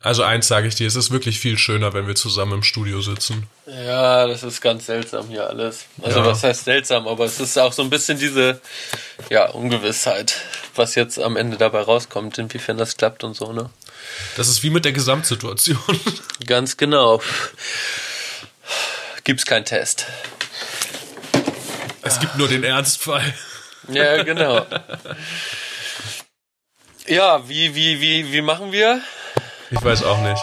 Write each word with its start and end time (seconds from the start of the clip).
Also 0.00 0.22
eins 0.22 0.46
sage 0.46 0.68
ich 0.68 0.74
dir, 0.74 0.86
es 0.86 0.94
ist 0.94 1.10
wirklich 1.10 1.40
viel 1.40 1.58
schöner, 1.58 1.92
wenn 1.94 2.06
wir 2.06 2.14
zusammen 2.14 2.52
im 2.52 2.62
Studio 2.62 3.00
sitzen. 3.00 3.46
Ja, 3.66 4.26
das 4.26 4.42
ist 4.42 4.60
ganz 4.60 4.86
seltsam 4.86 5.28
hier 5.28 5.48
alles. 5.48 5.86
Also 6.02 6.20
Ja. 6.20 6.26
was 6.26 6.42
heißt 6.44 6.64
seltsam, 6.64 7.08
aber 7.08 7.24
es 7.24 7.40
ist 7.40 7.58
auch 7.58 7.72
so 7.72 7.82
ein 7.82 7.90
bisschen 7.90 8.18
diese 8.18 8.60
ja, 9.30 9.48
Ungewissheit, 9.50 10.36
was 10.74 10.94
jetzt 10.94 11.18
am 11.18 11.36
Ende 11.36 11.56
dabei 11.56 11.80
rauskommt, 11.80 12.38
inwiefern 12.38 12.76
das 12.78 12.96
klappt 12.96 13.24
und 13.24 13.34
so, 13.34 13.52
ne? 13.52 13.70
Das 14.36 14.48
ist 14.48 14.62
wie 14.62 14.70
mit 14.70 14.84
der 14.84 14.92
Gesamtsituation. 14.92 15.78
Ganz 16.46 16.76
genau. 16.76 17.20
Gibt's 19.24 19.46
keinen 19.46 19.64
Test. 19.64 20.06
Es 22.02 22.20
gibt 22.20 22.36
nur 22.36 22.46
den 22.46 22.62
Ernstfall. 22.62 23.34
Ja, 23.88 24.22
genau. 24.22 24.64
Ja, 27.08 27.48
wie, 27.48 27.72
wie, 27.76 28.00
wie, 28.00 28.32
wie 28.32 28.42
machen 28.42 28.72
wir? 28.72 29.00
Ich 29.68 29.82
weiß 29.82 30.04
auch 30.04 30.18
nicht. 30.18 30.42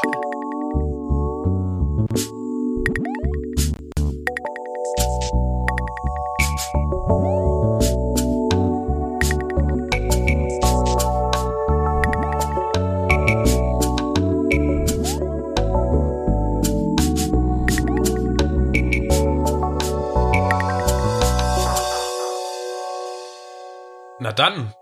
Na 24.20 24.32
dann, 24.32 24.74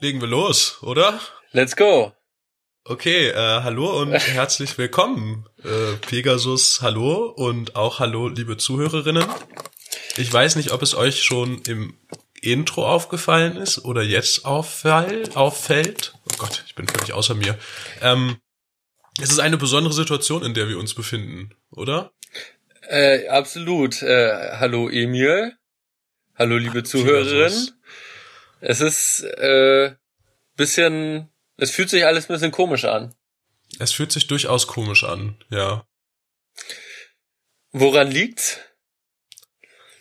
legen 0.00 0.20
wir 0.20 0.28
los, 0.28 0.82
oder? 0.82 1.20
Let's 1.52 1.76
go. 1.76 2.15
Okay, 2.88 3.30
äh, 3.30 3.62
hallo 3.64 4.00
und 4.00 4.12
herzlich 4.12 4.78
willkommen. 4.78 5.44
Äh, 5.64 5.96
Pegasus, 6.06 6.82
hallo 6.82 7.24
und 7.24 7.74
auch 7.74 7.98
hallo, 7.98 8.28
liebe 8.28 8.58
Zuhörerinnen. 8.58 9.24
Ich 10.16 10.32
weiß 10.32 10.54
nicht, 10.54 10.70
ob 10.70 10.82
es 10.82 10.94
euch 10.94 11.24
schon 11.24 11.62
im 11.62 11.98
Intro 12.40 12.86
aufgefallen 12.86 13.56
ist 13.56 13.84
oder 13.84 14.02
jetzt 14.02 14.44
auffall, 14.44 15.24
auffällt. 15.34 16.14
Oh 16.30 16.36
Gott, 16.38 16.62
ich 16.68 16.76
bin 16.76 16.86
völlig 16.86 17.12
außer 17.12 17.34
mir. 17.34 17.58
Ähm, 18.02 18.36
es 19.20 19.32
ist 19.32 19.40
eine 19.40 19.56
besondere 19.56 19.92
Situation, 19.92 20.44
in 20.44 20.54
der 20.54 20.68
wir 20.68 20.78
uns 20.78 20.94
befinden, 20.94 21.56
oder? 21.72 22.12
Äh, 22.82 23.26
absolut. 23.26 24.00
Äh, 24.02 24.58
hallo 24.60 24.88
Emil. 24.88 25.54
Hallo 26.36 26.56
liebe 26.56 26.84
Zuhörerin. 26.84 27.50
Pegasus. 27.50 27.74
Es 28.60 28.80
ist 28.80 29.24
äh, 29.24 29.96
bisschen, 30.56 31.32
es 31.56 31.70
fühlt 31.70 31.90
sich 31.90 32.04
alles 32.04 32.28
ein 32.28 32.34
bisschen 32.34 32.52
komisch 32.52 32.84
an. 32.84 33.14
Es 33.78 33.92
fühlt 33.92 34.12
sich 34.12 34.26
durchaus 34.26 34.66
komisch 34.66 35.04
an, 35.04 35.42
ja. 35.50 35.86
Woran 37.72 38.10
liegt's? 38.10 38.58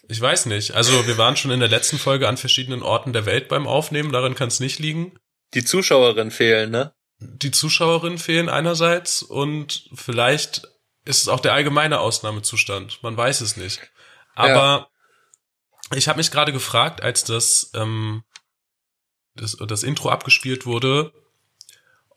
Ich 0.08 0.22
weiß 0.22 0.46
nicht. 0.46 0.76
Also 0.76 1.08
wir 1.08 1.18
waren 1.18 1.36
schon 1.36 1.52
in 1.52 1.60
der 1.60 1.70
letzten 1.70 1.98
Folge 1.98 2.28
an 2.28 2.38
verschiedenen 2.38 2.84
Orten 2.84 3.12
der 3.12 3.26
Welt 3.26 3.48
beim 3.48 3.68
Aufnehmen, 3.68 4.12
daran 4.12 4.36
kann 4.36 4.50
es 4.50 4.60
nicht 4.60 4.80
liegen. 4.80 5.20
Die 5.54 5.64
Zuschauerin 5.64 6.32
fehlen, 6.32 6.70
ne? 6.70 6.94
die 7.20 7.52
Zuschauerinnen 7.52 8.18
fehlen 8.18 8.50
einerseits 8.50 9.22
und 9.22 9.90
vielleicht 9.94 10.68
ist 11.06 11.22
es 11.22 11.28
auch 11.28 11.40
der 11.40 11.54
allgemeine 11.54 12.00
Ausnahmezustand. 12.00 13.02
Man 13.04 13.16
weiß 13.16 13.42
es 13.42 13.58
nicht. 13.58 13.80
Aber 14.34 14.90
ich 15.94 16.08
habe 16.08 16.18
mich 16.18 16.32
gerade 16.32 16.52
gefragt, 16.52 17.02
als 17.02 17.24
das, 17.24 17.72
ähm, 17.74 18.24
das, 19.36 19.56
das 19.68 19.84
Intro 19.84 20.10
abgespielt 20.10 20.66
wurde, 20.66 21.14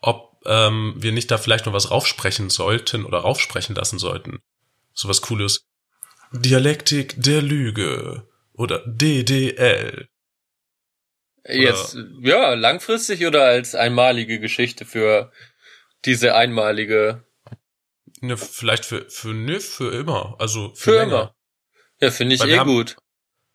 ob 0.01 0.41
ähm, 0.45 0.93
wir 0.97 1.11
nicht 1.11 1.29
da 1.31 1.37
vielleicht 1.37 1.65
noch 1.65 1.73
was 1.73 1.91
raufsprechen 1.91 2.49
sollten 2.49 3.05
oder 3.05 3.19
raufsprechen 3.19 3.75
lassen 3.75 3.99
sollten. 3.99 4.39
Sowas 4.93 5.21
Cooles. 5.21 5.65
Dialektik 6.31 7.15
der 7.21 7.41
Lüge 7.41 8.27
oder 8.53 8.83
DDL. 8.85 10.07
Jetzt, 11.47 11.97
ja, 12.21 12.53
langfristig 12.53 13.25
oder 13.25 13.45
als 13.45 13.73
einmalige 13.73 14.39
Geschichte 14.39 14.85
für 14.85 15.31
diese 16.05 16.35
einmalige, 16.35 17.25
Ne, 18.21 18.35
vielleicht 18.35 18.83
für, 18.83 19.09
für, 19.09 19.33
ne, 19.33 19.61
für 19.61 19.93
immer. 19.93 20.35
Also 20.39 20.73
für 20.75 20.91
länger. 20.91 21.05
immer. 21.05 21.35
Ja, 22.01 22.11
finde 22.11 22.35
ich 22.35 22.41
Weil 22.41 22.49
wir 22.49 22.55
eh 22.55 22.59
haben- 22.59 22.69
gut. 22.69 22.97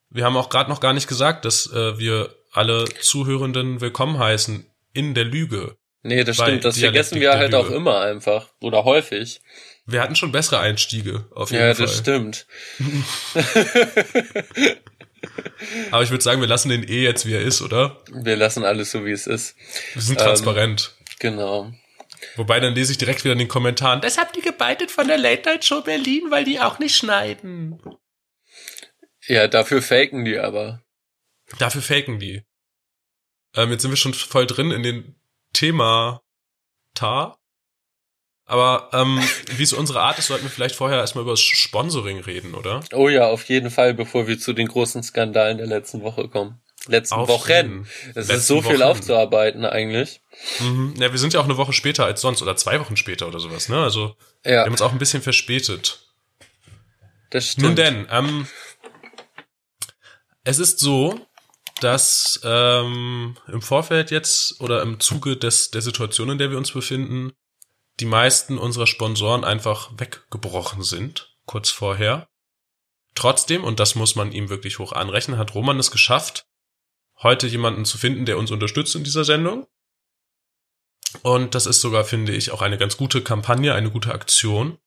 Wir 0.08 0.24
haben 0.24 0.36
auch 0.38 0.48
gerade 0.48 0.70
noch 0.70 0.80
gar 0.80 0.94
nicht 0.94 1.06
gesagt, 1.06 1.44
dass 1.44 1.70
äh, 1.72 1.98
wir 1.98 2.34
alle 2.52 2.84
Zuhörenden 3.00 3.80
willkommen 3.82 4.18
heißen 4.18 4.64
in 4.94 5.12
der 5.14 5.24
Lüge. 5.24 5.76
Nee, 6.06 6.22
das 6.22 6.36
stimmt, 6.36 6.64
das 6.64 6.78
vergessen 6.78 7.18
wir 7.20 7.32
halt 7.32 7.54
auch 7.54 7.70
immer 7.70 8.00
einfach. 8.02 8.50
Oder 8.60 8.84
häufig. 8.84 9.40
Wir 9.86 10.02
hatten 10.02 10.16
schon 10.16 10.32
bessere 10.32 10.60
Einstiege, 10.60 11.26
auf 11.34 11.50
jeden 11.50 11.62
Ja, 11.64 11.74
Fall. 11.74 11.86
das 11.86 11.96
stimmt. 11.98 12.46
Aber 15.90 16.02
ich 16.02 16.10
würde 16.10 16.22
sagen, 16.22 16.40
wir 16.40 16.48
lassen 16.48 16.68
den 16.68 16.82
eh 16.86 17.02
jetzt, 17.02 17.26
wie 17.26 17.34
er 17.34 17.40
ist, 17.40 17.62
oder? 17.62 18.02
Wir 18.12 18.36
lassen 18.36 18.64
alles 18.64 18.90
so, 18.90 19.04
wie 19.06 19.12
es 19.12 19.26
ist. 19.26 19.56
Wir 19.94 20.02
sind 20.02 20.20
Ähm, 20.20 20.26
transparent. 20.26 20.94
Genau. 21.18 21.72
Wobei, 22.36 22.60
dann 22.60 22.74
lese 22.74 22.92
ich 22.92 22.98
direkt 22.98 23.24
wieder 23.24 23.32
in 23.32 23.38
den 23.38 23.48
Kommentaren, 23.48 24.00
das 24.00 24.18
habt 24.18 24.36
ihr 24.36 24.42
gebeitet 24.42 24.90
von 24.90 25.06
der 25.08 25.18
Late 25.18 25.48
Night 25.48 25.64
Show 25.64 25.82
Berlin, 25.82 26.24
weil 26.30 26.44
die 26.44 26.60
auch 26.60 26.78
nicht 26.78 26.96
schneiden. 26.96 27.80
Ja, 29.26 29.48
dafür 29.48 29.82
faken 29.82 30.24
die 30.24 30.38
aber. 30.38 30.82
Dafür 31.58 31.82
faken 31.82 32.18
die. 32.18 32.42
Ähm, 33.54 33.70
jetzt 33.70 33.82
sind 33.82 33.90
wir 33.90 33.96
schon 33.96 34.14
voll 34.14 34.46
drin 34.46 34.70
in 34.70 34.82
den 34.82 35.16
Thema 35.54 36.20
Tar. 36.94 37.38
Aber 38.44 38.90
ähm, 38.92 39.22
wie 39.56 39.62
es 39.62 39.72
unsere 39.72 40.02
Art 40.02 40.18
ist, 40.18 40.26
sollten 40.26 40.44
wir 40.44 40.50
vielleicht 40.50 40.76
vorher 40.76 40.98
erstmal 40.98 41.22
über 41.22 41.32
das 41.32 41.40
Sponsoring 41.40 42.20
reden, 42.20 42.54
oder? 42.54 42.80
Oh 42.92 43.08
ja, 43.08 43.26
auf 43.28 43.44
jeden 43.48 43.70
Fall, 43.70 43.94
bevor 43.94 44.26
wir 44.28 44.38
zu 44.38 44.52
den 44.52 44.68
großen 44.68 45.02
Skandalen 45.02 45.56
der 45.56 45.66
letzten 45.66 46.02
Woche 46.02 46.28
kommen. 46.28 46.60
Letzten 46.86 47.14
Auf 47.14 47.28
Wochen. 47.28 47.86
Es 48.10 48.14
Letzten 48.28 48.32
ist 48.32 48.46
so 48.46 48.60
viel 48.60 48.74
Wochen. 48.74 48.82
aufzuarbeiten 48.82 49.64
eigentlich. 49.64 50.20
Mhm. 50.60 50.92
Ja, 50.98 51.10
wir 51.10 51.18
sind 51.18 51.32
ja 51.32 51.40
auch 51.40 51.44
eine 51.46 51.56
Woche 51.56 51.72
später 51.72 52.04
als 52.04 52.20
sonst 52.20 52.42
oder 52.42 52.56
zwei 52.56 52.78
Wochen 52.78 52.98
später 52.98 53.26
oder 53.26 53.40
sowas, 53.40 53.70
ne? 53.70 53.82
Also 53.82 54.14
wir 54.42 54.52
Ja, 54.52 54.64
haben 54.64 54.72
uns 54.72 54.82
auch 54.82 54.92
ein 54.92 54.98
bisschen 54.98 55.22
verspätet. 55.22 56.06
das 57.30 57.52
stimmt. 57.52 57.64
Nun 57.68 57.76
denn, 57.76 58.06
ähm, 58.10 58.46
es 60.44 60.58
ist 60.58 60.78
so, 60.78 61.18
dass 61.80 62.40
ähm, 62.44 63.36
im 63.48 63.62
Vorfeld 63.62 64.10
jetzt 64.10 64.60
oder 64.60 64.82
im 64.82 65.00
Zuge 65.00 65.36
des 65.36 65.70
der 65.70 65.82
Situation, 65.82 66.30
in 66.30 66.38
der 66.38 66.50
wir 66.50 66.58
uns 66.58 66.72
befinden, 66.72 67.32
die 68.00 68.06
meisten 68.06 68.58
unserer 68.58 68.86
Sponsoren 68.86 69.44
einfach 69.44 69.90
weggebrochen 69.98 70.82
sind, 70.82 71.36
kurz 71.46 71.70
vorher. 71.70 72.28
Trotzdem, 73.14 73.62
und 73.62 73.78
das 73.78 73.94
muss 73.94 74.16
man 74.16 74.32
ihm 74.32 74.48
wirklich 74.48 74.78
hoch 74.78 74.92
anrechnen, 74.92 75.38
hat 75.38 75.54
Roman 75.54 75.78
es 75.78 75.90
geschafft, 75.90 76.46
heute 77.22 77.46
jemanden 77.46 77.84
zu 77.84 77.98
finden, 77.98 78.26
der 78.26 78.38
uns 78.38 78.50
unterstützt 78.50 78.94
in 78.96 79.04
dieser 79.04 79.24
Sendung. 79.24 79.66
Und 81.22 81.54
das 81.54 81.66
ist 81.66 81.80
sogar, 81.80 82.04
finde 82.04 82.32
ich, 82.32 82.50
auch 82.50 82.62
eine 82.62 82.78
ganz 82.78 82.96
gute 82.96 83.22
Kampagne, 83.22 83.72
eine 83.72 83.90
gute 83.90 84.12
Aktion. 84.12 84.78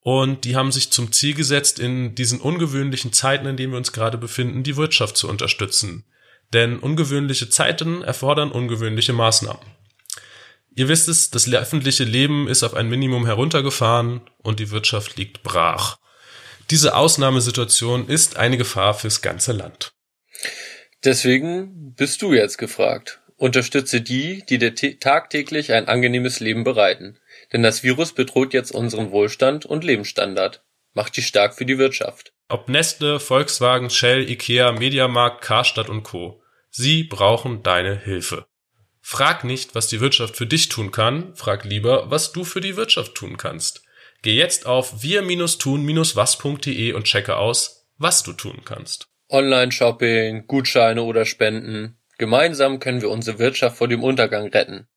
Und 0.00 0.44
die 0.44 0.56
haben 0.56 0.72
sich 0.72 0.90
zum 0.90 1.12
Ziel 1.12 1.34
gesetzt, 1.34 1.78
in 1.78 2.14
diesen 2.14 2.40
ungewöhnlichen 2.40 3.12
Zeiten, 3.12 3.46
in 3.46 3.56
denen 3.56 3.72
wir 3.72 3.78
uns 3.78 3.92
gerade 3.92 4.18
befinden, 4.18 4.62
die 4.62 4.76
Wirtschaft 4.76 5.16
zu 5.16 5.28
unterstützen. 5.28 6.04
Denn 6.52 6.78
ungewöhnliche 6.78 7.48
Zeiten 7.48 8.02
erfordern 8.02 8.52
ungewöhnliche 8.52 9.12
Maßnahmen. 9.12 9.64
Ihr 10.74 10.88
wisst 10.88 11.08
es, 11.08 11.30
das 11.30 11.50
öffentliche 11.50 12.04
Leben 12.04 12.48
ist 12.48 12.64
auf 12.64 12.74
ein 12.74 12.88
Minimum 12.88 13.26
heruntergefahren 13.26 14.22
und 14.38 14.60
die 14.60 14.70
Wirtschaft 14.70 15.16
liegt 15.16 15.42
brach. 15.42 15.98
Diese 16.70 16.94
Ausnahmesituation 16.96 18.08
ist 18.08 18.36
eine 18.36 18.56
Gefahr 18.56 18.94
fürs 18.94 19.22
ganze 19.22 19.52
Land. 19.52 19.92
Deswegen 21.04 21.94
bist 21.94 22.22
du 22.22 22.32
jetzt 22.32 22.58
gefragt. 22.58 23.20
Unterstütze 23.36 24.00
die, 24.00 24.44
die 24.48 24.58
dir 24.58 24.74
tä- 24.74 24.98
tagtäglich 25.00 25.72
ein 25.72 25.88
angenehmes 25.88 26.40
Leben 26.40 26.64
bereiten. 26.64 27.18
Denn 27.52 27.62
das 27.62 27.82
Virus 27.82 28.12
bedroht 28.12 28.54
jetzt 28.54 28.72
unseren 28.72 29.10
Wohlstand 29.10 29.66
und 29.66 29.84
Lebensstandard. 29.84 30.64
Macht 30.94 31.16
die 31.16 31.22
stark 31.22 31.54
für 31.54 31.66
die 31.66 31.78
Wirtschaft. 31.78 32.32
Ob 32.48 32.68
Nestle, 32.68 33.20
Volkswagen, 33.20 33.90
Shell, 33.90 34.30
Ikea, 34.30 34.72
Mediamarkt, 34.72 35.42
Karstadt 35.42 35.88
und 35.88 36.04
Co. 36.04 36.42
Sie 36.70 37.04
brauchen 37.04 37.62
deine 37.62 37.98
Hilfe. 37.98 38.46
Frag 39.00 39.44
nicht, 39.44 39.74
was 39.74 39.88
die 39.88 40.00
Wirtschaft 40.00 40.36
für 40.36 40.46
dich 40.46 40.70
tun 40.70 40.90
kann, 40.90 41.36
frag 41.36 41.64
lieber, 41.64 42.10
was 42.10 42.32
du 42.32 42.44
für 42.44 42.60
die 42.62 42.76
Wirtschaft 42.76 43.14
tun 43.14 43.36
kannst. 43.36 43.82
Geh 44.24 44.36
jetzt 44.36 44.64
auf 44.64 45.02
wir-tun-was.de 45.02 46.92
und 46.94 47.04
checke 47.04 47.36
aus, 47.36 47.90
was 47.98 48.22
du 48.22 48.32
tun 48.32 48.62
kannst. 48.64 49.08
Online-Shopping, 49.28 50.46
Gutscheine 50.46 51.02
oder 51.02 51.26
Spenden. 51.26 51.98
Gemeinsam 52.16 52.80
können 52.80 53.02
wir 53.02 53.10
unsere 53.10 53.38
Wirtschaft 53.38 53.76
vor 53.76 53.86
dem 53.86 54.02
Untergang 54.02 54.48
retten. 54.48 54.88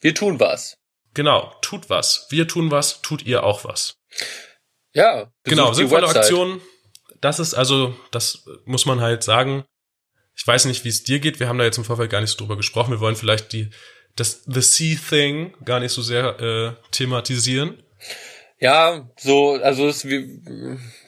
Wir 0.00 0.16
tun 0.16 0.40
was. 0.40 0.78
Genau, 1.14 1.54
tut 1.62 1.90
was. 1.90 2.26
Wir 2.30 2.48
tun 2.48 2.72
was, 2.72 3.02
tut 3.02 3.24
ihr 3.24 3.44
auch 3.44 3.64
was. 3.64 4.00
Ja, 4.94 5.32
Genau, 5.44 5.72
sinnvolle 5.72 6.08
Website. 6.08 6.24
Aktion. 6.24 6.60
Das 7.20 7.38
ist 7.38 7.54
also, 7.54 7.94
das 8.10 8.46
muss 8.64 8.84
man 8.84 9.00
halt 9.00 9.22
sagen. 9.22 9.64
Ich 10.34 10.44
weiß 10.44 10.64
nicht, 10.64 10.84
wie 10.84 10.88
es 10.88 11.04
dir 11.04 11.20
geht. 11.20 11.38
Wir 11.38 11.48
haben 11.48 11.58
da 11.58 11.64
jetzt 11.64 11.78
im 11.78 11.84
Vorfeld 11.84 12.10
gar 12.10 12.20
nicht 12.20 12.30
so 12.30 12.38
drüber 12.38 12.56
gesprochen. 12.56 12.90
Wir 12.90 12.98
wollen 12.98 13.14
vielleicht 13.14 13.52
die, 13.52 13.70
das 14.16 14.42
The 14.44 14.60
Sea 14.60 14.98
Thing 15.08 15.54
gar 15.64 15.78
nicht 15.78 15.92
so 15.92 16.02
sehr 16.02 16.40
äh, 16.40 16.72
thematisieren. 16.90 17.80
Ja, 18.62 19.08
so, 19.18 19.54
also 19.60 19.88
es, 19.88 20.04
wir, 20.04 20.24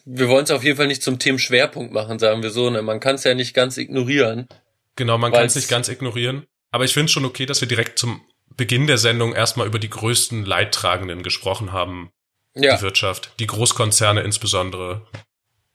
wir 0.05 0.29
wollen 0.29 0.43
es 0.43 0.51
auf 0.51 0.65
jeden 0.65 0.77
Fall 0.77 0.89
nicht 0.89 1.05
zum 1.05 1.21
Themenschwerpunkt 1.21 1.93
machen, 1.93 2.19
sagen 2.19 2.43
wir 2.43 2.51
so. 2.51 2.69
Ne? 2.69 2.83
Man 2.83 2.99
kann 2.99 3.15
es 3.15 3.23
ja 3.23 3.35
nicht 3.35 3.55
ganz 3.55 3.77
ignorieren. 3.77 4.49
Genau, 4.97 5.19
man 5.19 5.31
kann 5.31 5.47
es 5.47 5.55
nicht 5.55 5.69
ganz 5.69 5.89
ignorieren. 5.89 6.47
Aber 6.73 6.85
ich 6.85 6.93
finde 6.93 7.13
schon 7.13 7.25
okay, 7.25 7.47
dass 7.47 7.61
wir 7.61 7.69
direkt 7.69 7.97
zum 7.97 8.23
Beginn 8.57 8.89
der 8.89 8.99
Sendung 8.99 9.35
erstmal 9.35 9.69
über 9.69 9.79
die 9.79 9.89
größten 9.89 10.45
Leidtragenden 10.45 11.23
gesprochen 11.23 11.73
haben. 11.73 12.11
Ja, 12.57 12.77
Die 12.77 12.83
Wirtschaft, 12.83 13.31
die 13.39 13.47
Großkonzerne 13.47 14.23
insbesondere. 14.23 15.07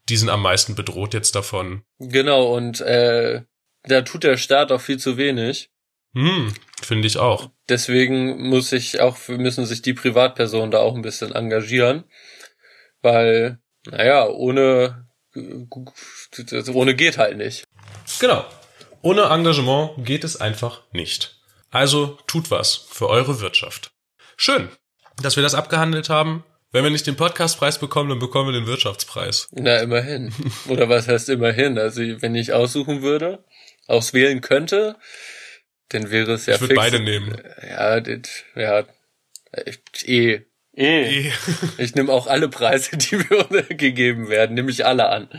Die 0.09 0.17
sind 0.17 0.29
am 0.29 0.41
meisten 0.41 0.75
bedroht 0.75 1.13
jetzt 1.13 1.33
davon. 1.35 1.83
genau. 1.99 2.53
Und 2.57 2.81
äh, 2.81 3.43
da 3.83 4.01
tut 4.01 4.25
der 4.25 4.35
Staat 4.35 4.73
auch 4.73 4.81
viel 4.81 4.97
zu 4.97 5.15
wenig. 5.15 5.69
Hm, 6.13 6.53
finde 6.81 7.07
ich 7.07 7.17
auch. 7.17 7.50
Deswegen 7.67 8.50
muss 8.50 8.71
ich 8.71 9.00
auch, 9.00 9.27
müssen 9.27 9.65
sich 9.65 9.81
die 9.81 9.94
Privatpersonen 9.94 10.71
da 10.71 10.79
auch 10.79 10.95
ein 10.95 11.01
bisschen 11.01 11.33
engagieren, 11.33 12.03
weil, 13.01 13.59
naja, 13.85 14.27
ohne, 14.27 15.07
ohne 16.73 16.95
geht 16.95 17.17
halt 17.17 17.38
nicht. 17.38 17.65
Genau. 18.19 18.45
Ohne 19.01 19.23
Engagement 19.23 20.06
geht 20.06 20.23
es 20.23 20.41
einfach 20.41 20.81
nicht. 20.91 21.39
Also 21.71 22.17
tut 22.27 22.51
was 22.51 22.75
für 22.75 23.07
eure 23.07 23.39
Wirtschaft. 23.39 23.91
Schön, 24.35 24.69
dass 25.21 25.35
wir 25.35 25.44
das 25.44 25.53
abgehandelt 25.53 26.09
haben. 26.09 26.44
Wenn 26.71 26.83
wir 26.83 26.91
nicht 26.91 27.07
den 27.07 27.15
Podcastpreis 27.15 27.79
bekommen, 27.79 28.09
dann 28.09 28.19
bekommen 28.19 28.53
wir 28.53 28.59
den 28.59 28.67
Wirtschaftspreis. 28.67 29.47
Na, 29.51 29.77
immerhin. 29.77 30.31
Oder 30.67 30.88
was 30.88 31.07
heißt 31.07 31.29
immerhin? 31.29 31.79
Also, 31.79 32.01
wenn 32.21 32.35
ich 32.35 32.53
aussuchen 32.53 33.01
würde, 33.01 33.44
auswählen 33.88 34.41
könnte, 34.41 34.95
dann 35.89 36.09
wäre 36.12 36.33
es 36.33 36.45
ja 36.45 36.56
ich 36.56 36.62
würde 36.62 36.74
fix- 36.75 36.83
beide 36.83 37.00
nehmen. 37.00 37.41
Ja, 37.68 38.00
das, 38.00 38.30
ja, 38.56 38.86
eh. 40.06 40.39
Eh. 40.75 41.27
Eh. 41.27 41.31
Ich 41.77 41.95
nehme 41.95 42.12
auch 42.13 42.27
alle 42.27 42.47
Preise, 42.50 42.95
die 42.97 43.18
mir 43.18 43.63
gegeben 43.69 44.30
werden, 44.30 44.53
nehme 44.56 44.71
ich 44.71 44.86
alle 44.86 45.09
an. 45.09 45.30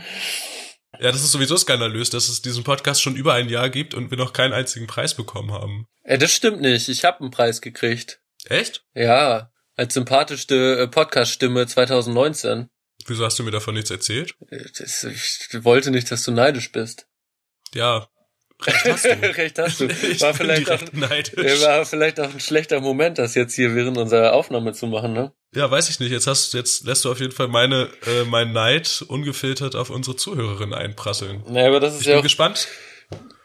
Ja, 0.99 1.11
das 1.11 1.23
ist 1.23 1.31
sowieso 1.31 1.57
skandalös, 1.57 2.09
dass 2.09 2.29
es 2.29 2.41
diesen 2.41 2.63
Podcast 2.63 3.01
schon 3.01 3.15
über 3.15 3.33
ein 3.33 3.49
Jahr 3.49 3.69
gibt 3.69 3.93
und 3.93 4.11
wir 4.11 4.17
noch 4.17 4.33
keinen 4.33 4.53
einzigen 4.53 4.87
Preis 4.87 5.15
bekommen 5.15 5.51
haben. 5.51 5.87
Äh, 6.03 6.17
das 6.17 6.33
stimmt 6.33 6.61
nicht. 6.61 6.89
Ich 6.89 7.05
habe 7.05 7.21
einen 7.21 7.31
Preis 7.31 7.61
gekriegt. 7.61 8.19
Echt? 8.45 8.83
Ja, 8.93 9.51
als 9.77 9.93
sympathischste 9.93 10.81
äh, 10.81 10.87
Podcast-Stimme 10.87 11.65
2019. 11.65 12.67
Wieso 13.07 13.25
hast 13.25 13.39
du 13.39 13.43
mir 13.43 13.51
davon 13.51 13.73
nichts 13.73 13.89
erzählt? 13.89 14.35
Äh, 14.49 14.65
Das, 14.77 15.03
ich 15.05 15.47
wollte 15.63 15.89
nicht, 15.91 16.11
dass 16.11 16.23
du 16.23 16.31
neidisch 16.31 16.71
bist. 16.71 17.07
Ja, 17.73 18.07
recht 18.67 18.85
hast 18.85 19.05
du. 19.05 19.09
Recht 19.37 19.59
hast 19.59 19.79
du. 19.79 19.85
Ich 19.87 20.21
War 20.21 20.33
vielleicht 20.33 20.69
auch, 20.71 20.81
war 20.81 21.85
vielleicht 21.85 22.19
auch 22.19 22.33
ein 22.33 22.39
schlechter 22.39 22.79
Moment, 22.81 23.17
das 23.17 23.35
jetzt 23.35 23.55
hier 23.55 23.75
während 23.75 23.97
unserer 23.97 24.33
Aufnahme 24.33 24.73
zu 24.73 24.87
machen, 24.87 25.13
ne? 25.13 25.31
Ja, 25.53 25.69
weiß 25.69 25.89
ich 25.89 25.99
nicht. 25.99 26.11
Jetzt 26.11 26.27
hast 26.27 26.53
jetzt 26.53 26.85
lässt 26.85 27.03
du 27.05 27.11
auf 27.11 27.19
jeden 27.19 27.33
Fall 27.33 27.47
meine 27.49 27.89
äh, 28.07 28.23
mein 28.25 28.53
Neid 28.53 29.03
ungefiltert 29.07 29.75
auf 29.75 29.89
unsere 29.89 30.15
Zuhörerin 30.15 30.73
einprasseln. 30.73 31.43
Naja, 31.49 31.67
aber 31.67 31.79
das 31.79 31.95
ist 31.95 32.01
Ich 32.01 32.07
ja 32.07 32.13
bin 32.15 32.23
gespannt. 32.23 32.67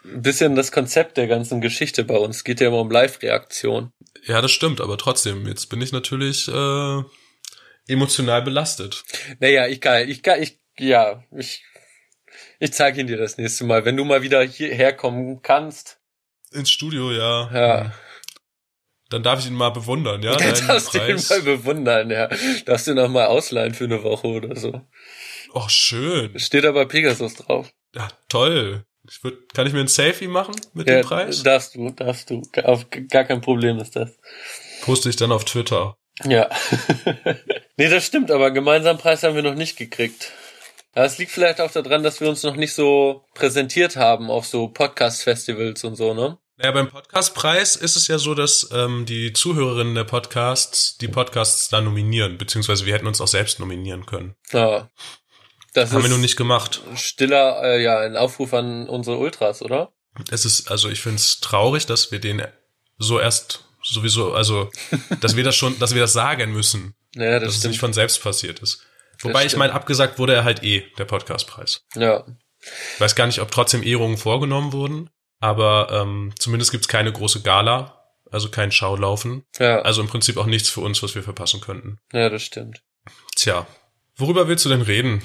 ein 0.05 0.23
bisschen 0.23 0.55
das 0.55 0.71
Konzept 0.71 1.17
der 1.17 1.27
ganzen 1.27 1.61
Geschichte 1.61 2.05
bei 2.05 2.17
uns. 2.17 2.45
Geht 2.45 2.61
ja 2.61 2.69
immer 2.69 2.81
um 2.81 2.91
Live-Reaktion. 2.91 3.91
Ja, 4.25 4.41
das 4.41 4.53
stimmt, 4.53 4.81
aber 4.81 4.99
trotzdem, 4.99 5.47
jetzt 5.49 5.67
bin 5.67 5.81
ich 5.83 5.93
natürlich 5.93 6.47
äh, 6.49 7.03
emotional 7.89 8.43
belastet. 8.43 9.05
Naja, 9.41 9.67
ich 9.67 9.81
kann, 9.81 10.09
ich 10.09 10.23
kann, 10.23 10.43
ich, 10.43 10.59
ja, 10.79 11.23
ich, 11.37 11.63
ich 12.59 12.73
zeige 12.73 13.01
ihn 13.01 13.07
dir 13.07 13.17
das 13.17 13.39
nächste 13.39 13.65
Mal. 13.65 13.85
Wenn 13.85 13.97
du 13.97 14.05
mal 14.05 14.23
wieder 14.23 14.43
hierher 14.43 14.93
kommen 14.93 15.43
kannst, 15.43 15.99
Ins 16.53 16.71
Studio, 16.71 17.11
ja. 17.13 17.51
ja, 17.53 17.93
Dann 19.11 19.23
darf 19.23 19.41
ich 19.41 19.47
ihn 19.47 19.55
mal 19.55 19.71
bewundern, 19.71 20.23
ja? 20.23 20.37
dann 20.37 20.67
darfst 20.67 20.95
du 20.95 20.99
ihn 20.99 21.21
mal 21.29 21.43
bewundern, 21.43 22.11
ja. 22.11 22.29
Darfst 22.65 22.87
du 22.87 22.95
noch 22.95 23.09
mal 23.09 23.27
ausleihen 23.27 23.75
für 23.75 23.85
eine 23.85 24.03
Woche 24.03 24.29
oder 24.29 24.57
so. 24.57 24.81
Oh, 25.53 25.69
schön. 25.69 26.39
Steht 26.39 26.65
aber 26.65 26.87
Pegasus 26.87 27.35
drauf. 27.35 27.71
Ja, 27.95 28.09
toll. 28.29 28.85
Ich 29.09 29.23
würd, 29.23 29.53
kann 29.55 29.67
ich 29.67 29.73
mir 29.73 29.81
ein 29.81 29.89
Selfie 29.89 30.29
machen 30.29 30.55
mit 30.75 30.89
Ja, 30.89 30.97
dem 30.97 31.05
Preis? 31.07 31.43
darfst 31.43 31.75
du, 31.75 31.91
darfst 31.91 32.31
du. 32.31 32.43
Auf 32.65 32.87
gar 33.09 33.25
kein 33.25 33.41
Problem 33.41 33.79
ist 33.79 33.97
das. 33.97 34.17
Poste 34.83 35.09
ich 35.09 35.17
dann 35.17 35.33
auf 35.33 35.45
Twitter. 35.45 35.97
Ja. 36.25 36.49
nee, 37.77 37.89
das 37.89 38.07
stimmt, 38.07 38.31
aber 38.31 38.51
gemeinsamen 38.51 38.99
Preis 38.99 39.23
haben 39.23 39.35
wir 39.35 39.43
noch 39.43 39.55
nicht 39.55 39.77
gekriegt. 39.77 40.33
Ja, 40.97 41.05
es 41.05 41.19
liegt 41.19 41.31
vielleicht 41.31 41.61
auch 41.61 41.71
daran, 41.71 42.03
dass 42.03 42.21
wir 42.21 42.29
uns 42.29 42.43
noch 42.43 42.57
nicht 42.57 42.73
so 42.73 43.25
präsentiert 43.35 43.97
haben 43.97 44.31
auf 44.31 44.47
so 44.47 44.69
Podcast-Festivals 44.69 45.85
und 45.85 45.95
so, 45.97 46.15
ne? 46.15 46.39
Naja, 46.57 46.73
beim 46.73 46.89
Podcastpreis 46.89 47.77
ist 47.77 47.97
es 47.97 48.09
ja 48.09 48.17
so, 48.17 48.35
dass 48.35 48.71
ähm, 48.73 49.05
die 49.05 49.35
Zuhörerinnen 49.35 49.95
der 49.95 50.05
Podcasts 50.05 50.97
die 50.97 51.09
Podcasts 51.09 51.69
da 51.69 51.83
nominieren, 51.83 52.39
beziehungsweise 52.39 52.87
wir 52.87 52.95
hätten 52.95 53.07
uns 53.07 53.21
auch 53.21 53.29
selbst 53.29 53.61
nominieren 53.61 54.07
können. 54.07 54.37
Ja. 54.53 54.89
Das 55.75 55.93
Haben 55.93 56.03
wir 56.03 56.09
nun 56.09 56.23
nicht 56.23 56.37
gemacht. 56.37 56.81
stiller, 56.95 57.63
äh, 57.63 57.83
ja, 57.83 57.99
ein 57.99 58.17
Aufruf 58.17 58.55
an 58.55 58.89
unsere 58.89 59.19
Ultras, 59.19 59.61
oder? 59.61 59.93
Es 60.31 60.47
ist, 60.47 60.71
also 60.71 60.89
ich 60.89 61.03
finde 61.03 61.17
es 61.17 61.41
traurig, 61.41 61.85
dass 61.85 62.11
wir 62.11 62.21
den 62.21 62.43
so 62.97 63.21
erst 63.21 63.65
sowieso, 63.83 64.33
also 64.33 64.71
dass 65.21 65.37
wir 65.37 65.45
das 65.45 65.57
schon, 65.57 65.79
dass 65.79 65.93
wir 65.93 66.01
das 66.01 66.15
sagen 66.15 66.53
müssen, 66.55 66.95
Naja, 67.15 67.33
dass 67.39 67.49
das 67.49 67.57
es 67.59 67.65
nicht 67.65 67.73
stimmt. 67.75 67.81
von 67.81 67.93
selbst 67.93 68.23
passiert 68.23 68.61
ist. 68.61 68.81
Wobei 69.23 69.47
ich 69.47 69.57
meine, 69.57 69.73
abgesagt 69.73 70.19
wurde 70.19 70.35
er 70.35 70.45
halt 70.45 70.63
eh, 70.63 70.85
der 70.99 71.05
Podcastpreis. 71.05 71.85
Ja. 71.95 72.25
Ich 72.95 73.01
weiß 73.01 73.15
gar 73.15 73.27
nicht, 73.27 73.41
ob 73.41 73.51
trotzdem 73.51 73.83
Ehrungen 73.83 74.17
vorgenommen 74.17 74.73
wurden, 74.73 75.11
aber 75.41 75.89
ähm, 75.93 76.33
zumindest 76.39 76.73
gibt's 76.73 76.89
keine 76.89 77.13
große 77.13 77.43
Gala, 77.43 78.05
also 78.31 78.51
kein 78.51 78.73
Schaulaufen. 78.73 79.45
Ja. 79.59 79.81
Also 79.83 80.03
im 80.03 80.09
Prinzip 80.09 80.37
auch 80.37 80.47
nichts 80.47 80.69
für 80.69 80.81
uns, 80.81 81.03
was 81.03 81.15
wir 81.15 81.23
verpassen 81.23 81.61
könnten. 81.61 81.99
ja, 82.13 82.29
das 82.29 82.43
stimmt. 82.43 82.83
Tja, 83.37 83.67
worüber 84.17 84.49
willst 84.49 84.65
du 84.65 84.69
denn 84.69 84.83
reden 84.83 85.23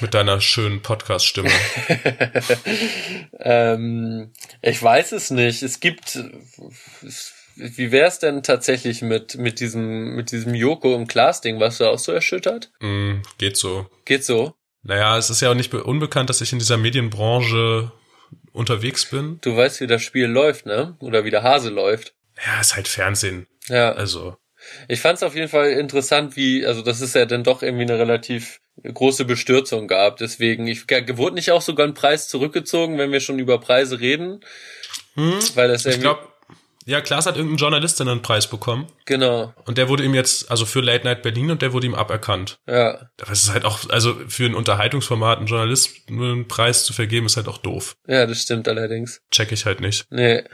mit 0.00 0.14
deiner 0.14 0.40
schönen 0.40 0.82
Podcast-Stimme? 0.82 1.50
ähm, 3.40 4.32
ich 4.62 4.82
weiß 4.82 5.12
es 5.12 5.30
nicht. 5.30 5.62
Es 5.62 5.80
gibt, 5.80 6.18
wie 7.56 7.90
wär's 7.92 8.18
denn 8.18 8.42
tatsächlich 8.42 9.02
mit, 9.02 9.36
mit 9.36 9.60
diesem, 9.60 10.14
mit 10.14 10.30
diesem 10.32 10.54
Joko 10.54 10.94
im 10.94 11.06
Glas-Ding? 11.06 11.58
Warst 11.60 11.80
du 11.80 11.86
auch 11.86 11.98
so 11.98 12.12
erschüttert? 12.12 12.70
mm, 12.80 13.22
geht 13.38 13.56
so. 13.56 13.86
Geht 14.04 14.24
so? 14.24 14.54
Naja, 14.82 15.16
es 15.18 15.30
ist 15.30 15.40
ja 15.40 15.50
auch 15.50 15.54
nicht 15.54 15.70
be- 15.70 15.82
unbekannt, 15.84 16.30
dass 16.30 16.40
ich 16.40 16.52
in 16.52 16.58
dieser 16.60 16.76
Medienbranche 16.76 17.90
unterwegs 18.52 19.06
bin. 19.06 19.38
Du 19.42 19.56
weißt, 19.56 19.80
wie 19.80 19.86
das 19.86 20.02
Spiel 20.02 20.26
läuft, 20.26 20.66
ne? 20.66 20.96
Oder 21.00 21.24
wie 21.24 21.30
der 21.30 21.42
Hase 21.42 21.70
läuft. 21.70 22.14
Ja, 22.46 22.60
ist 22.60 22.76
halt 22.76 22.86
Fernsehen. 22.88 23.46
Ja. 23.68 23.92
Also, 23.92 24.36
Ich 24.88 25.00
fand 25.00 25.16
es 25.16 25.22
auf 25.22 25.34
jeden 25.34 25.48
Fall 25.48 25.70
interessant, 25.72 26.36
wie, 26.36 26.64
also 26.66 26.82
das 26.82 27.00
ist 27.00 27.14
ja 27.14 27.26
dann 27.26 27.44
doch 27.44 27.62
irgendwie 27.62 27.82
eine 27.84 27.98
relativ 27.98 28.60
große 28.82 29.24
Bestürzung 29.24 29.88
gab. 29.88 30.18
Deswegen, 30.18 30.66
ich 30.66 30.84
wurde 30.88 31.34
nicht 31.34 31.50
auch 31.50 31.62
sogar 31.62 31.86
ein 31.86 31.94
Preis 31.94 32.28
zurückgezogen, 32.28 32.98
wenn 32.98 33.10
wir 33.12 33.20
schon 33.20 33.38
über 33.38 33.58
Preise 33.58 34.00
reden, 34.00 34.40
hm, 35.14 35.38
weil 35.54 35.68
das 35.68 35.82
ich 35.82 35.86
irgendwie, 35.92 36.02
glaube, 36.02 36.28
ja, 36.86 37.00
Klaas 37.02 37.26
hat 37.26 37.36
irgendeinen 37.36 37.58
Journalist 37.58 38.00
einen 38.00 38.22
Preis 38.22 38.48
bekommen. 38.48 38.86
genau, 39.04 39.52
Und 39.66 39.76
der 39.76 39.88
wurde 39.88 40.04
ihm 40.04 40.14
jetzt, 40.14 40.50
also 40.50 40.64
für 40.64 40.80
Late 40.80 41.04
Night 41.04 41.22
Berlin, 41.22 41.50
und 41.50 41.60
der 41.60 41.72
wurde 41.72 41.86
ihm 41.86 41.94
aberkannt. 41.94 42.58
ja, 42.66 43.10
Das 43.18 43.44
ist 43.44 43.52
halt 43.52 43.64
auch, 43.64 43.90
also 43.90 44.14
für 44.28 44.46
ein 44.46 44.54
Unterhaltungsformat 44.54 45.38
einen 45.38 45.46
Journalist 45.46 46.08
nur 46.10 46.32
einen 46.32 46.48
Preis 46.48 46.84
zu 46.84 46.92
vergeben, 46.92 47.26
ist 47.26 47.36
halt 47.36 47.48
auch 47.48 47.58
doof. 47.58 47.96
ja, 48.06 48.24
das 48.26 48.40
stimmt 48.42 48.68
allerdings. 48.68 49.20
Check 49.30 49.52
ich 49.52 49.66
halt 49.66 49.80
nicht. 49.80 50.06
Nee, 50.10 50.44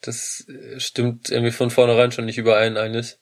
das 0.00 0.44
äh, 0.48 0.80
stimmt 0.80 1.30
irgendwie 1.30 1.52
von 1.52 1.70
vornherein 1.70 2.10
schon 2.10 2.24
nicht 2.24 2.38
überein 2.38 2.76
eigentlich. 2.76 3.18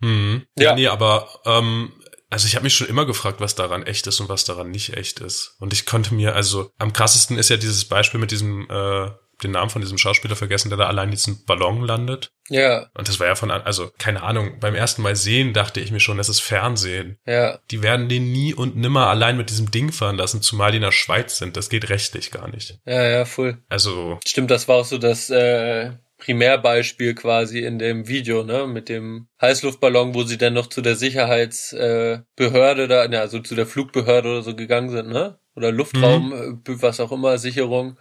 Mhm. 0.00 0.46
Ja. 0.58 0.70
Ja. 0.70 0.74
nee, 0.74 0.88
aber 0.88 1.28
ähm, 1.44 1.92
also 2.30 2.46
ich 2.48 2.56
habe 2.56 2.64
mich 2.64 2.74
schon 2.74 2.88
immer 2.88 3.06
gefragt, 3.06 3.40
was 3.40 3.54
daran 3.54 3.84
echt 3.84 4.06
ist 4.08 4.18
und 4.20 4.28
was 4.28 4.44
daran 4.44 4.70
nicht 4.70 4.96
echt 4.96 5.20
ist. 5.20 5.54
Und 5.60 5.72
ich 5.72 5.86
konnte 5.86 6.12
mir, 6.14 6.34
also 6.34 6.70
am 6.78 6.92
krassesten 6.92 7.38
ist 7.38 7.50
ja 7.50 7.56
dieses 7.56 7.84
Beispiel 7.84 8.18
mit 8.18 8.32
diesem, 8.32 8.66
äh, 8.68 9.10
den 9.42 9.50
Namen 9.50 9.70
von 9.70 9.82
diesem 9.82 9.98
Schauspieler 9.98 10.36
vergessen, 10.36 10.68
der 10.70 10.78
da 10.78 10.86
allein 10.86 11.08
in 11.08 11.14
diesem 11.14 11.44
Ballon 11.44 11.82
landet. 11.82 12.30
Ja, 12.48 12.86
Und 12.94 13.08
das 13.08 13.18
war 13.20 13.26
ja 13.26 13.34
von, 13.34 13.50
also 13.50 13.90
keine 13.98 14.22
Ahnung, 14.22 14.58
beim 14.60 14.74
ersten 14.74 15.02
Mal 15.02 15.16
sehen 15.16 15.52
dachte 15.52 15.80
ich 15.80 15.90
mir 15.90 16.00
schon, 16.00 16.16
das 16.16 16.28
ist 16.28 16.40
Fernsehen. 16.40 17.18
ja, 17.26 17.58
Die 17.70 17.82
werden 17.82 18.08
den 18.08 18.30
nie 18.32 18.54
und 18.54 18.76
nimmer 18.76 19.08
allein 19.08 19.36
mit 19.36 19.50
diesem 19.50 19.70
Ding 19.70 19.92
fahren 19.92 20.16
lassen, 20.16 20.42
zumal 20.42 20.70
die 20.70 20.76
in 20.76 20.82
der 20.82 20.92
Schweiz 20.92 21.38
sind. 21.38 21.56
Das 21.56 21.68
geht 21.68 21.88
rechtlich 21.90 22.30
gar 22.30 22.48
nicht. 22.48 22.78
ja, 22.86 23.02
ja, 23.04 23.24
voll. 23.24 23.58
Also, 23.68 24.18
Stimmt, 24.26 24.50
das 24.50 24.68
war 24.68 24.76
auch 24.76 24.84
so 24.84 24.98
das, 24.98 25.28
äh, 25.30 25.92
Primärbeispiel 26.18 27.14
quasi 27.14 27.60
in 27.60 27.78
dem 27.78 28.08
Video, 28.08 28.42
ne, 28.42 28.66
mit 28.66 28.88
dem 28.88 29.28
Heißluftballon, 29.40 30.14
wo 30.14 30.22
sie 30.22 30.38
dann 30.38 30.54
noch 30.54 30.68
zu 30.68 30.80
der 30.80 30.96
Sicherheitsbehörde 30.96 32.84
äh, 32.84 32.88
da, 32.88 33.08
ne, 33.08 33.20
also 33.20 33.40
zu 33.40 33.54
der 33.54 33.66
Flugbehörde 33.66 34.30
oder 34.30 34.42
so 34.42 34.56
gegangen 34.56 34.90
sind, 34.90 35.08
ne? 35.08 35.38
Oder 35.54 35.72
Luftraum, 35.72 36.28
mhm. 36.28 36.62
Äh, 36.66 36.82
was 36.82 37.00
auch 37.00 37.12
immer, 37.12 37.38
Sicherung. 37.38 37.98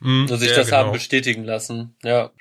Mhm, 0.00 0.28
und 0.30 0.38
sich 0.38 0.50
ja, 0.50 0.56
das 0.56 0.66
genau. 0.66 0.78
haben 0.78 0.92
bestätigen 0.92 1.44
lassen. 1.44 1.96
Ja. 2.02 2.32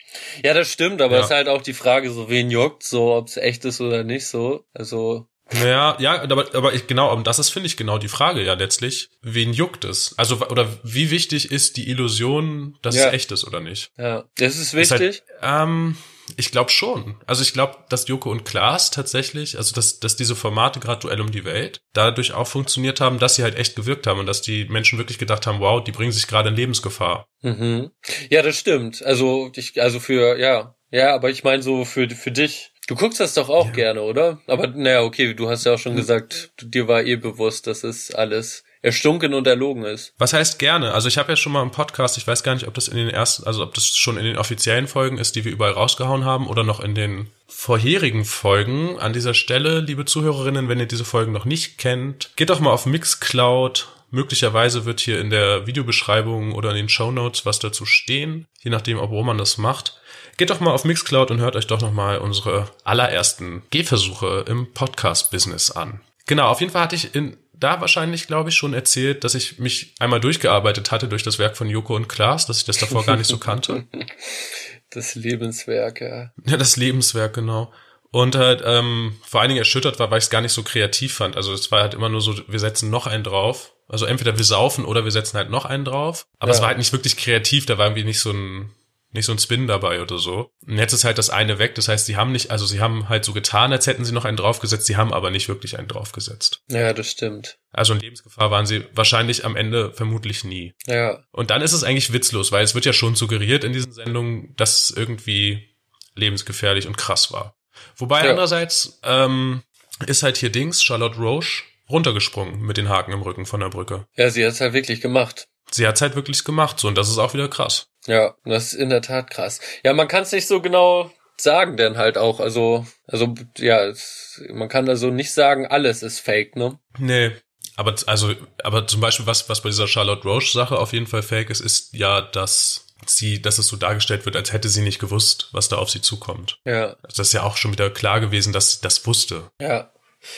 Ja, 0.44 0.54
das 0.54 0.70
stimmt, 0.70 1.02
aber 1.02 1.18
ja. 1.18 1.22
ist 1.22 1.32
halt 1.32 1.48
auch 1.48 1.62
die 1.62 1.74
Frage, 1.74 2.10
so 2.10 2.30
wen 2.30 2.50
juckt, 2.50 2.84
so 2.84 3.14
ob 3.14 3.28
es 3.28 3.38
echt 3.38 3.66
ist 3.66 3.82
oder 3.82 4.04
nicht 4.04 4.28
so. 4.28 4.66
Also 4.74 5.28
ja, 5.54 5.98
ja, 6.00 6.22
aber, 6.22 6.54
aber 6.54 6.74
ich, 6.74 6.88
genau, 6.88 7.16
das 7.22 7.40
ist, 7.40 7.50
finde 7.50 7.68
ich, 7.68 7.78
genau 7.78 7.98
die 7.98 8.08
Frage 8.08 8.44
ja 8.44 8.54
letztlich. 8.54 9.10
Wen 9.22 9.54
juckt 9.54 9.86
es? 9.86 10.18
Also, 10.18 10.40
oder 10.48 10.68
wie 10.84 11.12
wichtig 11.12 11.52
ist 11.52 11.78
die 11.78 11.90
Illusion, 11.90 12.78
dass 12.82 12.96
ja. 12.96 13.08
es 13.08 13.14
echt 13.14 13.32
ist 13.32 13.46
oder 13.46 13.60
nicht? 13.60 13.92
Ja, 13.98 14.26
das 14.38 14.58
ist 14.58 14.74
wichtig. 14.74 15.02
Ist 15.02 15.24
halt, 15.42 15.68
ähm, 15.68 15.98
ich 16.38 16.52
glaube 16.52 16.72
schon. 16.72 17.16
Also 17.26 17.42
ich 17.42 17.54
glaube, 17.54 17.78
dass 17.90 18.08
Joko 18.08 18.32
und 18.32 18.46
Klaas 18.46 18.92
tatsächlich, 18.92 19.58
also 19.58 19.74
dass, 19.76 20.00
dass 20.00 20.16
diese 20.16 20.36
Formate 20.36 20.80
gerade 20.80 21.02
Duell 21.02 21.22
um 21.22 21.32
die 21.32 21.46
Welt 21.46 21.82
dadurch 21.94 22.34
auch 22.34 22.48
funktioniert 22.48 23.02
haben, 23.02 23.20
dass 23.20 23.36
sie 23.36 23.44
halt 23.44 23.58
echt 23.58 23.76
gewirkt 23.76 24.08
haben 24.08 24.20
und 24.20 24.28
dass 24.28 24.42
die 24.42 24.66
Menschen 24.66 24.98
wirklich 24.98 25.18
gedacht 25.18 25.48
haben, 25.48 25.60
wow, 25.60 25.84
die 25.84 25.92
bringen 25.92 26.12
sich 26.12 26.28
gerade 26.28 26.50
in 26.50 26.56
Lebensgefahr. 26.56 27.28
Mhm. 27.42 27.92
Ja, 28.30 28.42
das 28.42 28.58
stimmt. 28.58 29.04
Also 29.04 29.52
ich, 29.56 29.82
also 29.82 30.00
für, 30.00 30.38
ja, 30.38 30.76
ja, 30.90 31.16
aber 31.16 31.30
ich 31.30 31.44
meine 31.44 31.64
so 31.64 31.86
für, 31.86 32.10
für 32.10 32.32
dich, 32.32 32.71
Du 32.92 32.98
guckst 32.98 33.22
das 33.22 33.36
doch 33.36 33.48
auch 33.48 33.68
ja. 33.68 33.72
gerne, 33.72 34.02
oder? 34.02 34.42
Aber 34.48 34.68
naja, 34.68 35.04
okay, 35.04 35.34
du 35.34 35.50
hast 35.50 35.66
ja 35.66 35.76
auch 35.76 35.80
schon 35.80 35.96
gesagt, 35.96 36.52
dir 36.62 36.90
war 36.90 37.02
eh 37.02 37.16
bewusst, 37.16 37.66
dass 37.66 37.86
es 37.86 38.14
alles 38.14 38.66
erstunken 38.82 39.34
und 39.34 39.48
erlogen 39.48 39.86
ist. 39.86 40.14
Was 40.18 40.34
heißt 40.34 40.60
gerne? 40.60 40.92
Also 40.94 41.08
ich 41.08 41.18
habe 41.18 41.32
ja 41.32 41.38
schon 41.38 41.54
mal 41.54 41.64
im 41.64 41.72
Podcast, 41.72 42.18
ich 42.18 42.28
weiß 42.28 42.44
gar 42.44 42.54
nicht, 42.54 42.68
ob 42.68 42.74
das 42.74 42.90
in 42.90 42.98
den 42.98 43.10
ersten, 43.10 43.48
also 43.48 43.64
ob 43.64 43.74
das 43.76 43.96
schon 43.96 44.18
in 44.18 44.26
den 44.26 44.38
offiziellen 44.38 44.90
Folgen 44.90 45.20
ist, 45.20 45.38
die 45.38 45.46
wir 45.46 45.54
überall 45.54 45.72
rausgehauen 45.72 46.26
haben, 46.26 46.48
oder 46.48 46.66
noch 46.66 46.82
in 46.82 46.94
den 46.94 47.30
vorherigen 47.48 48.26
Folgen. 48.26 49.00
An 49.00 49.14
dieser 49.14 49.36
Stelle, 49.36 49.80
liebe 49.80 50.04
Zuhörerinnen, 50.04 50.68
wenn 50.68 50.80
ihr 50.82 50.86
diese 50.86 51.06
Folgen 51.06 51.32
noch 51.32 51.46
nicht 51.46 51.78
kennt, 51.78 52.32
geht 52.36 52.50
doch 52.50 52.60
mal 52.60 52.72
auf 52.72 52.86
Mixcloud. 52.86 53.88
Möglicherweise 54.10 54.84
wird 54.84 55.00
hier 55.00 55.22
in 55.22 55.30
der 55.30 55.66
Videobeschreibung 55.66 56.52
oder 56.52 56.72
in 56.72 56.76
den 56.76 56.90
Show 56.90 57.10
Notes 57.10 57.46
was 57.46 57.60
dazu 57.60 57.86
stehen, 57.86 58.48
je 58.62 58.70
nachdem, 58.70 59.00
ob 59.00 59.12
Roman 59.12 59.38
das 59.38 59.58
macht. 59.58 60.01
Geht 60.42 60.50
doch 60.50 60.60
mal 60.60 60.72
auf 60.72 60.86
Mixcloud 60.86 61.30
und 61.30 61.40
hört 61.40 61.56
euch 61.56 61.68
doch 61.68 61.82
noch 61.82 61.92
mal 61.92 62.18
unsere 62.18 62.68
allerersten 62.84 63.62
Gehversuche 63.70 64.44
im 64.48 64.74
Podcast-Business 64.74 65.70
an. 65.70 66.02
Genau, 66.26 66.48
auf 66.48 66.62
jeden 66.62 66.72
Fall 66.72 66.82
hatte 66.82 66.96
ich 66.96 67.14
in, 67.14 67.38
da 67.54 67.80
wahrscheinlich, 67.80 68.26
glaube 68.26 68.50
ich, 68.50 68.56
schon 68.56 68.74
erzählt, 68.74 69.24
dass 69.24 69.36
ich 69.36 69.60
mich 69.60 69.94
einmal 70.00 70.20
durchgearbeitet 70.20 70.90
hatte 70.90 71.08
durch 71.08 71.22
das 71.22 71.38
Werk 71.38 71.56
von 71.58 71.70
Joko 71.70 71.96
und 71.96 72.10
Klaas, 72.10 72.48
dass 72.48 72.58
ich 72.58 72.66
das 72.66 72.80
davor 72.80 73.06
gar 73.06 73.18
nicht 73.18 73.28
so 73.28 73.38
kannte. 73.38 73.86
Das 74.90 75.14
Lebenswerk, 75.14 76.02
ja. 76.02 76.32
Ja, 76.44 76.58
das 76.58 76.76
Lebenswerk, 76.76 77.36
genau. 77.36 77.72
Und 78.10 78.36
halt 78.36 78.64
ähm, 78.66 79.18
vor 79.24 79.42
allen 79.42 79.50
Dingen 79.50 79.60
erschüttert 79.60 80.00
war, 80.00 80.10
weil 80.10 80.18
ich 80.18 80.26
es 80.26 80.30
gar 80.32 80.42
nicht 80.42 80.54
so 80.54 80.64
kreativ 80.64 81.14
fand. 81.14 81.38
Also 81.38 81.54
es 81.54 81.72
war 81.72 81.82
halt 81.82 81.94
immer 81.94 82.10
nur 82.10 82.20
so, 82.20 82.36
wir 82.48 82.60
setzen 82.60 82.90
noch 82.90 83.06
einen 83.06 83.24
drauf. 83.24 83.74
Also 83.88 84.06
entweder 84.06 84.38
wir 84.38 84.44
saufen 84.44 84.86
oder 84.86 85.04
wir 85.06 85.12
setzen 85.12 85.38
halt 85.38 85.52
noch 85.52 85.66
einen 85.66 85.86
drauf. 85.86 86.26
Aber 86.40 86.52
ja. 86.52 86.56
es 86.56 86.62
war 86.62 86.70
halt 86.70 86.78
nicht 86.80 86.92
wirklich 86.92 87.16
kreativ, 87.16 87.68
da 87.68 87.78
war 87.78 87.86
irgendwie 87.86 88.04
nicht 88.04 88.20
so 88.20 88.32
ein 88.32 88.72
nicht 89.14 89.26
so 89.26 89.32
ein 89.32 89.40
Spin 89.40 89.68
dabei 89.68 90.02
oder 90.02 90.18
so. 90.18 90.52
Und 90.66 90.78
jetzt 90.78 90.94
ist 90.94 91.04
halt 91.04 91.18
das 91.18 91.30
eine 91.30 91.60
weg. 91.60 91.76
Das 91.76 91.88
heißt, 91.88 92.06
sie 92.06 92.16
haben 92.16 92.32
nicht, 92.32 92.52
also 92.52 92.66
sie 92.66 92.80
haben 92.80 93.10
halt 93.10 93.26
so 93.26 93.34
getan, 93.34 93.72
als 93.74 93.88
hätten 93.88 94.06
sie 94.06 94.14
noch 94.14 94.26
einen 94.26 94.38
draufgesetzt. 94.38 94.86
Sie 94.86 94.96
haben 94.96 95.14
aber 95.14 95.32
nicht 95.32 95.50
wirklich 95.50 95.78
einen 95.78 95.88
draufgesetzt. 95.88 96.62
Ja, 96.70 96.94
das 96.94 97.10
stimmt. 97.12 97.58
Also 97.72 97.94
in 97.94 98.00
Lebensgefahr 98.00 98.52
waren 98.52 98.66
sie 98.66 98.86
wahrscheinlich 98.94 99.44
am 99.46 99.56
Ende 99.56 99.92
vermutlich 99.94 100.44
nie. 100.44 100.74
Ja. 100.88 101.24
Und 101.32 101.50
dann 101.50 101.62
ist 101.62 101.74
es 101.74 101.84
eigentlich 101.84 102.14
witzlos, 102.14 102.52
weil 102.52 102.64
es 102.64 102.76
wird 102.76 102.86
ja 102.86 102.94
schon 102.94 103.16
suggeriert 103.16 103.64
in 103.64 103.74
diesen 103.74 103.92
Sendungen, 103.92 104.54
dass 104.56 104.90
es 104.90 104.98
irgendwie 104.98 105.76
lebensgefährlich 106.16 106.88
und 106.88 106.98
krass 106.98 107.32
war. 107.32 107.56
Wobei 107.96 108.24
ja. 108.24 108.32
andererseits 108.32 109.00
ähm, 109.04 109.64
ist 110.06 110.24
halt 110.24 110.38
hier 110.38 110.52
Dings, 110.52 110.84
Charlotte 110.84 111.18
Roche, 111.18 111.64
runtergesprungen 111.90 112.62
mit 112.62 112.78
den 112.78 112.90
Haken 112.90 113.12
im 113.12 113.22
Rücken 113.22 113.46
von 113.46 113.60
der 113.60 113.70
Brücke. 113.70 114.08
Ja, 114.16 114.30
sie 114.30 114.46
hat 114.46 114.54
es 114.54 114.62
halt 114.62 114.74
wirklich 114.74 115.02
gemacht. 115.02 115.48
Sie 115.70 115.88
hat 115.88 115.96
es 115.96 116.02
halt 116.02 116.16
wirklich 116.16 116.44
gemacht, 116.44 116.80
so 116.80 116.88
und 116.88 116.98
das 116.98 117.10
ist 117.10 117.18
auch 117.18 117.34
wieder 117.34 117.48
krass. 117.48 117.88
Ja, 118.08 118.36
das 118.46 118.74
ist 118.74 118.74
in 118.74 118.90
der 118.90 119.02
Tat 119.02 119.30
krass. 119.30 119.60
Ja, 119.84 119.94
man 119.94 120.08
kann 120.08 120.24
es 120.24 120.32
nicht 120.32 120.48
so 120.48 120.62
genau 120.62 121.12
sagen, 121.38 121.78
denn 121.78 121.98
halt 121.98 122.18
auch, 122.18 122.40
also, 122.40 122.86
also, 123.08 123.34
ja, 123.58 123.84
es, 123.86 124.42
man 124.50 124.70
kann 124.70 124.88
also 124.90 125.10
nicht 125.10 125.34
sagen, 125.34 125.68
alles 125.68 126.04
ist 126.04 126.20
fake, 126.20 126.56
ne? 126.56 126.80
Nee. 126.98 127.32
Aber, 127.78 127.96
also, 128.08 128.34
aber 128.64 128.86
zum 128.88 129.02
Beispiel, 129.02 129.26
was, 129.26 129.50
was 129.50 129.62
bei 129.62 129.70
dieser 129.70 129.88
Charlotte 129.88 130.28
Roche 130.28 130.52
Sache 130.52 130.78
auf 130.78 130.94
jeden 130.94 131.08
Fall 131.08 131.24
fake 131.24 131.50
ist, 131.50 131.62
ist 131.62 131.94
ja, 131.94 132.22
dass 132.22 132.88
sie, 133.06 133.42
dass 133.42 133.58
es 133.58 133.68
so 133.68 133.78
dargestellt 133.78 134.26
wird, 134.26 134.36
als 134.36 134.54
hätte 134.54 134.70
sie 134.70 134.82
nicht 134.82 135.00
gewusst, 135.00 135.50
was 135.52 135.70
da 135.70 135.78
auf 135.78 135.90
sie 135.90 136.02
zukommt. 136.02 136.60
Ja. 136.66 136.96
Das 137.04 137.20
ist 137.20 137.34
ja 137.34 137.44
auch 137.44 137.58
schon 137.58 137.72
wieder 137.72 137.90
klar 137.90 138.20
gewesen, 138.20 138.54
dass 138.54 138.74
sie 138.74 138.82
das 138.82 139.06
wusste. 139.08 139.50
Ja. 139.60 139.92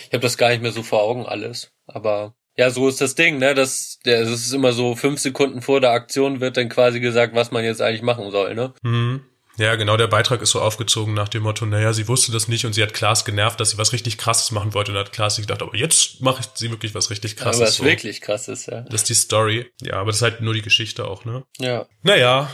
Ich 0.08 0.13
habe 0.13 0.20
das 0.20 0.38
gar 0.38 0.50
nicht 0.50 0.62
mehr 0.62 0.72
so 0.72 0.84
vor 0.84 1.01
Augen 1.01 1.25
alles, 1.25 1.72
aber 1.88 2.36
ja, 2.56 2.70
so 2.70 2.88
ist 2.88 3.02
das 3.02 3.16
Ding, 3.16 3.40
ne? 3.40 3.56
Das, 3.56 4.00
das 4.04 4.30
ist 4.30 4.54
immer 4.54 4.74
so 4.74 4.96
fünf 4.96 5.20
Sekunden 5.20 5.62
vor 5.62 5.82
der 5.82 5.92
Aktion 5.92 6.40
wird 6.40 6.58
dann 6.58 6.70
quasi 6.70 7.00
gesagt, 7.00 7.34
was 7.36 7.52
man 7.52 7.64
jetzt 7.64 7.82
eigentlich 7.82 8.04
machen 8.04 8.32
soll, 8.32 8.54
ne? 8.56 8.74
Mhm. 8.84 9.22
Ja, 9.58 9.76
genau, 9.76 9.98
der 9.98 10.08
Beitrag 10.08 10.42
ist 10.42 10.50
so 10.50 10.62
aufgezogen 10.62 11.14
nach 11.14 11.30
dem 11.30 11.44
Motto, 11.44 11.66
naja, 11.68 11.94
sie 11.94 12.08
wusste 12.08 12.32
das 12.32 12.48
nicht 12.48 12.66
und 12.66 12.74
sie 12.74 12.82
hat 12.82 12.94
Klaas 12.94 13.24
genervt, 13.24 13.60
dass 13.60 13.72
sie 13.72 13.78
was 13.78 13.94
richtig 13.94 14.18
krasses 14.18 14.52
machen 14.52 14.74
wollte 14.74 14.92
und 14.92 14.98
hat 14.98 15.12
Klaas 15.12 15.36
sich 15.36 15.46
gedacht, 15.46 15.62
aber 15.62 15.76
jetzt 15.76 16.22
mache 16.22 16.44
sie 16.56 16.72
wirklich 16.72 16.96
was 16.96 17.12
richtig 17.12 17.36
krasses. 17.36 17.62
Aber 17.62 17.68
was 17.68 17.76
so. 17.76 17.84
wirklich 17.84 18.22
krasses, 18.22 18.66
ja. 18.66 18.82
Das 18.82 19.02
ist 19.02 19.10
die 19.10 19.14
Story. 19.14 19.72
Ja, 19.82 19.98
aber 19.98 20.08
das 20.08 20.18
ist 20.18 20.22
halt 20.24 20.42
nur 20.42 20.56
die 20.56 20.64
Geschichte 20.64 21.06
auch, 21.06 21.26
ne? 21.26 21.44
Ja. 21.60 21.86
Naja, 22.02 22.50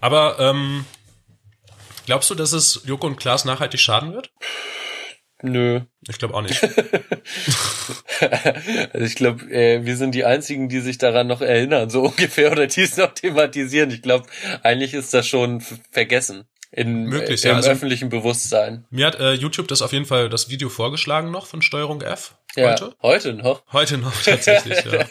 aber 0.00 0.40
ähm, 0.40 0.86
glaubst 2.06 2.30
du, 2.30 2.34
dass 2.34 2.52
es 2.52 2.82
Joko 2.84 3.06
und 3.06 3.16
Klaas 3.16 3.44
nachhaltig 3.44 3.80
schaden 3.80 4.12
wird? 4.12 4.30
Nö. 5.42 5.80
Ich 6.08 6.18
glaube 6.18 6.34
auch 6.34 6.42
nicht. 6.42 6.62
also 8.92 9.06
ich 9.06 9.14
glaube, 9.14 9.44
äh, 9.50 9.84
wir 9.84 9.96
sind 9.96 10.14
die 10.14 10.24
einzigen, 10.24 10.68
die 10.68 10.80
sich 10.80 10.98
daran 10.98 11.26
noch 11.26 11.40
erinnern, 11.40 11.90
so 11.90 12.02
ungefähr, 12.06 12.52
oder 12.52 12.66
die 12.66 12.82
es 12.82 12.96
noch 12.96 13.14
thematisieren. 13.14 13.90
Ich 13.90 14.02
glaube, 14.02 14.26
eigentlich 14.62 14.94
ist 14.94 15.14
das 15.14 15.26
schon 15.26 15.62
vergessen. 15.90 16.44
In, 16.72 17.04
Möglich, 17.04 17.44
äh, 17.44 17.48
im 17.48 17.52
ja, 17.52 17.56
also, 17.56 17.70
öffentlichen 17.70 18.10
Bewusstsein. 18.10 18.86
Mir 18.90 19.06
hat 19.06 19.18
äh, 19.18 19.32
YouTube 19.32 19.66
das 19.66 19.82
auf 19.82 19.92
jeden 19.92 20.04
Fall 20.04 20.28
das 20.28 20.50
Video 20.50 20.68
vorgeschlagen 20.68 21.32
noch 21.32 21.46
von 21.46 21.62
Steuerung 21.62 22.00
F. 22.00 22.36
Heute? 22.56 22.84
Ja, 22.84 22.92
heute 23.02 23.34
noch. 23.34 23.64
Heute 23.72 23.98
noch, 23.98 24.12
tatsächlich, 24.24 24.84
ja. 24.84 25.04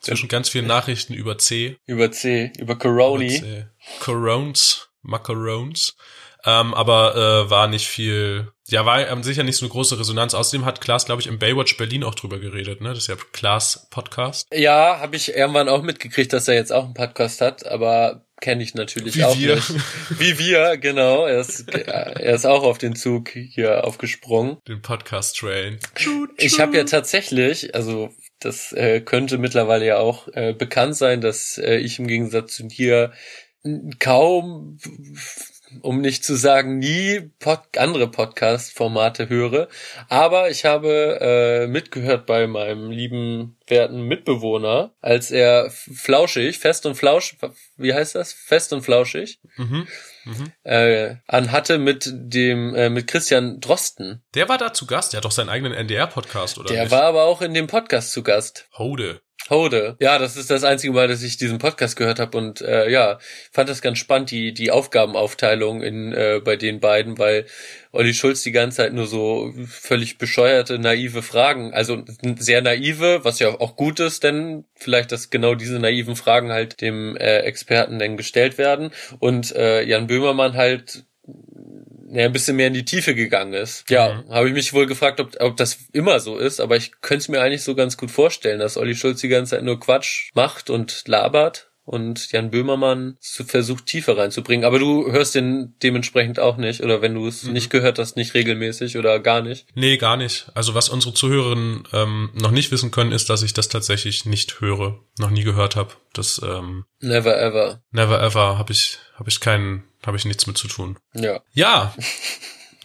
Zwischen 0.00 0.28
ganz 0.28 0.50
vielen 0.50 0.66
Nachrichten 0.66 1.14
über 1.14 1.38
C. 1.38 1.78
Über 1.86 2.12
C, 2.12 2.52
über 2.58 2.76
Coroni. 2.76 3.36
Über 3.36 3.46
C. 3.46 3.66
Corons, 4.00 4.90
Macarons. 5.00 5.96
Ähm, 6.44 6.74
aber 6.74 7.16
äh, 7.16 7.50
war 7.50 7.66
nicht 7.68 7.86
viel, 7.86 8.50
ja, 8.70 8.86
war 8.86 9.08
ähm, 9.08 9.22
sicher 9.22 9.42
nicht 9.42 9.56
so 9.56 9.66
eine 9.66 9.72
große 9.72 9.98
Resonanz. 9.98 10.34
Außerdem 10.34 10.64
hat 10.64 10.80
Klaas, 10.80 11.04
glaube 11.04 11.20
ich, 11.20 11.26
im 11.26 11.38
Baywatch 11.38 11.76
Berlin 11.76 12.04
auch 12.04 12.14
drüber 12.14 12.38
geredet, 12.38 12.80
ne? 12.80 12.90
Das 12.90 12.98
ist 12.98 13.08
ja 13.08 13.16
Klaas 13.32 13.88
Podcast. 13.90 14.46
Ja, 14.52 15.00
habe 15.00 15.16
ich 15.16 15.34
irgendwann 15.34 15.68
auch 15.68 15.82
mitgekriegt, 15.82 16.32
dass 16.32 16.48
er 16.48 16.54
jetzt 16.54 16.72
auch 16.72 16.84
einen 16.84 16.94
Podcast 16.94 17.40
hat, 17.40 17.66
aber 17.66 18.24
kenne 18.40 18.62
ich 18.62 18.74
natürlich 18.74 19.16
Wie 19.16 19.24
auch 19.24 19.38
wir. 19.38 19.56
nicht. 19.56 19.70
Wie 20.18 20.38
wir, 20.38 20.76
genau. 20.78 21.26
Er 21.26 21.40
ist, 21.40 21.68
er 21.68 22.34
ist 22.34 22.46
auch 22.46 22.62
auf 22.62 22.78
den 22.78 22.96
Zug 22.96 23.30
hier 23.30 23.84
aufgesprungen. 23.84 24.58
Den 24.66 24.82
Podcast-Train. 24.82 25.78
Ich 26.38 26.58
habe 26.58 26.76
ja 26.76 26.84
tatsächlich, 26.84 27.74
also 27.74 28.10
das 28.38 28.72
äh, 28.72 29.00
könnte 29.00 29.38
mittlerweile 29.38 29.86
ja 29.86 29.98
auch 29.98 30.28
äh, 30.28 30.54
bekannt 30.54 30.96
sein, 30.96 31.20
dass 31.20 31.58
äh, 31.58 31.76
ich 31.76 31.98
im 31.98 32.06
Gegensatz 32.06 32.54
zu 32.54 32.66
dir 32.66 33.12
kaum 33.98 34.78
um 35.82 36.00
nicht 36.00 36.24
zu 36.24 36.34
sagen 36.34 36.78
nie 36.78 37.30
Pod 37.38 37.60
andere 37.76 38.08
Podcast-Formate 38.08 39.28
höre. 39.28 39.68
Aber 40.08 40.50
ich 40.50 40.64
habe 40.64 41.18
äh, 41.20 41.66
mitgehört 41.66 42.26
bei 42.26 42.46
meinem 42.46 42.90
lieben 42.90 43.56
werten 43.66 44.02
Mitbewohner, 44.02 44.92
als 45.00 45.30
er 45.30 45.70
flauschig, 45.70 46.58
fest 46.58 46.86
und 46.86 46.96
flauschig, 46.96 47.38
wie 47.76 47.94
heißt 47.94 48.14
das? 48.14 48.32
Fest 48.32 48.72
und 48.72 48.82
flauschig. 48.82 49.40
Mhm. 49.56 49.86
Mhm. 50.24 50.52
Äh, 50.64 51.16
anhatte 51.26 51.78
mit 51.78 52.10
dem 52.12 52.74
äh, 52.74 52.90
mit 52.90 53.06
Christian 53.06 53.60
Drosten. 53.60 54.22
Der 54.34 54.48
war 54.48 54.58
da 54.58 54.72
zu 54.72 54.86
Gast, 54.86 55.12
der 55.12 55.18
hat 55.18 55.24
doch 55.24 55.30
seinen 55.30 55.48
eigenen 55.48 55.72
NDR-Podcast, 55.72 56.58
oder? 56.58 56.68
Der 56.68 56.82
nicht? 56.82 56.90
war 56.90 57.02
aber 57.04 57.24
auch 57.24 57.40
in 57.40 57.54
dem 57.54 57.66
Podcast 57.68 58.12
zu 58.12 58.22
Gast. 58.22 58.68
Hode. 58.76 59.22
Hode. 59.50 59.96
Ja, 60.00 60.18
das 60.18 60.36
ist 60.36 60.50
das 60.50 60.64
einzige 60.64 60.92
Mal, 60.92 61.08
dass 61.08 61.22
ich 61.22 61.36
diesen 61.36 61.58
Podcast 61.58 61.96
gehört 61.96 62.20
habe 62.20 62.38
und 62.38 62.60
äh, 62.60 62.88
ja, 62.88 63.18
fand 63.50 63.68
das 63.68 63.82
ganz 63.82 63.98
spannend, 63.98 64.30
die 64.30 64.54
die 64.54 64.70
Aufgabenaufteilung 64.70 65.82
in 65.82 66.12
äh, 66.12 66.40
bei 66.42 66.56
den 66.56 66.80
beiden, 66.80 67.18
weil 67.18 67.46
Olli 67.92 68.14
Schulz 68.14 68.42
die 68.42 68.52
ganze 68.52 68.78
Zeit 68.78 68.92
nur 68.92 69.06
so 69.06 69.52
völlig 69.66 70.18
bescheuerte, 70.18 70.78
naive 70.78 71.22
Fragen, 71.22 71.74
also 71.74 72.04
sehr 72.38 72.62
naive, 72.62 73.24
was 73.24 73.40
ja 73.40 73.48
auch 73.48 73.74
gut 73.74 73.98
ist, 73.98 74.22
denn 74.22 74.64
vielleicht, 74.76 75.10
dass 75.10 75.30
genau 75.30 75.56
diese 75.56 75.80
naiven 75.80 76.14
Fragen 76.14 76.52
halt 76.52 76.80
dem 76.80 77.16
äh, 77.16 77.40
Experten 77.40 77.98
dann 77.98 78.16
gestellt 78.16 78.58
werden 78.58 78.90
und 79.18 79.54
äh, 79.56 79.82
Jan 79.82 80.06
Böhmermann 80.06 80.54
halt 80.54 81.04
ja, 82.12 82.24
ein 82.24 82.32
bisschen 82.32 82.56
mehr 82.56 82.66
in 82.66 82.74
die 82.74 82.84
Tiefe 82.84 83.14
gegangen 83.14 83.54
ist. 83.54 83.88
Ja, 83.88 84.22
mhm. 84.26 84.32
habe 84.32 84.48
ich 84.48 84.54
mich 84.54 84.72
wohl 84.72 84.86
gefragt, 84.86 85.20
ob, 85.20 85.36
ob 85.40 85.56
das 85.56 85.78
immer 85.92 86.20
so 86.20 86.38
ist, 86.38 86.60
aber 86.60 86.76
ich 86.76 86.92
könnte 87.00 87.22
es 87.22 87.28
mir 87.28 87.40
eigentlich 87.40 87.62
so 87.62 87.74
ganz 87.74 87.96
gut 87.96 88.10
vorstellen, 88.10 88.58
dass 88.58 88.76
Olli 88.76 88.94
Schulz 88.94 89.20
die 89.20 89.28
ganze 89.28 89.56
Zeit 89.56 89.64
nur 89.64 89.78
Quatsch 89.78 90.30
macht 90.34 90.70
und 90.70 91.06
labert 91.06 91.69
und 91.90 92.30
Jan 92.30 92.52
Böhmermann 92.52 93.16
versucht 93.20 93.86
tiefer 93.86 94.16
reinzubringen. 94.16 94.64
Aber 94.64 94.78
du 94.78 95.10
hörst 95.10 95.34
den 95.34 95.74
dementsprechend 95.82 96.38
auch 96.38 96.56
nicht 96.56 96.82
oder 96.82 97.02
wenn 97.02 97.14
du 97.14 97.26
es 97.26 97.42
mhm. 97.42 97.52
nicht 97.52 97.68
gehört 97.68 97.98
hast, 97.98 98.16
nicht 98.16 98.32
regelmäßig 98.34 98.96
oder 98.96 99.18
gar 99.18 99.42
nicht? 99.42 99.66
Nee, 99.74 99.96
gar 99.96 100.16
nicht. 100.16 100.46
Also 100.54 100.74
was 100.74 100.88
unsere 100.88 101.14
Zuhörerinnen 101.14 101.82
ähm, 101.92 102.30
noch 102.34 102.52
nicht 102.52 102.70
wissen 102.70 102.92
können, 102.92 103.10
ist, 103.10 103.28
dass 103.28 103.42
ich 103.42 103.54
das 103.54 103.68
tatsächlich 103.68 104.24
nicht 104.24 104.60
höre, 104.60 105.00
noch 105.18 105.30
nie 105.30 105.42
gehört 105.42 105.74
habe. 105.74 105.94
Das 106.12 106.40
ähm, 106.44 106.84
Never 107.00 107.36
ever. 107.36 107.82
Never 107.90 108.22
ever 108.22 108.56
habe 108.56 108.72
ich 108.72 108.98
habe 109.16 109.28
ich 109.28 109.40
keinen 109.40 109.82
habe 110.06 110.16
ich 110.16 110.24
nichts 110.24 110.46
mit 110.46 110.56
zu 110.56 110.68
tun. 110.68 110.96
Ja. 111.14 111.40
Ja. 111.52 111.92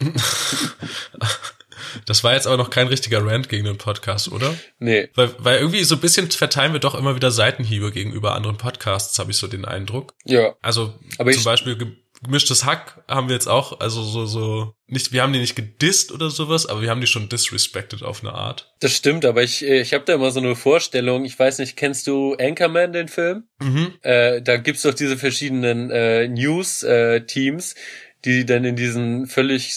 Das 2.06 2.24
war 2.24 2.34
jetzt 2.34 2.46
aber 2.46 2.56
noch 2.56 2.70
kein 2.70 2.88
richtiger 2.88 3.24
Rant 3.24 3.48
gegen 3.48 3.64
den 3.64 3.78
Podcast, 3.78 4.30
oder? 4.30 4.54
Nee. 4.78 5.08
Weil, 5.14 5.34
weil 5.38 5.58
irgendwie 5.58 5.84
so 5.84 5.96
ein 5.96 6.00
bisschen 6.00 6.30
verteilen 6.30 6.72
wir 6.72 6.80
doch 6.80 6.94
immer 6.94 7.14
wieder 7.14 7.30
Seitenhiebe 7.30 7.92
gegenüber 7.92 8.34
anderen 8.34 8.56
Podcasts, 8.56 9.18
habe 9.18 9.30
ich 9.30 9.36
so 9.36 9.46
den 9.46 9.64
Eindruck. 9.64 10.14
Ja. 10.24 10.54
Also 10.62 10.94
aber 11.18 11.32
zum 11.32 11.44
Beispiel 11.44 11.96
gemischtes 12.22 12.64
Hack 12.64 13.02
haben 13.08 13.28
wir 13.28 13.34
jetzt 13.34 13.48
auch, 13.48 13.80
also 13.80 14.02
so, 14.02 14.26
so, 14.26 14.74
nicht, 14.86 15.12
wir 15.12 15.22
haben 15.22 15.32
die 15.32 15.38
nicht 15.38 15.56
gedisst 15.56 16.12
oder 16.12 16.30
sowas, 16.30 16.66
aber 16.66 16.82
wir 16.82 16.90
haben 16.90 17.00
die 17.00 17.06
schon 17.06 17.28
disrespected 17.28 18.02
auf 18.02 18.22
eine 18.22 18.32
Art. 18.32 18.72
Das 18.80 18.92
stimmt, 18.92 19.24
aber 19.24 19.42
ich, 19.42 19.64
ich 19.64 19.92
habe 19.92 20.04
da 20.04 20.14
immer 20.14 20.30
so 20.30 20.40
eine 20.40 20.56
Vorstellung, 20.56 21.24
ich 21.24 21.38
weiß 21.38 21.58
nicht, 21.58 21.76
kennst 21.76 22.06
du 22.06 22.34
Anchorman, 22.34 22.92
den 22.92 23.08
Film? 23.08 23.44
Mhm. 23.60 23.94
Äh, 24.02 24.42
da 24.42 24.56
gibt's 24.56 24.82
doch 24.82 24.94
diese 24.94 25.16
verschiedenen 25.16 25.90
äh, 25.90 26.28
News-Teams, 26.28 27.72
äh, 27.72 27.76
die 28.26 28.44
dann 28.44 28.64
in 28.64 28.74
diesen 28.74 29.26
völlig 29.26 29.72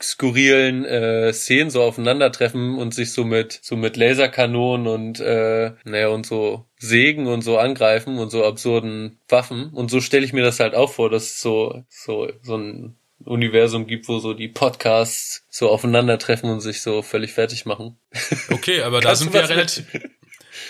skurrilen 0.00 0.84
äh, 0.84 1.32
Szenen 1.32 1.70
so 1.70 1.82
aufeinandertreffen 1.82 2.76
und 2.76 2.94
sich 2.94 3.12
so 3.12 3.24
mit 3.24 3.58
so 3.62 3.76
mit 3.76 3.96
Laserkanonen 3.96 4.86
und 4.86 5.20
äh, 5.20 5.72
naja 5.84 6.08
und 6.08 6.26
so 6.26 6.66
Sägen 6.76 7.26
und 7.26 7.40
so 7.40 7.58
angreifen 7.58 8.18
und 8.18 8.30
so 8.30 8.44
absurden 8.44 9.18
Waffen 9.28 9.70
und 9.72 9.90
so 9.90 10.02
stelle 10.02 10.26
ich 10.26 10.34
mir 10.34 10.44
das 10.44 10.60
halt 10.60 10.74
auch 10.74 10.92
vor, 10.92 11.08
dass 11.08 11.24
es 11.24 11.40
so 11.40 11.82
so 11.88 12.30
so 12.42 12.56
ein 12.58 12.96
Universum 13.24 13.86
gibt, 13.86 14.06
wo 14.08 14.18
so 14.18 14.34
die 14.34 14.48
Podcasts 14.48 15.46
so 15.48 15.70
aufeinandertreffen 15.70 16.50
und 16.50 16.60
sich 16.60 16.82
so 16.82 17.00
völlig 17.00 17.32
fertig 17.32 17.64
machen. 17.64 17.96
Okay, 18.50 18.82
aber 18.82 19.00
da 19.00 19.14
sind 19.14 19.32
wir 19.32 19.40
ja 19.40 19.46
relativ, 19.46 19.86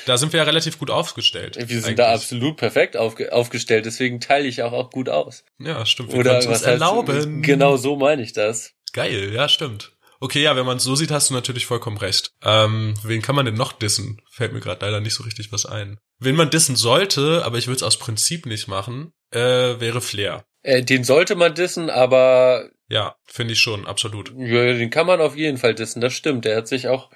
da 0.07 0.17
sind 0.19 0.33
wir 0.33 0.39
ja 0.39 0.45
relativ 0.45 0.79
gut 0.79 0.91
aufgestellt. 0.91 1.57
Wir 1.57 1.67
sind 1.67 1.85
eigentlich. 1.85 1.97
da 1.97 2.13
absolut 2.13 2.57
perfekt 2.57 2.97
aufge 2.97 3.33
aufgestellt, 3.33 3.87
deswegen 3.87 4.21
teile 4.21 4.47
ich 4.47 4.63
auch, 4.63 4.73
auch 4.73 4.91
gut 4.91 5.09
aus. 5.09 5.45
Ja, 5.59 5.85
stimmt. 5.87 6.13
Wir 6.13 6.21
Oder 6.21 6.45
was 6.47 6.63
erlauben. 6.63 7.43
Genau 7.43 7.77
so 7.77 7.97
meine 7.97 8.23
ich 8.23 8.33
das. 8.33 8.73
Geil, 8.93 9.33
ja, 9.33 9.49
stimmt. 9.49 9.93
Okay, 10.21 10.43
ja, 10.43 10.57
wenn 10.57 10.65
man 10.65 10.79
es 10.79 10.85
so 10.85 10.95
sieht, 10.95 11.11
hast 11.11 11.31
du 11.31 11.35
natürlich 11.35 11.67
vollkommen 11.67 11.99
recht. 11.99 12.33
Ähm, 12.43 12.95
wen 13.03 13.21
kann 13.21 13.35
man 13.35 13.45
denn 13.45 13.57
noch 13.57 13.73
dissen? 13.73 14.23
Fällt 14.31 14.53
mir 14.53 14.61
gerade 14.61 14.87
leider 14.87 15.01
nicht 15.01 15.15
so 15.15 15.25
richtig 15.25 15.53
was 15.53 15.67
ein. 15.67 15.99
Wen 16.19 16.37
man 16.37 16.51
dissen 16.51 16.77
sollte, 16.77 17.45
aber 17.45 17.59
ich 17.59 17.67
würde 17.67 17.77
es 17.77 17.83
aus 17.83 17.99
Prinzip 17.99 18.47
nicht 18.47 18.69
machen, 18.69 19.13
äh, 19.33 19.39
wäre 19.81 20.01
Flair. 20.01 20.45
Äh, 20.63 20.83
den 20.83 21.05
sollte 21.05 21.35
man 21.35 21.55
dissen, 21.55 21.91
aber 21.91 22.71
ja, 22.89 23.17
finde 23.25 23.55
ich 23.55 23.61
schon, 23.61 23.87
absolut. 23.87 24.33
Ja, 24.37 24.73
den 24.73 24.91
kann 24.91 25.07
man 25.07 25.21
auf 25.21 25.37
jeden 25.37 25.59
Fall 25.59 25.75
dissen, 25.75 26.01
das 26.01 26.15
stimmt. 26.15 26.45
Der 26.45 26.57
hat 26.57 26.69
sich 26.69 26.89
auch 26.89 27.11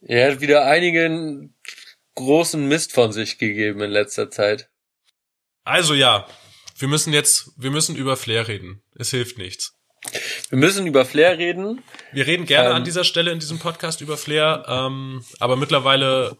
er 0.00 0.32
hat 0.32 0.40
wieder 0.40 0.66
einigen 0.66 1.56
großen 2.14 2.66
Mist 2.66 2.92
von 2.92 3.12
sich 3.12 3.38
gegeben 3.38 3.80
in 3.80 3.90
letzter 3.90 4.30
Zeit. 4.30 4.68
Also 5.64 5.94
ja, 5.94 6.26
wir 6.78 6.88
müssen 6.88 7.12
jetzt, 7.12 7.50
wir 7.56 7.70
müssen 7.70 7.96
über 7.96 8.16
Flair 8.16 8.48
reden. 8.48 8.82
Es 8.94 9.10
hilft 9.10 9.38
nichts. 9.38 9.74
Wir 10.48 10.58
müssen 10.58 10.86
über 10.86 11.04
Flair 11.04 11.38
reden. 11.38 11.82
Wir 12.12 12.26
reden 12.26 12.46
gerne 12.46 12.70
ähm, 12.70 12.76
an 12.76 12.84
dieser 12.84 13.04
Stelle 13.04 13.30
in 13.30 13.38
diesem 13.38 13.58
Podcast 13.58 14.00
über 14.00 14.16
Flair, 14.16 14.64
ähm, 14.66 15.24
aber 15.38 15.56
mittlerweile 15.56 16.38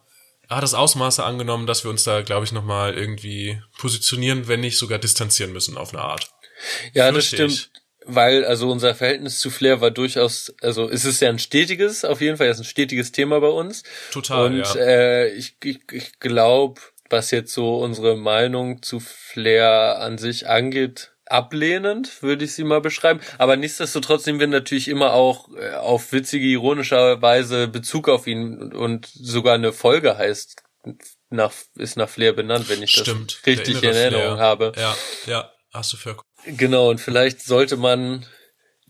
hat 0.49 0.65
es 0.65 0.75
Ausmaße 0.75 1.23
angenommen, 1.23 1.67
dass 1.67 1.85
wir 1.85 1.91
uns 1.91 2.03
da, 2.03 2.23
glaube 2.23 2.45
ich, 2.45 2.53
nochmal 2.53 2.95
irgendwie 2.95 3.63
positionieren, 3.79 4.49
wenn 4.49 4.61
nicht 4.61 4.79
sogar 4.79 4.99
distanzieren 4.99 5.53
müssen 5.53 5.77
auf 5.77 5.95
eine 5.95 6.03
Art. 6.03 6.31
Ja, 6.93 7.13
Fürchte 7.13 7.37
das 7.37 7.55
stimmt. 7.55 7.71
Ich 7.75 7.80
weil 8.07 8.45
also 8.45 8.71
unser 8.71 8.95
Verhältnis 8.95 9.39
zu 9.39 9.51
Flair 9.51 9.81
war 9.81 9.91
durchaus, 9.91 10.55
also 10.63 10.89
es 10.89 11.05
ist 11.05 11.21
ja 11.21 11.29
ein 11.29 11.39
stetiges, 11.39 12.05
auf 12.05 12.21
jeden 12.21 12.37
Fall 12.37 12.49
ist 12.49 12.59
ein 12.59 12.65
stetiges 12.65 13.13
Thema 13.13 13.41
bei 13.41 13.49
uns. 13.49 13.83
Total. 14.11 14.47
Und 14.47 14.75
ja. 14.75 14.75
äh, 14.77 15.29
ich, 15.29 15.57
ich, 15.63 15.81
ich 15.93 16.19
glaube, 16.19 16.81
was 17.09 17.31
jetzt 17.31 17.53
so 17.53 17.79
unsere 17.79 18.17
Meinung 18.17 18.83
zu 18.83 19.01
Flair 19.01 19.99
an 20.01 20.19
sich 20.19 20.49
angeht, 20.49 21.13
ablehnend, 21.27 22.23
würde 22.23 22.45
ich 22.45 22.55
sie 22.55 22.65
mal 22.65 22.81
beschreiben. 22.81 23.21
Aber 23.39 23.57
nichtsdestotrotz 23.57 24.27
nehmen 24.27 24.41
wir 24.41 24.47
natürlich 24.49 24.89
immer 24.89 25.13
auch 25.13 25.49
äh, 25.57 25.75
auf 25.75 26.13
witzige, 26.13 26.47
ironische 26.47 27.21
Weise 27.23 27.69
Bezug 27.69 28.09
auf 28.09 28.27
ihn 28.27 28.73
und 28.73 29.07
sogar 29.07 29.55
eine 29.55 29.73
Folge 29.73 30.17
heißt 30.19 30.63
nach, 31.31 31.53
ist 31.77 31.97
nach 31.97 32.09
Flair 32.09 32.33
benannt, 32.33 32.69
wenn 32.69 32.83
ich 32.83 32.91
Stimmt, 32.91 33.39
das 33.39 33.47
richtig 33.47 33.83
in 33.83 33.95
Erinnerung 33.95 34.37
Flair. 34.37 34.39
habe. 34.39 34.73
Ja, 34.77 34.97
ja, 35.27 35.53
hast 35.73 35.93
du 35.93 35.97
für 35.97 36.17
Genau, 36.45 36.91
und 36.91 37.01
vielleicht 37.01 37.43
sollte 37.43 37.77
man 37.77 38.27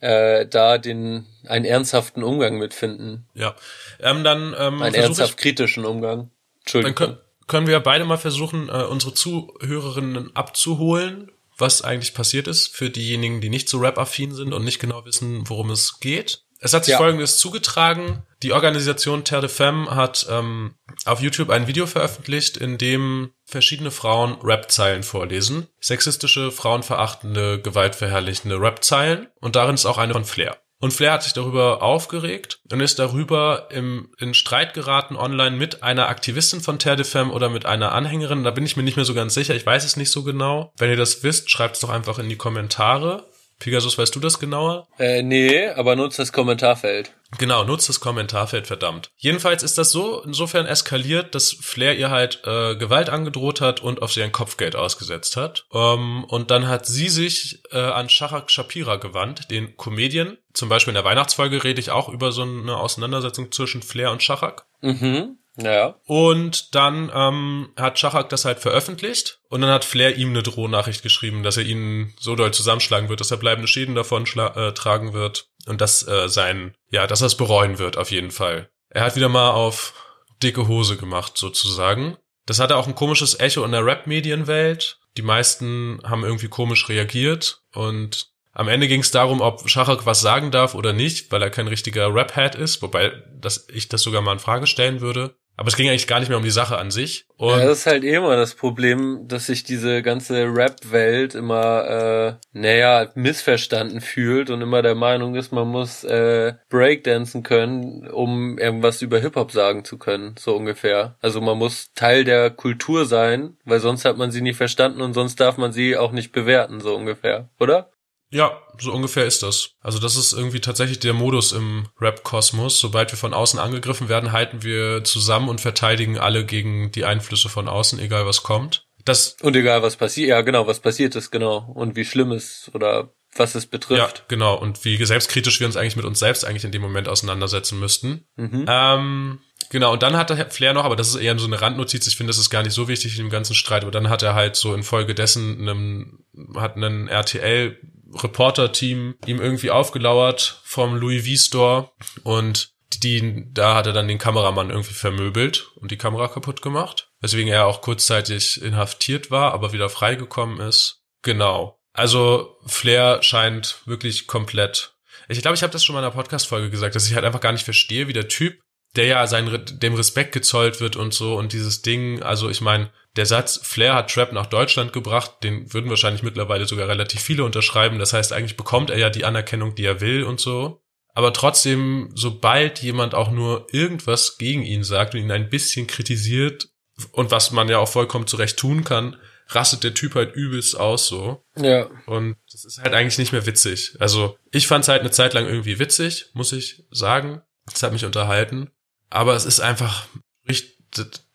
äh, 0.00 0.46
da 0.46 0.78
den 0.78 1.26
einen 1.46 1.64
ernsthaften 1.64 2.22
Umgang 2.22 2.58
mitfinden. 2.58 3.28
Ja, 3.34 3.54
ähm, 4.00 4.24
dann 4.24 4.54
ähm, 4.58 4.82
einen 4.82 4.94
ernsthaft 4.94 5.32
ich, 5.32 5.36
kritischen 5.36 5.84
Umgang. 5.84 6.30
Entschuldigung. 6.60 6.94
Dann 6.96 7.06
können, 7.06 7.20
können 7.46 7.66
wir 7.66 7.80
beide 7.80 8.04
mal 8.04 8.16
versuchen, 8.16 8.68
äh, 8.68 8.84
unsere 8.84 9.14
Zuhörerinnen 9.14 10.34
abzuholen, 10.34 11.30
was 11.58 11.82
eigentlich 11.82 12.14
passiert 12.14 12.48
ist 12.48 12.74
für 12.74 12.90
diejenigen, 12.90 13.40
die 13.40 13.50
nicht 13.50 13.68
so 13.68 13.78
rap-affin 13.78 14.34
sind 14.34 14.54
und 14.54 14.64
nicht 14.64 14.80
genau 14.80 15.04
wissen, 15.04 15.48
worum 15.48 15.70
es 15.70 16.00
geht. 16.00 16.42
Es 16.60 16.74
hat 16.74 16.84
sich 16.84 16.92
ja. 16.92 16.98
Folgendes 16.98 17.38
zugetragen. 17.38 18.22
Die 18.42 18.52
Organisation 18.52 19.24
Terre 19.24 19.42
de 19.42 19.50
Femme 19.50 19.94
hat 19.94 20.26
ähm, 20.30 20.74
auf 21.06 21.20
YouTube 21.20 21.50
ein 21.50 21.66
Video 21.66 21.86
veröffentlicht, 21.86 22.58
in 22.58 22.78
dem 22.78 23.32
verschiedene 23.44 23.90
Frauen 23.90 24.36
Rap-Zeilen 24.42 25.02
vorlesen. 25.02 25.68
Sexistische, 25.80 26.52
frauenverachtende, 26.52 27.60
gewaltverherrlichende 27.60 28.60
Rap-Zeilen. 28.60 29.28
Und 29.40 29.56
darin 29.56 29.74
ist 29.74 29.86
auch 29.86 29.98
eine 29.98 30.12
von 30.12 30.24
Flair. 30.24 30.58
Und 30.82 30.94
Flair 30.94 31.12
hat 31.12 31.22
sich 31.22 31.34
darüber 31.34 31.82
aufgeregt 31.82 32.60
und 32.72 32.80
ist 32.80 32.98
darüber 32.98 33.68
im, 33.70 34.14
in 34.18 34.32
Streit 34.32 34.72
geraten 34.72 35.14
online 35.14 35.56
mit 35.56 35.82
einer 35.82 36.08
Aktivistin 36.08 36.62
von 36.62 36.78
Terre 36.78 36.96
de 36.96 37.04
Femme 37.04 37.32
oder 37.32 37.50
mit 37.50 37.66
einer 37.66 37.92
Anhängerin. 37.92 38.44
Da 38.44 38.50
bin 38.50 38.64
ich 38.64 38.78
mir 38.78 38.82
nicht 38.82 38.96
mehr 38.96 39.04
so 39.04 39.12
ganz 39.12 39.34
sicher. 39.34 39.54
Ich 39.54 39.66
weiß 39.66 39.84
es 39.84 39.96
nicht 39.96 40.10
so 40.10 40.22
genau. 40.22 40.72
Wenn 40.78 40.88
ihr 40.88 40.96
das 40.96 41.22
wisst, 41.22 41.50
schreibt 41.50 41.74
es 41.74 41.80
doch 41.80 41.90
einfach 41.90 42.18
in 42.18 42.30
die 42.30 42.36
Kommentare. 42.36 43.29
Pegasus, 43.60 43.96
weißt 43.96 44.16
du 44.16 44.20
das 44.20 44.40
genauer? 44.40 44.88
Äh, 44.98 45.22
nee, 45.22 45.68
aber 45.68 45.94
nutzt 45.94 46.18
das 46.18 46.32
Kommentarfeld. 46.32 47.12
Genau, 47.38 47.62
nutzt 47.62 47.88
das 47.88 48.00
Kommentarfeld, 48.00 48.66
verdammt. 48.66 49.10
Jedenfalls 49.16 49.62
ist 49.62 49.78
das 49.78 49.92
so 49.92 50.20
insofern 50.22 50.66
eskaliert, 50.66 51.34
dass 51.34 51.52
Flair 51.60 51.96
ihr 51.96 52.10
halt 52.10 52.42
äh, 52.44 52.74
Gewalt 52.74 53.08
angedroht 53.08 53.60
hat 53.60 53.80
und 53.80 54.02
auf 54.02 54.12
sie 54.12 54.22
ein 54.22 54.32
Kopfgeld 54.32 54.74
ausgesetzt 54.74 55.36
hat. 55.36 55.66
Ähm, 55.72 56.24
und 56.24 56.50
dann 56.50 56.66
hat 56.66 56.86
sie 56.86 57.08
sich 57.08 57.62
äh, 57.70 57.78
an 57.78 58.08
Shahak 58.08 58.50
Shapira 58.50 58.96
gewandt, 58.96 59.50
den 59.50 59.76
Comedian. 59.76 60.38
Zum 60.52 60.68
Beispiel 60.68 60.90
in 60.90 60.96
der 60.96 61.04
Weihnachtsfolge 61.04 61.62
rede 61.62 61.80
ich 61.80 61.90
auch 61.90 62.08
über 62.08 62.32
so 62.32 62.42
eine 62.42 62.76
Auseinandersetzung 62.76 63.52
zwischen 63.52 63.82
Flair 63.82 64.10
und 64.10 64.22
Shahak. 64.22 64.66
Mhm. 64.80 65.36
Ja. 65.62 65.96
Und 66.06 66.74
dann 66.74 67.10
ähm, 67.14 67.72
hat 67.76 67.98
Schachak 67.98 68.28
das 68.28 68.44
halt 68.44 68.60
veröffentlicht 68.60 69.40
und 69.48 69.60
dann 69.60 69.70
hat 69.70 69.84
Flair 69.84 70.16
ihm 70.16 70.30
eine 70.30 70.42
Drohnachricht 70.42 71.02
geschrieben, 71.02 71.42
dass 71.42 71.56
er 71.56 71.64
ihn 71.64 72.14
so 72.18 72.36
doll 72.36 72.52
zusammenschlagen 72.52 73.08
wird, 73.08 73.20
dass 73.20 73.30
er 73.30 73.36
bleibende 73.36 73.68
Schäden 73.68 73.94
davon 73.94 74.24
äh, 74.24 74.72
tragen 74.72 75.12
wird 75.12 75.48
und 75.66 75.80
dass 75.80 76.06
äh, 76.06 76.28
sein, 76.28 76.74
ja, 76.90 77.06
dass 77.06 77.20
er 77.20 77.26
es 77.26 77.36
bereuen 77.36 77.78
wird 77.78 77.96
auf 77.96 78.10
jeden 78.10 78.30
Fall. 78.30 78.70
Er 78.88 79.04
hat 79.04 79.16
wieder 79.16 79.28
mal 79.28 79.50
auf 79.50 79.94
dicke 80.42 80.66
Hose 80.66 80.96
gemacht 80.96 81.36
sozusagen. 81.36 82.16
Das 82.46 82.58
hatte 82.58 82.76
auch 82.76 82.86
ein 82.86 82.94
komisches 82.94 83.38
Echo 83.38 83.64
in 83.64 83.72
der 83.72 83.84
Rap-Medienwelt. 83.84 84.98
Die 85.16 85.22
meisten 85.22 86.00
haben 86.04 86.24
irgendwie 86.24 86.48
komisch 86.48 86.88
reagiert 86.88 87.62
und 87.72 88.29
am 88.52 88.68
Ende 88.68 88.88
ging 88.88 89.00
es 89.00 89.10
darum, 89.10 89.40
ob 89.40 89.68
Schachak 89.68 90.06
was 90.06 90.20
sagen 90.20 90.50
darf 90.50 90.74
oder 90.74 90.92
nicht, 90.92 91.30
weil 91.30 91.42
er 91.42 91.50
kein 91.50 91.68
richtiger 91.68 92.12
Rap-Head 92.12 92.54
ist, 92.56 92.82
wobei 92.82 93.12
dass 93.40 93.68
ich 93.72 93.88
das 93.88 94.02
sogar 94.02 94.22
mal 94.22 94.32
in 94.32 94.38
Frage 94.38 94.66
stellen 94.66 95.00
würde. 95.00 95.34
Aber 95.56 95.68
es 95.68 95.76
ging 95.76 95.90
eigentlich 95.90 96.06
gar 96.06 96.20
nicht 96.20 96.30
mehr 96.30 96.38
um 96.38 96.44
die 96.44 96.50
Sache 96.50 96.78
an 96.78 96.90
sich. 96.90 97.26
Und 97.36 97.58
ja, 97.58 97.66
das 97.66 97.80
ist 97.80 97.86
halt 97.86 98.02
eh 98.02 98.14
immer 98.14 98.34
das 98.34 98.54
Problem, 98.54 99.28
dass 99.28 99.44
sich 99.44 99.62
diese 99.62 100.02
ganze 100.02 100.46
Rap-Welt 100.46 101.34
immer, 101.34 101.84
äh, 101.84 102.58
naja, 102.58 103.10
missverstanden 103.14 104.00
fühlt 104.00 104.48
und 104.48 104.62
immer 104.62 104.80
der 104.80 104.94
Meinung 104.94 105.34
ist, 105.34 105.52
man 105.52 105.68
muss 105.68 106.02
äh, 106.02 106.54
Breakdancen 106.70 107.42
können, 107.42 108.08
um 108.08 108.56
irgendwas 108.56 109.02
über 109.02 109.18
Hip-Hop 109.18 109.52
sagen 109.52 109.84
zu 109.84 109.98
können, 109.98 110.34
so 110.38 110.56
ungefähr. 110.56 111.18
Also 111.20 111.42
man 111.42 111.58
muss 111.58 111.92
Teil 111.94 112.24
der 112.24 112.48
Kultur 112.48 113.04
sein, 113.04 113.58
weil 113.66 113.80
sonst 113.80 114.06
hat 114.06 114.16
man 114.16 114.30
sie 114.30 114.40
nie 114.40 114.54
verstanden 114.54 115.02
und 115.02 115.12
sonst 115.12 115.40
darf 115.40 115.58
man 115.58 115.72
sie 115.72 115.94
auch 115.94 116.12
nicht 116.12 116.32
bewerten, 116.32 116.80
so 116.80 116.96
ungefähr, 116.96 117.50
oder? 117.58 117.90
Ja, 118.30 118.62
so 118.78 118.92
ungefähr 118.92 119.26
ist 119.26 119.42
das. 119.42 119.70
Also 119.80 119.98
das 119.98 120.16
ist 120.16 120.32
irgendwie 120.32 120.60
tatsächlich 120.60 121.00
der 121.00 121.12
Modus 121.12 121.52
im 121.52 121.88
Rap-Kosmos. 122.00 122.78
Sobald 122.78 123.10
wir 123.12 123.18
von 123.18 123.34
außen 123.34 123.58
angegriffen 123.58 124.08
werden, 124.08 124.32
halten 124.32 124.62
wir 124.62 125.02
zusammen 125.04 125.48
und 125.48 125.60
verteidigen 125.60 126.18
alle 126.18 126.44
gegen 126.44 126.92
die 126.92 127.04
Einflüsse 127.04 127.48
von 127.48 127.68
außen, 127.68 127.98
egal 127.98 128.26
was 128.26 128.42
kommt. 128.42 128.86
Das 129.04 129.36
und 129.42 129.56
egal 129.56 129.82
was 129.82 129.96
passiert, 129.96 130.28
ja 130.28 130.42
genau, 130.42 130.66
was 130.66 130.80
passiert 130.80 131.16
ist, 131.16 131.30
genau. 131.30 131.72
Und 131.74 131.96
wie 131.96 132.04
schlimm 132.04 132.32
es 132.32 132.70
oder 132.74 133.12
was 133.34 133.54
es 133.54 133.66
betrifft. 133.66 134.18
Ja, 134.18 134.24
genau. 134.28 134.56
Und 134.56 134.84
wie 134.84 135.02
selbstkritisch 135.04 135.58
wir 135.60 135.66
uns 135.66 135.76
eigentlich 135.76 135.96
mit 135.96 136.04
uns 136.04 136.18
selbst 136.18 136.44
eigentlich 136.44 136.64
in 136.64 136.72
dem 136.72 136.82
Moment 136.82 137.08
auseinandersetzen 137.08 137.78
müssten. 137.80 138.26
Mhm. 138.36 138.66
Ähm, 138.68 139.38
Genau, 139.68 139.92
und 139.92 140.02
dann 140.02 140.16
hat 140.16 140.30
der 140.30 140.50
Flair 140.50 140.72
noch, 140.72 140.84
aber 140.84 140.96
das 140.96 141.08
ist 141.08 141.16
eher 141.16 141.38
so 141.38 141.46
eine 141.46 141.60
Randnotiz, 141.60 142.06
ich 142.08 142.16
finde, 142.16 142.30
das 142.30 142.38
ist 142.38 142.50
gar 142.50 142.64
nicht 142.64 142.72
so 142.72 142.88
wichtig 142.88 143.16
in 143.16 143.24
dem 143.24 143.30
ganzen 143.30 143.54
Streit, 143.54 143.82
aber 143.82 143.92
dann 143.92 144.08
hat 144.08 144.22
er 144.22 144.34
halt 144.34 144.56
so 144.56 144.74
infolgedessen 144.74 145.60
einem, 145.60 146.24
hat 146.56 146.74
einen 146.74 147.06
RTL 147.06 147.78
Reporter-Team 148.14 149.16
ihm 149.26 149.40
irgendwie 149.40 149.70
aufgelauert 149.70 150.60
vom 150.64 150.96
Louis 150.96 151.26
V 151.26 151.36
Store 151.36 151.90
und 152.24 152.72
die, 153.02 153.46
da 153.52 153.76
hat 153.76 153.86
er 153.86 153.92
dann 153.92 154.08
den 154.08 154.18
Kameramann 154.18 154.70
irgendwie 154.70 154.94
vermöbelt 154.94 155.70
und 155.76 155.90
die 155.90 155.96
Kamera 155.96 156.28
kaputt 156.28 156.60
gemacht, 156.60 157.10
weswegen 157.20 157.52
er 157.52 157.66
auch 157.66 157.82
kurzzeitig 157.82 158.60
inhaftiert 158.60 159.30
war, 159.30 159.52
aber 159.52 159.72
wieder 159.72 159.88
freigekommen 159.88 160.60
ist. 160.60 161.02
Genau. 161.22 161.78
Also 161.92 162.56
Flair 162.66 163.22
scheint 163.22 163.82
wirklich 163.86 164.26
komplett. 164.26 164.94
Ich 165.28 165.40
glaube, 165.42 165.54
ich 165.54 165.62
habe 165.62 165.72
das 165.72 165.84
schon 165.84 165.94
mal 165.94 166.00
in 166.00 166.06
einer 166.06 166.14
Podcast-Folge 166.14 166.70
gesagt, 166.70 166.94
dass 166.94 167.06
ich 167.06 167.14
halt 167.14 167.24
einfach 167.24 167.40
gar 167.40 167.52
nicht 167.52 167.64
verstehe, 167.64 168.08
wie 168.08 168.12
der 168.12 168.28
Typ 168.28 168.58
der 168.96 169.06
ja 169.06 169.26
sein, 169.26 169.64
dem 169.66 169.94
Respekt 169.94 170.32
gezollt 170.32 170.80
wird 170.80 170.96
und 170.96 171.14
so 171.14 171.36
und 171.36 171.52
dieses 171.52 171.82
Ding, 171.82 172.22
also 172.22 172.48
ich 172.48 172.60
meine, 172.60 172.90
der 173.16 173.26
Satz, 173.26 173.60
Flair 173.62 173.94
hat 173.94 174.12
Trap 174.12 174.32
nach 174.32 174.46
Deutschland 174.46 174.92
gebracht, 174.92 175.42
den 175.42 175.72
würden 175.72 175.90
wahrscheinlich 175.90 176.22
mittlerweile 176.22 176.66
sogar 176.66 176.88
relativ 176.88 177.20
viele 177.20 177.44
unterschreiben. 177.44 177.98
Das 177.98 178.12
heißt, 178.12 178.32
eigentlich 178.32 178.56
bekommt 178.56 178.90
er 178.90 178.98
ja 178.98 179.10
die 179.10 179.24
Anerkennung, 179.24 179.74
die 179.74 179.84
er 179.84 180.00
will 180.00 180.22
und 180.22 180.40
so. 180.40 180.82
Aber 181.12 181.32
trotzdem, 181.32 182.10
sobald 182.14 182.80
jemand 182.80 183.14
auch 183.14 183.32
nur 183.32 183.66
irgendwas 183.72 184.38
gegen 184.38 184.62
ihn 184.62 184.84
sagt 184.84 185.14
und 185.14 185.20
ihn 185.20 185.32
ein 185.32 185.50
bisschen 185.50 185.86
kritisiert, 185.86 186.68
und 187.12 187.30
was 187.30 187.50
man 187.50 187.68
ja 187.68 187.78
auch 187.78 187.88
vollkommen 187.88 188.26
zurecht 188.26 188.58
tun 188.58 188.84
kann, 188.84 189.16
rastet 189.48 189.84
der 189.84 189.94
Typ 189.94 190.14
halt 190.14 190.34
übelst 190.34 190.78
aus 190.78 191.06
so. 191.06 191.44
Ja. 191.56 191.88
Und 192.06 192.36
das 192.52 192.64
ist 192.64 192.78
halt 192.78 192.94
eigentlich 192.94 193.18
nicht 193.18 193.32
mehr 193.32 193.46
witzig. 193.46 193.96
Also 193.98 194.36
ich 194.52 194.66
fand 194.66 194.84
es 194.84 194.88
halt 194.88 195.00
eine 195.00 195.10
Zeit 195.10 195.34
lang 195.34 195.46
irgendwie 195.46 195.78
witzig, 195.78 196.26
muss 196.34 196.52
ich 196.52 196.84
sagen. 196.90 197.42
Das 197.66 197.82
hat 197.82 197.92
mich 197.92 198.04
unterhalten. 198.04 198.70
Aber 199.08 199.34
es 199.34 199.44
ist 199.44 199.60
einfach, 199.60 200.06
die, 200.44 200.62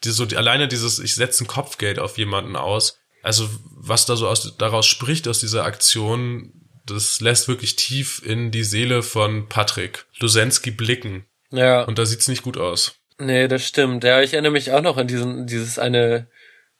so 0.03 0.25
die, 0.25 0.37
alleine 0.37 0.67
dieses, 0.67 0.99
ich 0.99 1.15
setze 1.15 1.43
ein 1.43 1.47
Kopfgeld 1.47 1.99
auf 1.99 2.17
jemanden 2.17 2.55
aus. 2.55 2.99
Also 3.21 3.49
was 3.71 4.05
da 4.05 4.15
so 4.15 4.27
aus, 4.27 4.55
daraus 4.57 4.85
spricht 4.85 5.27
aus 5.27 5.39
dieser 5.39 5.65
Aktion, 5.65 6.53
das 6.85 7.21
lässt 7.21 7.47
wirklich 7.47 7.75
tief 7.75 8.21
in 8.23 8.51
die 8.51 8.63
Seele 8.63 9.01
von 9.01 9.49
Patrick 9.49 10.05
Lusensky 10.19 10.71
blicken. 10.71 11.25
Ja. 11.49 11.83
Und 11.83 11.97
da 11.97 12.05
sieht's 12.05 12.27
nicht 12.27 12.43
gut 12.43 12.57
aus. 12.57 12.99
Nee, 13.17 13.47
das 13.47 13.65
stimmt. 13.65 14.03
Ja, 14.03 14.21
ich 14.21 14.33
erinnere 14.33 14.51
mich 14.51 14.71
auch 14.71 14.81
noch 14.81 14.97
an 14.97 15.07
diesen, 15.07 15.47
dieses 15.47 15.79
eine, 15.79 16.27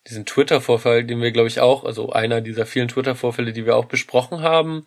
diesen 0.08 0.26
Twitter-Vorfall, 0.26 1.06
den 1.06 1.22
wir, 1.22 1.32
glaube 1.32 1.48
ich, 1.48 1.62
auch, 1.62 1.86
also 1.86 2.12
einer 2.12 2.42
dieser 2.42 2.66
vielen 2.66 2.90
Twitter-Vorfälle, 2.90 3.54
die 3.54 3.66
wir 3.66 3.76
auch 3.76 3.86
besprochen 3.86 4.42
haben, 4.42 4.86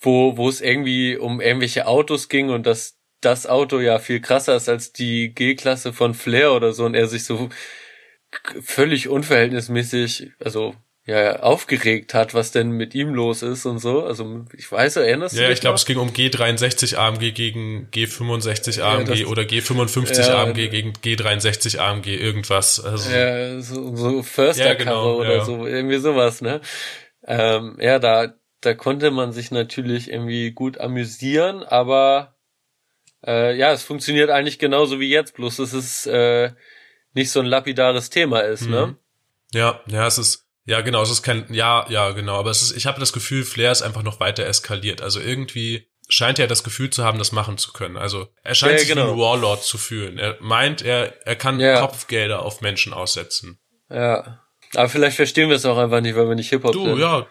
wo, 0.00 0.36
wo 0.36 0.48
es 0.48 0.60
irgendwie 0.60 1.16
um 1.16 1.40
irgendwelche 1.40 1.86
Autos 1.86 2.28
ging 2.28 2.50
und 2.50 2.66
dass 2.66 2.98
das 3.22 3.46
Auto 3.46 3.80
ja 3.80 3.98
viel 3.98 4.20
krasser 4.20 4.56
ist 4.56 4.68
als 4.68 4.92
die 4.92 5.34
G-Klasse 5.34 5.92
von 5.92 6.14
Flair 6.14 6.52
oder 6.52 6.72
so 6.72 6.84
und 6.84 6.94
er 6.94 7.08
sich 7.08 7.24
so 7.24 7.48
völlig 8.62 9.08
unverhältnismäßig, 9.08 10.32
also 10.42 10.74
ja, 11.04 11.40
aufgeregt 11.40 12.14
hat, 12.14 12.32
was 12.32 12.52
denn 12.52 12.70
mit 12.70 12.94
ihm 12.94 13.12
los 13.12 13.42
ist 13.42 13.66
und 13.66 13.80
so. 13.80 14.04
Also 14.04 14.44
ich 14.56 14.70
weiß, 14.70 14.96
erinnerst 14.96 15.34
ja, 15.34 15.42
du 15.42 15.42
dich? 15.42 15.48
Ja, 15.48 15.54
ich 15.54 15.60
glaube, 15.60 15.74
es 15.74 15.84
ging 15.84 15.98
um 15.98 16.10
G63 16.10 16.96
AMG 16.96 17.32
gegen 17.32 17.88
G65 17.92 18.82
AMG 18.82 19.14
ja, 19.14 19.26
oder 19.26 19.42
G55 19.42 20.20
ja, 20.20 20.42
AMG 20.42 20.68
gegen 20.68 20.92
G63 20.92 21.78
AMG, 21.78 22.06
irgendwas. 22.06 22.78
Also, 22.78 23.10
ja, 23.10 23.60
so, 23.60 23.96
so 23.96 24.22
Försterkarre 24.22 24.78
ja, 24.78 24.84
genau, 24.84 25.16
oder 25.16 25.44
so, 25.44 25.66
irgendwie 25.66 25.98
sowas, 25.98 26.40
ne? 26.40 26.60
Ähm, 27.26 27.78
ja, 27.80 27.98
da, 27.98 28.34
da 28.60 28.74
konnte 28.74 29.10
man 29.10 29.32
sich 29.32 29.50
natürlich 29.50 30.08
irgendwie 30.08 30.52
gut 30.52 30.78
amüsieren, 30.78 31.64
aber 31.64 32.36
äh, 33.26 33.56
ja, 33.56 33.72
es 33.72 33.82
funktioniert 33.82 34.30
eigentlich 34.30 34.58
genauso 34.58 35.00
wie 35.00 35.10
jetzt, 35.10 35.34
bloß 35.34 35.56
dass 35.56 35.72
es 35.72 36.06
äh, 36.06 36.52
nicht 37.14 37.30
so 37.30 37.40
ein 37.40 37.46
lapidares 37.46 38.10
Thema 38.10 38.40
ist, 38.40 38.62
ne? 38.62 38.86
mhm. 38.86 38.92
ne? 38.92 38.96
Ja, 39.54 39.80
ja, 39.86 40.06
es 40.06 40.18
ist, 40.18 40.48
ja 40.64 40.80
genau, 40.80 41.02
es 41.02 41.10
ist 41.10 41.22
kein, 41.22 41.46
ja, 41.52 41.86
ja, 41.88 42.10
genau, 42.12 42.38
aber 42.38 42.50
es 42.50 42.62
ist, 42.62 42.76
ich 42.76 42.86
habe 42.86 43.00
das 43.00 43.12
Gefühl, 43.12 43.44
Flair 43.44 43.72
ist 43.72 43.82
einfach 43.82 44.02
noch 44.02 44.18
weiter 44.20 44.46
eskaliert. 44.46 45.02
Also 45.02 45.20
irgendwie 45.20 45.88
scheint 46.08 46.38
er 46.38 46.46
das 46.46 46.64
Gefühl 46.64 46.90
zu 46.90 47.04
haben, 47.04 47.18
das 47.18 47.32
machen 47.32 47.58
zu 47.58 47.72
können. 47.72 47.96
Also 47.96 48.28
er 48.42 48.54
scheint 48.54 48.72
ja, 48.72 48.78
sich 48.78 48.88
genau. 48.88 49.08
wie 49.08 49.12
ein 49.12 49.18
Warlord 49.18 49.62
zu 49.62 49.78
fühlen. 49.78 50.18
Er 50.18 50.36
meint, 50.40 50.82
er, 50.82 51.26
er 51.26 51.36
kann 51.36 51.60
ja. 51.60 51.80
Kopfgelder 51.80 52.42
auf 52.42 52.60
Menschen 52.60 52.92
aussetzen. 52.92 53.58
Ja. 53.90 54.40
Aber 54.74 54.88
vielleicht 54.88 55.16
verstehen 55.16 55.48
wir 55.48 55.56
es 55.56 55.66
auch 55.66 55.76
einfach 55.76 56.00
nicht, 56.00 56.16
weil 56.16 56.28
wir 56.28 56.34
nicht 56.34 56.48
Hip-Hop 56.50 56.74
sind. 56.74 56.84
Du, 56.84 56.98
ja, 56.98 57.26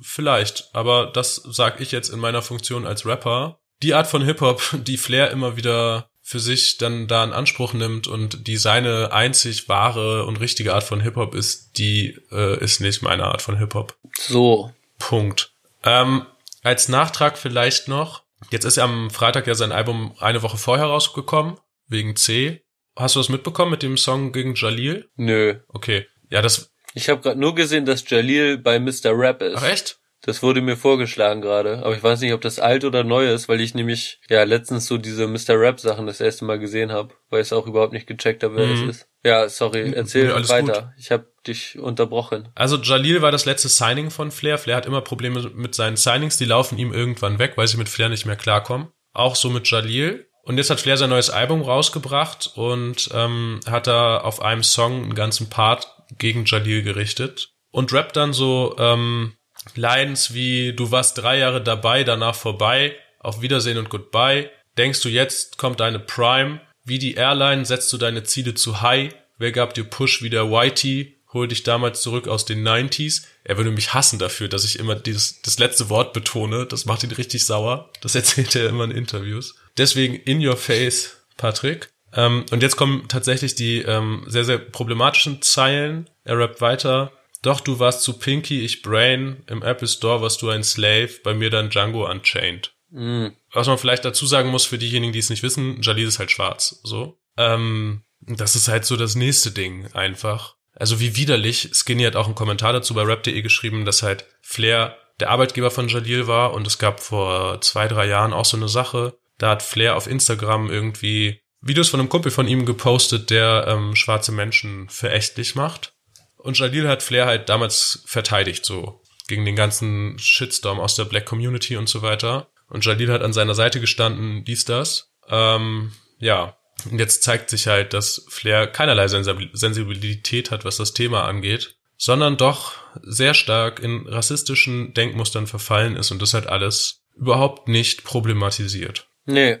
vielleicht. 0.00 0.70
Aber 0.72 1.06
das 1.12 1.36
sag 1.36 1.80
ich 1.80 1.92
jetzt 1.92 2.08
in 2.08 2.18
meiner 2.18 2.42
Funktion 2.42 2.86
als 2.86 3.04
Rapper 3.04 3.60
die 3.82 3.94
Art 3.94 4.06
von 4.06 4.22
Hip-Hop, 4.24 4.76
die 4.86 4.96
Flair 4.96 5.30
immer 5.30 5.56
wieder 5.56 6.10
für 6.22 6.40
sich 6.40 6.76
dann 6.76 7.08
da 7.08 7.24
in 7.24 7.32
Anspruch 7.32 7.72
nimmt 7.72 8.06
und 8.06 8.46
die 8.46 8.58
seine 8.58 9.12
einzig 9.12 9.68
wahre 9.70 10.26
und 10.26 10.40
richtige 10.40 10.74
Art 10.74 10.84
von 10.84 11.00
Hip-Hop 11.00 11.34
ist, 11.34 11.78
die 11.78 12.18
äh, 12.30 12.62
ist 12.62 12.80
nicht 12.80 13.00
meine 13.00 13.24
Art 13.24 13.40
von 13.40 13.56
Hip-Hop. 13.56 13.96
So. 14.18 14.70
Punkt. 14.98 15.52
Ähm, 15.84 16.26
als 16.62 16.88
Nachtrag 16.88 17.38
vielleicht 17.38 17.88
noch, 17.88 18.24
jetzt 18.50 18.64
ist 18.64 18.76
ja 18.76 18.84
am 18.84 19.10
Freitag 19.10 19.46
ja 19.46 19.54
sein 19.54 19.72
Album 19.72 20.14
eine 20.18 20.42
Woche 20.42 20.58
vorher 20.58 20.86
rausgekommen, 20.86 21.56
wegen 21.86 22.14
C. 22.14 22.62
Hast 22.94 23.14
du 23.14 23.20
das 23.20 23.30
mitbekommen 23.30 23.70
mit 23.70 23.82
dem 23.82 23.96
Song 23.96 24.32
gegen 24.32 24.54
Jalil? 24.54 25.08
Nö. 25.16 25.60
Okay. 25.68 26.06
Ja, 26.30 26.42
das. 26.42 26.70
Ich 26.92 27.08
habe 27.08 27.22
gerade 27.22 27.40
nur 27.40 27.54
gesehen, 27.54 27.86
dass 27.86 28.08
Jalil 28.10 28.58
bei 28.58 28.78
Mr. 28.78 29.12
Rap 29.16 29.40
ist. 29.40 29.56
Ach 29.56 29.62
echt? 29.62 29.98
Das 30.28 30.42
wurde 30.42 30.60
mir 30.60 30.76
vorgeschlagen 30.76 31.40
gerade, 31.40 31.78
aber 31.78 31.96
ich 31.96 32.02
weiß 32.02 32.20
nicht, 32.20 32.34
ob 32.34 32.42
das 32.42 32.58
alt 32.58 32.84
oder 32.84 33.02
neu 33.02 33.32
ist, 33.32 33.48
weil 33.48 33.62
ich 33.62 33.74
nämlich 33.74 34.20
ja 34.28 34.42
letztens 34.42 34.86
so 34.86 34.98
diese 34.98 35.26
Mr. 35.26 35.58
Rap 35.58 35.80
Sachen 35.80 36.06
das 36.06 36.20
erste 36.20 36.44
Mal 36.44 36.58
gesehen 36.58 36.92
habe, 36.92 37.14
weil 37.30 37.40
ich 37.40 37.46
es 37.46 37.54
auch 37.54 37.66
überhaupt 37.66 37.94
nicht 37.94 38.06
gecheckt 38.06 38.44
habe, 38.44 38.56
wer 38.56 38.66
mhm. 38.66 38.88
das 38.88 38.96
ist. 38.96 39.08
Ja, 39.24 39.48
sorry, 39.48 39.90
erzähl 39.94 40.26
ja, 40.28 40.48
weiter. 40.50 40.82
Gut. 40.82 40.90
Ich 40.98 41.10
habe 41.10 41.32
dich 41.46 41.78
unterbrochen. 41.78 42.50
Also 42.54 42.76
Jalil 42.76 43.22
war 43.22 43.32
das 43.32 43.46
letzte 43.46 43.70
Signing 43.70 44.10
von 44.10 44.30
Flair. 44.30 44.58
Flair 44.58 44.76
hat 44.76 44.84
immer 44.84 45.00
Probleme 45.00 45.50
mit 45.54 45.74
seinen 45.74 45.96
Signings, 45.96 46.36
die 46.36 46.44
laufen 46.44 46.76
ihm 46.76 46.92
irgendwann 46.92 47.38
weg, 47.38 47.54
weil 47.56 47.66
sie 47.66 47.78
mit 47.78 47.88
Flair 47.88 48.10
nicht 48.10 48.26
mehr 48.26 48.36
klarkommen. 48.36 48.88
Auch 49.14 49.34
so 49.34 49.48
mit 49.48 49.70
Jalil. 49.70 50.28
Und 50.42 50.58
jetzt 50.58 50.68
hat 50.68 50.80
Flair 50.80 50.98
sein 50.98 51.08
neues 51.08 51.30
Album 51.30 51.62
rausgebracht 51.62 52.52
und 52.54 53.08
ähm, 53.14 53.60
hat 53.64 53.86
da 53.86 54.18
auf 54.18 54.42
einem 54.42 54.62
Song 54.62 55.04
einen 55.04 55.14
ganzen 55.14 55.48
Part 55.48 55.88
gegen 56.18 56.44
Jalil 56.44 56.82
gerichtet 56.82 57.54
und 57.70 57.94
rappt 57.94 58.16
dann 58.16 58.34
so 58.34 58.76
ähm, 58.78 59.37
Lines 59.74 60.34
wie 60.34 60.72
du 60.72 60.90
warst 60.90 61.18
drei 61.18 61.38
Jahre 61.38 61.62
dabei, 61.62 62.04
danach 62.04 62.34
vorbei, 62.34 62.96
auf 63.18 63.42
Wiedersehen 63.42 63.78
und 63.78 63.90
Goodbye. 63.90 64.50
Denkst 64.76 65.00
du 65.00 65.08
jetzt 65.08 65.58
kommt 65.58 65.80
deine 65.80 65.98
Prime? 65.98 66.60
Wie 66.84 66.98
die 66.98 67.14
Airline 67.14 67.64
setzt 67.64 67.92
du 67.92 67.98
deine 67.98 68.22
Ziele 68.22 68.54
zu 68.54 68.80
high? 68.80 69.14
Wer 69.38 69.52
gab 69.52 69.74
dir 69.74 69.84
Push 69.84 70.22
wie 70.22 70.30
der 70.30 70.50
Whitey? 70.50 71.18
Hol 71.32 71.46
dich 71.46 71.62
damals 71.62 72.00
zurück 72.00 72.26
aus 72.26 72.46
den 72.46 72.66
90s. 72.66 73.24
Er 73.44 73.58
würde 73.58 73.70
mich 73.70 73.92
hassen 73.92 74.18
dafür, 74.18 74.48
dass 74.48 74.64
ich 74.64 74.78
immer 74.78 74.94
dieses, 74.94 75.42
das 75.42 75.58
letzte 75.58 75.90
Wort 75.90 76.14
betone. 76.14 76.64
Das 76.64 76.86
macht 76.86 77.04
ihn 77.04 77.10
richtig 77.10 77.44
sauer. 77.44 77.90
Das 78.00 78.14
erzählt 78.16 78.54
er 78.56 78.68
immer 78.68 78.84
in 78.84 78.90
Interviews. 78.90 79.56
Deswegen 79.76 80.14
in 80.14 80.44
your 80.44 80.56
face, 80.56 81.18
Patrick. 81.36 81.90
Ähm, 82.14 82.46
und 82.50 82.62
jetzt 82.62 82.76
kommen 82.76 83.06
tatsächlich 83.08 83.54
die 83.54 83.82
ähm, 83.82 84.24
sehr, 84.26 84.44
sehr 84.44 84.58
problematischen 84.58 85.42
Zeilen. 85.42 86.08
Er 86.24 86.38
rappt 86.38 86.60
weiter. 86.60 87.12
Doch 87.42 87.60
du 87.60 87.78
warst 87.78 88.02
zu 88.02 88.18
Pinky, 88.18 88.64
ich 88.64 88.82
Brain, 88.82 89.44
im 89.46 89.62
Apple 89.62 89.88
Store 89.88 90.20
warst 90.22 90.42
du 90.42 90.50
ein 90.50 90.64
Slave, 90.64 91.10
bei 91.22 91.34
mir 91.34 91.50
dann 91.50 91.70
Django 91.70 92.08
Unchained. 92.08 92.72
Mm. 92.90 93.28
Was 93.52 93.66
man 93.66 93.78
vielleicht 93.78 94.04
dazu 94.04 94.26
sagen 94.26 94.50
muss 94.50 94.64
für 94.64 94.78
diejenigen, 94.78 95.12
die 95.12 95.18
es 95.18 95.30
nicht 95.30 95.42
wissen, 95.42 95.80
Jalil 95.82 96.08
ist 96.08 96.18
halt 96.18 96.30
schwarz, 96.30 96.80
so. 96.82 97.18
Ähm, 97.36 98.02
das 98.20 98.56
ist 98.56 98.68
halt 98.68 98.84
so 98.84 98.96
das 98.96 99.14
nächste 99.14 99.50
Ding 99.50 99.92
einfach. 99.92 100.56
Also 100.74 101.00
wie 101.00 101.16
widerlich, 101.16 101.70
Skinny 101.72 102.04
hat 102.04 102.16
auch 102.16 102.26
einen 102.26 102.34
Kommentar 102.34 102.72
dazu 102.72 102.94
bei 102.94 103.02
rap.de 103.02 103.40
geschrieben, 103.42 103.84
dass 103.84 104.02
halt 104.02 104.26
Flair 104.40 104.96
der 105.20 105.30
Arbeitgeber 105.30 105.70
von 105.70 105.88
Jalil 105.88 106.26
war 106.26 106.52
und 106.54 106.66
es 106.66 106.78
gab 106.78 107.00
vor 107.00 107.60
zwei, 107.60 107.88
drei 107.88 108.06
Jahren 108.06 108.32
auch 108.32 108.44
so 108.44 108.56
eine 108.56 108.68
Sache, 108.68 109.18
da 109.38 109.50
hat 109.50 109.62
Flair 109.62 109.96
auf 109.96 110.06
Instagram 110.06 110.70
irgendwie 110.70 111.40
Videos 111.60 111.88
von 111.88 112.00
einem 112.00 112.08
Kumpel 112.08 112.30
von 112.30 112.46
ihm 112.46 112.66
gepostet, 112.66 113.30
der 113.30 113.66
ähm, 113.68 113.96
schwarze 113.96 114.32
Menschen 114.32 114.88
verächtlich 114.88 115.54
macht. 115.54 115.94
Und 116.38 116.58
Jalil 116.58 116.88
hat 116.88 117.02
Flair 117.02 117.26
halt 117.26 117.48
damals 117.48 118.02
verteidigt, 118.06 118.64
so 118.64 119.02
gegen 119.26 119.44
den 119.44 119.56
ganzen 119.56 120.18
Shitstorm 120.18 120.80
aus 120.80 120.94
der 120.94 121.04
Black 121.04 121.26
Community 121.26 121.76
und 121.76 121.88
so 121.88 122.02
weiter. 122.02 122.48
Und 122.68 122.84
Jalil 122.84 123.12
hat 123.12 123.22
an 123.22 123.32
seiner 123.32 123.54
Seite 123.54 123.80
gestanden, 123.80 124.44
dies, 124.44 124.64
das. 124.64 125.12
Ähm, 125.28 125.92
ja, 126.18 126.56
und 126.90 126.98
jetzt 126.98 127.22
zeigt 127.22 127.50
sich 127.50 127.66
halt, 127.66 127.92
dass 127.92 128.24
Flair 128.28 128.66
keinerlei 128.66 129.08
Sensibilität 129.08 130.50
hat, 130.50 130.64
was 130.64 130.76
das 130.76 130.94
Thema 130.94 131.24
angeht, 131.24 131.76
sondern 131.96 132.36
doch 132.36 132.74
sehr 133.02 133.34
stark 133.34 133.80
in 133.80 134.06
rassistischen 134.06 134.94
Denkmustern 134.94 135.46
verfallen 135.46 135.96
ist 135.96 136.10
und 136.10 136.22
das 136.22 136.34
halt 136.34 136.46
alles 136.46 137.02
überhaupt 137.16 137.68
nicht 137.68 138.04
problematisiert. 138.04 139.08
Nee. 139.26 139.58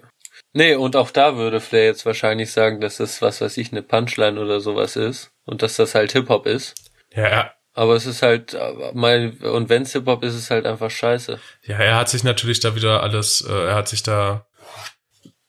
Nee, 0.52 0.76
und 0.76 0.96
auch 0.96 1.10
da 1.10 1.36
würde 1.36 1.60
Flair 1.60 1.84
jetzt 1.84 2.06
wahrscheinlich 2.06 2.52
sagen, 2.52 2.80
dass 2.80 2.98
das, 2.98 3.20
was 3.20 3.40
weiß 3.40 3.56
ich, 3.58 3.72
eine 3.72 3.82
Punchline 3.82 4.40
oder 4.40 4.60
sowas 4.60 4.96
ist 4.96 5.32
und 5.48 5.62
dass 5.62 5.76
das 5.76 5.94
halt 5.94 6.12
Hip-Hop 6.12 6.46
ist. 6.46 6.74
Ja, 7.14 7.28
ja. 7.30 7.52
Aber 7.72 7.94
es 7.94 8.06
ist 8.06 8.22
halt, 8.22 8.56
mein, 8.92 9.38
und 9.38 9.68
wenn's 9.68 9.92
Hip-Hop 9.92 10.22
ist, 10.22 10.34
ist 10.34 10.42
es 10.42 10.50
halt 10.50 10.66
einfach 10.66 10.90
scheiße. 10.90 11.40
Ja, 11.64 11.78
er 11.78 11.96
hat 11.96 12.08
sich 12.08 12.22
natürlich 12.22 12.60
da 12.60 12.74
wieder 12.74 13.02
alles, 13.02 13.40
äh, 13.48 13.52
er 13.52 13.74
hat 13.74 13.88
sich 13.88 14.02
da 14.02 14.46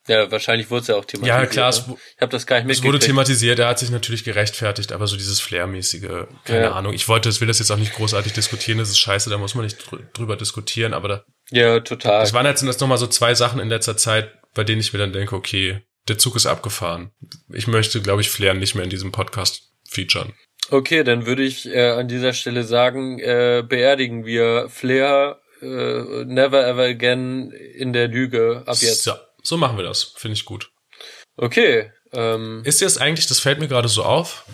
Ja, 0.06 0.30
wahrscheinlich 0.30 0.70
wurde 0.70 0.82
es 0.82 0.86
ja 0.86 0.96
auch 0.96 1.04
thematisiert. 1.04 1.38
Ja, 1.38 1.46
klar, 1.46 1.72
ne? 1.72 1.96
ich 2.16 2.22
habe 2.22 2.32
das 2.32 2.46
gar 2.46 2.62
nicht 2.62 2.78
Es 2.78 2.82
wurde 2.82 2.98
thematisiert, 2.98 3.58
er 3.58 3.68
hat 3.68 3.78
sich 3.78 3.90
natürlich 3.90 4.24
gerechtfertigt, 4.24 4.92
aber 4.92 5.06
so 5.06 5.16
dieses 5.16 5.40
Flair-mäßige, 5.40 6.28
keine 6.44 6.62
ja. 6.62 6.72
Ahnung. 6.72 6.94
Ich 6.94 7.08
wollte, 7.08 7.28
ich 7.28 7.40
will 7.40 7.48
das 7.48 7.58
jetzt 7.58 7.70
auch 7.72 7.76
nicht 7.76 7.94
großartig 7.94 8.32
diskutieren, 8.32 8.78
das 8.78 8.88
ist 8.88 9.00
scheiße, 9.00 9.28
da 9.28 9.36
muss 9.36 9.54
man 9.54 9.64
nicht 9.64 9.78
drüber 10.14 10.36
diskutieren, 10.36 10.94
aber 10.94 11.08
da. 11.08 11.24
Ja, 11.50 11.80
total. 11.80 12.22
Es 12.22 12.32
waren 12.32 12.46
jetzt 12.46 12.62
nochmal 12.62 12.98
so 12.98 13.06
zwei 13.06 13.34
Sachen 13.34 13.60
in 13.60 13.68
letzter 13.68 13.98
Zeit, 13.98 14.32
bei 14.54 14.64
denen 14.64 14.80
ich 14.80 14.94
mir 14.94 14.98
dann 14.98 15.12
denke, 15.12 15.34
okay, 15.34 15.82
der 16.08 16.16
Zug 16.16 16.36
ist 16.36 16.46
abgefahren. 16.46 17.10
Ich 17.52 17.66
möchte, 17.66 18.00
glaube 18.00 18.20
ich, 18.20 18.30
Flair 18.30 18.54
nicht 18.54 18.74
mehr 18.74 18.84
in 18.84 18.90
diesem 18.90 19.12
Podcast 19.12 19.69
featuren. 19.90 20.32
Okay, 20.70 21.02
dann 21.02 21.26
würde 21.26 21.42
ich 21.42 21.66
äh, 21.66 21.90
an 21.90 22.08
dieser 22.08 22.32
Stelle 22.32 22.64
sagen, 22.64 23.18
äh, 23.18 23.64
beerdigen 23.66 24.24
wir 24.24 24.68
Flair 24.68 25.40
äh, 25.60 26.24
never 26.24 26.66
ever 26.66 26.84
again 26.84 27.50
in 27.50 27.92
der 27.92 28.08
Lüge 28.08 28.62
ab 28.66 28.76
jetzt. 28.80 29.02
So, 29.02 29.12
so 29.42 29.56
machen 29.56 29.76
wir 29.76 29.84
das. 29.84 30.14
Finde 30.16 30.34
ich 30.34 30.44
gut. 30.44 30.70
Okay. 31.36 31.90
Ähm, 32.12 32.62
ist 32.64 32.80
jetzt 32.80 33.00
eigentlich, 33.00 33.26
das 33.26 33.40
fällt 33.40 33.60
mir 33.60 33.68
gerade 33.68 33.88
so 33.88 34.04
auf, 34.04 34.44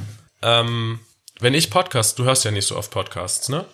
ähm, 0.43 1.01
wenn 1.41 1.55
ich 1.55 1.71
Podcasts, 1.71 2.15
du 2.15 2.25
hörst 2.25 2.45
ja 2.45 2.51
nicht 2.51 2.67
so 2.67 2.77
oft 2.77 2.91
Podcasts, 2.91 3.49
ne? 3.49 3.67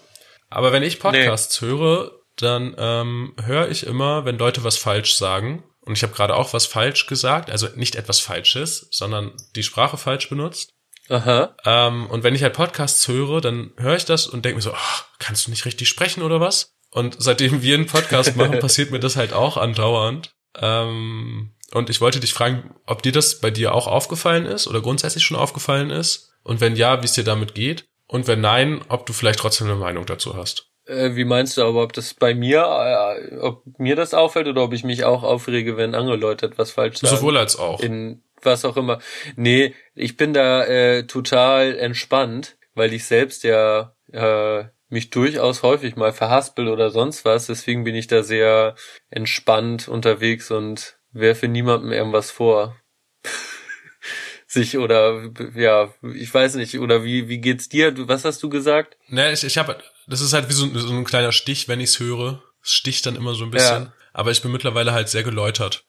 Aber 0.51 0.73
wenn 0.73 0.83
ich 0.83 1.01
Podcasts 1.01 1.61
nee. 1.61 1.69
höre, 1.69 2.13
dann 2.37 2.75
ähm, 2.79 3.35
höre 3.45 3.69
ich 3.71 3.87
immer, 3.87 4.25
wenn 4.25 4.39
Leute 4.39 4.65
was 4.65 4.77
falsch 4.77 5.15
sagen, 5.15 5.65
und 5.81 5.95
ich 5.97 6.03
habe 6.03 6.13
gerade 6.13 6.35
auch 6.37 6.53
was 6.53 6.67
falsch 6.67 7.07
gesagt, 7.07 7.51
also 7.51 7.69
nicht 7.75 7.97
etwas 7.97 8.21
Falsches, 8.21 8.89
sondern 8.91 9.33
die 9.57 9.65
Sprache 9.65 9.97
falsch 9.97 10.29
benutzt. 10.29 10.72
Aha. 11.09 11.57
Ähm, 11.65 12.07
und 12.07 12.23
wenn 12.23 12.35
ich 12.35 12.43
halt 12.43 12.55
Podcasts 12.55 13.07
höre, 13.09 13.41
dann 13.41 13.73
höre 13.77 13.97
ich 13.97 14.05
das 14.05 14.27
und 14.27 14.45
denke 14.45 14.57
mir 14.57 14.63
so, 14.63 14.73
oh, 14.73 15.03
kannst 15.19 15.47
du 15.47 15.51
nicht 15.51 15.65
richtig 15.65 15.89
sprechen 15.89 16.23
oder 16.23 16.41
was? 16.41 16.75
Und 16.91 17.17
seitdem 17.19 17.63
wir 17.63 17.75
einen 17.75 17.87
Podcast 17.87 18.37
machen, 18.37 18.59
passiert 18.61 18.91
mir 18.91 19.01
das 19.01 19.17
halt 19.17 19.33
auch 19.33 19.57
andauernd. 19.57 20.35
Ähm, 20.61 21.53
und 21.73 21.91
ich 21.91 22.01
wollte 22.01 22.21
dich 22.21 22.35
fragen, 22.35 22.75
ob 22.87 23.03
dir 23.03 23.13
das 23.13 23.41
bei 23.41 23.51
dir 23.51 23.75
auch 23.75 23.87
aufgefallen 23.87 24.47
ist 24.47 24.67
oder 24.69 24.81
grundsätzlich 24.81 25.25
schon 25.25 25.37
aufgefallen 25.37 25.91
ist. 25.91 26.33
Und 26.45 26.61
wenn 26.61 26.77
ja, 26.77 27.01
wie 27.01 27.07
es 27.07 27.13
dir 27.13 27.25
damit 27.25 27.55
geht. 27.55 27.87
Und 28.07 28.27
wenn 28.27 28.43
nein, 28.43 28.83
ob 28.89 29.07
du 29.07 29.15
vielleicht 29.15 29.39
trotzdem 29.39 29.69
eine 29.69 29.77
Meinung 29.77 30.05
dazu 30.05 30.37
hast. 30.37 30.71
Äh, 30.85 31.15
wie 31.15 31.25
meinst 31.25 31.57
du 31.57 31.63
aber, 31.63 31.83
ob 31.83 31.95
das 31.95 32.13
bei 32.13 32.35
mir, 32.35 32.61
äh, 32.61 33.39
ob 33.39 33.63
mir 33.79 33.97
das 33.97 34.13
auffällt 34.13 34.49
oder 34.49 34.63
ob 34.63 34.75
ich 34.75 34.85
mich 34.85 35.05
auch 35.05 35.23
aufrege, 35.23 35.79
wenn 35.79 35.95
andere 35.95 36.17
Leute 36.17 36.45
etwas 36.45 36.73
falsch 36.73 36.99
sagen? 36.99 37.17
Sowohl 37.17 37.39
als 37.39 37.57
auch. 37.57 37.81
In 37.81 38.23
was 38.45 38.65
auch 38.65 38.77
immer. 38.77 39.01
Nee, 39.37 39.75
ich 39.95 40.17
bin 40.17 40.33
da 40.33 40.65
äh, 40.65 41.07
total 41.07 41.77
entspannt, 41.79 42.57
weil 42.75 42.93
ich 42.93 43.05
selbst 43.05 43.45
ja 43.45 43.95
äh, 44.13 44.65
mich 44.89 45.11
durchaus 45.11 45.63
häufig 45.63 45.97
mal 45.97 46.13
verhaspel 46.13 46.69
oder 46.69 46.91
sonst 46.91 47.25
was. 47.25 47.47
Deswegen 47.47 47.85
bin 47.85 47.95
ich 47.95 48.07
da 48.07 48.23
sehr 48.23 48.75
entspannt 49.11 49.89
unterwegs 49.89 50.51
und 50.51 50.99
werfe 51.13 51.49
niemandem 51.49 51.93
irgendwas 51.93 52.31
vor. 52.31 52.77
sich 54.47 54.77
oder 54.77 55.31
ja, 55.55 55.95
ich 56.15 56.33
weiß 56.33 56.57
nicht, 56.57 56.79
oder 56.79 57.05
wie 57.05 57.29
wie 57.29 57.39
geht's 57.39 57.69
dir? 57.71 57.95
Was 58.07 58.25
hast 58.25 58.43
du 58.43 58.51
gesagt? 58.51 58.99
Ne, 59.09 59.33
ich, 59.33 59.45
ich 59.45 59.57
habe 59.57 59.79
das 60.07 60.21
ist 60.21 60.33
halt 60.33 60.49
wie 60.49 60.53
so, 60.53 60.67
so 60.79 60.93
ein 60.93 61.05
kleiner 61.05 61.33
Stich, 61.33 61.69
wenn 61.69 61.81
ich's 61.81 61.99
höre. 62.01 62.43
Es 62.63 62.73
sticht 62.73 63.07
dann 63.07 63.17
immer 63.17 63.35
so 63.35 63.45
ein 63.45 63.51
bisschen, 63.51 63.85
ja. 63.85 63.93
aber 64.13 64.31
ich 64.31 64.43
bin 64.43 64.53
mittlerweile 64.53 64.93
halt 64.93 65.09
sehr 65.09 65.23
geläutert, 65.23 65.85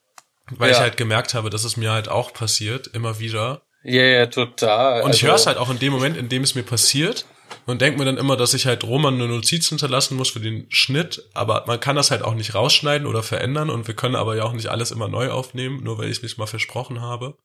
weil 0.50 0.70
ja. 0.70 0.76
ich 0.76 0.82
halt 0.82 0.98
gemerkt 0.98 1.34
habe, 1.34 1.50
dass 1.50 1.64
es 1.64 1.78
mir 1.78 1.92
halt 1.92 2.10
auch 2.10 2.34
passiert 2.34 2.88
immer 2.88 3.20
wieder. 3.20 3.62
Ja, 3.84 4.04
ja, 4.04 4.26
total. 4.28 5.02
Und 5.02 5.08
also, 5.08 5.18
ich 5.18 5.24
höre 5.24 5.36
es 5.36 5.46
halt 5.46 5.58
auch 5.58 5.70
in 5.70 5.80
dem 5.80 5.92
Moment, 5.92 6.18
in 6.18 6.30
dem 6.30 6.44
es 6.44 6.56
mir 6.56 6.64
passiert 6.64 7.26
und 7.66 7.82
denke 7.82 8.00
mir 8.00 8.06
dann 8.06 8.18
immer, 8.18 8.38
dass 8.38 8.54
ich 8.54 8.66
halt 8.66 8.84
Roman 8.84 9.16
eine 9.16 9.28
Notiz 9.28 9.70
hinterlassen 9.70 10.16
muss 10.16 10.30
für 10.30 10.40
den 10.40 10.68
Schnitt, 10.70 11.24
aber 11.34 11.66
man 11.68 11.80
kann 11.80 11.96
das 11.96 12.12
halt 12.12 12.22
auch 12.22 12.36
nicht 12.36 12.56
rausschneiden 12.56 13.08
oder 13.08 13.24
verändern 13.24 13.70
und 13.70 13.88
wir 13.88 13.96
können 13.96 14.16
aber 14.16 14.36
ja 14.36 14.44
auch 14.44 14.54
nicht 14.54 14.68
alles 14.68 14.92
immer 14.92 15.08
neu 15.08 15.30
aufnehmen, 15.30 15.84
nur 15.84 15.98
weil 15.98 16.10
ich 16.10 16.24
mich 16.24 16.38
mal 16.38 16.48
versprochen 16.48 17.02
habe. 17.02 17.38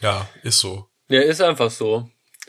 Ja, 0.00 0.28
ist 0.42 0.58
so. 0.58 0.86
Ja, 1.08 1.20
ist 1.20 1.42
einfach 1.42 1.70
so. 1.70 2.08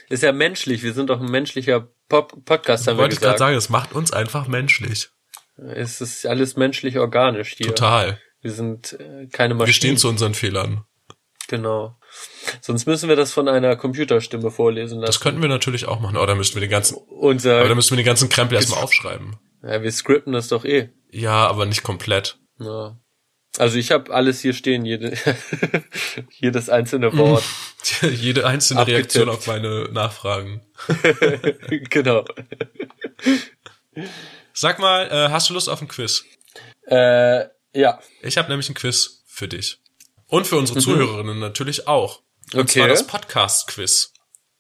Ist 0.09 0.23
ja 0.23 0.31
menschlich, 0.31 0.83
wir 0.83 0.93
sind 0.93 1.09
doch 1.09 1.19
ein 1.19 1.31
menschlicher 1.31 1.87
Pop 2.07 2.43
Podcast, 2.45 2.87
haben 2.87 2.97
Wollte 2.97 3.15
ich 3.15 3.21
gerade 3.21 3.37
sagen, 3.37 3.55
es 3.55 3.69
macht 3.69 3.93
uns 3.93 4.11
einfach 4.11 4.47
menschlich. 4.47 5.09
Es 5.57 6.01
ist 6.01 6.25
alles 6.25 6.55
menschlich 6.55 6.97
organisch 6.97 7.53
hier. 7.57 7.67
Total. 7.67 8.19
Wir 8.41 8.51
sind 8.51 8.93
äh, 8.93 9.27
keine 9.27 9.53
Maschinen. 9.53 9.67
Wir 9.67 9.73
stehen 9.73 9.97
zu 9.97 10.09
unseren 10.09 10.33
Fehlern. 10.33 10.85
Genau. 11.47 11.97
Sonst 12.61 12.85
müssen 12.85 13.09
wir 13.09 13.15
das 13.15 13.33
von 13.33 13.47
einer 13.47 13.75
Computerstimme 13.75 14.51
vorlesen 14.51 14.99
lassen. 14.99 15.07
Das 15.07 15.19
könnten 15.19 15.41
wir 15.41 15.49
natürlich 15.49 15.85
auch 15.85 15.99
machen. 15.99 16.17
Oder 16.17 16.35
müssten 16.35 16.55
wir 16.55 16.61
den 16.61 16.69
ganzen, 16.69 16.95
Unser 16.95 17.59
aber 17.59 17.67
dann 17.67 17.77
müssen 17.77 17.91
wir 17.91 17.97
den 17.97 18.05
ganzen 18.05 18.29
Krempel 18.29 18.55
erstmal 18.55 18.81
aufschreiben. 18.81 19.37
Ja, 19.63 19.81
wir 19.83 19.91
scripten 19.91 20.33
das 20.33 20.47
doch 20.47 20.65
eh. 20.65 20.89
Ja, 21.11 21.47
aber 21.47 21.65
nicht 21.65 21.83
komplett. 21.83 22.39
Ja. 22.59 22.97
Also 23.57 23.77
ich 23.77 23.91
habe 23.91 24.13
alles 24.13 24.39
hier 24.39 24.53
stehen, 24.53 24.85
jede, 24.85 25.17
jedes 26.39 26.69
einzelne 26.69 27.15
Wort. 27.17 27.43
jede 28.01 28.47
einzelne 28.47 28.81
abgetippt. 28.81 29.15
Reaktion 29.15 29.29
auf 29.29 29.45
meine 29.47 29.89
Nachfragen. 29.91 30.61
genau. 31.89 32.23
Sag 34.53 34.79
mal, 34.79 35.07
äh, 35.07 35.29
hast 35.31 35.49
du 35.49 35.53
Lust 35.53 35.67
auf 35.67 35.81
ein 35.81 35.89
Quiz? 35.89 36.23
Äh, 36.87 37.45
ja. 37.73 37.99
Ich 38.21 38.37
habe 38.37 38.49
nämlich 38.49 38.69
ein 38.69 38.75
Quiz 38.75 39.23
für 39.27 39.47
dich. 39.47 39.79
Und 40.27 40.47
für 40.47 40.57
unsere 40.57 40.79
mhm. 40.79 40.83
Zuhörerinnen 40.83 41.39
natürlich 41.39 41.87
auch. 41.87 42.21
Und 42.53 42.61
okay. 42.61 42.79
zwar 42.79 42.87
das 42.87 43.07
Podcast-Quiz. 43.07 44.13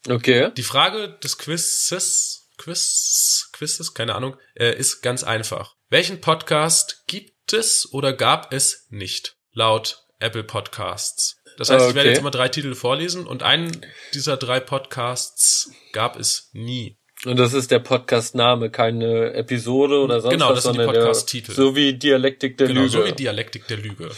Okay. 0.07 0.51
Die 0.55 0.63
Frage 0.63 1.17
des 1.23 1.37
Quizzes, 1.37 2.49
Quiz, 2.57 3.49
Quizzes, 3.53 3.93
keine 3.93 4.15
Ahnung, 4.15 4.37
äh, 4.55 4.75
ist 4.75 5.01
ganz 5.01 5.23
einfach. 5.23 5.75
Welchen 5.89 6.21
Podcast 6.21 7.03
gibt 7.07 7.53
es 7.53 7.91
oder 7.91 8.13
gab 8.13 8.53
es 8.53 8.87
nicht? 8.89 9.35
Laut 9.51 10.05
Apple 10.19 10.43
Podcasts. 10.43 11.37
Das 11.57 11.69
heißt, 11.69 11.81
okay. 11.81 11.89
ich 11.89 11.95
werde 11.95 12.09
jetzt 12.09 12.23
mal 12.23 12.31
drei 12.31 12.47
Titel 12.47 12.75
vorlesen 12.75 13.27
und 13.27 13.43
einen 13.43 13.85
dieser 14.13 14.37
drei 14.37 14.59
Podcasts 14.59 15.71
gab 15.91 16.17
es 16.17 16.49
nie. 16.53 16.97
Und 17.25 17.37
das 17.37 17.53
ist 17.53 17.69
der 17.69 17.79
Podcast-Name, 17.79 18.71
keine 18.71 19.33
Episode 19.33 19.99
oder 19.99 20.21
sonst 20.21 20.33
genau, 20.33 20.49
was, 20.49 20.63
das 20.63 20.63
sind 20.63 20.79
die 20.79 20.85
Podcast-Titel. 20.85 21.51
So 21.51 21.75
wie 21.75 21.93
Dialektik 21.93 22.57
der 22.57 22.67
genau, 22.67 22.81
Lüge. 22.81 22.91
so 22.91 23.05
wie 23.05 23.11
Dialektik 23.11 23.67
der 23.67 23.77
Lüge. 23.77 24.09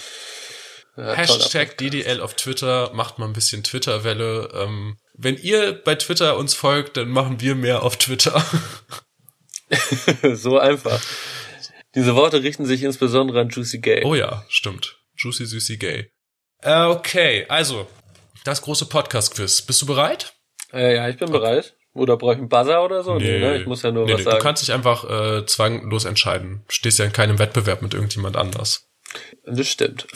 Ja, 0.96 1.14
Hashtag 1.14 1.78
DDL 1.78 2.22
auf 2.22 2.36
Twitter, 2.36 2.92
macht 2.94 3.20
mal 3.20 3.26
ein 3.26 3.34
bisschen 3.34 3.64
Twitter-Welle. 3.64 4.50
Ähm, 4.54 4.98
wenn 5.16 5.38
ihr 5.38 5.74
bei 5.74 5.96
Twitter 5.96 6.38
uns 6.38 6.54
folgt, 6.54 6.96
dann 6.98 7.10
machen 7.10 7.42
wir 7.42 7.56
mehr 7.56 7.84
auf 7.84 7.98
Twitter. 7.98 8.46
so 10.34 10.58
einfach. 10.60 11.02
Diese 11.96 12.16
Worte 12.16 12.42
richten 12.42 12.66
sich 12.66 12.84
insbesondere 12.84 13.42
an 13.42 13.50
Juicy 13.50 13.80
Gay. 13.80 14.04
Oh 14.06 14.16
ja, 14.16 14.46
stimmt. 14.50 14.98
Juicy 15.18 15.44
Juicy 15.44 15.78
Gay. 15.78 16.12
Äh, 16.62 16.84
okay, 16.86 17.46
also, 17.50 17.88
das 18.46 18.62
große 18.62 18.86
Podcast-Quiz. 18.86 19.64
Bist 19.64 19.82
du 19.82 19.86
bereit? 19.88 20.34
Äh, 20.72 20.96
ja, 20.96 21.10
ich 21.10 21.18
bin 21.18 21.30
okay. 21.30 21.40
bereit. 21.40 21.76
Oder 21.94 22.18
brauche 22.18 22.34
ich 22.34 22.40
einen 22.40 22.50
Buzzer 22.50 22.84
oder 22.84 23.04
so? 23.04 23.16
Nee, 23.16 23.24
nee 23.24 23.40
ne? 23.40 23.58
Ich 23.58 23.68
muss 23.68 23.84
ja 23.84 23.92
nur 23.92 24.06
nee, 24.06 24.14
was 24.14 24.20
nee. 24.20 24.24
sagen. 24.24 24.38
Du 24.38 24.44
kannst 24.44 24.64
dich 24.64 24.74
einfach 24.74 25.10
äh, 25.10 25.46
zwanglos 25.46 26.06
entscheiden. 26.06 26.64
Du 26.68 26.74
stehst 26.74 27.00
ja 27.00 27.06
in 27.06 27.14
keinem 27.14 27.38
Wettbewerb 27.38 27.82
mit 27.82 27.94
irgendjemand 27.94 28.36
anders. 28.36 28.90
Das 29.46 29.68
stimmt. 29.68 30.08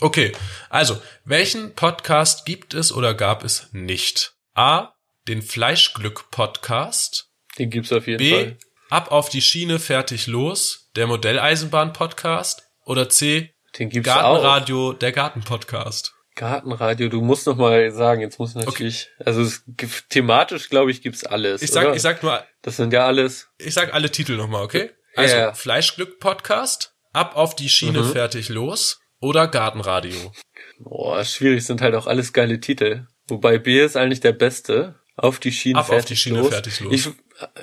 Okay, 0.00 0.32
also, 0.68 1.00
welchen 1.24 1.74
Podcast 1.74 2.44
gibt 2.44 2.74
es 2.74 2.92
oder 2.92 3.14
gab 3.14 3.42
es 3.44 3.68
nicht? 3.72 4.34
A, 4.54 4.92
den 5.26 5.40
Fleischglück-Podcast. 5.40 7.30
Den 7.58 7.70
gibt's 7.70 7.92
auf 7.92 8.06
jeden 8.06 8.18
B, 8.18 8.30
Fall. 8.30 8.58
Ab 8.90 9.10
auf 9.10 9.30
die 9.30 9.40
Schiene, 9.40 9.78
fertig 9.78 10.26
los, 10.26 10.90
der 10.96 11.06
Modelleisenbahn-Podcast. 11.06 12.68
Oder 12.84 13.08
C, 13.08 13.54
den 13.78 13.88
gibt's 13.88 14.06
Gartenradio, 14.06 14.90
auch. 14.90 14.98
der 14.98 15.12
Garten-Podcast. 15.12 16.15
Gartenradio, 16.36 17.08
du 17.08 17.22
musst 17.22 17.46
noch 17.46 17.56
mal 17.56 17.90
sagen, 17.90 18.20
jetzt 18.20 18.38
muss 18.38 18.54
natürlich, 18.54 19.08
okay. 19.16 19.24
also 19.26 19.40
es, 19.40 19.64
thematisch 20.10 20.68
glaube 20.68 20.90
ich 20.90 21.02
gibt's 21.02 21.24
alles. 21.24 21.62
Ich 21.62 21.70
sag, 21.70 21.86
oder? 21.86 21.96
ich 21.96 22.02
sag 22.02 22.22
nur, 22.22 22.44
das 22.62 22.76
sind 22.76 22.92
ja 22.92 23.06
alles. 23.06 23.48
Ich 23.58 23.74
sag 23.74 23.92
alle 23.94 24.10
Titel 24.10 24.36
noch 24.36 24.46
mal, 24.46 24.62
okay? 24.62 24.90
Also 25.16 25.34
ja. 25.34 25.54
Fleischglück 25.54 26.20
Podcast, 26.20 26.94
ab 27.12 27.36
auf 27.36 27.56
die 27.56 27.70
Schiene, 27.70 28.02
mhm. 28.02 28.12
fertig 28.12 28.50
los, 28.50 29.00
oder 29.18 29.48
Gartenradio? 29.48 30.32
Boah, 30.78 31.24
schwierig, 31.24 31.64
sind 31.64 31.80
halt 31.80 31.94
auch 31.94 32.06
alles 32.06 32.32
geile 32.34 32.60
Titel. 32.60 33.06
Wobei 33.28 33.58
B 33.58 33.82
ist 33.82 33.96
eigentlich 33.96 34.20
der 34.20 34.32
beste. 34.32 35.00
Auf 35.16 35.40
die 35.40 35.52
Schiene, 35.52 35.78
ab 35.78 35.86
fertig, 35.86 36.02
auf 36.02 36.08
die 36.08 36.16
Schiene 36.16 36.38
los. 36.40 36.48
fertig 36.50 36.80
los. 36.80 36.92
Ich, 36.92 37.08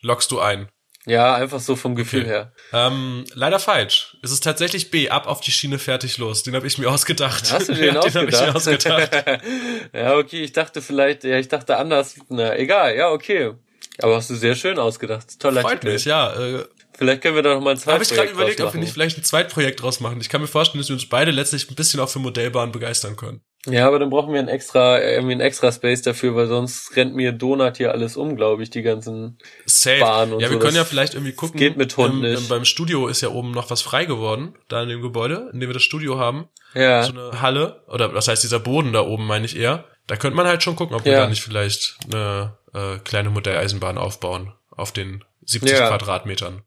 Lockst 0.00 0.30
du 0.30 0.40
ein? 0.40 0.70
Ja, 1.06 1.34
einfach 1.34 1.60
so 1.60 1.76
vom 1.76 1.96
Gefühl 1.96 2.22
okay. 2.22 2.30
her. 2.30 2.54
Ähm, 2.72 3.26
leider 3.34 3.58
falsch. 3.58 4.16
Es 4.22 4.30
ist 4.30 4.42
tatsächlich 4.42 4.90
B, 4.90 5.10
ab 5.10 5.26
auf 5.26 5.40
die 5.40 5.52
Schiene 5.52 5.78
fertig 5.78 6.16
los. 6.16 6.44
Den 6.44 6.54
habe 6.54 6.66
ich 6.66 6.78
mir 6.78 6.90
ausgedacht. 6.90 7.52
Hast 7.52 7.68
du 7.68 7.74
den 7.74 7.94
ja, 7.94 8.00
ausgedacht? 8.00 8.32
Den 8.32 8.40
hab 8.40 8.40
ich 8.40 8.40
mir 8.40 8.56
ausgedacht. 8.56 9.42
ja, 9.92 10.16
okay, 10.16 10.42
ich 10.42 10.52
dachte 10.52 10.80
vielleicht, 10.80 11.24
ja, 11.24 11.38
ich 11.38 11.48
dachte 11.48 11.76
anders. 11.76 12.14
Na, 12.30 12.56
egal, 12.56 12.96
ja, 12.96 13.10
okay. 13.10 13.52
Aber 14.00 14.16
hast 14.16 14.30
du 14.30 14.34
sehr 14.34 14.56
schön 14.56 14.78
ausgedacht. 14.78 15.38
Toller 15.38 15.60
Freut 15.60 15.82
Titel. 15.82 15.92
mich, 15.92 16.06
ja. 16.06 16.32
Äh, 16.32 16.64
vielleicht 16.96 17.20
können 17.20 17.36
wir 17.36 17.42
da 17.42 17.54
noch 17.54 17.60
mal 17.60 17.72
ein 17.72 17.76
zweites 17.76 17.92
Habe 17.92 18.04
ich 18.04 18.10
gerade 18.10 18.30
überlegt, 18.30 18.62
ob 18.62 18.72
wir 18.72 18.80
nicht 18.80 18.92
vielleicht 18.92 19.18
ein 19.18 19.24
Zweitprojekt 19.24 19.82
draus 19.82 20.00
machen. 20.00 20.22
Ich 20.22 20.30
kann 20.30 20.40
mir 20.40 20.46
vorstellen, 20.46 20.80
dass 20.80 20.88
wir 20.88 20.94
uns 20.94 21.06
beide 21.08 21.32
letztlich 21.32 21.70
ein 21.70 21.74
bisschen 21.74 22.00
auch 22.00 22.08
für 22.08 22.18
Modellbahn 22.18 22.72
begeistern 22.72 23.16
können. 23.16 23.42
Ja, 23.66 23.86
aber 23.86 23.98
dann 23.98 24.10
brauchen 24.10 24.32
wir 24.32 24.40
ein 24.40 24.48
extra, 24.48 25.00
irgendwie 25.00 25.34
ein 25.34 25.40
extra 25.40 25.72
Space 25.72 26.02
dafür, 26.02 26.34
weil 26.36 26.46
sonst 26.48 26.94
rennt 26.96 27.14
mir 27.14 27.32
Donut 27.32 27.76
hier 27.78 27.92
alles 27.92 28.16
um, 28.16 28.36
glaube 28.36 28.62
ich, 28.62 28.70
die 28.70 28.82
ganzen 28.82 29.38
Safe. 29.64 30.00
Bahnen 30.00 30.34
und 30.34 30.40
ja, 30.40 30.48
wir 30.50 30.54
so. 30.54 30.60
können 30.60 30.76
ja 30.76 30.82
Das 30.82 30.90
vielleicht 30.90 31.14
irgendwie 31.14 31.32
gucken. 31.32 31.58
geht 31.58 31.76
mit 31.76 31.96
Hund 31.96 32.14
im, 32.14 32.20
nicht. 32.20 32.42
Im, 32.42 32.48
beim 32.48 32.64
Studio 32.64 33.06
ist 33.06 33.20
ja 33.22 33.30
oben 33.30 33.52
noch 33.52 33.70
was 33.70 33.80
frei 33.80 34.04
geworden, 34.04 34.54
da 34.68 34.82
in 34.82 34.88
dem 34.90 35.00
Gebäude, 35.02 35.48
in 35.52 35.60
dem 35.60 35.68
wir 35.70 35.74
das 35.74 35.82
Studio 35.82 36.18
haben. 36.18 36.48
Ja, 36.74 37.04
So 37.04 37.12
eine 37.12 37.40
Halle, 37.40 37.82
oder 37.88 38.12
was 38.14 38.28
heißt 38.28 38.42
dieser 38.42 38.60
Boden 38.60 38.92
da 38.92 39.00
oben, 39.00 39.26
meine 39.26 39.46
ich 39.46 39.56
eher. 39.56 39.84
Da 40.06 40.16
könnte 40.16 40.36
man 40.36 40.46
halt 40.46 40.62
schon 40.62 40.76
gucken, 40.76 40.94
ob 40.94 41.04
wir 41.06 41.12
Ja. 41.12 41.20
da 41.20 41.28
nicht 41.28 41.42
vielleicht 41.42 41.96
eine 42.12 42.58
äh, 42.74 42.98
kleine 42.98 43.30
Modelleisenbahn 43.30 43.96
aufbauen 43.96 44.52
auf 44.70 44.92
den 44.92 45.24
70 45.46 45.72
Ja. 45.78 45.88
Quadratmetern. 45.88 46.62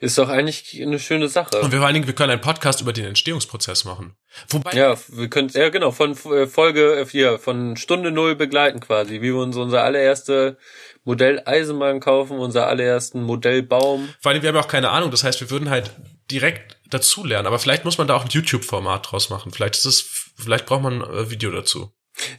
Ist 0.00 0.16
doch 0.18 0.28
eigentlich 0.28 0.80
eine 0.80 0.98
schöne 0.98 1.28
Sache. 1.28 1.60
Und 1.60 1.72
wir 1.72 1.78
vor 1.78 1.86
allen 1.86 1.94
Dingen, 1.94 2.06
wir 2.06 2.14
können 2.14 2.30
einen 2.30 2.40
Podcast 2.40 2.80
über 2.80 2.92
den 2.92 3.06
Entstehungsprozess 3.06 3.84
machen. 3.84 4.16
Wobei, 4.48 4.72
Ja, 4.72 4.96
wir 5.08 5.28
können 5.28 5.48
ja 5.52 5.68
genau 5.70 5.90
von 5.90 6.12
äh, 6.12 6.46
Folge 6.46 7.00
äh, 7.00 7.06
hier 7.06 7.38
von 7.38 7.76
Stunde 7.76 8.10
null 8.12 8.36
begleiten 8.36 8.80
quasi, 8.80 9.14
wie 9.14 9.34
wir 9.34 9.36
uns 9.36 9.56
unser 9.56 9.82
allererste 9.82 10.56
Modell 11.04 11.42
Eisenbahn 11.44 12.00
kaufen, 12.00 12.38
unser 12.38 12.68
allerersten 12.68 13.22
Modellbaum. 13.22 14.08
vor 14.20 14.30
allem, 14.30 14.42
wir 14.42 14.48
haben 14.48 14.56
ja 14.56 14.62
auch 14.62 14.68
keine 14.68 14.90
Ahnung. 14.90 15.10
Das 15.10 15.24
heißt, 15.24 15.40
wir 15.40 15.50
würden 15.50 15.70
halt 15.70 15.90
direkt 16.30 16.76
dazulernen. 16.90 17.46
Aber 17.46 17.58
vielleicht 17.58 17.84
muss 17.84 17.98
man 17.98 18.06
da 18.06 18.14
auch 18.14 18.24
ein 18.24 18.30
YouTube-Format 18.30 19.10
draus 19.10 19.30
machen. 19.30 19.52
Vielleicht 19.52 19.76
ist 19.76 19.84
es, 19.84 20.32
vielleicht 20.36 20.66
braucht 20.66 20.82
man 20.82 21.02
ein 21.02 21.10
äh, 21.10 21.30
Video 21.30 21.50
dazu. 21.50 21.92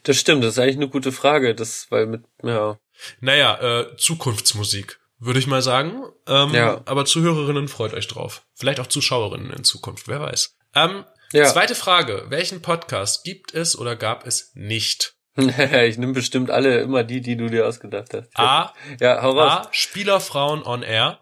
Das 0.04 0.18
stimmt, 0.18 0.44
das 0.44 0.54
ist 0.54 0.60
eigentlich 0.60 0.76
eine 0.76 0.90
gute 0.90 1.12
Frage, 1.12 1.56
das 1.56 1.88
weil 1.90 2.06
mit 2.06 2.24
ja 2.44 2.78
Naja, 3.22 3.80
äh, 3.80 3.96
Zukunftsmusik, 3.98 5.00
würde 5.20 5.40
ich 5.40 5.48
mal 5.48 5.62
sagen. 5.62 6.04
Ähm, 6.28 6.54
Ja. 6.54 6.82
Aber 6.86 7.06
Zuhörerinnen 7.06 7.68
freut 7.68 7.94
euch 7.94 8.08
drauf. 8.08 8.44
Vielleicht 8.56 8.80
auch 8.80 8.88
Zuschauerinnen 8.88 9.52
in 9.52 9.64
Zukunft, 9.64 10.08
wer 10.08 10.22
weiß. 10.22 10.56
Ähm, 10.76 11.06
Ja. 11.32 11.46
Zweite 11.46 11.76
Frage. 11.76 12.26
Welchen 12.30 12.62
Podcast 12.62 13.24
gibt 13.24 13.54
es 13.54 13.78
oder 13.78 13.96
gab 13.96 14.26
es 14.26 14.52
nicht? 14.56 15.16
ich 15.36 15.98
nehme 15.98 16.14
bestimmt 16.14 16.50
alle 16.50 16.80
immer 16.82 17.04
die, 17.04 17.22
die 17.22 17.38
du 17.38 17.50
dir 17.50 17.68
ausgedacht 17.68 18.14
hast. 18.14 18.30
A. 18.36 18.74
Ja, 19.00 19.22
hau 19.22 19.32
raus. 19.32 19.68
A. 19.68 19.74
Spielerfrauen 19.74 20.64
on 20.64 20.82
Air. 20.84 21.22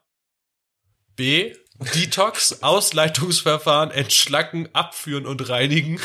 B. 1.16 1.54
Detox, 1.94 2.62
Ausleitungsverfahren, 2.64 3.92
Entschlacken, 3.92 4.70
Abführen 4.74 5.26
und 5.26 5.48
Reinigen. 5.50 6.00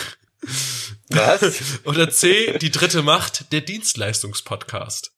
Was? 1.09 1.81
Oder 1.85 2.11
C. 2.11 2.59
Die 2.59 2.71
dritte 2.71 3.03
Macht, 3.03 3.53
der 3.53 3.61
Dienstleistungspodcast. 3.61 5.12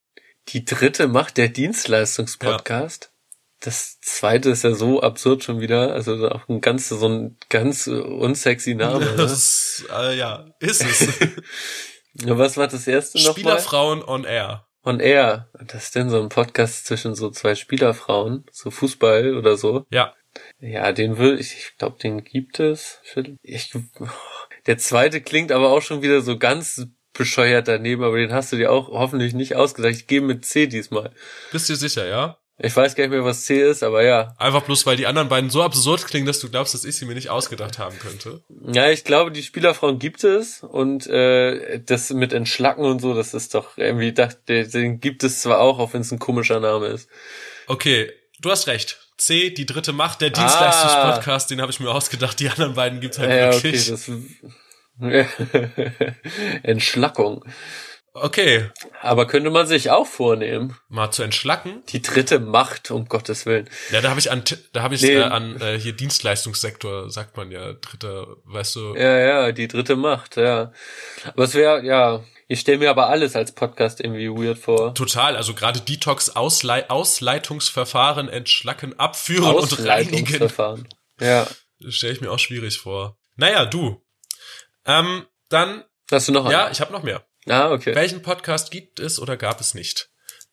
Die 0.48 0.64
dritte 0.64 1.08
Macht 1.08 1.36
der 1.36 1.48
Dienstleistungspodcast. 1.48 3.10
Das 3.60 3.98
zweite 4.00 4.50
ist 4.50 4.62
ja 4.62 4.74
so 4.74 5.00
absurd 5.00 5.42
schon 5.42 5.60
wieder, 5.60 5.94
also 5.94 6.28
auch 6.28 6.48
ein 6.48 6.60
ganz 6.60 6.90
so 6.90 7.08
ein 7.08 7.38
ganz 7.48 7.86
unsexy 7.86 8.74
Name. 8.74 9.06
Ne? 9.06 9.14
Das 9.16 9.32
ist, 9.32 9.86
äh, 9.90 10.16
ja, 10.16 10.46
ist 10.60 10.82
es. 10.82 11.08
Ja, 12.22 12.38
Was 12.38 12.56
war 12.56 12.68
das 12.68 12.86
erste 12.86 13.18
nochmal? 13.18 13.32
Spielerfrauen 13.32 14.04
on 14.04 14.22
Air. 14.24 14.68
On 14.84 15.00
Air. 15.00 15.50
Das 15.66 15.86
ist 15.86 15.96
denn 15.96 16.10
so 16.10 16.22
ein 16.22 16.28
Podcast 16.28 16.86
zwischen 16.86 17.16
so 17.16 17.30
zwei 17.30 17.56
Spielerfrauen, 17.56 18.44
so 18.52 18.70
Fußball 18.70 19.36
oder 19.36 19.56
so. 19.56 19.84
Ja. 19.90 20.14
Ja, 20.60 20.92
den 20.92 21.18
will 21.18 21.38
ich, 21.40 21.54
ich 21.54 21.76
glaube, 21.76 21.98
den 22.00 22.22
gibt 22.22 22.60
es. 22.60 23.00
Ich, 23.42 23.72
der 24.66 24.78
zweite 24.78 25.20
klingt 25.20 25.52
aber 25.52 25.70
auch 25.70 25.82
schon 25.82 26.02
wieder 26.02 26.20
so 26.22 26.38
ganz 26.38 26.86
bescheuert 27.14 27.68
daneben, 27.68 28.02
aber 28.04 28.18
den 28.18 28.32
hast 28.32 28.52
du 28.52 28.56
dir 28.56 28.70
auch 28.72 28.88
hoffentlich 28.88 29.32
nicht 29.34 29.56
ausgedacht. 29.56 29.92
Ich 29.92 30.06
gehe 30.06 30.20
mit 30.20 30.44
C 30.44 30.66
diesmal. 30.66 31.12
Bist 31.52 31.68
du 31.68 31.76
sicher, 31.76 32.06
ja? 32.06 32.38
Ich 32.56 32.76
weiß 32.76 32.94
gar 32.94 33.02
nicht 33.02 33.10
mehr, 33.10 33.24
was 33.24 33.44
C 33.46 33.60
ist, 33.68 33.82
aber 33.82 34.04
ja. 34.04 34.34
Einfach 34.38 34.62
bloß, 34.62 34.86
weil 34.86 34.96
die 34.96 35.08
anderen 35.08 35.28
beiden 35.28 35.50
so 35.50 35.62
absurd 35.64 36.06
klingen, 36.06 36.24
dass 36.26 36.38
du 36.38 36.48
glaubst, 36.48 36.72
dass 36.72 36.84
ich 36.84 36.94
sie 36.96 37.04
mir 37.04 37.14
nicht 37.14 37.28
ausgedacht 37.28 37.80
haben 37.80 37.98
könnte. 37.98 38.44
Ja, 38.72 38.90
ich 38.90 39.02
glaube, 39.02 39.32
die 39.32 39.42
Spielerfrauen 39.42 39.98
gibt 39.98 40.22
es 40.22 40.62
und 40.62 41.06
äh, 41.08 41.80
das 41.84 42.10
mit 42.10 42.32
Entschlacken 42.32 42.84
und 42.84 43.00
so, 43.00 43.12
das 43.12 43.34
ist 43.34 43.56
doch 43.56 43.76
irgendwie, 43.76 44.12
dachte, 44.12 44.68
den 44.68 45.00
gibt 45.00 45.24
es 45.24 45.40
zwar 45.42 45.58
auch, 45.58 45.80
auch 45.80 45.94
wenn 45.94 46.02
es 46.02 46.12
ein 46.12 46.20
komischer 46.20 46.60
Name 46.60 46.86
ist. 46.86 47.08
Okay, 47.66 48.12
du 48.40 48.50
hast 48.52 48.68
recht. 48.68 49.00
C, 49.16 49.50
die 49.50 49.66
dritte 49.66 49.92
Macht, 49.92 50.20
der 50.20 50.28
Ah. 50.28 50.40
Dienstleistungspodcast, 50.40 51.50
den 51.50 51.60
habe 51.60 51.72
ich 51.72 51.80
mir 51.80 51.90
ausgedacht. 51.90 52.38
Die 52.38 52.48
anderen 52.50 52.74
beiden 52.74 53.00
gibt's 53.00 53.18
halt 53.18 53.30
Ja, 53.30 53.48
okay, 53.48 53.64
wirklich. 53.64 53.88
das 53.88 54.08
Entschlackung. 56.62 57.44
Okay, 58.16 58.70
Aber 59.02 59.26
könnte 59.26 59.50
man 59.50 59.66
sich 59.66 59.90
auch 59.90 60.06
vornehmen. 60.06 60.76
mal 60.88 61.10
zu 61.10 61.24
entschlacken. 61.24 61.82
Die 61.88 62.00
dritte 62.00 62.38
Macht, 62.38 62.92
um 62.92 63.06
Gottes 63.06 63.44
Willen. 63.44 63.68
Ja, 63.90 64.00
da 64.02 64.10
habe 64.10 64.20
ich 64.20 64.30
an, 64.30 64.44
da 64.72 64.82
habe 64.82 64.94
ich 64.94 65.02
Nee. 65.02 65.14
äh, 65.16 65.22
an 65.22 65.60
äh, 65.60 65.80
hier 65.80 65.94
Dienstleistungssektor, 65.94 67.10
sagt 67.10 67.36
man 67.36 67.50
ja, 67.50 67.72
dritter, 67.72 68.36
weißt 68.44 68.76
du. 68.76 68.94
Ja, 68.94 69.18
ja, 69.18 69.52
die 69.52 69.66
dritte 69.66 69.96
Macht, 69.96 70.36
ja. 70.36 70.72
Aber 71.26 71.42
es 71.42 71.54
wäre, 71.54 71.84
ja, 71.84 72.22
ich 72.46 72.60
stelle 72.60 72.78
mir 72.78 72.90
aber 72.90 73.08
alles 73.08 73.34
als 73.34 73.50
Podcast 73.50 73.98
irgendwie 74.00 74.28
weird 74.28 74.58
vor. 74.58 74.94
Total, 74.94 75.34
also 75.34 75.52
gerade 75.54 75.80
Detox, 75.80 76.30
Auslei 76.30 76.88
Ausleitungsverfahren, 76.88 78.28
Entschlacken, 78.28 78.96
Abführen 78.96 79.56
und 79.56 79.72
Reinigen, 79.88 80.22
Ausleitungsverfahren. 80.22 80.88
Ja. 81.18 81.48
stelle 81.88 82.12
ich 82.12 82.20
mir 82.20 82.30
auch 82.30 82.38
schwierig 82.38 82.78
vor. 82.78 83.18
Naja, 83.34 83.64
du. 83.66 84.03
Ähm, 84.86 85.26
dann, 85.48 85.84
Hast 86.10 86.28
du 86.28 86.32
noch 86.32 86.50
ja, 86.50 86.64
einen? 86.64 86.72
ich 86.72 86.80
habe 86.80 86.92
noch 86.92 87.02
mehr. 87.02 87.26
Ah, 87.46 87.70
okay. 87.70 87.94
Welchen 87.94 88.22
Podcast 88.22 88.70
gibt 88.70 89.00
es 89.00 89.18
oder 89.18 89.36
gab 89.36 89.60
es 89.60 89.74
nicht? 89.74 90.10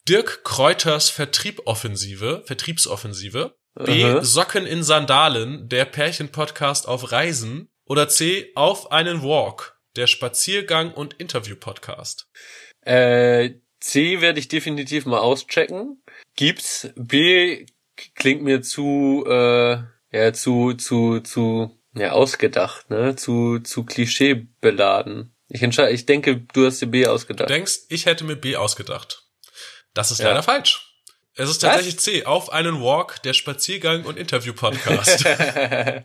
Dirk 0.08 0.44
Kräuters 0.44 1.10
Vertrieboffensive, 1.10 2.44
Vertriebsoffensive. 2.46 3.56
B. 3.76 4.04
Aha. 4.04 4.24
Socken 4.24 4.66
in 4.66 4.84
Sandalen, 4.84 5.70
der 5.70 5.86
Pärchen-Podcast 5.86 6.88
auf 6.88 7.12
Reisen. 7.12 7.70
Oder 7.86 8.08
C. 8.10 8.52
Auf 8.56 8.92
einen 8.92 9.22
Walk, 9.22 9.78
der 9.96 10.08
Spaziergang- 10.08 10.94
und 10.94 11.14
Interview-Podcast. 11.16 12.28
Äh, 12.82 13.52
C 13.80 14.22
werde 14.22 14.40
ich 14.40 14.48
definitiv 14.48 15.06
mal 15.06 15.20
auschecken. 15.20 16.02
Gibt's. 16.36 16.90
B 16.96 17.66
klingt 18.16 18.44
mir 18.44 18.62
zu, 18.62 19.26
äh, 19.28 19.78
ja, 20.12 20.34
zu, 20.34 20.74
zu, 20.74 21.20
zu, 21.22 21.81
ja, 21.96 22.12
ausgedacht, 22.12 22.90
ne? 22.90 23.16
Zu, 23.16 23.60
zu 23.60 23.84
Klischee 23.86 24.48
beladen. 24.62 25.36
Ich 25.50 25.62
entscheide, 25.64 25.92
ich 25.92 26.06
denke, 26.06 26.38
du 26.54 26.66
hast 26.66 26.82
dir 26.82 26.88
B 26.88 27.04
Du 27.04 27.12
ausgedacht. 27.12 27.50
denkst, 27.50 27.80
ich 27.90 28.06
hätte 28.06 28.24
mir 28.24 28.36
B 28.38 28.56
ausgedacht. 28.56 29.24
Das 29.94 30.12
ist 30.12 30.20
Ja. 30.20 30.30
leider 30.30 30.44
falsch. 30.44 30.88
Es 31.34 31.50
ist 31.50 31.60
tatsächlich 31.60 31.98
C. 32.00 32.26
Auf 32.26 32.52
einen 32.52 32.82
Walk, 32.82 33.22
der 33.24 33.34
Spaziergang- 33.34 34.04
und 34.04 34.18
Interview-Podcast. 34.18 35.26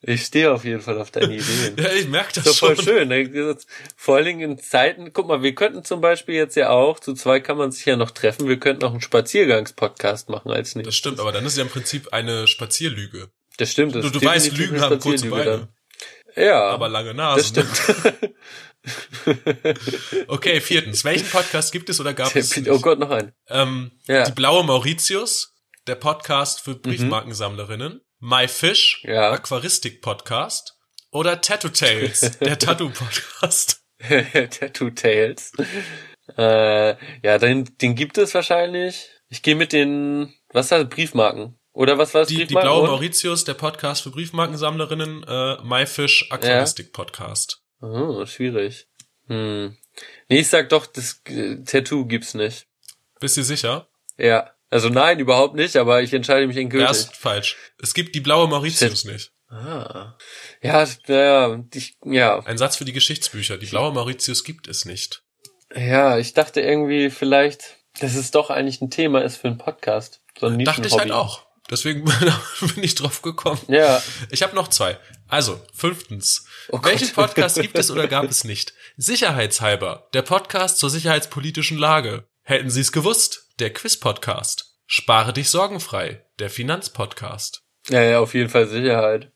ich 0.00 0.24
stehe 0.24 0.52
auf 0.52 0.64
jeden 0.64 0.80
Fall 0.80 0.98
auf 1.00 1.10
deine 1.10 1.34
Ideen. 1.36 1.76
ja, 1.76 1.92
ich 1.92 2.08
merke 2.08 2.32
das 2.34 2.44
Das 2.44 2.54
ist 2.54 2.62
doch 2.62 2.68
voll 2.68 2.76
schon. 2.76 2.84
schön. 2.84 3.08
ne? 3.08 3.56
Vor 3.96 4.16
allen 4.16 4.24
Dingen 4.24 4.52
in 4.52 4.58
Zeiten, 4.58 5.12
guck 5.12 5.28
mal, 5.28 5.42
wir 5.42 5.54
könnten 5.54 5.84
zum 5.84 6.00
Beispiel 6.00 6.34
jetzt 6.34 6.56
ja 6.56 6.70
auch, 6.70 7.00
zu 7.00 7.14
zwei 7.14 7.40
kann 7.40 7.58
man 7.58 7.70
sich 7.70 7.84
ja 7.84 7.96
noch 7.96 8.10
treffen, 8.10 8.48
wir 8.48 8.58
könnten 8.58 8.84
auch 8.84 8.92
einen 8.92 9.00
Spaziergangspodcast 9.02 10.28
machen 10.30 10.50
als 10.50 10.74
nicht. 10.74 10.86
Das 10.86 10.96
stimmt, 10.96 11.20
aber 11.20 11.32
dann 11.32 11.44
ist 11.44 11.56
ja 11.56 11.62
im 11.62 11.70
Prinzip 11.70 12.12
eine 12.12 12.46
Spazierlüge. 12.46 13.30
Das 13.58 13.72
stimmt. 13.72 13.94
Das 13.94 14.04
Du, 14.04 14.10
du 14.10 14.18
ist 14.18 14.24
weißt, 14.24 14.56
Lügen 14.56 14.80
haben 14.80 14.98
kurze 14.98 15.28
Beine, 15.28 15.44
dann. 15.44 15.68
Ja, 16.36 16.62
aber 16.70 16.88
lange 16.88 17.14
das 17.14 17.16
Nasen. 17.16 17.66
stimmt. 17.66 18.34
Okay, 20.28 20.60
viertens. 20.60 21.04
Welchen 21.04 21.28
Podcast 21.28 21.72
gibt 21.72 21.88
es 21.88 22.00
oder 22.00 22.14
gab 22.14 22.34
es 22.34 22.56
oh 22.68 22.80
Gott, 22.80 22.98
noch 22.98 23.10
ein. 23.10 23.32
Ähm, 23.48 23.92
Ja. 24.06 24.24
Die 24.24 24.32
blaue 24.32 24.64
Mauritius, 24.64 25.54
der 25.86 25.94
Podcast 25.94 26.60
für 26.60 26.74
Briefmarkensammlerinnen. 26.74 28.00
My 28.18 28.48
Fish, 28.48 29.02
Ja. 29.04 29.30
Aquaristik-Podcast. 29.32 30.76
Oder 31.10 31.40
Tattoo 31.40 31.68
Tales, 31.68 32.38
der 32.38 32.58
Tattoo-Podcast. 32.58 33.82
Tattoo 34.58 34.90
Tales. 34.90 35.52
Äh, 36.38 36.96
ja, 37.24 37.38
den, 37.38 37.76
den 37.78 37.94
gibt 37.94 38.16
es 38.18 38.34
wahrscheinlich. 38.34 39.10
Ich 39.28 39.42
gehe 39.42 39.54
mit 39.56 39.72
den, 39.72 40.32
was 40.52 40.70
war 40.70 40.78
das, 40.78 40.88
Briefmarken? 40.88 41.58
Oder 41.72 41.96
was 41.98 42.12
war 42.12 42.22
das, 42.22 42.28
Die, 42.28 42.46
die 42.46 42.54
blaue? 42.54 42.86
Mauritius, 42.86 43.44
der 43.44 43.54
Podcast 43.54 44.02
für 44.02 44.10
Briefmarkensammlerinnen. 44.10 45.24
Äh, 45.26 45.56
My 45.62 45.86
Fish, 45.86 46.28
Aquaristik-Podcast. 46.30 47.62
Oh, 47.80 48.26
schwierig. 48.26 48.86
Hm. 49.28 49.76
Nee, 50.28 50.40
ich 50.40 50.48
sag 50.48 50.68
doch, 50.68 50.86
das 50.86 51.22
äh, 51.26 51.62
Tattoo 51.64 52.06
gibt's 52.06 52.34
nicht. 52.34 52.66
Bist 53.20 53.36
du 53.36 53.42
sicher? 53.42 53.88
Ja. 54.18 54.50
Also 54.68 54.88
nein, 54.88 55.18
überhaupt 55.18 55.54
nicht, 55.54 55.76
aber 55.76 56.02
ich 56.02 56.12
entscheide 56.14 56.46
mich 56.46 56.56
endgültig. 56.56 56.88
Erst 56.88 57.16
falsch. 57.16 57.56
Es 57.78 57.94
gibt 57.94 58.14
die 58.14 58.20
blaue 58.20 58.48
Mauritius 58.48 59.04
nicht. 59.04 59.32
Ah. 59.48 60.16
Ja, 60.62 60.86
ja, 61.08 61.62
ich, 61.74 61.96
ja. 62.04 62.40
Ein 62.40 62.56
Satz 62.56 62.76
für 62.76 62.86
die 62.86 62.94
Geschichtsbücher. 62.94 63.58
Die 63.58 63.66
blaue 63.66 63.92
Mauritius 63.92 64.44
gibt 64.44 64.66
es 64.66 64.86
nicht. 64.86 65.24
Ja, 65.74 66.16
ich 66.16 66.32
dachte 66.32 66.62
irgendwie 66.62 67.10
vielleicht, 67.10 67.76
dass 68.00 68.14
es 68.14 68.30
doch 68.30 68.48
eigentlich 68.48 68.80
ein 68.80 68.90
Thema 68.90 69.22
ist 69.22 69.36
für 69.36 69.48
einen 69.48 69.58
Podcast. 69.58 70.22
So 70.38 70.46
ein 70.46 70.64
Dachte 70.64 70.88
ich 70.88 70.98
halt 70.98 71.10
auch. 71.10 71.46
Deswegen 71.72 72.04
bin 72.74 72.84
ich 72.84 72.94
drauf 72.94 73.22
gekommen. 73.22 73.58
Ja. 73.66 74.02
Ich 74.30 74.42
habe 74.42 74.54
noch 74.54 74.68
zwei. 74.68 74.98
Also, 75.26 75.58
fünftens. 75.74 76.44
Oh 76.68 76.76
Gott. 76.78 76.92
Welchen 76.92 77.14
Podcast 77.14 77.58
gibt 77.60 77.78
es 77.78 77.90
oder 77.90 78.06
gab 78.08 78.24
es 78.30 78.44
nicht? 78.44 78.74
Sicherheitshalber, 78.98 80.06
der 80.12 80.20
Podcast 80.20 80.78
zur 80.78 80.90
sicherheitspolitischen 80.90 81.78
Lage. 81.78 82.28
Hätten 82.42 82.68
Sie 82.68 82.82
es 82.82 82.92
gewusst? 82.92 83.48
Der 83.58 83.72
Quiz-Podcast. 83.72 84.76
Spare 84.86 85.32
dich 85.32 85.48
sorgenfrei, 85.48 86.22
der 86.38 86.50
Finanzpodcast. 86.50 87.62
Ja, 87.88 88.02
ja, 88.02 88.18
auf 88.20 88.34
jeden 88.34 88.50
Fall 88.50 88.66
Sicherheit. 88.68 89.32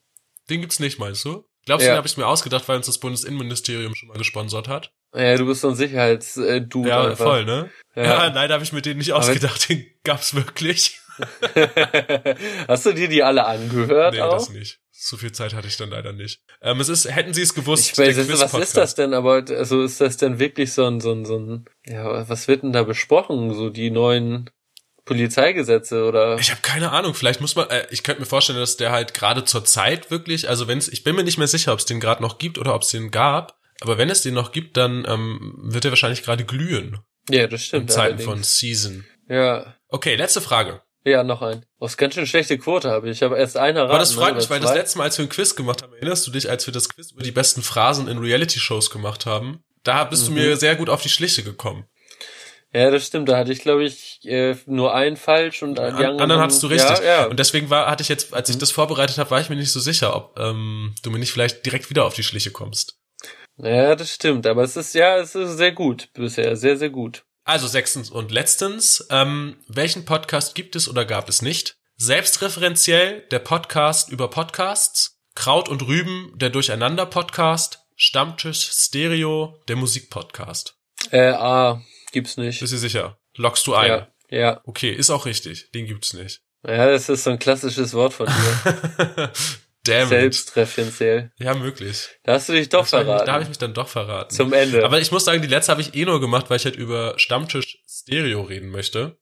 Den 0.50 0.60
gibt's 0.60 0.78
nicht, 0.78 0.98
meinst 0.98 1.24
du? 1.24 1.46
Glaubst 1.64 1.84
du, 1.84 1.88
Ja. 1.88 1.94
den 1.94 1.98
habe 1.98 2.06
ich 2.06 2.16
mir 2.18 2.26
ausgedacht, 2.26 2.68
weil 2.68 2.76
uns 2.76 2.86
das 2.86 2.98
Bundesinnenministerium 2.98 3.94
schon 3.94 4.08
mal 4.10 4.18
gesponsert 4.18 4.68
hat? 4.68 4.92
Ja, 5.14 5.36
du 5.36 5.46
bist 5.46 5.62
so 5.62 5.68
ein 5.70 5.74
Sicherheits-Dude. 5.74 6.88
Ja, 6.90 7.04
einfach. 7.04 7.24
voll, 7.24 7.44
ne? 7.46 7.70
Ja, 7.94 8.02
Ja. 8.02 8.26
leider 8.26 8.52
habe 8.54 8.64
ich 8.64 8.74
mir 8.74 8.82
den 8.82 8.98
nicht 8.98 9.14
ausgedacht, 9.14 9.70
den 9.70 9.86
gab's 10.04 10.34
wirklich. 10.34 11.00
Hast 12.68 12.86
du 12.86 12.92
dir 12.92 13.08
die 13.08 13.22
alle 13.22 13.46
angehört 13.46 14.14
nee, 14.14 14.20
auch? 14.20 14.34
das 14.34 14.50
nicht. 14.50 14.80
So 14.90 15.16
viel 15.16 15.32
Zeit 15.32 15.54
hatte 15.54 15.68
ich 15.68 15.76
dann 15.76 15.90
leider 15.90 16.12
nicht. 16.12 16.40
Ähm, 16.62 16.80
es 16.80 16.88
ist, 16.88 17.04
hätten 17.04 17.34
Sie 17.34 17.42
es 17.42 17.54
gewusst, 17.54 17.92
Ich 17.92 17.98
weiß, 17.98 18.16
was 18.40 18.54
ist 18.54 18.76
das 18.76 18.94
denn? 18.94 19.14
Aber 19.14 19.44
also 19.48 19.82
ist 19.82 20.00
das 20.00 20.16
denn 20.16 20.38
wirklich 20.38 20.72
so 20.72 20.86
ein, 20.86 21.00
so 21.00 21.12
ein, 21.12 21.24
so 21.24 21.38
ein, 21.38 21.64
ja, 21.86 22.28
was 22.28 22.48
wird 22.48 22.62
denn 22.62 22.72
da 22.72 22.82
besprochen? 22.82 23.54
So 23.54 23.68
die 23.70 23.90
neuen 23.90 24.50
Polizeigesetze 25.04 26.04
oder? 26.04 26.38
Ich 26.38 26.50
habe 26.50 26.60
keine 26.62 26.92
Ahnung, 26.92 27.14
vielleicht 27.14 27.40
muss 27.40 27.54
man, 27.56 27.68
äh, 27.70 27.86
ich 27.90 28.02
könnte 28.02 28.20
mir 28.20 28.26
vorstellen, 28.26 28.58
dass 28.58 28.76
der 28.76 28.90
halt 28.90 29.14
gerade 29.14 29.44
zur 29.44 29.64
Zeit 29.64 30.10
wirklich, 30.10 30.48
also 30.48 30.66
wenn 30.66 30.78
es, 30.78 30.88
ich 30.88 31.04
bin 31.04 31.14
mir 31.14 31.24
nicht 31.24 31.38
mehr 31.38 31.46
sicher, 31.46 31.72
ob 31.72 31.78
es 31.78 31.84
den 31.84 32.00
gerade 32.00 32.22
noch 32.22 32.38
gibt 32.38 32.58
oder 32.58 32.74
ob 32.74 32.82
es 32.82 32.88
den 32.88 33.10
gab, 33.10 33.58
aber 33.80 33.98
wenn 33.98 34.10
es 34.10 34.22
den 34.22 34.34
noch 34.34 34.50
gibt, 34.52 34.76
dann 34.76 35.04
ähm, 35.06 35.54
wird 35.58 35.84
er 35.84 35.92
wahrscheinlich 35.92 36.22
gerade 36.22 36.44
glühen 36.44 36.98
Ja, 37.30 37.46
das 37.46 37.60
in 37.60 37.66
stimmt. 37.66 37.92
Zeiten 37.92 38.18
von 38.18 38.28
allerdings. 38.28 38.58
Season. 38.58 39.04
Ja, 39.28 39.76
Okay, 39.88 40.16
letzte 40.16 40.40
Frage. 40.40 40.82
Ja, 41.06 41.22
noch 41.22 41.40
ein. 41.42 41.64
Oh, 41.78 41.86
ist 41.86 41.96
ganz 41.96 42.14
schön 42.14 42.26
schlechte 42.26 42.58
Quote 42.58 42.90
habe 42.90 43.08
ich. 43.08 43.18
Ich 43.18 43.22
habe 43.22 43.38
erst 43.38 43.56
eine 43.56 43.82
Aber 43.82 43.98
das 43.98 44.12
freut 44.12 44.32
ne, 44.32 44.40
mich, 44.40 44.50
weil 44.50 44.60
das 44.60 44.70
zwei. 44.70 44.76
letzte 44.78 44.98
Mal, 44.98 45.04
als 45.04 45.18
wir 45.18 45.24
ein 45.24 45.28
Quiz 45.28 45.54
gemacht 45.54 45.82
haben, 45.82 45.92
erinnerst 45.94 46.26
du 46.26 46.30
dich, 46.30 46.50
als 46.50 46.66
wir 46.66 46.72
das 46.72 46.88
Quiz 46.88 47.12
über 47.12 47.22
die 47.22 47.30
besten 47.30 47.62
Phrasen 47.62 48.08
in 48.08 48.18
Reality-Shows 48.18 48.90
gemacht 48.90 49.24
haben? 49.24 49.62
Da 49.84 50.04
bist 50.04 50.28
Mhm. 50.28 50.34
du 50.34 50.40
mir 50.42 50.56
sehr 50.56 50.74
gut 50.76 50.88
auf 50.90 51.00
die 51.02 51.08
Schliche 51.08 51.42
gekommen. 51.44 51.84
Ja, 52.74 52.90
das 52.90 53.06
stimmt. 53.06 53.28
Da 53.28 53.38
hatte 53.38 53.52
ich, 53.52 53.60
glaube 53.62 53.84
ich, 53.84 54.20
äh, 54.24 54.56
nur 54.66 54.92
einen 54.94 55.16
falsch 55.16 55.62
und 55.62 55.76
die 55.78 55.82
An, 55.82 55.94
anderen, 55.94 56.20
anderen 56.20 56.42
hattest 56.42 56.62
du 56.62 56.66
richtig. 56.66 56.98
Ja, 56.98 57.04
ja. 57.04 57.24
Und 57.26 57.38
deswegen 57.38 57.70
war, 57.70 57.86
hatte 57.86 58.02
ich 58.02 58.08
jetzt, 58.08 58.34
als 58.34 58.48
ich 58.50 58.58
das 58.58 58.72
vorbereitet 58.72 59.16
habe, 59.18 59.30
war 59.30 59.40
ich 59.40 59.48
mir 59.48 59.56
nicht 59.56 59.72
so 59.72 59.80
sicher, 59.80 60.14
ob 60.14 60.38
ähm, 60.38 60.94
du 61.02 61.10
mir 61.10 61.18
nicht 61.20 61.30
vielleicht 61.32 61.64
direkt 61.64 61.88
wieder 61.88 62.04
auf 62.04 62.14
die 62.14 62.24
Schliche 62.24 62.50
kommst. 62.50 62.98
ja, 63.58 63.94
das 63.94 64.12
stimmt. 64.12 64.46
Aber 64.46 64.64
es 64.64 64.76
ist 64.76 64.94
ja, 64.94 65.16
es 65.18 65.34
ist 65.34 65.56
sehr 65.56 65.72
gut 65.72 66.08
bisher, 66.12 66.56
sehr, 66.56 66.76
sehr 66.76 66.90
gut. 66.90 67.24
Also 67.46 67.68
sechstens 67.68 68.10
und 68.10 68.32
letztens, 68.32 69.06
ähm, 69.08 69.58
welchen 69.68 70.04
Podcast 70.04 70.56
gibt 70.56 70.74
es 70.74 70.88
oder 70.88 71.04
gab 71.04 71.28
es 71.28 71.42
nicht? 71.42 71.76
Selbstreferenziell 71.94 73.20
der 73.30 73.38
Podcast 73.38 74.10
über 74.10 74.28
Podcasts, 74.28 75.20
Kraut 75.36 75.68
und 75.68 75.86
Rüben 75.86 76.32
der 76.34 76.50
Durcheinander-Podcast, 76.50 77.86
Stammtisch 77.94 78.68
Stereo 78.72 79.62
der 79.68 79.76
Musik-Podcast. 79.76 80.74
Äh, 81.12 81.28
A 81.28 81.80
gibt's 82.10 82.36
nicht. 82.36 82.58
Bist 82.58 82.72
du 82.72 82.78
sicher? 82.78 83.16
Lockst 83.36 83.64
du 83.68 83.76
ein? 83.76 83.90
Ja, 83.90 84.08
ja. 84.28 84.60
Okay, 84.64 84.90
ist 84.90 85.10
auch 85.10 85.24
richtig. 85.24 85.70
Den 85.70 85.86
gibt's 85.86 86.14
nicht. 86.14 86.40
Ja, 86.66 86.90
das 86.90 87.08
ist 87.08 87.22
so 87.22 87.30
ein 87.30 87.38
klassisches 87.38 87.94
Wort 87.94 88.12
von 88.12 88.26
dir. 88.26 89.30
Damn. 89.86 90.08
Selbstreferenziell. 90.08 91.32
Ja, 91.38 91.54
möglich. 91.54 92.08
Da 92.24 92.34
hast 92.34 92.48
du 92.48 92.52
dich 92.52 92.68
doch 92.68 92.86
verraten. 92.86 93.26
Da 93.26 93.32
habe 93.32 93.42
ich 93.42 93.48
mich 93.48 93.58
dann 93.58 93.74
doch 93.74 93.88
verraten. 93.88 94.34
Zum 94.34 94.52
Ende. 94.52 94.84
Aber 94.84 95.00
ich 95.00 95.12
muss 95.12 95.24
sagen, 95.24 95.42
die 95.42 95.48
letzte 95.48 95.72
habe 95.72 95.80
ich 95.82 95.94
eh 95.94 96.04
nur 96.04 96.20
gemacht, 96.20 96.48
weil 96.50 96.56
ich 96.58 96.64
halt 96.64 96.76
über 96.76 97.14
Stammtisch 97.18 97.78
Stereo 97.88 98.42
reden 98.42 98.70
möchte. 98.70 99.18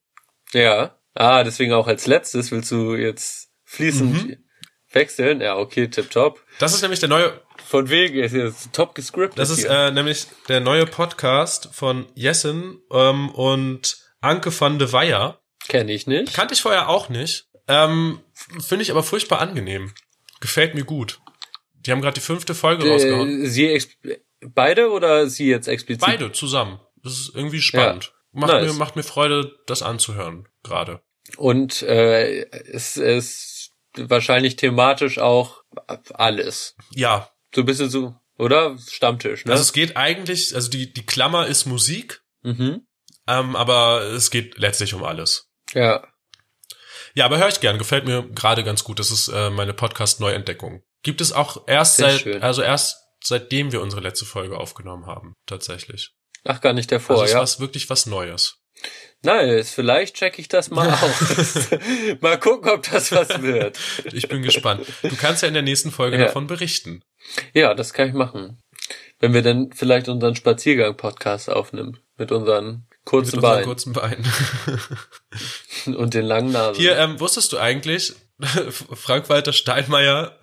ja. 0.53 0.99
Ah, 1.17 1.45
deswegen 1.45 1.73
auch 1.73 1.87
als 1.87 2.09
letztes 2.09 2.51
willst 2.51 2.73
du 2.73 2.97
jetzt 2.97 3.49
fließend 3.65 4.27
Mhm. 4.27 4.37
wechseln? 4.91 5.41
Ja, 5.41 5.57
okay, 5.57 5.87
tipptopp. 5.87 6.41
Das 6.59 6.75
ist 6.75 6.83
nämlich 6.83 6.99
der 6.99 7.09
neue, 7.09 7.41
Von 7.65 7.89
wegen 7.89 8.19
ist 8.19 8.33
jetzt 8.33 8.73
top 8.73 8.97
gescriptet. 8.97 9.39
das 9.39 9.51
ist 9.51 9.63
äh, 9.65 9.93
nämlich 9.93 10.27
der 10.49 10.59
neue 10.59 10.87
Podcast 10.87 11.69
von 11.73 12.07
Jessen 12.17 12.81
ähm, 12.91 13.31
und 13.31 13.97
Anke 14.23 14.51
van 14.61 14.81
de 14.81 14.91
Weyer. 14.91 15.41
Kenn 15.69 15.89
ich 15.89 16.09
nicht. 16.09 16.35
Kannte 16.35 16.53
ich 16.55 16.63
vorher 16.63 16.89
auch 16.89 17.09
nicht. 17.09 17.47
Ähm, 17.69 18.19
Finde 18.67 18.83
ich 18.83 18.91
aber 18.91 19.05
furchtbar 19.05 19.39
angenehm. 19.41 19.93
Gefällt 20.45 20.75
mir 20.75 20.85
gut. 20.85 21.23
Die 21.87 21.91
haben 21.91 22.03
gerade 22.03 22.17
die 22.17 22.21
fünfte 22.21 22.55
Folge 22.55 22.87
rausgehauen. 22.87 23.45
Äh, 23.45 23.47
sie 23.47 23.67
ex 23.67 23.89
beide 24.43 24.91
oder 24.91 25.27
sie 25.31 25.47
jetzt 25.47 25.69
explizit? 25.69 26.05
Beide 26.05 26.33
zusammen. 26.33 26.81
Das 27.03 27.15
ist 27.15 27.35
irgendwie 27.35 27.63
spannend. 27.63 28.13
Macht, 28.31 28.53
Nice. 28.53 28.67
mir, 28.71 28.79
macht 28.79 28.95
mir 28.95 29.05
Freude, 29.05 29.59
das 29.67 29.81
anzuhören 29.81 30.47
gerade. 30.63 31.01
Und 31.39 31.81
äh, 31.81 32.43
es 32.51 32.99
ist 32.99 33.71
wahrscheinlich 33.97 34.57
thematisch 34.57 35.19
auch 35.19 35.63
alles. 36.13 36.77
Ja, 36.95 37.31
So 37.55 37.63
ein 37.63 37.67
bisschen 37.67 37.89
so, 37.89 38.15
oder? 38.37 38.77
Stammtisch, 38.87 39.47
ne? 39.47 39.53
also 39.53 39.63
es 39.63 39.73
geht 39.73 39.97
eigentlich, 39.97 40.55
also 40.55 40.69
die, 40.69 40.93
die 40.93 41.07
Klammer 41.07 41.47
ist 41.47 41.65
Musik, 41.65 42.23
mhm. 42.43 42.87
ähm, 43.27 43.57
aber 43.57 44.03
es 44.03 44.31
geht 44.31 44.59
letztlich 44.59 44.93
um 44.93 45.05
alles. 45.05 45.49
Ja. 45.73 46.07
Ja, 47.15 47.25
aber 47.27 47.39
höre 47.39 47.49
ich 47.49 47.61
gern, 47.61 47.79
gefällt 47.79 48.07
mir 48.07 48.29
gerade 48.31 48.65
ganz 48.65 48.83
gut. 48.85 48.99
Das 48.99 49.11
ist 49.11 49.29
äh, 49.29 49.51
meine 49.51 49.73
Podcast-Neuentdeckung. 49.73 50.83
Gibt 51.03 51.21
es 51.21 51.33
auch 51.33 51.69
erst 51.69 51.97
Sehr 51.97 52.11
seit, 52.11 52.21
schön. 52.21 52.43
also 52.43 52.63
erst 52.63 52.97
seitdem 53.23 53.73
wir 53.73 53.81
unsere 53.81 54.03
letzte 54.03 54.25
Folge 54.25 54.59
aufgenommen 54.59 55.07
haben, 55.07 55.35
tatsächlich. 55.47 56.11
Ach, 56.45 56.61
gar 56.61 56.73
nicht 56.73 56.91
davor, 56.93 57.15
also 57.17 57.25
es 57.25 57.33
ja. 57.33 57.39
ist 57.43 57.43
was, 57.55 57.61
wirklich 57.61 57.89
was 57.89 58.07
Neues. 58.07 58.59
Nice, 59.23 59.71
vielleicht 59.73 60.17
check 60.17 60.39
ich 60.39 60.49
das 60.49 60.71
mal 60.71 60.91
aus. 60.93 61.71
mal 62.21 62.39
gucken, 62.39 62.71
ob 62.71 62.83
das 62.91 63.13
was 63.13 63.41
wird. 63.41 63.79
Ich 64.13 64.29
bin 64.29 64.43
gespannt. 64.43 64.87
Du 65.03 65.17
kannst 65.17 65.43
ja 65.43 65.49
in 65.49 65.55
der 65.55 65.63
nächsten 65.63 65.91
Folge 65.91 66.19
Ja. 66.19 66.25
davon 66.27 66.47
berichten. 66.47 67.03
Ja, 67.55 67.75
das 67.75 67.95
kann 67.95 68.09
ich 68.09 68.15
machen. 68.15 68.61
Wenn 69.21 69.33
wir 69.33 69.41
dann 69.43 69.73
vielleicht 69.73 70.09
unseren 70.09 70.37
Spaziergang-Podcast 70.37 71.49
aufnehmen. 71.49 71.99
Mit 72.19 72.31
unseren 72.33 72.87
kurzen 73.05 73.41
Beinen 73.41 73.65
kurzen 73.65 73.93
Beinen. 73.93 74.25
und 75.87 76.15
den 76.15 76.25
langen 76.25 76.53
Nasen. 76.53 76.81
Hier, 76.81 76.97
ähm, 76.97 77.21
wusstest 77.21 77.53
du 77.53 77.59
eigentlich, 77.59 78.15
Frank-Walter 78.93 79.53
Steinmeier, 79.53 80.39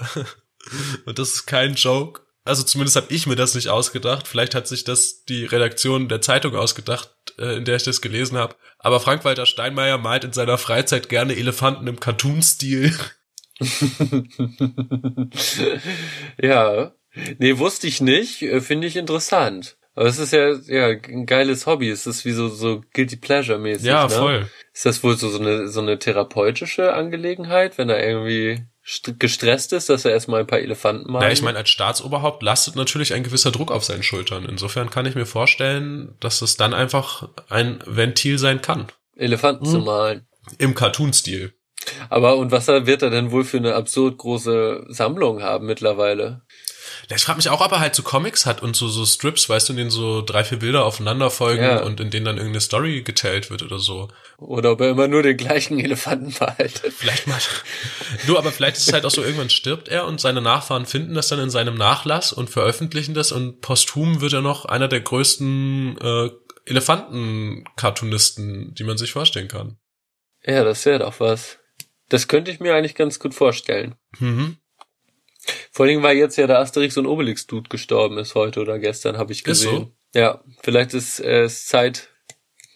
und 1.06 1.20
das 1.20 1.34
ist 1.34 1.46
kein 1.46 1.76
Joke, 1.76 2.22
also 2.44 2.64
zumindest 2.64 2.96
habe 2.96 3.14
ich 3.14 3.28
mir 3.28 3.36
das 3.36 3.56
nicht 3.56 3.70
ausgedacht, 3.70 4.28
vielleicht 4.28 4.56
hat 4.56 4.68
sich 4.68 4.84
das 4.84 5.26
die 5.26 5.46
Redaktion 5.46 6.08
der 6.10 6.22
Zeitung 6.22 6.56
ausgedacht, 6.56 7.12
äh, 7.38 7.58
in 7.58 7.66
der 7.66 7.76
ich 7.76 7.84
das 7.84 8.02
gelesen 8.02 8.38
habe, 8.38 8.56
aber 8.80 9.00
Frank-Walter 9.00 9.46
Steinmeier 9.46 9.98
malt 9.98 10.24
in 10.24 10.34
seiner 10.34 10.58
Freizeit 10.58 11.10
gerne 11.10 11.36
Elefanten 11.36 11.88
im 11.88 12.00
Cartoon-Stil. 12.00 12.96
ja. 16.42 16.94
Nee, 17.40 17.58
wusste 17.58 17.88
ich 17.88 18.02
nicht. 18.02 18.42
äh, 18.42 18.62
Finde 18.62 18.88
ich 18.88 18.96
interessant. 18.96 19.78
Aber 20.02 20.10
es 20.10 20.18
ist 20.18 20.34
ja, 20.34 20.54
ja, 20.66 20.88
ein 20.88 21.28
geiles 21.28 21.68
Hobby. 21.68 21.88
Es 21.92 22.08
ist 22.08 22.26
wie 22.26 22.32
so, 22.32 22.50
so 22.50 22.82
Guilty 22.94 23.18
Pleasure 23.18 23.60
mäßig. 23.60 23.86
Ja, 23.86 24.06
ne? 24.06 24.10
voll. 24.10 24.50
Ist 24.74 24.88
das 24.88 25.04
wohl 25.04 25.16
so, 25.16 25.30
so 25.30 25.38
eine, 25.40 25.68
so 25.68 25.80
eine 25.80 26.00
therapeutische 26.00 26.94
Angelegenheit, 26.94 27.78
wenn 27.78 27.90
er 27.90 28.04
irgendwie 28.04 28.64
st- 28.84 29.18
gestresst 29.20 29.74
ist, 29.74 29.90
dass 29.90 30.04
er 30.04 30.12
erstmal 30.12 30.40
ein 30.40 30.48
paar 30.48 30.58
Elefanten 30.58 31.12
malt? 31.12 31.24
Na, 31.24 31.32
ich 31.32 31.44
meine, 31.44 31.60
als 31.60 31.70
Staatsoberhaupt 31.70 32.42
lastet 32.42 32.76
natürlich 32.76 33.14
ein 33.14 33.22
gewisser 33.22 33.52
Druck 33.52 33.72
auf 33.72 33.84
seinen 33.84 34.02
Schultern. 34.02 34.46
Insofern 34.46 34.90
kann 34.90 35.06
ich 35.06 35.14
mir 35.14 35.28
vorstellen, 35.28 36.16
dass 36.20 36.42
es 36.42 36.58
dann 36.58 36.74
einfach 36.74 37.30
ein 37.50 37.84
Ventil 37.86 38.40
sein 38.40 38.60
kann. 38.62 38.88
Elefanten 39.16 39.66
zu 39.66 39.78
Hm. 39.78 39.86
malen. 39.86 40.28
Im 40.58 40.74
Cartoon-Stil. 40.74 41.54
Aber 42.10 42.38
und 42.38 42.52
was 42.52 42.68
wird 42.68 43.04
er 43.04 43.12
denn 43.12 43.32
wohl 43.32 43.44
für 43.44 43.58
eine 43.58 43.76
absurd 43.76 44.18
große 44.18 44.86
Sammlung 44.90 45.44
haben 45.44 45.66
mittlerweile? 45.68 46.42
Ja, 47.12 47.18
ich 47.18 47.26
frage 47.26 47.36
mich 47.36 47.50
auch, 47.50 47.60
ob 47.60 47.74
er 47.74 47.82
halt 47.82 47.94
so 47.94 48.04
Comics 48.04 48.46
hat 48.46 48.64
und 48.64 48.74
so, 48.74 48.88
so 48.88 49.06
Strips, 49.06 49.50
weißt 49.50 49.68
du, 49.68 49.74
in 49.74 49.78
denen 49.78 49.90
so 49.90 50.22
drei, 50.22 50.46
vier 50.46 50.60
Bilder 50.60 50.86
aufeinander 50.86 51.30
folgen 51.30 51.62
Ja. 51.62 51.84
und 51.84 52.00
in 52.00 52.10
denen 52.10 52.24
dann 52.24 52.38
irgendeine 52.38 52.62
Story 52.62 53.02
geteilt 53.02 53.52
wird 53.52 53.64
oder 53.64 53.80
so. 53.80 54.08
Oder 54.38 54.72
ob 54.72 54.80
er 54.80 54.92
immer 54.92 55.10
nur 55.10 55.22
den 55.22 55.36
gleichen 55.36 55.78
Elefanten 55.78 56.34
malt? 56.40 56.82
Vielleicht 56.98 57.28
mal. 57.28 57.38
du, 58.28 58.38
aber 58.38 58.54
vielleicht 58.54 58.78
ist 58.78 58.88
es 58.88 58.94
halt 58.94 59.06
auch 59.06 59.12
so, 59.12 59.24
irgendwann 59.24 59.50
stirbt 59.50 59.90
er 59.90 60.06
und 60.08 60.22
seine 60.22 60.40
Nachfahren 60.42 60.86
finden 60.86 61.14
das 61.14 61.28
dann 61.28 61.42
in 61.42 61.50
seinem 61.50 61.76
Nachlass 61.76 62.32
und 62.32 62.50
veröffentlichen 62.50 63.14
das 63.14 63.34
und 63.34 63.60
posthum 63.60 64.22
wird 64.22 64.32
er 64.32 64.42
noch 64.42 64.64
einer 64.64 64.88
der 64.88 65.02
größten 65.02 65.98
äh, 66.00 66.30
Elefanten-Cartoonisten, 66.66 68.74
die 68.74 68.84
man 68.84 68.98
sich 68.98 69.12
vorstellen 69.12 69.48
kann. 69.48 69.78
Ja, 70.46 70.64
das 70.64 70.86
wäre 70.86 71.00
doch 71.00 71.20
was. 71.20 71.58
Das 72.10 72.28
könnte 72.28 72.52
ich 72.52 72.60
mir 72.60 72.74
eigentlich 72.74 72.96
ganz 72.96 73.20
gut 73.20 73.34
vorstellen. 73.34 73.96
Mhm. 74.20 74.58
Vor 75.72 75.86
allem, 75.86 76.04
weil 76.04 76.18
jetzt 76.18 76.38
ja 76.38 76.48
der 76.48 76.60
Asterix 76.60 76.98
und 76.98 77.08
Obelix-Dude 77.08 77.70
gestorben 77.70 78.18
ist 78.18 78.36
heute 78.36 78.62
oder 78.62 78.78
gestern, 78.80 79.18
habe 79.18 79.32
ich 79.32 79.40
Ist 79.40 79.46
gesehen. 79.46 79.96
Ja, 80.14 80.44
vielleicht 80.62 80.94
ist 80.94 81.20
äh, 81.20 81.44
es 81.44 81.66
Zeit 81.66 82.10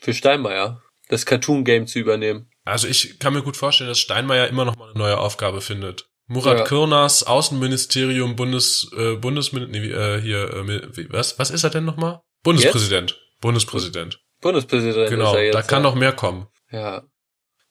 für 0.02 0.14
Steinmeier, 0.14 0.82
das 1.10 1.26
Cartoon-Game 1.26 1.86
zu 1.88 2.00
übernehmen. 2.00 2.50
Also 2.64 2.88
ich 2.88 3.20
kann 3.20 3.34
mir 3.34 3.44
gut 3.44 3.58
vorstellen, 3.58 3.90
dass 3.90 4.00
Steinmeier 4.00 4.48
immer 4.48 4.66
noch 4.66 4.76
mal 4.78 4.90
eine 4.90 4.98
neue 4.98 5.18
Aufgabe 5.20 5.62
findet. 5.62 6.08
Murat 6.28 6.58
Ja. 6.60 6.64
Kürners, 6.64 7.24
Außenministerium, 7.28 8.36
Bundes, 8.36 8.90
äh, 8.98 9.16
Bundesmin, 9.16 9.70
nee, 9.70 9.78
äh, 9.92 10.20
hier, 10.22 10.52
äh, 10.52 11.08
was, 11.10 11.38
was 11.38 11.52
ist 11.52 11.64
er 11.64 11.70
denn 11.70 11.86
nochmal? 11.86 12.22
Bundespräsident. 12.42 13.20
Bundespräsident. 13.42 14.20
Bundespräsident 14.42 15.10
Genau, 15.10 15.38
jetzt. 15.38 15.54
da 15.54 15.62
kann 15.62 15.84
ja. 15.84 15.90
noch 15.90 15.96
mehr 15.96 16.14
kommen. 16.14 16.48
Ja. 16.72 17.04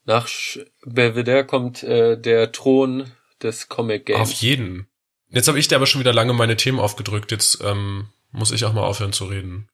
Nach 0.04 0.28
Sch- 0.28 0.64
Belvedere 0.84 1.44
kommt 1.46 1.82
äh, 1.82 2.16
der 2.20 2.52
Thron 2.52 3.10
des 3.44 3.68
Comic 3.68 4.06
Games. 4.06 4.20
Auf 4.20 4.32
jeden. 4.32 4.88
Jetzt 5.30 5.48
habe 5.48 5.58
ich 5.58 5.68
dir 5.68 5.76
aber 5.76 5.86
schon 5.86 6.00
wieder 6.00 6.12
lange 6.12 6.32
meine 6.32 6.56
Themen 6.56 6.80
aufgedrückt. 6.80 7.30
Jetzt 7.30 7.62
ähm, 7.64 8.08
muss 8.32 8.52
ich 8.52 8.64
auch 8.64 8.72
mal 8.72 8.82
aufhören 8.82 9.12
zu 9.12 9.26
reden. 9.26 9.68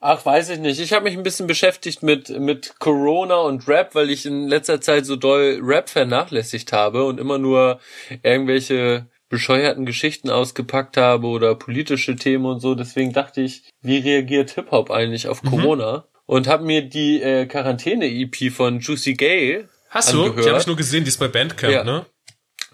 Ach, 0.00 0.24
weiß 0.24 0.50
ich 0.50 0.58
nicht. 0.58 0.78
Ich 0.78 0.92
habe 0.92 1.04
mich 1.04 1.16
ein 1.16 1.22
bisschen 1.22 1.46
beschäftigt 1.46 2.02
mit 2.02 2.28
mit 2.28 2.78
Corona 2.78 3.36
und 3.36 3.66
Rap, 3.66 3.94
weil 3.94 4.10
ich 4.10 4.26
in 4.26 4.46
letzter 4.46 4.80
Zeit 4.80 5.06
so 5.06 5.16
doll 5.16 5.58
Rap 5.62 5.88
vernachlässigt 5.88 6.72
habe 6.72 7.04
und 7.04 7.18
immer 7.18 7.38
nur 7.38 7.80
irgendwelche 8.22 9.06
bescheuerten 9.28 9.86
Geschichten 9.86 10.30
ausgepackt 10.30 10.96
habe 10.96 11.26
oder 11.26 11.54
politische 11.54 12.14
Themen 12.16 12.46
und 12.46 12.60
so. 12.60 12.74
Deswegen 12.74 13.12
dachte 13.12 13.40
ich, 13.40 13.64
wie 13.82 13.98
reagiert 13.98 14.50
Hip-Hop 14.50 14.90
eigentlich 14.90 15.28
auf 15.28 15.42
mhm. 15.42 15.50
Corona? 15.50 16.04
Und 16.26 16.48
habe 16.48 16.64
mir 16.64 16.82
die 16.82 17.22
äh, 17.22 17.46
Quarantäne-EP 17.46 18.52
von 18.52 18.80
Juicy 18.80 19.14
Gay 19.14 19.64
Hast 19.90 20.10
angehört. 20.10 20.38
du? 20.38 20.42
Die 20.42 20.48
habe 20.48 20.58
ich 20.58 20.66
nur 20.66 20.76
gesehen, 20.76 21.04
die 21.04 21.08
ist 21.08 21.18
bei 21.18 21.28
Bandcamp, 21.28 21.72
ja. 21.72 21.84
ne? 21.84 22.06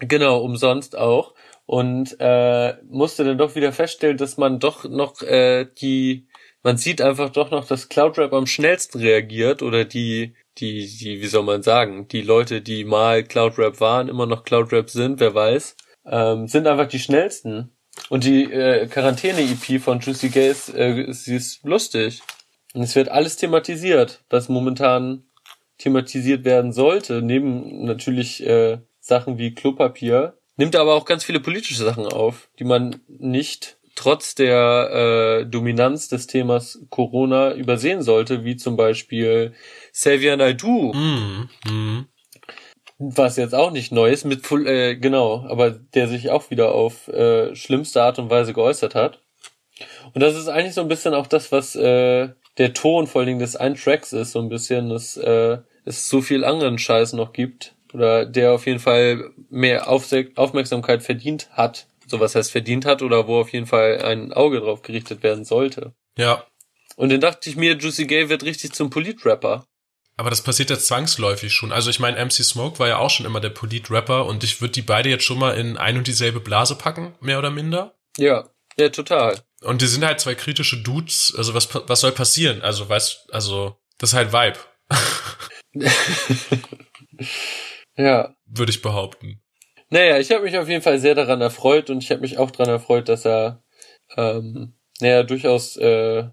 Genau, 0.07 0.41
umsonst 0.41 0.97
auch. 0.97 1.33
Und 1.65 2.17
äh, 2.19 2.73
musste 2.89 3.23
dann 3.23 3.37
doch 3.37 3.55
wieder 3.55 3.71
feststellen, 3.71 4.17
dass 4.17 4.37
man 4.37 4.59
doch 4.59 4.83
noch 4.83 5.21
äh, 5.21 5.65
die, 5.65 6.27
man 6.61 6.77
sieht 6.77 7.01
einfach 7.01 7.29
doch 7.29 7.51
noch, 7.51 7.65
dass 7.65 7.89
Cloudrap 7.89 8.33
am 8.33 8.47
schnellsten 8.47 8.99
reagiert 8.99 9.61
oder 9.61 9.85
die, 9.85 10.35
die, 10.57 10.85
die, 10.85 11.21
wie 11.21 11.27
soll 11.27 11.43
man 11.43 11.63
sagen, 11.63 12.07
die 12.09 12.21
Leute, 12.21 12.61
die 12.61 12.83
mal 12.83 13.23
Cloudrap 13.23 13.79
waren, 13.79 14.09
immer 14.09 14.25
noch 14.25 14.43
Cloudrap 14.43 14.89
sind, 14.89 15.19
wer 15.21 15.33
weiß, 15.33 15.77
ähm, 16.05 16.47
sind 16.47 16.67
einfach 16.67 16.87
die 16.87 16.99
schnellsten. 16.99 17.69
Und 18.09 18.23
die 18.23 18.51
äh, 18.51 18.87
Quarantäne-EP 18.87 19.79
von 19.79 19.99
Juicy 19.99 20.29
Gays, 20.29 20.69
äh, 20.69 21.13
sie 21.13 21.35
ist 21.35 21.63
lustig. 21.63 22.21
Und 22.73 22.81
es 22.81 22.95
wird 22.95 23.09
alles 23.09 23.37
thematisiert, 23.37 24.23
was 24.29 24.49
momentan 24.49 25.25
thematisiert 25.77 26.43
werden 26.43 26.71
sollte, 26.71 27.21
neben 27.21 27.85
natürlich 27.85 28.45
äh, 28.45 28.79
Sachen 29.03 29.37
wie 29.37 29.53
Klopapier, 29.53 30.37
nimmt 30.55 30.77
aber 30.77 30.95
auch 30.95 31.03
ganz 31.03 31.25
viele 31.25 31.41
politische 31.41 31.83
Sachen 31.83 32.05
auf, 32.05 32.49
die 32.57 32.63
man 32.63 33.01
nicht 33.07 33.77
trotz 33.95 34.33
der 34.33 35.41
äh, 35.41 35.45
Dominanz 35.45 36.07
des 36.07 36.25
Themas 36.25 36.79
Corona 36.89 37.53
übersehen 37.53 38.01
sollte, 38.01 38.45
wie 38.45 38.55
zum 38.55 38.77
Beispiel 38.77 39.53
Xavier 39.91 40.37
Naidoo, 40.37 40.93
mm, 40.93 41.49
mm. 41.69 42.07
was 42.97 43.35
jetzt 43.35 43.53
auch 43.53 43.71
nicht 43.71 43.91
neu 43.91 44.09
ist, 44.09 44.23
mit 44.23 44.49
äh, 44.51 44.95
genau, 44.95 45.45
aber 45.49 45.71
der 45.71 46.07
sich 46.07 46.29
auch 46.29 46.49
wieder 46.49 46.71
auf 46.71 47.09
äh, 47.09 47.53
schlimmste 47.55 48.01
Art 48.01 48.19
und 48.19 48.29
Weise 48.29 48.53
geäußert 48.53 48.95
hat. 48.95 49.19
Und 50.13 50.21
das 50.21 50.35
ist 50.35 50.47
eigentlich 50.47 50.75
so 50.75 50.81
ein 50.81 50.87
bisschen 50.87 51.13
auch 51.13 51.27
das, 51.27 51.51
was 51.51 51.75
äh, 51.75 52.29
der 52.57 52.73
Ton 52.73 53.05
vor 53.07 53.19
allen 53.19 53.27
Dingen 53.27 53.39
des 53.39 53.57
einen 53.57 53.75
Tracks 53.75 54.13
ist, 54.13 54.31
so 54.31 54.39
ein 54.39 54.49
bisschen, 54.49 54.89
dass 54.89 55.17
äh, 55.17 55.57
es 55.83 56.07
so 56.07 56.21
viel 56.21 56.45
anderen 56.45 56.77
Scheiß 56.77 57.13
noch 57.13 57.33
gibt 57.33 57.75
oder 57.93 58.25
der 58.25 58.51
auf 58.51 58.65
jeden 58.65 58.79
Fall 58.79 59.31
mehr 59.49 59.87
Aufmerksamkeit 59.87 61.03
verdient 61.03 61.49
hat. 61.51 61.87
So 62.07 62.19
was 62.19 62.35
heißt 62.35 62.51
verdient 62.51 62.85
hat 62.85 63.01
oder 63.01 63.27
wo 63.27 63.39
auf 63.39 63.53
jeden 63.53 63.65
Fall 63.65 64.01
ein 64.03 64.33
Auge 64.33 64.59
drauf 64.59 64.81
gerichtet 64.81 65.23
werden 65.23 65.45
sollte. 65.45 65.93
Ja. 66.17 66.45
Und 66.95 67.11
dann 67.11 67.21
dachte 67.21 67.49
ich 67.49 67.55
mir, 67.55 67.77
Juicy 67.77 68.05
Gay 68.05 68.29
wird 68.29 68.43
richtig 68.43 68.73
zum 68.73 68.89
Polit-Rapper. 68.89 69.65
Aber 70.15 70.29
das 70.29 70.43
passiert 70.43 70.69
ja 70.69 70.77
zwangsläufig 70.77 71.53
schon. 71.53 71.71
Also 71.71 71.89
ich 71.89 71.99
meine, 71.99 72.23
MC 72.23 72.33
Smoke 72.33 72.77
war 72.77 72.87
ja 72.87 72.97
auch 72.97 73.09
schon 73.09 73.25
immer 73.25 73.39
der 73.39 73.49
Polit-Rapper 73.49 74.25
und 74.25 74.43
ich 74.43 74.61
würde 74.61 74.73
die 74.73 74.83
beide 74.83 75.09
jetzt 75.09 75.23
schon 75.23 75.39
mal 75.39 75.57
in 75.57 75.77
ein 75.77 75.97
und 75.97 76.07
dieselbe 76.07 76.39
Blase 76.39 76.75
packen, 76.75 77.15
mehr 77.19 77.39
oder 77.39 77.49
minder. 77.49 77.95
Ja, 78.17 78.47
ja, 78.77 78.89
total. 78.89 79.39
Und 79.61 79.81
die 79.81 79.87
sind 79.87 80.05
halt 80.05 80.19
zwei 80.19 80.35
kritische 80.35 80.77
Dudes. 80.77 81.33
Also 81.35 81.53
was, 81.53 81.69
was 81.73 82.01
soll 82.01 82.11
passieren? 82.11 82.61
Also 82.61 82.87
weißt, 82.87 83.29
also 83.31 83.77
das 83.97 84.11
ist 84.11 84.15
halt 84.15 84.33
Vibe. 84.33 84.59
ja. 87.97 88.35
Würde 88.45 88.71
ich 88.71 88.81
behaupten. 88.81 89.41
Naja, 89.89 90.17
ich 90.17 90.31
habe 90.31 90.43
mich 90.43 90.57
auf 90.57 90.67
jeden 90.67 90.81
Fall 90.81 90.99
sehr 90.99 91.15
daran 91.15 91.41
erfreut 91.41 91.89
und 91.89 92.03
ich 92.03 92.09
habe 92.09 92.21
mich 92.21 92.37
auch 92.37 92.51
daran 92.51 92.73
erfreut, 92.73 93.09
dass 93.09 93.25
er, 93.25 93.63
ähm, 94.17 94.73
naja, 94.99 95.23
durchaus 95.23 95.77
äh, 95.77 96.29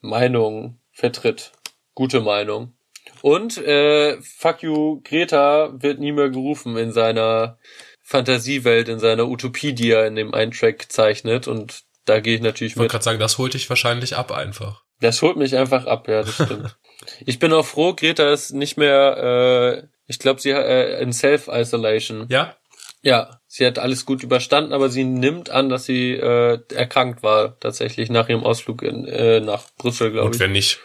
Meinung 0.00 0.78
vertritt. 0.92 1.52
Gute 1.94 2.20
Meinung. 2.20 2.74
Und 3.22 3.58
äh, 3.58 4.20
Fuck 4.22 4.62
You 4.62 5.00
Greta 5.02 5.72
wird 5.72 5.98
nie 5.98 6.12
mehr 6.12 6.30
gerufen 6.30 6.76
in 6.76 6.92
seiner 6.92 7.58
Fantasiewelt, 8.02 8.88
in 8.88 8.98
seiner 8.98 9.28
Utopie, 9.28 9.72
die 9.72 9.90
er 9.90 10.06
in 10.06 10.14
dem 10.14 10.34
einen 10.34 10.52
Track 10.52 10.90
zeichnet. 10.90 11.48
Und 11.48 11.84
da 12.04 12.20
gehe 12.20 12.36
ich 12.36 12.42
natürlich 12.42 12.72
ich 12.72 12.76
mit. 12.76 12.86
Ich 12.86 12.92
wollte 12.92 12.92
gerade 12.92 13.04
sagen, 13.04 13.18
das 13.18 13.38
holt 13.38 13.54
dich 13.54 13.68
wahrscheinlich 13.68 14.16
ab 14.16 14.32
einfach. 14.32 14.84
Das 15.00 15.22
holt 15.22 15.36
mich 15.36 15.56
einfach 15.56 15.86
ab, 15.86 16.08
ja, 16.08 16.22
das 16.22 16.34
stimmt. 16.34 16.76
ich 17.26 17.38
bin 17.38 17.52
auch 17.52 17.64
froh, 17.64 17.94
Greta 17.94 18.32
ist 18.32 18.52
nicht 18.52 18.76
mehr, 18.76 19.82
äh, 19.82 19.88
ich 20.10 20.18
glaube, 20.18 20.40
sie 20.40 20.50
äh, 20.50 21.00
in 21.00 21.12
Self-Isolation. 21.12 22.26
Ja? 22.28 22.56
Ja, 23.00 23.40
sie 23.46 23.64
hat 23.64 23.78
alles 23.78 24.04
gut 24.04 24.24
überstanden, 24.24 24.72
aber 24.72 24.90
sie 24.90 25.04
nimmt 25.04 25.50
an, 25.50 25.68
dass 25.68 25.84
sie 25.84 26.14
äh, 26.14 26.58
erkrankt 26.74 27.22
war, 27.22 27.58
tatsächlich 27.60 28.10
nach 28.10 28.28
ihrem 28.28 28.42
Ausflug 28.42 28.82
in, 28.82 29.06
äh, 29.06 29.38
nach 29.38 29.62
Brüssel, 29.78 30.10
glaube 30.10 30.30
ich. 30.30 30.34
Und 30.34 30.40
wenn 30.40 30.52
nicht? 30.52 30.80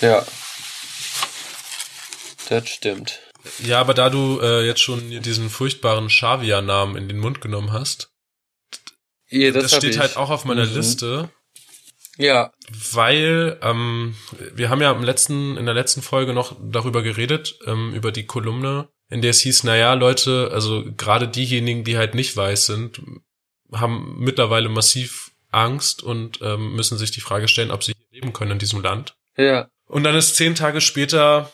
Ja. 0.00 0.26
Das 2.48 2.68
stimmt. 2.68 3.20
Ja, 3.60 3.80
aber 3.80 3.94
da 3.94 4.10
du 4.10 4.40
äh, 4.42 4.66
jetzt 4.66 4.80
schon 4.80 5.22
diesen 5.22 5.48
furchtbaren 5.48 6.08
Xavier-Namen 6.08 6.96
in 6.96 7.08
den 7.08 7.18
Mund 7.18 7.40
genommen 7.40 7.72
hast, 7.72 8.10
ja, 9.30 9.52
das, 9.52 9.62
das 9.62 9.76
steht 9.76 9.94
ich. 9.94 10.00
halt 10.00 10.16
auch 10.16 10.30
auf 10.30 10.44
meiner 10.44 10.66
mhm. 10.66 10.74
Liste. 10.74 11.30
Ja. 12.16 12.52
Weil 12.92 13.58
ähm, 13.62 14.14
wir 14.54 14.70
haben 14.70 14.80
ja 14.80 14.92
im 14.92 15.02
letzten, 15.02 15.56
in 15.56 15.66
der 15.66 15.74
letzten 15.74 16.02
Folge 16.02 16.32
noch 16.32 16.56
darüber 16.62 17.02
geredet, 17.02 17.58
ähm, 17.66 17.92
über 17.94 18.12
die 18.12 18.26
Kolumne, 18.26 18.88
in 19.10 19.22
der 19.22 19.30
es 19.30 19.40
hieß, 19.40 19.64
naja, 19.64 19.94
Leute, 19.94 20.50
also 20.52 20.84
gerade 20.96 21.28
diejenigen, 21.28 21.84
die 21.84 21.96
halt 21.96 22.14
nicht 22.14 22.36
weiß 22.36 22.66
sind, 22.66 23.00
haben 23.72 24.16
mittlerweile 24.18 24.68
massiv 24.68 25.32
Angst 25.50 26.02
und 26.02 26.40
ähm, 26.42 26.74
müssen 26.74 26.98
sich 26.98 27.10
die 27.10 27.20
Frage 27.20 27.48
stellen, 27.48 27.70
ob 27.70 27.84
sie 27.84 27.94
leben 28.10 28.32
können 28.32 28.52
in 28.52 28.58
diesem 28.58 28.82
Land. 28.82 29.16
Ja. 29.36 29.68
Und 29.86 30.04
dann 30.04 30.14
ist 30.14 30.36
zehn 30.36 30.54
Tage 30.54 30.80
später, 30.80 31.52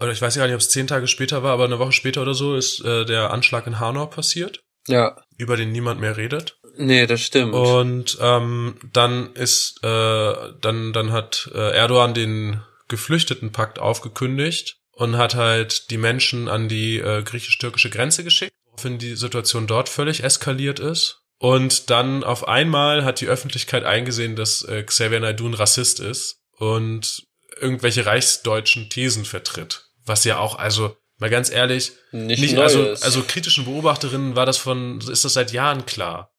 oder 0.00 0.12
ich 0.12 0.22
weiß 0.22 0.36
gar 0.36 0.46
nicht, 0.46 0.54
ob 0.54 0.60
es 0.60 0.70
zehn 0.70 0.86
Tage 0.86 1.08
später 1.08 1.42
war, 1.42 1.52
aber 1.52 1.64
eine 1.64 1.78
Woche 1.78 1.92
später 1.92 2.22
oder 2.22 2.34
so, 2.34 2.56
ist 2.56 2.80
äh, 2.84 3.04
der 3.04 3.30
Anschlag 3.30 3.66
in 3.66 3.80
Hanau 3.80 4.06
passiert. 4.06 4.62
Ja. 4.86 5.22
Über 5.36 5.56
den 5.56 5.72
niemand 5.72 6.00
mehr 6.00 6.16
redet. 6.16 6.57
Nee, 6.78 7.06
das 7.06 7.22
stimmt. 7.22 7.54
Und 7.54 8.18
ähm, 8.20 8.76
dann 8.92 9.34
ist, 9.34 9.82
äh, 9.82 10.34
dann, 10.60 10.92
dann 10.92 11.10
hat 11.10 11.50
äh, 11.52 11.72
Erdogan 11.76 12.14
den 12.14 12.60
Geflüchtetenpakt 12.86 13.80
aufgekündigt 13.80 14.76
und 14.92 15.16
hat 15.16 15.34
halt 15.34 15.90
die 15.90 15.98
Menschen 15.98 16.48
an 16.48 16.68
die 16.68 16.98
äh, 16.98 17.22
griechisch-türkische 17.22 17.90
Grenze 17.90 18.22
geschickt, 18.22 18.52
woraufhin 18.66 18.98
die 18.98 19.16
Situation 19.16 19.66
dort 19.66 19.88
völlig 19.88 20.22
eskaliert 20.22 20.78
ist. 20.78 21.20
Und 21.38 21.90
dann 21.90 22.22
auf 22.22 22.46
einmal 22.46 23.04
hat 23.04 23.20
die 23.20 23.28
Öffentlichkeit 23.28 23.84
eingesehen, 23.84 24.36
dass 24.36 24.62
äh, 24.62 24.84
Xavier 24.84 25.20
Naidoo 25.20 25.48
ein 25.48 25.54
Rassist 25.54 25.98
ist 25.98 26.38
und 26.58 27.24
irgendwelche 27.60 28.06
reichsdeutschen 28.06 28.88
Thesen 28.88 29.24
vertritt. 29.24 29.88
Was 30.04 30.22
ja 30.22 30.38
auch, 30.38 30.58
also 30.58 30.96
mal 31.18 31.30
ganz 31.30 31.50
ehrlich, 31.50 31.92
nicht, 32.12 32.40
nicht 32.40 32.56
also, 32.56 32.88
also 32.88 33.22
kritischen 33.22 33.64
Beobachterinnen 33.64 34.36
war 34.36 34.46
das 34.46 34.58
von, 34.58 35.00
ist 35.00 35.24
das 35.24 35.32
seit 35.32 35.52
Jahren 35.52 35.84
klar. 35.84 36.32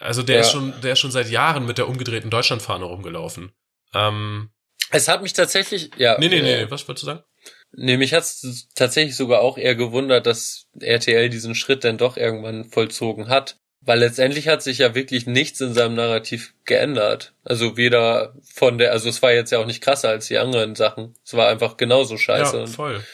Also 0.00 0.22
der 0.22 0.36
ja. 0.36 0.40
ist 0.42 0.50
schon, 0.50 0.74
der 0.82 0.92
ist 0.92 0.98
schon 0.98 1.10
seit 1.10 1.30
Jahren 1.30 1.66
mit 1.66 1.78
der 1.78 1.88
umgedrehten 1.88 2.30
Deutschlandfahne 2.30 2.84
rumgelaufen. 2.84 3.52
Ähm, 3.94 4.50
es 4.90 5.08
hat 5.08 5.22
mich 5.22 5.32
tatsächlich, 5.32 5.90
ja. 5.96 6.16
Nee, 6.18 6.28
nee, 6.28 6.42
nee, 6.42 6.62
äh, 6.62 6.70
was 6.70 6.86
wolltest 6.86 7.02
du 7.02 7.06
sagen? 7.06 7.24
Nee, 7.72 7.96
mich 7.96 8.14
hat's 8.14 8.68
tatsächlich 8.74 9.16
sogar 9.16 9.40
auch 9.40 9.58
eher 9.58 9.74
gewundert, 9.74 10.26
dass 10.26 10.66
RTL 10.80 11.28
diesen 11.28 11.54
Schritt 11.54 11.84
dann 11.84 11.98
doch 11.98 12.16
irgendwann 12.16 12.64
vollzogen 12.64 13.28
hat. 13.28 13.58
Weil 13.80 14.00
letztendlich 14.00 14.48
hat 14.48 14.62
sich 14.62 14.78
ja 14.78 14.96
wirklich 14.96 15.26
nichts 15.26 15.60
in 15.60 15.72
seinem 15.72 15.94
Narrativ 15.94 16.54
geändert. 16.64 17.34
Also 17.44 17.76
weder 17.76 18.34
von 18.52 18.78
der, 18.78 18.90
also 18.90 19.08
es 19.08 19.22
war 19.22 19.32
jetzt 19.32 19.52
ja 19.52 19.60
auch 19.60 19.66
nicht 19.66 19.80
krasser 19.80 20.08
als 20.08 20.26
die 20.26 20.38
anderen 20.38 20.74
Sachen. 20.74 21.14
Es 21.24 21.34
war 21.34 21.48
einfach 21.48 21.76
genauso 21.76 22.16
scheiße. 22.16 22.58
Ja, 22.58 22.66
voll. 22.66 23.04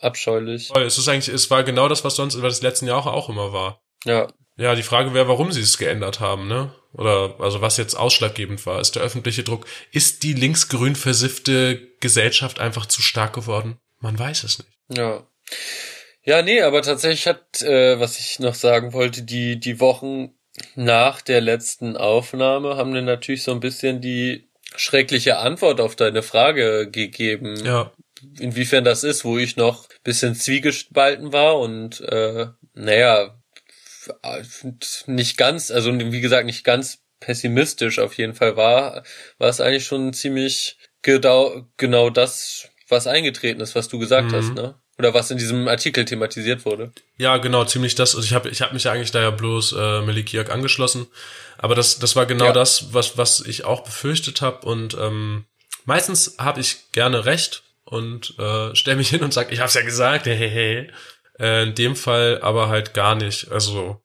Abscheulich. 0.00 0.68
Voll. 0.68 0.82
Es 0.82 0.98
ist 0.98 1.06
eigentlich, 1.08 1.32
es 1.32 1.50
war 1.50 1.62
genau 1.62 1.88
das, 1.88 2.02
was 2.02 2.16
sonst, 2.16 2.40
was 2.42 2.54
das 2.54 2.62
letzten 2.62 2.88
Jahr 2.88 3.06
auch 3.06 3.28
immer 3.28 3.52
war. 3.52 3.80
Ja. 4.04 4.26
Ja, 4.56 4.74
die 4.74 4.82
Frage 4.82 5.12
wäre, 5.12 5.28
warum 5.28 5.52
sie 5.52 5.60
es 5.60 5.76
geändert 5.76 6.20
haben, 6.20 6.48
ne? 6.48 6.72
Oder 6.94 7.36
also 7.40 7.60
was 7.60 7.76
jetzt 7.76 7.94
ausschlaggebend 7.94 8.64
war, 8.64 8.80
ist 8.80 8.96
der 8.96 9.02
öffentliche 9.02 9.42
Druck. 9.42 9.66
Ist 9.92 10.22
die 10.22 10.32
linksgrün 10.32 10.96
versiffte 10.96 11.78
Gesellschaft 12.00 12.58
einfach 12.58 12.86
zu 12.86 13.02
stark 13.02 13.34
geworden? 13.34 13.76
Man 14.00 14.18
weiß 14.18 14.44
es 14.44 14.58
nicht. 14.58 14.70
Ja. 14.88 15.26
Ja, 16.24 16.42
nee, 16.42 16.62
aber 16.62 16.82
tatsächlich 16.82 17.26
hat, 17.26 17.62
äh, 17.62 18.00
was 18.00 18.18
ich 18.18 18.38
noch 18.38 18.54
sagen 18.54 18.94
wollte, 18.94 19.22
die, 19.22 19.60
die 19.60 19.78
Wochen 19.78 20.34
nach 20.74 21.20
der 21.20 21.40
letzten 21.40 21.96
Aufnahme 21.96 22.76
haben 22.76 22.94
dann 22.94 23.04
natürlich 23.04 23.42
so 23.42 23.52
ein 23.52 23.60
bisschen 23.60 24.00
die 24.00 24.48
schreckliche 24.74 25.38
Antwort 25.38 25.80
auf 25.80 25.96
deine 25.96 26.22
Frage 26.22 26.90
gegeben. 26.90 27.62
Ja. 27.64 27.92
Inwiefern 28.40 28.84
das 28.84 29.04
ist, 29.04 29.24
wo 29.24 29.38
ich 29.38 29.56
noch 29.56 29.86
bisschen 30.02 30.34
zwiegespalten 30.34 31.32
war 31.32 31.58
und 31.58 32.00
äh, 32.00 32.46
naja, 32.74 33.38
nicht 35.06 35.36
ganz, 35.36 35.70
also 35.70 35.92
wie 35.92 36.20
gesagt, 36.20 36.46
nicht 36.46 36.64
ganz 36.64 36.98
pessimistisch 37.20 37.98
auf 37.98 38.14
jeden 38.14 38.34
Fall 38.34 38.56
war, 38.56 39.02
war 39.38 39.48
es 39.48 39.60
eigentlich 39.60 39.86
schon 39.86 40.12
ziemlich 40.12 40.76
genau, 41.02 41.66
genau 41.76 42.10
das, 42.10 42.68
was 42.88 43.06
eingetreten 43.06 43.60
ist, 43.60 43.74
was 43.74 43.88
du 43.88 43.98
gesagt 43.98 44.30
mhm. 44.30 44.36
hast, 44.36 44.54
ne? 44.54 44.74
Oder 44.98 45.12
was 45.12 45.30
in 45.30 45.36
diesem 45.36 45.68
Artikel 45.68 46.06
thematisiert 46.06 46.64
wurde. 46.64 46.90
Ja, 47.18 47.36
genau, 47.36 47.66
ziemlich 47.66 47.94
das. 47.96 48.14
Also 48.14 48.24
ich 48.26 48.32
habe 48.32 48.48
ich 48.48 48.62
hab 48.62 48.72
mich 48.72 48.84
ja 48.84 48.92
eigentlich 48.92 49.10
da 49.10 49.20
ja 49.20 49.30
bloß 49.30 49.72
äh, 49.72 50.00
Melikiak 50.00 50.50
angeschlossen. 50.50 51.06
Aber 51.58 51.74
das, 51.74 51.98
das 51.98 52.16
war 52.16 52.24
genau 52.24 52.46
ja. 52.46 52.52
das, 52.52 52.94
was, 52.94 53.18
was 53.18 53.40
ich 53.40 53.64
auch 53.64 53.84
befürchtet 53.84 54.40
habe. 54.40 54.66
Und 54.66 54.94
ähm, 54.94 55.44
meistens 55.84 56.36
habe 56.38 56.60
ich 56.60 56.92
gerne 56.92 57.26
recht 57.26 57.62
und 57.84 58.38
äh, 58.38 58.74
stelle 58.74 58.96
mich 58.96 59.10
hin 59.10 59.22
und 59.22 59.34
sage, 59.34 59.52
ich 59.52 59.60
hab's 59.60 59.74
ja 59.74 59.82
gesagt, 59.82 60.24
hey, 60.26 60.36
hey, 60.36 60.50
hey. 60.50 60.90
Äh, 61.38 61.64
in 61.64 61.74
dem 61.74 61.96
Fall 61.96 62.40
aber 62.42 62.68
halt 62.68 62.94
gar 62.94 63.14
nicht. 63.14 63.50
Also 63.50 64.02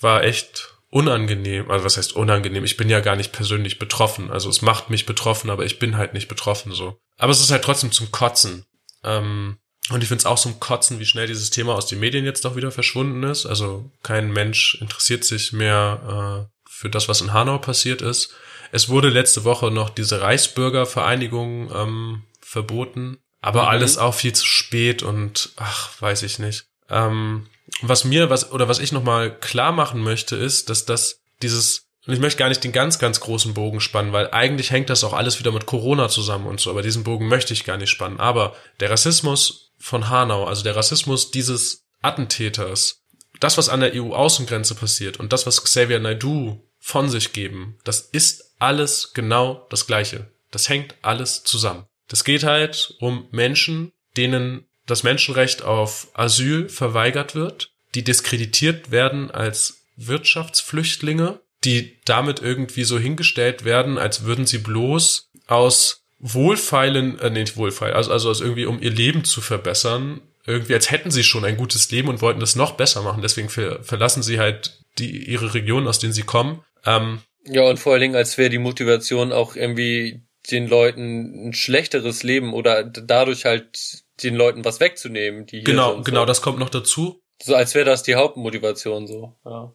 war 0.00 0.22
echt 0.22 0.74
unangenehm. 0.90 1.70
Also 1.70 1.84
was 1.84 1.96
heißt 1.96 2.14
unangenehm? 2.14 2.64
Ich 2.64 2.76
bin 2.76 2.88
ja 2.88 3.00
gar 3.00 3.16
nicht 3.16 3.32
persönlich 3.32 3.78
betroffen. 3.78 4.30
Also 4.30 4.48
es 4.48 4.62
macht 4.62 4.90
mich 4.90 5.06
betroffen, 5.06 5.50
aber 5.50 5.64
ich 5.64 5.78
bin 5.78 5.96
halt 5.96 6.14
nicht 6.14 6.28
betroffen 6.28 6.72
so. 6.72 6.98
Aber 7.18 7.32
es 7.32 7.40
ist 7.40 7.50
halt 7.50 7.64
trotzdem 7.64 7.90
zum 7.90 8.12
Kotzen. 8.12 8.64
Ähm, 9.02 9.58
und 9.90 10.02
ich 10.02 10.08
finde 10.08 10.20
es 10.20 10.26
auch 10.26 10.38
zum 10.38 10.60
Kotzen, 10.60 10.98
wie 10.98 11.04
schnell 11.04 11.26
dieses 11.26 11.50
Thema 11.50 11.74
aus 11.74 11.86
den 11.86 12.00
Medien 12.00 12.24
jetzt 12.24 12.44
doch 12.44 12.56
wieder 12.56 12.70
verschwunden 12.70 13.22
ist. 13.24 13.44
Also 13.44 13.90
kein 14.02 14.32
Mensch 14.32 14.76
interessiert 14.80 15.24
sich 15.24 15.52
mehr 15.52 16.48
äh, 16.48 16.60
für 16.70 16.88
das, 16.88 17.08
was 17.08 17.20
in 17.20 17.32
Hanau 17.32 17.58
passiert 17.58 18.00
ist. 18.00 18.34
Es 18.72 18.88
wurde 18.88 19.08
letzte 19.08 19.44
Woche 19.44 19.70
noch 19.70 19.90
diese 19.90 20.20
Reichsbürgervereinigung 20.20 21.70
ähm, 21.74 22.22
verboten, 22.40 23.18
aber 23.44 23.64
mhm. 23.64 23.68
alles 23.68 23.98
auch 23.98 24.14
viel 24.14 24.32
zu 24.32 24.46
spät 24.46 25.02
und 25.02 25.50
ach, 25.56 25.90
weiß 26.00 26.22
ich 26.22 26.38
nicht. 26.38 26.64
Ähm, 26.88 27.46
was 27.82 28.04
mir, 28.04 28.30
was, 28.30 28.50
oder 28.52 28.68
was 28.68 28.78
ich 28.78 28.90
nochmal 28.90 29.38
klar 29.38 29.70
machen 29.70 30.00
möchte, 30.00 30.34
ist, 30.34 30.70
dass 30.70 30.86
das 30.86 31.20
dieses, 31.42 31.84
und 32.06 32.14
ich 32.14 32.20
möchte 32.20 32.38
gar 32.38 32.48
nicht 32.48 32.64
den 32.64 32.72
ganz, 32.72 32.98
ganz 32.98 33.20
großen 33.20 33.52
Bogen 33.52 33.82
spannen, 33.82 34.14
weil 34.14 34.30
eigentlich 34.30 34.70
hängt 34.70 34.88
das 34.88 35.04
auch 35.04 35.12
alles 35.12 35.40
wieder 35.40 35.52
mit 35.52 35.66
Corona 35.66 36.08
zusammen 36.08 36.46
und 36.46 36.58
so, 36.58 36.70
aber 36.70 36.80
diesen 36.80 37.04
Bogen 37.04 37.28
möchte 37.28 37.52
ich 37.52 37.64
gar 37.64 37.76
nicht 37.76 37.90
spannen. 37.90 38.18
Aber 38.18 38.56
der 38.80 38.90
Rassismus 38.90 39.72
von 39.78 40.08
Hanau, 40.08 40.44
also 40.46 40.62
der 40.62 40.76
Rassismus 40.76 41.30
dieses 41.30 41.84
Attentäters, 42.00 43.02
das, 43.40 43.58
was 43.58 43.68
an 43.68 43.80
der 43.80 43.92
EU-Außengrenze 43.94 44.74
passiert 44.74 45.20
und 45.20 45.34
das, 45.34 45.46
was 45.46 45.62
Xavier 45.62 46.00
Naidu 46.00 46.62
von 46.78 47.10
sich 47.10 47.34
geben, 47.34 47.76
das 47.84 48.00
ist 48.00 48.54
alles 48.58 49.12
genau 49.12 49.66
das 49.68 49.86
Gleiche. 49.86 50.30
Das 50.50 50.70
hängt 50.70 50.94
alles 51.02 51.44
zusammen. 51.44 51.84
Das 52.08 52.24
geht 52.24 52.44
halt 52.44 52.94
um 53.00 53.28
Menschen, 53.30 53.92
denen 54.16 54.66
das 54.86 55.02
Menschenrecht 55.02 55.62
auf 55.62 56.08
Asyl 56.14 56.68
verweigert 56.68 57.34
wird, 57.34 57.70
die 57.94 58.04
diskreditiert 58.04 58.90
werden 58.90 59.30
als 59.30 59.86
Wirtschaftsflüchtlinge, 59.96 61.40
die 61.64 61.96
damit 62.04 62.40
irgendwie 62.40 62.84
so 62.84 62.98
hingestellt 62.98 63.64
werden, 63.64 63.96
als 63.96 64.24
würden 64.24 64.46
sie 64.46 64.58
bloß 64.58 65.30
aus 65.46 66.02
Wohlfeilen, 66.18 67.18
äh, 67.18 67.30
nicht 67.30 67.56
Wohlfeil, 67.56 67.92
also, 67.92 68.12
also 68.12 68.30
aus 68.30 68.40
irgendwie, 68.40 68.66
um 68.66 68.80
ihr 68.82 68.90
Leben 68.90 69.24
zu 69.24 69.40
verbessern, 69.40 70.20
irgendwie, 70.46 70.74
als 70.74 70.90
hätten 70.90 71.10
sie 71.10 71.24
schon 71.24 71.44
ein 71.44 71.56
gutes 71.56 71.90
Leben 71.90 72.08
und 72.08 72.20
wollten 72.20 72.40
das 72.40 72.56
noch 72.56 72.72
besser 72.72 73.02
machen. 73.02 73.22
Deswegen 73.22 73.48
ver 73.48 73.82
verlassen 73.82 74.22
sie 74.22 74.38
halt 74.38 74.78
die, 74.98 75.24
ihre 75.30 75.54
Region, 75.54 75.88
aus 75.88 75.98
denen 75.98 76.12
sie 76.12 76.22
kommen. 76.22 76.62
Ähm, 76.84 77.20
ja, 77.46 77.62
und 77.62 77.78
vor 77.78 77.92
allen 77.92 78.02
Dingen, 78.02 78.16
als 78.16 78.36
wäre 78.38 78.50
die 78.50 78.58
Motivation 78.58 79.32
auch 79.32 79.56
irgendwie 79.56 80.22
den 80.50 80.68
Leuten 80.68 81.48
ein 81.48 81.52
schlechteres 81.54 82.22
Leben 82.22 82.52
oder 82.52 82.84
dadurch 82.84 83.44
halt 83.44 84.02
den 84.22 84.34
Leuten 84.34 84.64
was 84.64 84.80
wegzunehmen, 84.80 85.46
die 85.46 85.58
hier 85.58 85.64
Genau, 85.64 85.94
sind, 85.94 86.04
genau, 86.04 86.20
so. 86.20 86.26
das 86.26 86.42
kommt 86.42 86.58
noch 86.58 86.70
dazu. 86.70 87.22
So 87.42 87.54
als 87.54 87.74
wäre 87.74 87.84
das 87.84 88.02
die 88.02 88.14
Hauptmotivation 88.14 89.06
so. 89.06 89.36
Ja. 89.44 89.74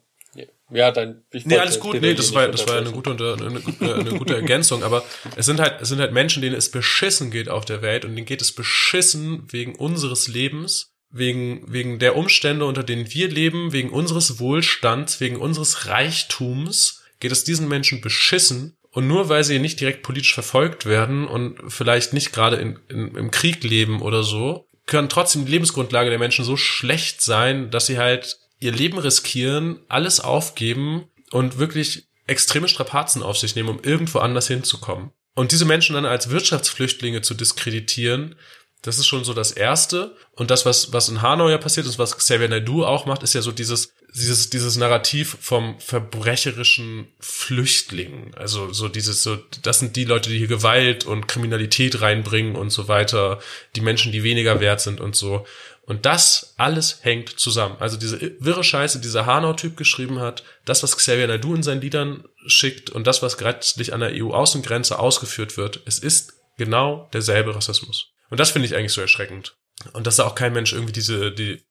Ja, 0.72 0.92
dann. 0.92 1.24
Ich 1.32 1.46
nee, 1.46 1.58
alles 1.58 1.80
gut. 1.80 2.00
Nee, 2.00 2.14
das 2.14 2.32
war, 2.32 2.48
das 2.48 2.66
war 2.68 2.78
eine 2.78 2.92
gute, 2.92 3.10
eine, 3.10 3.34
eine, 3.34 3.94
eine 3.94 4.10
gute 4.10 4.36
Ergänzung. 4.36 4.84
Aber 4.84 5.04
es 5.36 5.46
sind 5.46 5.60
halt, 5.60 5.80
es 5.80 5.88
sind 5.88 5.98
halt 5.98 6.12
Menschen, 6.12 6.42
denen 6.42 6.54
es 6.54 6.70
beschissen 6.70 7.30
geht 7.30 7.48
auf 7.48 7.64
der 7.64 7.82
Welt 7.82 8.04
und 8.04 8.14
denen 8.14 8.26
geht 8.26 8.40
es 8.40 8.54
beschissen 8.54 9.48
wegen 9.50 9.74
unseres 9.74 10.28
Lebens, 10.28 10.92
wegen, 11.10 11.64
wegen 11.66 11.98
der 11.98 12.16
Umstände, 12.16 12.64
unter 12.64 12.84
denen 12.84 13.12
wir 13.12 13.28
leben, 13.28 13.72
wegen 13.72 13.90
unseres 13.90 14.38
Wohlstands, 14.38 15.20
wegen 15.20 15.36
unseres 15.36 15.86
Reichtums 15.86 17.02
geht 17.18 17.32
es 17.32 17.44
diesen 17.44 17.68
Menschen 17.68 18.00
beschissen 18.00 18.76
und 18.92 19.06
nur 19.06 19.28
weil 19.28 19.44
sie 19.44 19.58
nicht 19.58 19.80
direkt 19.80 20.02
politisch 20.02 20.34
verfolgt 20.34 20.86
werden 20.86 21.26
und 21.26 21.58
vielleicht 21.68 22.12
nicht 22.12 22.32
gerade 22.32 22.56
in, 22.56 22.78
in, 22.88 23.14
im 23.14 23.30
Krieg 23.30 23.62
leben 23.62 24.02
oder 24.02 24.22
so, 24.22 24.66
können 24.86 25.08
trotzdem 25.08 25.44
die 25.46 25.52
Lebensgrundlage 25.52 26.10
der 26.10 26.18
Menschen 26.18 26.44
so 26.44 26.56
schlecht 26.56 27.22
sein, 27.22 27.70
dass 27.70 27.86
sie 27.86 27.98
halt 27.98 28.38
ihr 28.58 28.72
Leben 28.72 28.98
riskieren, 28.98 29.80
alles 29.88 30.20
aufgeben 30.20 31.08
und 31.30 31.58
wirklich 31.58 32.08
extreme 32.26 32.68
Strapazen 32.68 33.22
auf 33.22 33.38
sich 33.38 33.54
nehmen, 33.54 33.68
um 33.68 33.82
irgendwo 33.82 34.18
anders 34.18 34.48
hinzukommen. 34.48 35.10
Und 35.34 35.52
diese 35.52 35.64
Menschen 35.64 35.94
dann 35.94 36.06
als 36.06 36.30
Wirtschaftsflüchtlinge 36.30 37.22
zu 37.22 37.34
diskreditieren, 37.34 38.34
das 38.82 38.98
ist 38.98 39.06
schon 39.06 39.24
so 39.24 39.34
das 39.34 39.52
Erste. 39.52 40.16
Und 40.34 40.50
das, 40.50 40.64
was, 40.64 40.92
was 40.92 41.08
in 41.08 41.20
Hanau 41.20 41.48
ja 41.48 41.58
passiert 41.58 41.86
ist, 41.86 41.98
was 41.98 42.16
Xavier 42.16 42.48
Naidoo 42.48 42.84
auch 42.84 43.04
macht, 43.04 43.22
ist 43.22 43.34
ja 43.34 43.42
so 43.42 43.52
dieses, 43.52 43.92
dieses, 44.14 44.48
dieses 44.48 44.76
Narrativ 44.76 45.36
vom 45.40 45.78
verbrecherischen 45.80 47.08
Flüchtling. 47.20 48.34
Also 48.36 48.72
so 48.72 48.88
dieses, 48.88 49.22
so, 49.22 49.36
das 49.62 49.80
sind 49.80 49.96
die 49.96 50.04
Leute, 50.04 50.30
die 50.30 50.38
hier 50.38 50.46
Gewalt 50.46 51.04
und 51.04 51.28
Kriminalität 51.28 52.00
reinbringen 52.00 52.56
und 52.56 52.70
so 52.70 52.88
weiter, 52.88 53.38
die 53.76 53.82
Menschen, 53.82 54.12
die 54.12 54.22
weniger 54.22 54.60
wert 54.60 54.80
sind 54.80 55.00
und 55.00 55.14
so. 55.14 55.44
Und 55.84 56.06
das 56.06 56.54
alles 56.56 57.00
hängt 57.02 57.38
zusammen. 57.38 57.76
Also 57.80 57.96
diese 57.96 58.36
wirre 58.38 58.64
Scheiße, 58.64 58.98
die 58.98 59.08
dieser 59.08 59.26
Hanau-Typ 59.26 59.76
geschrieben 59.76 60.20
hat, 60.20 60.44
das, 60.64 60.82
was 60.82 60.96
Xavier 60.96 61.26
Naidoo 61.26 61.54
in 61.54 61.62
seinen 61.62 61.80
Liedern 61.80 62.24
schickt 62.46 62.90
und 62.90 63.06
das, 63.06 63.22
was 63.22 63.36
gerade 63.36 63.60
an 63.92 64.00
der 64.00 64.12
EU-Außengrenze 64.14 64.98
ausgeführt 64.98 65.56
wird, 65.56 65.80
es 65.84 65.98
ist 65.98 66.34
genau 66.56 67.10
derselbe 67.12 67.54
Rassismus. 67.54 68.12
Und 68.30 68.40
das 68.40 68.50
finde 68.50 68.66
ich 68.66 68.74
eigentlich 68.74 68.92
so 68.92 69.00
erschreckend. 69.00 69.56
Und 69.92 70.06
dass 70.06 70.16
da 70.16 70.24
auch 70.24 70.34
kein 70.34 70.52
Mensch 70.52 70.72
irgendwie 70.72 70.92
diese, 70.92 71.32
die, 71.32 71.62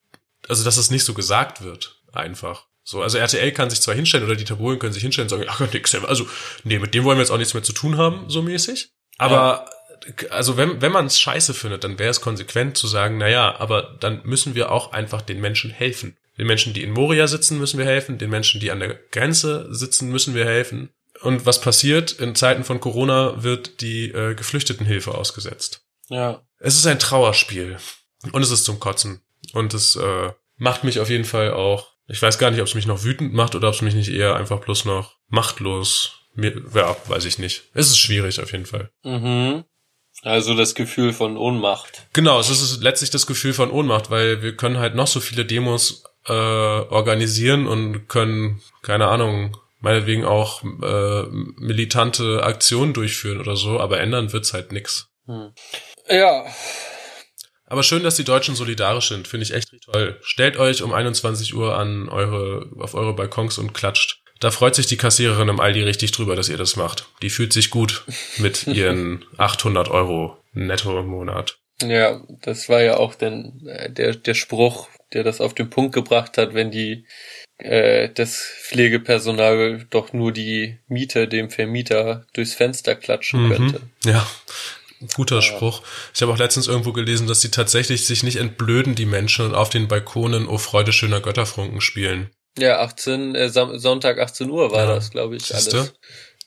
also 0.47 0.63
dass 0.63 0.77
es 0.77 0.91
nicht 0.91 1.05
so 1.05 1.13
gesagt 1.13 1.63
wird, 1.63 2.01
einfach. 2.11 2.67
So, 2.83 3.01
also 3.01 3.17
RTL 3.17 3.51
kann 3.51 3.69
sich 3.69 3.81
zwar 3.81 3.95
hinstellen 3.95 4.25
oder 4.25 4.35
die 4.35 4.45
Tabulen 4.45 4.79
können 4.79 4.93
sich 4.93 5.03
hinstellen 5.03 5.25
und 5.25 5.29
sagen, 5.29 5.45
ach 5.47 5.59
Gott, 5.59 5.73
nix, 5.73 5.93
also, 5.93 6.27
nee, 6.63 6.79
mit 6.79 6.93
dem 6.93 7.03
wollen 7.03 7.17
wir 7.17 7.21
jetzt 7.21 7.31
auch 7.31 7.37
nichts 7.37 7.53
mehr 7.53 7.63
zu 7.63 7.73
tun 7.73 7.97
haben, 7.97 8.29
so 8.29 8.41
mäßig. 8.41 8.89
Aber, 9.17 9.67
ja. 10.07 10.29
also 10.29 10.57
wenn, 10.57 10.81
wenn 10.81 10.91
man 10.91 11.05
es 11.05 11.19
scheiße 11.19 11.53
findet, 11.53 11.83
dann 11.83 11.99
wäre 11.99 12.09
es 12.09 12.21
konsequent 12.21 12.77
zu 12.77 12.87
sagen, 12.87 13.17
na 13.19 13.27
ja, 13.27 13.59
aber 13.59 13.95
dann 13.99 14.21
müssen 14.23 14.55
wir 14.55 14.71
auch 14.71 14.91
einfach 14.91 15.21
den 15.21 15.39
Menschen 15.39 15.69
helfen. 15.69 16.17
Den 16.39 16.47
Menschen, 16.47 16.73
die 16.73 16.83
in 16.83 16.91
Moria 16.91 17.27
sitzen, 17.27 17.59
müssen 17.59 17.77
wir 17.77 17.85
helfen. 17.85 18.17
Den 18.17 18.29
Menschen, 18.29 18.61
die 18.61 18.71
an 18.71 18.79
der 18.79 18.95
Grenze 19.11 19.67
sitzen, 19.71 20.09
müssen 20.09 20.33
wir 20.33 20.45
helfen. 20.45 20.89
Und 21.21 21.45
was 21.45 21.59
passiert? 21.59 22.13
In 22.13 22.33
Zeiten 22.33 22.63
von 22.63 22.79
Corona 22.79 23.43
wird 23.43 23.81
die 23.81 24.09
äh, 24.09 24.35
Geflüchtetenhilfe 24.35 25.13
ausgesetzt. 25.13 25.81
Ja. 26.07 26.41
Es 26.59 26.75
ist 26.75 26.85
ein 26.85 26.99
Trauerspiel. 26.99 27.77
Und 28.31 28.41
es 28.41 28.51
ist 28.51 28.65
zum 28.65 28.79
Kotzen. 28.79 29.21
Und 29.53 29.73
es 29.73 29.95
äh, 29.95 30.31
macht 30.57 30.83
mich 30.83 30.99
auf 30.99 31.09
jeden 31.09 31.25
Fall 31.25 31.53
auch. 31.53 31.87
Ich 32.07 32.21
weiß 32.21 32.37
gar 32.37 32.51
nicht, 32.51 32.59
ob 32.59 32.67
es 32.67 32.75
mich 32.75 32.87
noch 32.87 33.03
wütend 33.03 33.33
macht 33.33 33.55
oder 33.55 33.69
ob 33.69 33.75
es 33.75 33.81
mich 33.81 33.93
nicht 33.93 34.09
eher 34.09 34.35
einfach 34.35 34.59
bloß 34.59 34.85
noch 34.85 35.15
machtlos. 35.27 36.19
Mir, 36.35 36.61
ja, 36.73 36.95
weiß 37.07 37.25
ich 37.25 37.39
nicht. 37.39 37.63
Es 37.73 37.87
ist 37.87 37.97
schwierig 37.97 38.41
auf 38.41 38.51
jeden 38.51 38.65
Fall. 38.65 38.91
Mhm. 39.03 39.63
Also 40.21 40.53
das 40.53 40.75
Gefühl 40.75 41.13
von 41.13 41.37
Ohnmacht. 41.37 42.07
Genau, 42.13 42.39
es 42.39 42.49
ist 42.49 42.83
letztlich 42.83 43.09
das 43.09 43.25
Gefühl 43.25 43.53
von 43.53 43.71
Ohnmacht, 43.71 44.09
weil 44.09 44.41
wir 44.41 44.55
können 44.55 44.79
halt 44.79 44.95
noch 44.95 45.07
so 45.07 45.19
viele 45.21 45.45
Demos 45.45 46.03
äh, 46.25 46.33
organisieren 46.33 47.67
und 47.67 48.09
können, 48.09 48.61
keine 48.81 49.07
Ahnung, 49.07 49.55
meinetwegen 49.79 50.25
auch 50.25 50.61
äh, 50.63 51.23
militante 51.29 52.43
Aktionen 52.43 52.93
durchführen 52.93 53.39
oder 53.39 53.55
so, 53.55 53.79
aber 53.79 54.01
ändern 54.01 54.33
wird's 54.33 54.53
halt 54.53 54.73
nix. 54.73 55.07
Hm. 55.25 55.53
Ja. 56.09 56.45
Aber 57.65 57.83
schön, 57.83 58.03
dass 58.03 58.15
die 58.15 58.23
Deutschen 58.23 58.55
solidarisch 58.55 59.09
sind. 59.09 59.27
Finde 59.27 59.43
ich 59.43 59.53
echt 59.53 59.69
toll. 59.85 60.17
Stellt 60.23 60.57
euch 60.57 60.81
um 60.81 60.91
21 60.91 61.53
Uhr 61.53 61.77
an 61.77 62.09
eure, 62.09 62.67
auf 62.79 62.95
eure 62.95 63.13
Balkons 63.13 63.59
und 63.59 63.73
klatscht. 63.73 64.21
Da 64.39 64.51
freut 64.51 64.73
sich 64.73 64.87
die 64.87 64.97
Kassiererin 64.97 65.49
im 65.49 65.59
Aldi 65.59 65.83
richtig 65.83 66.11
drüber, 66.11 66.35
dass 66.35 66.49
ihr 66.49 66.57
das 66.57 66.75
macht. 66.77 67.05
Die 67.21 67.29
fühlt 67.29 67.53
sich 67.53 67.69
gut 67.69 68.05
mit 68.37 68.65
ihren 68.67 69.25
800 69.37 69.89
Euro 69.89 70.37
netto 70.53 70.99
im 70.99 71.07
Monat. 71.07 71.57
Ja, 71.81 72.21
das 72.41 72.69
war 72.69 72.81
ja 72.81 72.97
auch 72.97 73.15
den, 73.15 73.67
äh, 73.67 73.91
der, 73.91 74.15
der 74.15 74.33
Spruch, 74.33 74.89
der 75.13 75.23
das 75.23 75.39
auf 75.39 75.53
den 75.53 75.69
Punkt 75.69 75.93
gebracht 75.93 76.37
hat, 76.37 76.53
wenn 76.53 76.71
die 76.71 77.05
äh, 77.57 78.09
das 78.09 78.51
Pflegepersonal 78.63 79.85
doch 79.89 80.13
nur 80.13 80.31
die 80.31 80.79
Miete 80.87 81.27
dem 81.27 81.49
Vermieter 81.49 82.25
durchs 82.33 82.53
Fenster 82.53 82.95
klatschen 82.95 83.43
mhm. 83.43 83.51
könnte. 83.51 83.81
Ja, 84.05 84.27
Guter. 85.15 85.41
Spruch. 85.41 85.81
Ich 86.13 86.21
habe 86.21 86.33
auch 86.33 86.37
letztens 86.37 86.67
irgendwo 86.67 86.91
gelesen, 86.91 87.27
dass 87.27 87.41
sie 87.41 87.51
tatsächlich 87.51 88.05
sich 88.05 88.23
nicht 88.23 88.37
entblöden, 88.37 88.95
die 88.95 89.05
Menschen, 89.05 89.45
und 89.45 89.55
auf 89.55 89.69
den 89.69 89.87
Balkonen 89.87 90.47
O 90.47 90.57
Freude 90.57 90.91
schöner 90.91 91.21
Götterfunken 91.21 91.81
spielen. 91.81 92.29
Ja, 92.57 92.79
18, 92.79 93.35
äh, 93.35 93.49
Sonntag 93.49 94.19
18 94.19 94.49
Uhr 94.49 94.71
war 94.71 94.85
ja. 94.85 94.95
das, 94.95 95.11
glaube 95.11 95.37
ich, 95.37 95.45
Siehste? 95.45 95.77
alles. 95.77 95.93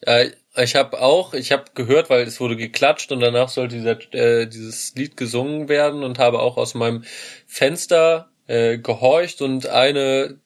Ja, 0.04 0.62
ich 0.62 0.74
habe 0.74 1.00
auch, 1.00 1.32
ich 1.32 1.52
habe 1.52 1.64
gehört, 1.74 2.10
weil 2.10 2.26
es 2.26 2.40
wurde 2.40 2.56
geklatscht 2.56 3.12
und 3.12 3.20
danach 3.20 3.48
sollte 3.48 3.76
dieser, 3.76 4.14
äh, 4.14 4.46
dieses 4.46 4.94
Lied 4.96 5.16
gesungen 5.16 5.68
werden 5.68 6.02
und 6.02 6.18
habe 6.18 6.40
auch 6.40 6.58
aus 6.58 6.74
meinem 6.74 7.04
Fenster 7.46 8.30
äh, 8.48 8.78
gehorcht 8.78 9.40
und 9.40 9.66
eine 9.66 10.40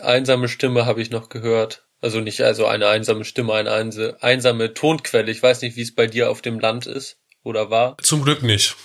einsame 0.00 0.48
Stimme 0.48 0.86
habe 0.86 1.02
ich 1.02 1.10
noch 1.10 1.30
gehört. 1.30 1.84
Also 2.00 2.20
nicht 2.20 2.40
also 2.42 2.66
eine 2.66 2.88
einsame 2.88 3.24
Stimme, 3.24 3.54
eine 3.54 4.16
einsame 4.20 4.72
Tonquelle. 4.72 5.30
Ich 5.30 5.42
weiß 5.42 5.62
nicht, 5.62 5.76
wie 5.76 5.82
es 5.82 5.94
bei 5.94 6.06
dir 6.06 6.30
auf 6.30 6.40
dem 6.42 6.60
Land 6.60 6.86
ist 6.86 7.19
oder 7.42 7.70
war? 7.70 7.96
Zum 8.02 8.22
Glück 8.22 8.42
nicht. 8.42 8.76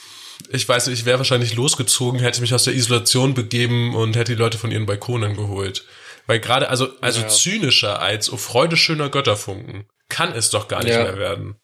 Ich 0.49 0.67
weiß 0.67 0.87
nicht, 0.87 0.99
ich 0.99 1.05
wäre 1.05 1.17
wahrscheinlich 1.17 1.55
losgezogen, 1.55 2.19
hätte 2.19 2.41
mich 2.41 2.53
aus 2.53 2.65
der 2.65 2.73
Isolation 2.73 3.33
begeben 3.33 3.95
und 3.95 4.15
hätte 4.15 4.35
die 4.35 4.39
Leute 4.39 4.57
von 4.57 4.71
ihren 4.71 4.85
Balkonen 4.85 5.35
geholt. 5.35 5.85
Weil 6.27 6.39
gerade, 6.39 6.69
also, 6.69 6.89
also 7.01 7.21
ja. 7.21 7.27
zynischer 7.27 8.01
als, 8.01 8.31
oh 8.31 8.37
Freude 8.37 8.77
schöner 8.77 9.09
Götterfunken, 9.09 9.87
kann 10.09 10.33
es 10.33 10.49
doch 10.49 10.67
gar 10.67 10.83
nicht 10.83 10.93
ja. 10.93 11.03
mehr 11.03 11.17
werden. 11.17 11.55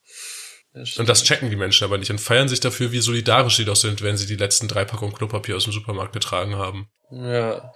Das 0.73 0.97
und 0.97 1.09
das 1.09 1.23
checken 1.23 1.49
die 1.49 1.57
Menschen 1.57 1.83
aber 1.83 1.97
nicht 1.97 2.11
und 2.11 2.21
feiern 2.21 2.47
sich 2.47 2.61
dafür, 2.61 2.91
wie 2.91 3.01
solidarisch 3.01 3.57
sie 3.57 3.65
doch 3.65 3.75
sind, 3.75 4.01
wenn 4.01 4.15
sie 4.15 4.25
die 4.25 4.37
letzten 4.37 4.69
drei 4.69 4.85
Packungen 4.85 5.13
Klopapier 5.13 5.57
aus 5.57 5.65
dem 5.65 5.73
Supermarkt 5.73 6.13
getragen 6.13 6.55
haben. 6.55 6.87
Ja. 7.11 7.73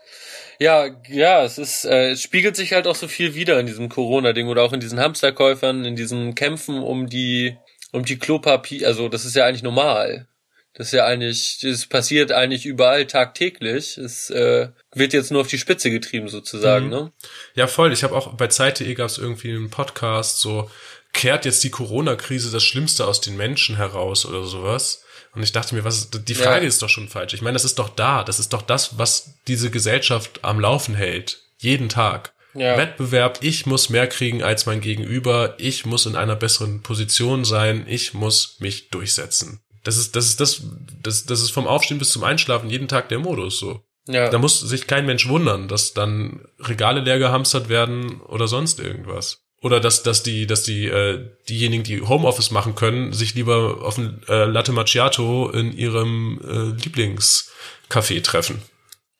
Ja, 0.57 0.87
ja, 1.09 1.43
es 1.43 1.57
ist, 1.57 1.83
äh, 1.83 2.11
es 2.11 2.21
spiegelt 2.21 2.55
sich 2.55 2.71
halt 2.71 2.87
auch 2.87 2.95
so 2.95 3.09
viel 3.09 3.35
wieder 3.35 3.59
in 3.59 3.65
diesem 3.65 3.89
Corona-Ding 3.89 4.47
oder 4.47 4.63
auch 4.63 4.71
in 4.71 4.79
diesen 4.79 5.01
Hamsterkäufern, 5.01 5.83
in 5.83 5.97
diesen 5.97 6.33
Kämpfen 6.33 6.81
um 6.81 7.07
die, 7.07 7.57
um 7.95 8.05
die 8.05 8.19
Klopapier, 8.19 8.87
also 8.87 9.09
das 9.09 9.25
ist 9.25 9.35
ja 9.35 9.45
eigentlich 9.45 9.63
normal. 9.63 10.27
Das 10.73 10.87
ist 10.87 10.93
ja 10.93 11.05
eigentlich, 11.05 11.59
das 11.61 11.85
passiert 11.85 12.33
eigentlich 12.33 12.65
überall 12.65 13.07
tagtäglich. 13.07 13.97
Es 13.97 14.29
äh, 14.29 14.67
wird 14.93 15.13
jetzt 15.13 15.31
nur 15.31 15.41
auf 15.41 15.47
die 15.47 15.57
Spitze 15.57 15.89
getrieben 15.89 16.27
sozusagen, 16.27 16.85
mhm. 16.85 16.91
ne? 16.91 17.11
Ja, 17.55 17.67
voll. 17.67 17.93
Ich 17.93 18.03
habe 18.03 18.13
auch 18.13 18.33
bei 18.33 18.47
Zeit.de 18.47 18.93
gab 18.93 19.07
es 19.07 19.17
irgendwie 19.17 19.51
einen 19.51 19.69
Podcast, 19.69 20.41
so 20.41 20.69
kehrt 21.13 21.45
jetzt 21.45 21.63
die 21.63 21.69
Corona-Krise 21.69 22.51
das 22.51 22.65
Schlimmste 22.65 23.07
aus 23.07 23.21
den 23.21 23.37
Menschen 23.37 23.77
heraus 23.77 24.25
oder 24.25 24.43
sowas. 24.43 25.05
Und 25.33 25.43
ich 25.43 25.53
dachte 25.53 25.75
mir, 25.75 25.85
was 25.85 26.09
die 26.11 26.35
Frage 26.35 26.63
ja. 26.63 26.67
ist 26.67 26.81
doch 26.81 26.89
schon 26.89 27.07
falsch. 27.07 27.33
Ich 27.33 27.41
meine, 27.41 27.53
das 27.53 27.65
ist 27.65 27.79
doch 27.79 27.89
da. 27.89 28.25
Das 28.25 28.39
ist 28.39 28.51
doch 28.51 28.61
das, 28.61 28.97
was 28.97 29.35
diese 29.47 29.71
Gesellschaft 29.71 30.39
am 30.43 30.59
Laufen 30.59 30.93
hält. 30.95 31.39
Jeden 31.57 31.87
Tag. 31.87 32.33
Ja. 32.55 32.77
Wettbewerb, 32.77 33.39
ich 33.41 33.65
muss 33.65 33.89
mehr 33.89 34.07
kriegen 34.07 34.41
als 34.41 34.65
mein 34.65 34.81
Gegenüber, 34.81 35.55
ich 35.57 35.85
muss 35.85 36.05
in 36.05 36.15
einer 36.15 36.35
besseren 36.35 36.81
Position 36.81 37.43
sein, 37.43 37.85
ich 37.87 38.13
muss 38.13 38.57
mich 38.59 38.89
durchsetzen. 38.89 39.59
Das 39.83 39.97
ist, 39.97 40.15
das 40.15 40.25
ist 40.25 40.39
das, 40.39 40.63
das, 41.03 41.25
das 41.25 41.41
ist 41.41 41.51
vom 41.51 41.67
Aufstehen 41.67 41.99
bis 41.99 42.09
zum 42.09 42.23
Einschlafen 42.23 42.69
jeden 42.69 42.87
Tag 42.87 43.09
der 43.09 43.19
Modus 43.19 43.59
so. 43.59 43.81
Ja. 44.07 44.29
Da 44.29 44.37
muss 44.37 44.59
sich 44.59 44.87
kein 44.87 45.05
Mensch 45.05 45.27
wundern, 45.27 45.67
dass 45.67 45.93
dann 45.93 46.45
Regale 46.59 47.01
leer 47.01 47.19
gehamstert 47.19 47.69
werden 47.69 48.21
oder 48.21 48.47
sonst 48.47 48.79
irgendwas. 48.79 49.41
Oder 49.61 49.79
dass, 49.79 50.03
dass 50.03 50.21
die, 50.21 50.45
dass 50.45 50.63
die, 50.63 50.85
äh, 50.85 51.27
diejenigen, 51.49 51.83
die 51.83 52.01
Homeoffice 52.01 52.51
machen 52.51 52.75
können, 52.75 53.13
sich 53.13 53.33
lieber 53.33 53.81
auf 53.81 53.97
ein 53.97 54.21
äh, 54.27 54.45
Latte 54.45 54.71
Macchiato 54.71 55.49
in 55.49 55.75
ihrem 55.75 56.39
äh, 56.43 56.79
Lieblingscafé 56.83 58.21
treffen. 58.21 58.61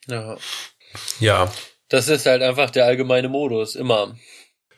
Ja. 0.08 0.38
Ja. 1.20 1.52
Das 1.90 2.08
ist 2.08 2.26
halt 2.26 2.42
einfach 2.42 2.72
der 2.72 2.86
allgemeine 2.86 3.30
Modus, 3.30 3.76
immer. 3.76 4.16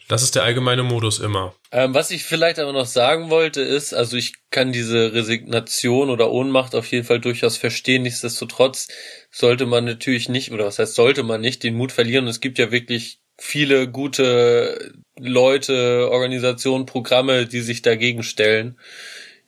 Das 0.07 0.23
ist 0.23 0.35
der 0.35 0.43
allgemeine 0.43 0.83
Modus 0.83 1.19
immer. 1.19 1.53
Ähm, 1.71 1.93
was 1.93 2.11
ich 2.11 2.23
vielleicht 2.23 2.59
aber 2.59 2.71
noch 2.71 2.85
sagen 2.85 3.29
wollte 3.29 3.61
ist, 3.61 3.93
also 3.93 4.15
ich 4.15 4.33
kann 4.51 4.71
diese 4.71 5.13
Resignation 5.13 6.09
oder 6.09 6.31
Ohnmacht 6.31 6.75
auf 6.75 6.89
jeden 6.91 7.05
Fall 7.05 7.19
durchaus 7.19 7.57
verstehen. 7.57 8.03
Nichtsdestotrotz 8.03 8.87
sollte 9.31 9.65
man 9.65 9.83
natürlich 9.83 10.29
nicht, 10.29 10.51
oder 10.51 10.65
was 10.65 10.79
heißt 10.79 10.95
sollte 10.95 11.23
man 11.23 11.41
nicht, 11.41 11.63
den 11.63 11.75
Mut 11.75 11.91
verlieren. 11.91 12.23
Und 12.23 12.29
es 12.29 12.39
gibt 12.39 12.57
ja 12.57 12.71
wirklich 12.71 13.19
viele 13.37 13.89
gute 13.89 14.93
Leute, 15.19 16.09
Organisationen, 16.09 16.85
Programme, 16.85 17.45
die 17.45 17.61
sich 17.61 17.81
dagegen 17.81 18.23
stellen. 18.23 18.79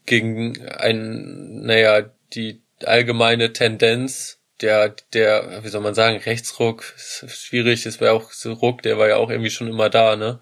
Gegen 0.06 0.62
ein, 0.68 1.62
naja, 1.62 2.10
die 2.34 2.62
allgemeine 2.84 3.54
Tendenz 3.54 4.39
der, 4.62 4.96
der, 5.14 5.64
wie 5.64 5.70
soll 5.70 5.82
man 5.82 5.96
sagen, 5.96 6.18
Rechtsruck, 6.18 6.94
ist 6.96 7.26
schwierig, 7.32 7.86
es 7.86 8.00
wäre 8.00 8.14
auch 8.14 8.32
so 8.32 8.54
Ruck, 8.54 8.82
der 8.82 8.98
war 8.98 9.08
ja 9.08 9.18
auch 9.18 9.30
irgendwie 9.30 9.50
schon 9.50 9.68
immer 9.68 9.90
da, 9.90 10.16
ne? 10.16 10.40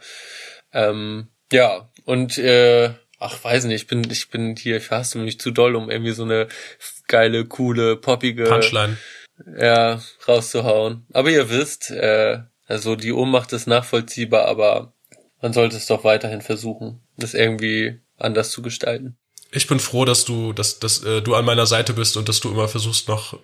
Ähm, 0.74 1.28
ja, 1.51 1.89
und 2.05 2.38
äh, 2.38 2.93
ach, 3.20 3.43
weiß 3.43 3.65
nicht, 3.65 3.84
ich 3.84 3.88
bin, 3.88 4.09
ich 4.09 4.30
bin 4.30 4.55
hier, 4.55 4.78
ich 4.78 4.91
hasse 4.91 5.18
mich 5.18 5.39
zu 5.39 5.51
doll, 5.51 5.76
um 5.76 5.89
irgendwie 5.89 6.11
so 6.11 6.24
eine 6.24 6.47
geile, 7.07 7.45
coole, 7.45 7.95
poppige 7.95 8.45
Punchline. 8.45 8.97
Ja, 9.57 10.01
rauszuhauen. 10.28 11.05
Aber 11.13 11.30
ihr 11.30 11.49
wisst, 11.49 11.91
äh, 11.91 12.39
also 12.65 12.95
die 12.95 13.13
Ohnmacht 13.13 13.53
ist 13.53 13.68
nachvollziehbar, 13.68 14.45
aber 14.45 14.93
man 15.41 15.53
sollte 15.53 15.78
es 15.78 15.86
doch 15.86 16.03
weiterhin 16.03 16.41
versuchen, 16.41 17.01
das 17.18 17.34
irgendwie 17.34 17.99
anders 18.18 18.51
zu 18.51 18.61
gestalten. 18.61 19.18
Ich 19.51 19.68
bin 19.68 19.80
froh, 19.80 20.03
dass 20.03 20.26
du, 20.26 20.51
dass, 20.53 20.80
dass 20.80 21.03
äh, 21.03 21.22
du 21.22 21.36
an 21.36 21.45
meiner 21.45 21.65
Seite 21.65 21.93
bist 21.93 22.18
und 22.18 22.28
dass 22.28 22.39
du 22.39 22.49
immer 22.49 22.68
versuchst, 22.68 23.07
noch 23.07 23.39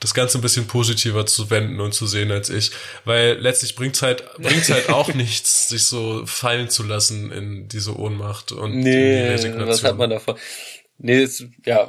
das 0.00 0.14
Ganze 0.14 0.38
ein 0.38 0.40
bisschen 0.40 0.66
positiver 0.66 1.26
zu 1.26 1.50
wenden 1.50 1.80
und 1.80 1.92
zu 1.92 2.06
sehen 2.06 2.30
als 2.30 2.50
ich. 2.50 2.70
Weil 3.04 3.38
letztlich 3.38 3.76
bringt's 3.76 4.02
halt, 4.02 4.24
bringt's 4.38 4.70
halt 4.70 4.88
auch 4.90 5.12
nichts, 5.14 5.68
sich 5.68 5.86
so 5.86 6.24
fallen 6.26 6.70
zu 6.70 6.82
lassen 6.82 7.30
in 7.32 7.68
diese 7.68 7.98
Ohnmacht 7.98 8.52
und 8.52 8.76
nee, 8.76 9.22
die 9.22 9.28
Resignation. 9.28 9.68
Was 9.68 9.84
hat 9.84 9.96
man 9.96 10.10
davon? 10.10 10.36
Nee, 10.98 11.22
ist, 11.22 11.44
ja. 11.64 11.88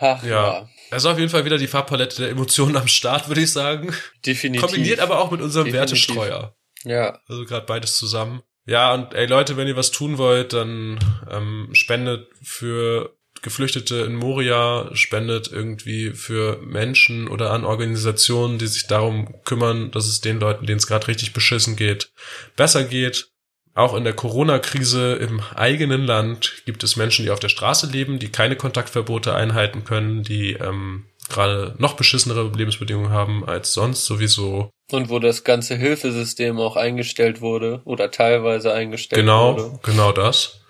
Ha, 0.00 0.20
ja. 0.22 0.28
ja. 0.28 0.68
Also 0.90 1.10
auf 1.10 1.18
jeden 1.18 1.30
Fall 1.30 1.44
wieder 1.44 1.58
die 1.58 1.66
Farbpalette 1.66 2.22
der 2.22 2.30
Emotionen 2.30 2.76
am 2.76 2.88
Start, 2.88 3.28
würde 3.28 3.42
ich 3.42 3.52
sagen. 3.52 3.94
Definitiv. 4.26 4.62
Kombiniert 4.62 5.00
aber 5.00 5.20
auch 5.20 5.30
mit 5.30 5.40
unserem 5.40 5.66
Definitiv. 5.66 6.08
Wertestreuer. 6.08 6.56
Ja. 6.84 7.20
Also 7.28 7.44
gerade 7.44 7.66
beides 7.66 7.96
zusammen. 7.96 8.42
Ja, 8.66 8.94
und 8.94 9.14
ey 9.14 9.26
Leute, 9.26 9.56
wenn 9.56 9.68
ihr 9.68 9.76
was 9.76 9.90
tun 9.90 10.18
wollt, 10.18 10.52
dann 10.52 10.98
ähm, 11.30 11.68
spendet 11.72 12.28
für 12.42 13.16
Geflüchtete 13.42 13.96
in 13.96 14.14
Moria 14.14 14.90
spendet 14.94 15.50
irgendwie 15.50 16.12
für 16.12 16.58
Menschen 16.62 17.28
oder 17.28 17.52
an 17.52 17.64
Organisationen, 17.64 18.58
die 18.58 18.66
sich 18.66 18.86
darum 18.86 19.42
kümmern, 19.44 19.90
dass 19.90 20.06
es 20.06 20.20
den 20.20 20.40
Leuten, 20.40 20.66
denen 20.66 20.78
es 20.78 20.86
gerade 20.86 21.08
richtig 21.08 21.32
beschissen 21.32 21.76
geht, 21.76 22.12
besser 22.56 22.84
geht. 22.84 23.28
Auch 23.74 23.94
in 23.94 24.04
der 24.04 24.12
Corona-Krise 24.14 25.14
im 25.14 25.40
eigenen 25.54 26.04
Land 26.04 26.62
gibt 26.66 26.82
es 26.82 26.96
Menschen, 26.96 27.24
die 27.24 27.30
auf 27.30 27.40
der 27.40 27.48
Straße 27.48 27.86
leben, 27.86 28.18
die 28.18 28.28
keine 28.28 28.56
Kontaktverbote 28.56 29.34
einhalten 29.34 29.84
können, 29.84 30.22
die 30.22 30.52
ähm, 30.52 31.06
gerade 31.30 31.76
noch 31.78 31.94
beschissenere 31.94 32.50
Lebensbedingungen 32.54 33.10
haben 33.10 33.48
als 33.48 33.72
sonst 33.72 34.04
sowieso. 34.04 34.70
Und 34.90 35.08
wo 35.08 35.20
das 35.20 35.44
ganze 35.44 35.76
Hilfesystem 35.76 36.58
auch 36.58 36.76
eingestellt 36.76 37.40
wurde 37.40 37.80
oder 37.84 38.10
teilweise 38.10 38.74
eingestellt 38.74 39.20
genau, 39.20 39.54
wurde. 39.54 39.62
Genau, 39.62 39.80
genau 39.82 40.12
das. 40.12 40.60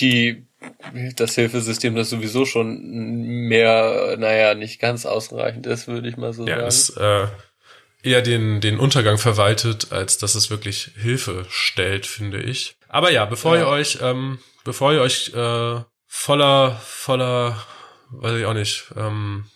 Die 0.00 0.46
das 1.16 1.34
Hilfesystem, 1.34 1.94
das 1.94 2.10
sowieso 2.10 2.44
schon 2.44 2.80
mehr, 2.82 4.16
naja, 4.18 4.54
nicht 4.54 4.80
ganz 4.80 5.06
ausreichend 5.06 5.66
ist, 5.66 5.88
würde 5.88 6.08
ich 6.08 6.16
mal 6.16 6.32
so 6.32 6.46
ja, 6.46 6.56
sagen. 6.56 6.66
Es, 6.66 6.90
äh, 6.90 7.26
eher 8.02 8.22
den, 8.22 8.60
den 8.60 8.78
Untergang 8.78 9.18
verwaltet, 9.18 9.92
als 9.92 10.18
dass 10.18 10.34
es 10.34 10.50
wirklich 10.50 10.90
Hilfe 10.96 11.46
stellt, 11.48 12.06
finde 12.06 12.42
ich. 12.42 12.76
Aber 12.88 13.10
ja, 13.10 13.24
bevor 13.24 13.56
ja. 13.56 13.62
ihr 13.62 13.68
euch, 13.68 13.98
ähm, 14.02 14.38
bevor 14.64 14.92
ihr 14.92 15.00
euch 15.00 15.32
äh, 15.34 15.80
voller, 16.06 16.80
voller, 16.84 17.64
weiß 18.10 18.38
ich 18.38 18.44
auch 18.44 18.54
nicht, 18.54 18.86
ähm, 18.96 19.46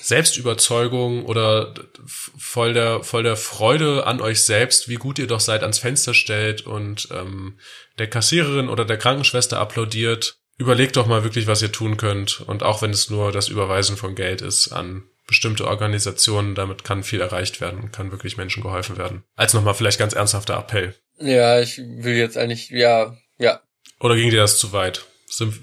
Selbstüberzeugung 0.00 1.24
oder 1.24 1.72
voll 2.06 2.74
der, 2.74 3.02
voll 3.02 3.22
der 3.22 3.36
Freude 3.36 4.06
an 4.06 4.20
euch 4.20 4.42
selbst, 4.42 4.88
wie 4.88 4.96
gut 4.96 5.18
ihr 5.18 5.26
doch 5.26 5.40
seid, 5.40 5.62
ans 5.62 5.78
Fenster 5.78 6.12
stellt 6.12 6.66
und 6.66 7.08
ähm, 7.10 7.58
der 7.98 8.08
Kassiererin 8.08 8.68
oder 8.68 8.84
der 8.84 8.98
Krankenschwester 8.98 9.58
applaudiert, 9.58 10.36
überlegt 10.58 10.96
doch 10.96 11.06
mal 11.06 11.24
wirklich, 11.24 11.46
was 11.46 11.62
ihr 11.62 11.72
tun 11.72 11.96
könnt. 11.96 12.40
Und 12.40 12.62
auch 12.62 12.82
wenn 12.82 12.90
es 12.90 13.08
nur 13.08 13.32
das 13.32 13.48
Überweisen 13.48 13.96
von 13.96 14.14
Geld 14.14 14.42
ist 14.42 14.68
an 14.68 15.04
bestimmte 15.26 15.66
Organisationen, 15.66 16.54
damit 16.54 16.84
kann 16.84 17.02
viel 17.02 17.20
erreicht 17.20 17.60
werden 17.60 17.80
und 17.80 17.92
kann 17.92 18.10
wirklich 18.10 18.36
Menschen 18.36 18.62
geholfen 18.62 18.98
werden. 18.98 19.24
Als 19.36 19.54
nochmal 19.54 19.74
vielleicht 19.74 19.98
ganz 19.98 20.12
ernsthafter 20.12 20.58
Appell. 20.58 20.94
Ja, 21.18 21.60
ich 21.60 21.78
will 21.78 22.14
jetzt 22.14 22.36
eigentlich, 22.36 22.68
ja, 22.70 23.16
ja. 23.38 23.62
Oder 24.00 24.16
ging 24.16 24.30
dir 24.30 24.40
das 24.40 24.58
zu 24.58 24.72
weit? 24.72 25.06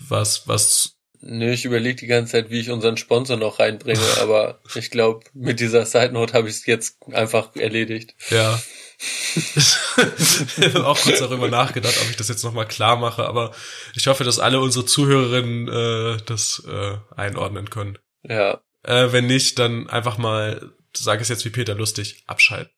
Was, 0.10 0.48
was 0.48 0.96
Nö, 1.22 1.52
ich 1.52 1.66
überlege 1.66 2.00
die 2.00 2.08
ganze 2.08 2.32
Zeit, 2.34 2.50
wie 2.50 2.60
ich 2.60 2.72
unseren 2.72 2.98
Sponsor 2.98 3.38
noch 3.38 3.60
reinbringe, 3.60 4.02
aber 4.22 4.60
ich 4.76 4.90
glaube, 4.90 5.26
mit 5.34 5.60
dieser 5.60 5.86
Side 5.86 6.12
Note 6.12 6.34
habe 6.34 6.50
ich 6.50 6.56
es 6.56 6.66
jetzt 6.66 6.98
einfach 7.12 7.56
erledigt. 7.56 8.16
Ja. 8.30 8.62
ich 9.56 10.76
habe 10.76 10.86
auch 10.86 11.00
kurz 11.00 11.20
darüber 11.20 11.48
nachgedacht, 11.48 11.96
ob 12.02 12.10
ich 12.10 12.18
das 12.18 12.28
jetzt 12.28 12.44
nochmal 12.44 12.68
klar 12.68 12.98
mache, 12.98 13.26
aber 13.26 13.52
ich 13.96 14.06
hoffe, 14.08 14.24
dass 14.24 14.40
alle 14.40 14.60
unsere 14.60 14.86
Zuhörerinnen 14.86 15.68
äh, 15.68 16.18
das 16.26 16.64
äh, 16.68 16.98
einordnen 17.16 17.70
können. 17.70 17.98
Ja. 18.24 18.62
Äh, 18.84 19.12
wenn 19.12 19.28
nicht, 19.28 19.58
dann 19.58 19.90
einfach 19.90 20.18
mal, 20.18 20.72
sag 20.96 21.22
es 21.22 21.30
jetzt 21.30 21.46
wie 21.46 21.50
Peter 21.50 21.74
lustig, 21.76 22.24
abschalten. 22.28 22.74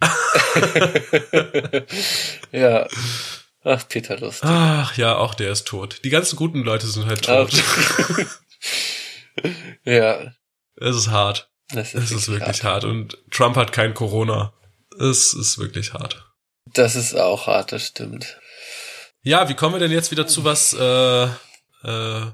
ja. 2.52 2.86
Ach, 3.64 3.88
Peter 3.88 4.18
Lust. 4.18 4.44
Ach 4.44 4.94
ja, 4.98 5.16
auch 5.16 5.32
der 5.34 5.50
ist 5.50 5.66
tot. 5.66 6.00
Die 6.04 6.10
ganzen 6.10 6.36
guten 6.36 6.62
Leute 6.62 6.86
sind 6.86 7.06
halt 7.06 7.24
tot. 7.24 7.50
ja. 9.84 10.34
Es 10.76 10.96
ist 10.96 11.08
hart. 11.08 11.50
Das 11.70 11.94
ist, 11.94 12.04
es 12.04 12.12
ist 12.12 12.28
wirklich 12.28 12.62
hart. 12.62 12.82
hart. 12.82 12.84
Und 12.84 13.18
Trump 13.30 13.56
hat 13.56 13.72
kein 13.72 13.94
Corona. 13.94 14.52
Es 15.00 15.32
ist 15.32 15.58
wirklich 15.58 15.94
hart. 15.94 16.30
Das 16.74 16.94
ist 16.94 17.14
auch 17.14 17.46
hart, 17.46 17.72
das 17.72 17.86
stimmt. 17.86 18.38
Ja, 19.22 19.48
wie 19.48 19.54
kommen 19.54 19.74
wir 19.74 19.80
denn 19.80 19.90
jetzt 19.90 20.10
wieder 20.10 20.26
zu 20.26 20.44
was 20.44 20.74
äh, 20.74 21.24
äh, 21.24 22.30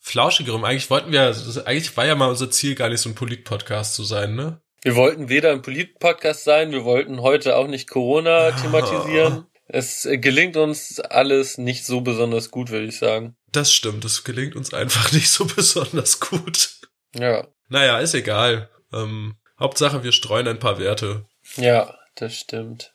Flauschigerem? 0.00 0.64
Eigentlich 0.64 0.90
wollten 0.90 1.10
wir, 1.10 1.34
eigentlich 1.64 1.96
war 1.96 2.04
ja 2.04 2.14
mal 2.14 2.28
unser 2.28 2.50
Ziel, 2.50 2.74
gar 2.74 2.90
nicht 2.90 3.00
so 3.00 3.08
ein 3.08 3.14
Polit-Podcast 3.14 3.94
zu 3.94 4.04
sein, 4.04 4.34
ne? 4.34 4.60
Wir 4.82 4.96
wollten 4.96 5.30
weder 5.30 5.52
ein 5.52 5.62
Polit-Podcast 5.62 6.44
sein, 6.44 6.72
wir 6.72 6.84
wollten 6.84 7.22
heute 7.22 7.56
auch 7.56 7.66
nicht 7.66 7.88
Corona 7.88 8.50
thematisieren. 8.62 9.46
Es 9.72 10.06
gelingt 10.10 10.56
uns 10.56 10.98
alles 10.98 11.56
nicht 11.56 11.86
so 11.86 12.00
besonders 12.00 12.50
gut, 12.50 12.70
würde 12.70 12.86
ich 12.86 12.98
sagen. 12.98 13.36
Das 13.52 13.72
stimmt, 13.72 14.04
es 14.04 14.24
gelingt 14.24 14.56
uns 14.56 14.74
einfach 14.74 15.12
nicht 15.12 15.30
so 15.30 15.44
besonders 15.44 16.18
gut. 16.18 16.70
Ja. 17.14 17.46
Naja, 17.68 17.98
ist 18.00 18.14
egal. 18.14 18.68
Ähm, 18.92 19.36
Hauptsache, 19.58 20.02
wir 20.02 20.12
streuen 20.12 20.48
ein 20.48 20.58
paar 20.58 20.78
Werte. 20.78 21.26
Ja, 21.56 21.96
das 22.16 22.36
stimmt. 22.36 22.92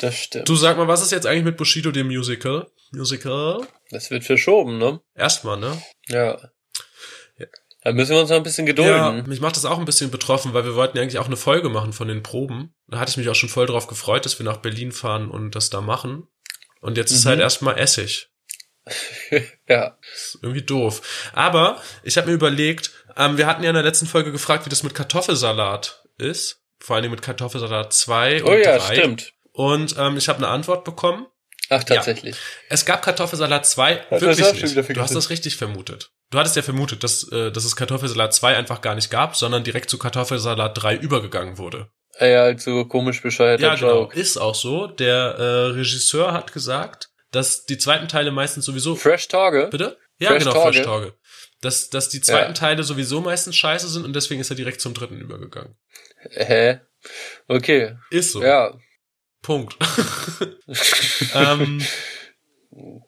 Das 0.00 0.16
stimmt. 0.16 0.48
Du 0.48 0.56
sag 0.56 0.76
mal, 0.76 0.88
was 0.88 1.02
ist 1.02 1.12
jetzt 1.12 1.26
eigentlich 1.26 1.44
mit 1.44 1.56
Bushido 1.56 1.92
dem 1.92 2.08
Musical? 2.08 2.66
Musical. 2.92 3.66
Das 3.90 4.10
wird 4.10 4.24
verschoben, 4.24 4.78
ne? 4.78 5.00
Erstmal, 5.14 5.58
ne? 5.58 5.80
Ja. 6.08 6.50
Da 7.86 7.92
müssen 7.92 8.16
wir 8.16 8.20
uns 8.20 8.30
noch 8.30 8.36
ein 8.38 8.42
bisschen 8.42 8.66
gedulden. 8.66 8.96
Ja, 8.96 9.12
mich 9.28 9.40
macht 9.40 9.54
das 9.54 9.64
auch 9.64 9.78
ein 9.78 9.84
bisschen 9.84 10.10
betroffen, 10.10 10.52
weil 10.54 10.64
wir 10.64 10.74
wollten 10.74 10.96
ja 10.96 11.04
eigentlich 11.04 11.20
auch 11.20 11.26
eine 11.26 11.36
Folge 11.36 11.68
machen 11.68 11.92
von 11.92 12.08
den 12.08 12.20
Proben. 12.24 12.74
Da 12.88 12.98
hatte 12.98 13.10
ich 13.12 13.16
mich 13.16 13.28
auch 13.28 13.36
schon 13.36 13.48
voll 13.48 13.66
drauf 13.66 13.86
gefreut, 13.86 14.24
dass 14.24 14.40
wir 14.40 14.44
nach 14.44 14.56
Berlin 14.56 14.90
fahren 14.90 15.30
und 15.30 15.54
das 15.54 15.70
da 15.70 15.80
machen. 15.80 16.26
Und 16.80 16.96
jetzt 16.96 17.12
ist 17.12 17.24
Mhm. 17.24 17.28
halt 17.28 17.40
erstmal 17.42 17.78
Essig. 17.78 18.28
ja. 19.68 19.96
ist 20.12 20.40
irgendwie 20.42 20.62
doof. 20.62 21.30
Aber 21.32 21.80
ich 22.02 22.16
habe 22.16 22.26
mir 22.26 22.34
überlegt, 22.34 22.90
ähm, 23.16 23.38
wir 23.38 23.46
hatten 23.46 23.62
ja 23.62 23.70
in 23.70 23.74
der 23.74 23.84
letzten 23.84 24.06
Folge 24.06 24.32
gefragt, 24.32 24.66
wie 24.66 24.70
das 24.70 24.82
mit 24.82 24.96
Kartoffelsalat 24.96 26.02
ist. 26.18 26.62
Vor 26.80 26.96
allem 26.96 27.12
mit 27.12 27.22
Kartoffelsalat 27.22 27.92
2 27.92 28.42
und 28.42 28.50
Oh 28.50 28.56
ja, 28.56 28.78
3. 28.78 28.96
stimmt. 28.96 29.32
Und 29.52 29.94
ähm, 29.96 30.16
ich 30.16 30.28
habe 30.28 30.38
eine 30.38 30.48
Antwort 30.48 30.84
bekommen. 30.84 31.26
Ach, 31.68 31.84
tatsächlich. 31.84 32.34
Es 32.68 32.84
gab 32.84 33.02
Kartoffelsalat 33.02 33.64
2 33.64 34.06
das 34.10 34.22
wirklich 34.22 34.74
nicht. 34.74 34.96
Du 34.96 35.00
hast 35.00 35.14
das 35.14 35.30
richtig 35.30 35.54
vermutet. 35.54 36.10
Du 36.30 36.38
hattest 36.38 36.56
ja 36.56 36.62
vermutet, 36.62 37.04
dass, 37.04 37.30
äh, 37.30 37.52
dass 37.52 37.64
es 37.64 37.76
Kartoffelsalat 37.76 38.34
2 38.34 38.56
einfach 38.56 38.80
gar 38.80 38.94
nicht 38.94 39.10
gab, 39.10 39.36
sondern 39.36 39.62
direkt 39.64 39.90
zu 39.90 39.98
Kartoffelsalat 39.98 40.72
3 40.82 40.96
übergegangen 40.96 41.58
wurde. 41.58 41.88
Ah 42.18 42.26
Ja, 42.26 42.40
halt 42.40 42.60
so 42.60 42.84
komisch 42.86 43.22
bescheuerter 43.22 43.62
Ja, 43.62 43.74
genau. 43.74 44.00
Joke. 44.02 44.18
Ist 44.18 44.36
auch 44.38 44.54
so. 44.54 44.86
Der 44.86 45.14
äh, 45.38 45.66
Regisseur 45.72 46.32
hat 46.32 46.52
gesagt, 46.52 47.10
dass 47.30 47.64
die 47.66 47.78
zweiten 47.78 48.08
Teile 48.08 48.32
meistens 48.32 48.64
sowieso 48.64 48.96
Fresh 48.96 49.28
Torge? 49.28 49.68
Bitte? 49.70 49.98
Ja, 50.18 50.30
Fresh 50.30 50.44
genau, 50.44 50.52
Torge. 50.54 50.72
Fresh 50.72 50.84
Torge. 50.84 51.14
Dass, 51.60 51.90
dass 51.90 52.08
die 52.08 52.20
zweiten 52.20 52.48
Ja. 52.52 52.54
Teile 52.54 52.82
sowieso 52.82 53.20
meistens 53.20 53.56
scheiße 53.56 53.88
sind 53.88 54.04
und 54.04 54.14
deswegen 54.14 54.40
ist 54.40 54.50
er 54.50 54.56
direkt 54.56 54.80
zum 54.80 54.94
dritten 54.94 55.20
übergegangen. 55.20 55.76
Hä? 56.30 56.80
Okay. 57.48 57.96
Ist 58.10 58.32
so. 58.32 58.42
Ja. 58.42 58.74
Punkt. 59.42 59.76
ähm, 61.34 61.84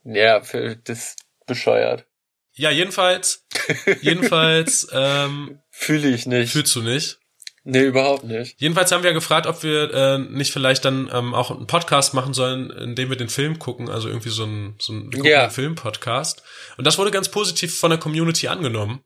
Ja, 0.04 0.42
für 0.42 0.76
das 0.76 1.16
bescheuert. 1.46 2.06
Ja, 2.58 2.70
jedenfalls, 2.70 3.46
jedenfalls, 4.02 4.88
ähm, 4.92 5.60
Fühle 5.70 6.08
ich 6.08 6.26
nicht. 6.26 6.52
fühlst 6.52 6.74
du 6.74 6.82
nicht. 6.82 7.18
nee, 7.64 7.82
überhaupt 7.84 8.24
nicht. 8.24 8.60
Jedenfalls 8.60 8.90
haben 8.92 9.02
wir 9.02 9.10
ja 9.10 9.14
gefragt, 9.14 9.46
ob 9.46 9.62
wir 9.62 9.92
äh, 9.94 10.18
nicht 10.18 10.52
vielleicht 10.52 10.84
dann 10.84 11.10
ähm, 11.12 11.34
auch 11.34 11.50
einen 11.50 11.66
Podcast 11.66 12.14
machen 12.14 12.34
sollen, 12.34 12.70
in 12.70 12.94
dem 12.94 13.10
wir 13.10 13.16
den 13.16 13.28
Film 13.28 13.58
gucken, 13.58 13.88
also 13.88 14.08
irgendwie 14.08 14.30
so 14.30 14.44
ein, 14.44 14.74
so 14.80 14.92
ein 14.92 15.12
wir 15.12 15.42
einen 15.42 15.50
Film-Podcast. 15.50 16.42
Und 16.76 16.86
das 16.86 16.98
wurde 16.98 17.10
ganz 17.10 17.28
positiv 17.30 17.78
von 17.78 17.90
der 17.90 17.98
Community 17.98 18.48
angenommen. 18.48 19.00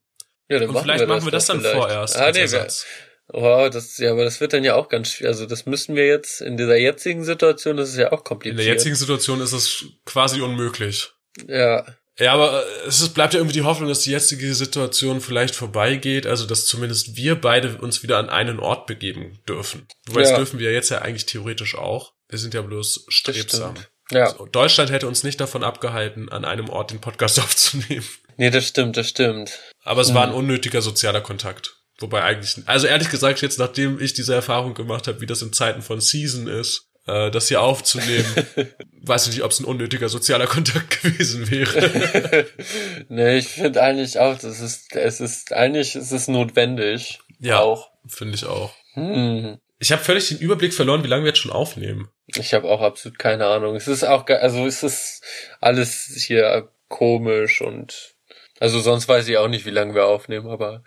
Ja, 0.49 0.59
dann 0.59 0.71
Und 0.71 0.83
vielleicht 0.83 1.07
machen 1.07 1.25
wir 1.25 1.31
das 1.33 1.47
dann 1.47 1.61
vielleicht. 1.61 1.77
vorerst. 1.77 2.17
Ah, 2.17 2.25
als 2.27 2.37
nee, 2.37 2.41
wir, 2.41 2.59
Ersatz. 2.59 2.87
oh, 3.33 3.69
das, 3.73 3.99
ja, 3.99 4.13
aber 4.13 4.25
das 4.25 4.41
wird 4.41 4.53
dann 4.53 4.65
ja 4.65 4.75
auch 4.75 4.89
ganz 4.89 5.09
schwierig. 5.11 5.29
Also, 5.29 5.47
das 5.47 5.67
müssen 5.67 5.95
wir 5.97 6.07
jetzt 6.07 6.41
in 6.41 6.57
dieser 6.57 6.77
jetzigen 6.77 7.25
Situation, 7.25 7.77
das 7.77 7.91
ist 7.91 7.97
ja 7.97 8.13
auch 8.13 8.19
In 8.19 8.25
kompliziert. 8.25 8.59
der 8.61 8.67
jetzigen 8.67 8.95
Situation 8.97 9.41
ist 9.41 9.53
es 9.53 9.85
quasi 10.05 10.41
unmöglich. 10.41 11.11
Ja. 11.49 11.85
Ja, 12.19 12.35
aber 12.35 12.63
äh, 12.65 12.89
es 12.89 13.09
bleibt 13.09 13.33
ja 13.35 13.41
irgendwie 13.41 13.55
die 13.55 13.63
Hoffnung, 13.65 13.89
dass 13.89 14.01
die 14.01 14.11
jetzige 14.11 14.55
Situation 14.55 15.21
vielleicht 15.21 15.55
vorbeigeht, 15.55 16.27
also 16.27 16.47
dass 16.47 16.67
zumindest 16.67 17.17
wir 17.17 17.41
beide 17.41 17.79
uns 17.79 18.03
wieder 18.03 18.19
an 18.19 18.29
einen 18.29 18.61
Ort 18.61 18.87
begeben 18.87 19.39
dürfen. 19.49 19.87
Wobei 20.07 20.21
das 20.21 20.31
Ja. 20.31 20.37
dürfen 20.37 20.59
wir 20.59 20.73
jetzt 20.73 20.91
ja 20.91 21.01
eigentlich 21.01 21.27
theoretisch 21.27 21.75
auch. 21.77 22.13
Wir 22.29 22.39
sind 22.39 22.55
ja 22.55 22.63
bloß 22.63 23.05
Das 23.07 23.15
strebsam. 23.15 23.75
Ja. 24.11 24.31
So, 24.37 24.47
Deutschland 24.47 24.91
hätte 24.91 25.09
uns 25.09 25.23
nicht 25.23 25.41
davon 25.41 25.65
abgehalten, 25.65 26.29
an 26.29 26.45
einem 26.45 26.69
Ort 26.69 26.91
den 26.91 27.01
Podcast 27.01 27.39
aufzunehmen. 27.41 28.05
Nee, 28.37 28.51
das 28.51 28.67
stimmt, 28.69 28.97
das 28.97 29.09
stimmt. 29.09 29.59
Aber 29.83 30.01
es 30.03 30.13
war 30.13 30.25
ein 30.25 30.31
Mhm. 30.31 30.37
unnötiger 30.37 30.83
sozialer 30.83 31.21
Kontakt. 31.23 31.77
Wobei 31.99 32.23
eigentlich, 32.23 32.57
also 32.67 32.87
ehrlich 32.87 33.11
gesagt, 33.11 33.43
jetzt 33.43 33.59
nachdem 33.59 34.01
ich 34.01 34.13
diese 34.13 34.35
Erfahrung 34.35 34.75
gemacht 34.75 35.07
habe, 35.07 35.21
wie 35.21 35.27
das 35.27 35.41
in 35.43 35.53
Zeiten 35.53 35.83
von 35.83 36.01
Season 36.01 36.47
ist, 36.49 36.89
äh, 37.07 37.31
das 37.31 37.49
hier 37.49 37.63
aufzunehmen, 37.63 38.35
weiß 39.03 39.27
ich 39.27 39.35
nicht, 39.35 39.43
ob 39.43 39.51
es 39.51 39.61
ein 39.61 39.65
unnötiger 39.65 40.09
sozialer 40.09 40.47
Kontakt 40.47 41.03
gewesen 41.03 41.51
wäre. 41.51 42.47
nee, 43.09 43.39
ich 43.39 43.49
finde 43.49 43.83
eigentlich 43.83 44.19
auch, 44.19 44.39
das 44.39 44.61
ist, 44.61 44.95
es 44.95 45.21
ist, 45.21 45.53
eigentlich 45.53 45.97
ist 45.97 46.13
es 46.13 46.29
notwendig. 46.29 47.21
Ja. 47.41 47.61
Auch. 47.61 47.91
Finde 48.07 48.35
ich 48.35 48.45
auch. 48.47 48.75
Hm. 48.95 49.59
Ich 49.79 49.91
habe 49.91 50.03
völlig 50.03 50.29
den 50.29 50.39
Überblick 50.39 50.75
verloren, 50.75 51.03
wie 51.03 51.09
lange 51.09 51.25
wir 51.25 51.31
jetzt 51.31 51.41
schon 51.41 51.51
aufnehmen. 51.51 52.09
Ich 52.27 52.55
habe 52.55 52.69
auch 52.69 52.81
absolut 52.81 53.19
keine 53.19 53.47
Ahnung. 53.47 53.75
Es 53.75 53.89
ist 53.89 54.05
auch, 54.05 54.27
also 54.29 54.67
es 54.67 54.83
ist 54.83 55.25
alles 55.61 56.13
hier 56.27 56.69
komisch 56.89 57.61
und 57.61 58.15
also 58.61 58.79
sonst 58.79 59.09
weiß 59.09 59.27
ich 59.27 59.39
auch 59.39 59.49
nicht, 59.49 59.67
wie 59.67 59.71
lange 59.71 59.95
wir 59.95 60.07
aufnehmen, 60.07 60.49
aber 60.49 60.85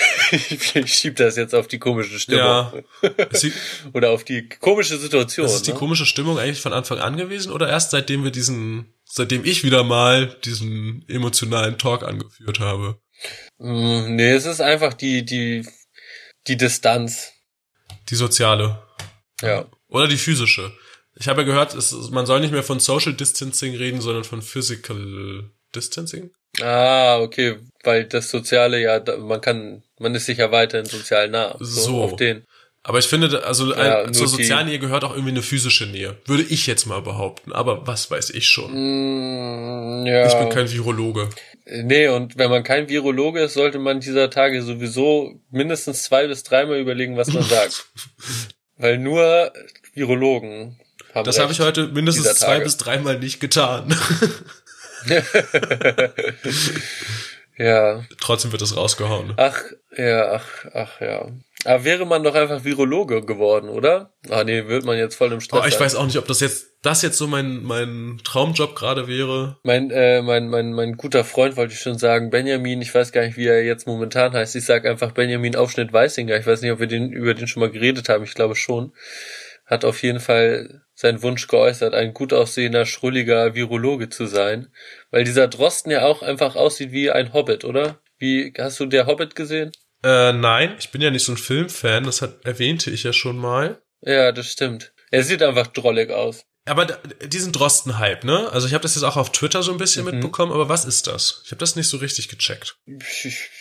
ich, 0.30 0.94
schieb 0.94 1.16
das 1.16 1.36
jetzt 1.36 1.54
auf 1.54 1.68
die 1.68 1.78
komische 1.78 2.18
Stimmung 2.18 2.44
Ja. 2.44 2.72
Die, 3.42 3.52
oder 3.92 4.10
auf 4.10 4.24
die 4.24 4.48
komische 4.48 4.98
Situation. 4.98 5.46
ist 5.46 5.66
die 5.66 5.72
ne? 5.72 5.78
komische 5.78 6.06
Stimmung 6.06 6.38
eigentlich 6.38 6.60
von 6.60 6.72
Anfang 6.72 6.98
an 6.98 7.16
gewesen 7.16 7.52
oder 7.52 7.68
erst 7.68 7.90
seitdem 7.90 8.24
wir 8.24 8.30
diesen, 8.30 8.92
seitdem 9.04 9.44
ich 9.44 9.64
wieder 9.64 9.84
mal 9.84 10.36
diesen 10.44 11.04
emotionalen 11.08 11.78
Talk 11.78 12.02
angeführt 12.02 12.60
habe? 12.60 12.98
Mm, 13.58 14.16
nee, 14.16 14.30
es 14.30 14.46
ist 14.46 14.60
einfach 14.60 14.94
die 14.94 15.24
die 15.24 15.66
die 16.46 16.56
Distanz. 16.56 17.32
Die 18.08 18.14
soziale. 18.14 18.82
Ja. 19.42 19.66
Oder 19.88 20.08
die 20.08 20.16
physische. 20.16 20.72
Ich 21.14 21.28
habe 21.28 21.42
ja 21.42 21.46
gehört, 21.46 21.74
es, 21.74 21.92
man 22.10 22.26
soll 22.26 22.40
nicht 22.40 22.52
mehr 22.52 22.62
von 22.62 22.80
Social 22.80 23.12
Distancing 23.12 23.74
reden, 23.74 24.00
sondern 24.00 24.24
von 24.24 24.42
Physical 24.42 25.50
Distancing. 25.74 26.30
Ah, 26.60 27.18
okay, 27.20 27.58
weil 27.82 28.04
das 28.04 28.30
Soziale 28.30 28.80
ja, 28.80 29.02
man 29.18 29.40
kann, 29.40 29.82
man 29.98 30.14
ist 30.14 30.26
sich 30.26 30.38
ja 30.38 30.50
weiterhin 30.50 30.86
sozial 30.86 31.28
nah. 31.28 31.56
So. 31.60 32.02
Auf 32.02 32.16
den. 32.16 32.44
Aber 32.82 32.98
ich 32.98 33.06
finde, 33.06 33.44
also 33.44 33.74
Ja, 33.74 34.04
ein, 34.04 34.14
zur 34.14 34.28
sozialen 34.28 34.68
Nähe 34.68 34.78
gehört 34.78 35.04
auch 35.04 35.12
irgendwie 35.12 35.32
eine 35.32 35.42
physische 35.42 35.86
Nähe. 35.86 36.16
Würde 36.24 36.44
ich 36.44 36.66
jetzt 36.66 36.86
mal 36.86 37.02
behaupten. 37.02 37.52
Aber 37.52 37.86
was 37.86 38.10
weiß 38.10 38.30
ich 38.30 38.48
schon. 38.48 38.72
Mm, 38.72 40.06
ja. 40.06 40.26
Ich 40.26 40.34
bin 40.34 40.48
kein 40.48 40.70
Virologe. 40.70 41.28
Nee, 41.66 42.08
und 42.08 42.38
wenn 42.38 42.48
man 42.48 42.62
kein 42.62 42.88
Virologe 42.88 43.42
ist, 43.42 43.54
sollte 43.54 43.78
man 43.78 44.00
dieser 44.00 44.30
Tage 44.30 44.62
sowieso 44.62 45.34
mindestens 45.50 46.04
zwei 46.04 46.28
bis 46.28 46.44
dreimal 46.44 46.78
überlegen, 46.78 47.16
was 47.16 47.32
man 47.32 47.42
sagt. 47.42 47.86
Weil 48.78 48.96
nur 48.96 49.52
Virologen 49.92 50.78
haben 51.14 51.24
Das 51.24 51.38
habe 51.38 51.52
ich 51.52 51.60
heute 51.60 51.88
mindestens 51.88 52.36
zwei 52.36 52.60
bis 52.60 52.76
dreimal 52.76 53.18
nicht 53.18 53.40
getan. 53.40 53.94
ja. 57.58 58.04
Trotzdem 58.20 58.52
wird 58.52 58.62
es 58.62 58.76
rausgehauen. 58.76 59.34
Ach, 59.36 59.62
ja, 59.96 60.32
ach, 60.32 60.66
ach, 60.72 61.00
ja. 61.00 61.28
Aber 61.64 61.84
wäre 61.84 62.06
man 62.06 62.22
doch 62.22 62.36
einfach 62.36 62.62
Virologe 62.64 63.24
geworden, 63.24 63.68
oder? 63.68 64.12
Ah, 64.30 64.44
nee, 64.44 64.66
wird 64.68 64.84
man 64.84 64.96
jetzt 64.96 65.16
voll 65.16 65.32
im 65.32 65.40
Stress 65.40 65.60
Oh, 65.60 65.66
ich 65.66 65.74
sein. 65.74 65.80
weiß 65.84 65.96
auch 65.96 66.06
nicht, 66.06 66.16
ob 66.16 66.26
das 66.28 66.38
jetzt, 66.38 66.68
das 66.82 67.02
jetzt 67.02 67.18
so 67.18 67.26
mein, 67.26 67.64
mein 67.64 68.20
Traumjob 68.22 68.76
gerade 68.76 69.08
wäre. 69.08 69.58
Mein, 69.64 69.90
äh, 69.90 70.22
mein, 70.22 70.48
mein, 70.48 70.72
mein 70.72 70.96
guter 70.96 71.24
Freund 71.24 71.56
wollte 71.56 71.74
ich 71.74 71.80
schon 71.80 71.98
sagen, 71.98 72.30
Benjamin, 72.30 72.80
ich 72.80 72.94
weiß 72.94 73.10
gar 73.10 73.22
nicht, 73.22 73.36
wie 73.36 73.48
er 73.48 73.64
jetzt 73.64 73.88
momentan 73.88 74.32
heißt. 74.34 74.54
Ich 74.54 74.66
sag 74.66 74.86
einfach 74.86 75.10
Benjamin 75.10 75.56
Aufschnitt 75.56 75.92
Weißinger. 75.92 76.36
Ich 76.36 76.46
weiß 76.46 76.62
nicht, 76.62 76.70
ob 76.70 76.78
wir 76.78 76.86
den, 76.86 77.10
über 77.10 77.34
den 77.34 77.48
schon 77.48 77.60
mal 77.60 77.70
geredet 77.70 78.08
haben. 78.08 78.22
Ich 78.22 78.34
glaube 78.34 78.54
schon. 78.54 78.92
Hat 79.66 79.84
auf 79.84 80.00
jeden 80.02 80.20
Fall 80.20 80.82
seinen 80.98 81.22
Wunsch 81.22 81.46
geäußert, 81.46 81.94
ein 81.94 82.12
gut 82.12 82.32
aussehender, 82.32 82.84
schrulliger 82.84 83.54
Virologe 83.54 84.08
zu 84.08 84.26
sein. 84.26 84.72
Weil 85.12 85.22
dieser 85.22 85.46
Drosten 85.46 85.92
ja 85.92 86.04
auch 86.04 86.22
einfach 86.22 86.56
aussieht 86.56 86.90
wie 86.90 87.08
ein 87.12 87.32
Hobbit, 87.32 87.64
oder? 87.64 88.00
Wie, 88.18 88.52
hast 88.58 88.80
du 88.80 88.86
der 88.86 89.06
Hobbit 89.06 89.36
gesehen? 89.36 89.70
Äh, 90.02 90.32
nein, 90.32 90.74
ich 90.80 90.90
bin 90.90 91.00
ja 91.00 91.10
nicht 91.12 91.24
so 91.24 91.32
ein 91.32 91.38
Filmfan, 91.38 92.02
das 92.02 92.20
hat, 92.20 92.44
erwähnte 92.44 92.90
ich 92.90 93.04
ja 93.04 93.12
schon 93.12 93.38
mal. 93.38 93.80
Ja, 94.00 94.32
das 94.32 94.50
stimmt. 94.50 94.92
Er 95.12 95.22
sieht 95.22 95.40
einfach 95.40 95.68
drollig 95.68 96.10
aus. 96.10 96.44
Aber 96.64 96.84
diesen 96.84 97.52
Drosten-Hype, 97.52 98.24
ne? 98.24 98.50
Also 98.52 98.66
ich 98.66 98.74
habe 98.74 98.82
das 98.82 98.96
jetzt 98.96 99.04
auch 99.04 99.16
auf 99.16 99.30
Twitter 99.30 99.62
so 99.62 99.70
ein 99.70 99.78
bisschen 99.78 100.04
Mhm. 100.04 100.10
mitbekommen, 100.10 100.52
aber 100.52 100.68
was 100.68 100.84
ist 100.84 101.06
das? 101.06 101.42
Ich 101.44 101.52
habe 101.52 101.60
das 101.60 101.76
nicht 101.76 101.88
so 101.88 101.98
richtig 101.98 102.28
gecheckt. 102.28 102.76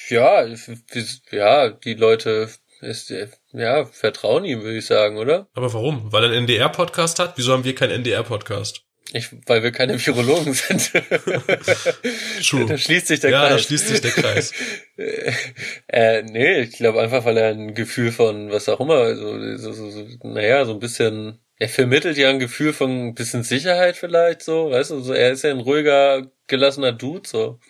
Ja, 0.10 0.46
ja, 1.32 1.70
die 1.70 1.94
Leute 1.94 2.50
ist, 2.82 3.14
ja, 3.58 3.86
vertrauen 3.86 4.46
ihm, 4.46 4.64
würde 4.64 4.78
ich 4.78 4.86
sagen, 4.86 5.18
oder? 5.18 5.48
Aber 5.54 5.74
warum? 5.74 6.12
Weil 6.12 6.24
er 6.24 6.30
einen 6.30 6.40
NDR-Podcast 6.40 7.20
hat? 7.20 7.34
Wieso 7.38 7.54
haben 7.54 7.64
wir 7.64 7.76
keinen 7.76 7.92
NDR-Podcast? 7.92 8.84
Ich, 9.14 9.30
weil 9.46 9.64
wir 9.64 9.72
keine 9.72 10.06
Virologen 10.06 10.54
sind. 10.54 10.92
True. 12.46 12.66
da 12.66 12.78
schließt 12.78 13.08
sich 13.08 13.22
der 13.22 13.32
ja, 13.32 13.40
Kreis. 13.42 13.52
da 13.52 13.60
schließt 13.60 13.88
sich 13.88 14.02
der 14.02 14.12
Kreis. 14.12 14.54
äh, 15.88 16.24
nee, 16.24 16.62
ich 16.62 16.74
glaube 16.74 17.02
einfach, 17.02 17.24
weil 17.24 17.38
er 17.38 17.52
ein 17.52 17.74
Gefühl 17.74 18.12
von 18.12 18.52
was 18.52 18.68
auch 18.68 18.82
immer, 18.82 19.16
so, 19.16 19.58
so, 19.58 19.72
so, 19.72 19.90
so 19.92 20.08
naja, 20.24 20.66
so 20.66 20.74
ein 20.74 20.80
bisschen, 20.80 21.40
er 21.58 21.70
vermittelt 21.70 22.18
ja 22.18 22.30
ein 22.30 22.40
Gefühl 22.40 22.74
von 22.74 23.08
ein 23.08 23.16
bisschen 23.16 23.44
Sicherheit 23.44 23.96
vielleicht, 23.96 24.42
so, 24.44 24.72
weißt 24.72 24.92
du, 24.92 25.00
so, 25.00 25.14
er 25.14 25.32
ist 25.32 25.44
ja 25.44 25.52
ein 25.52 25.62
ruhiger, 25.62 26.30
gelassener 26.48 26.92
Dude, 26.92 27.30
so, 27.30 27.62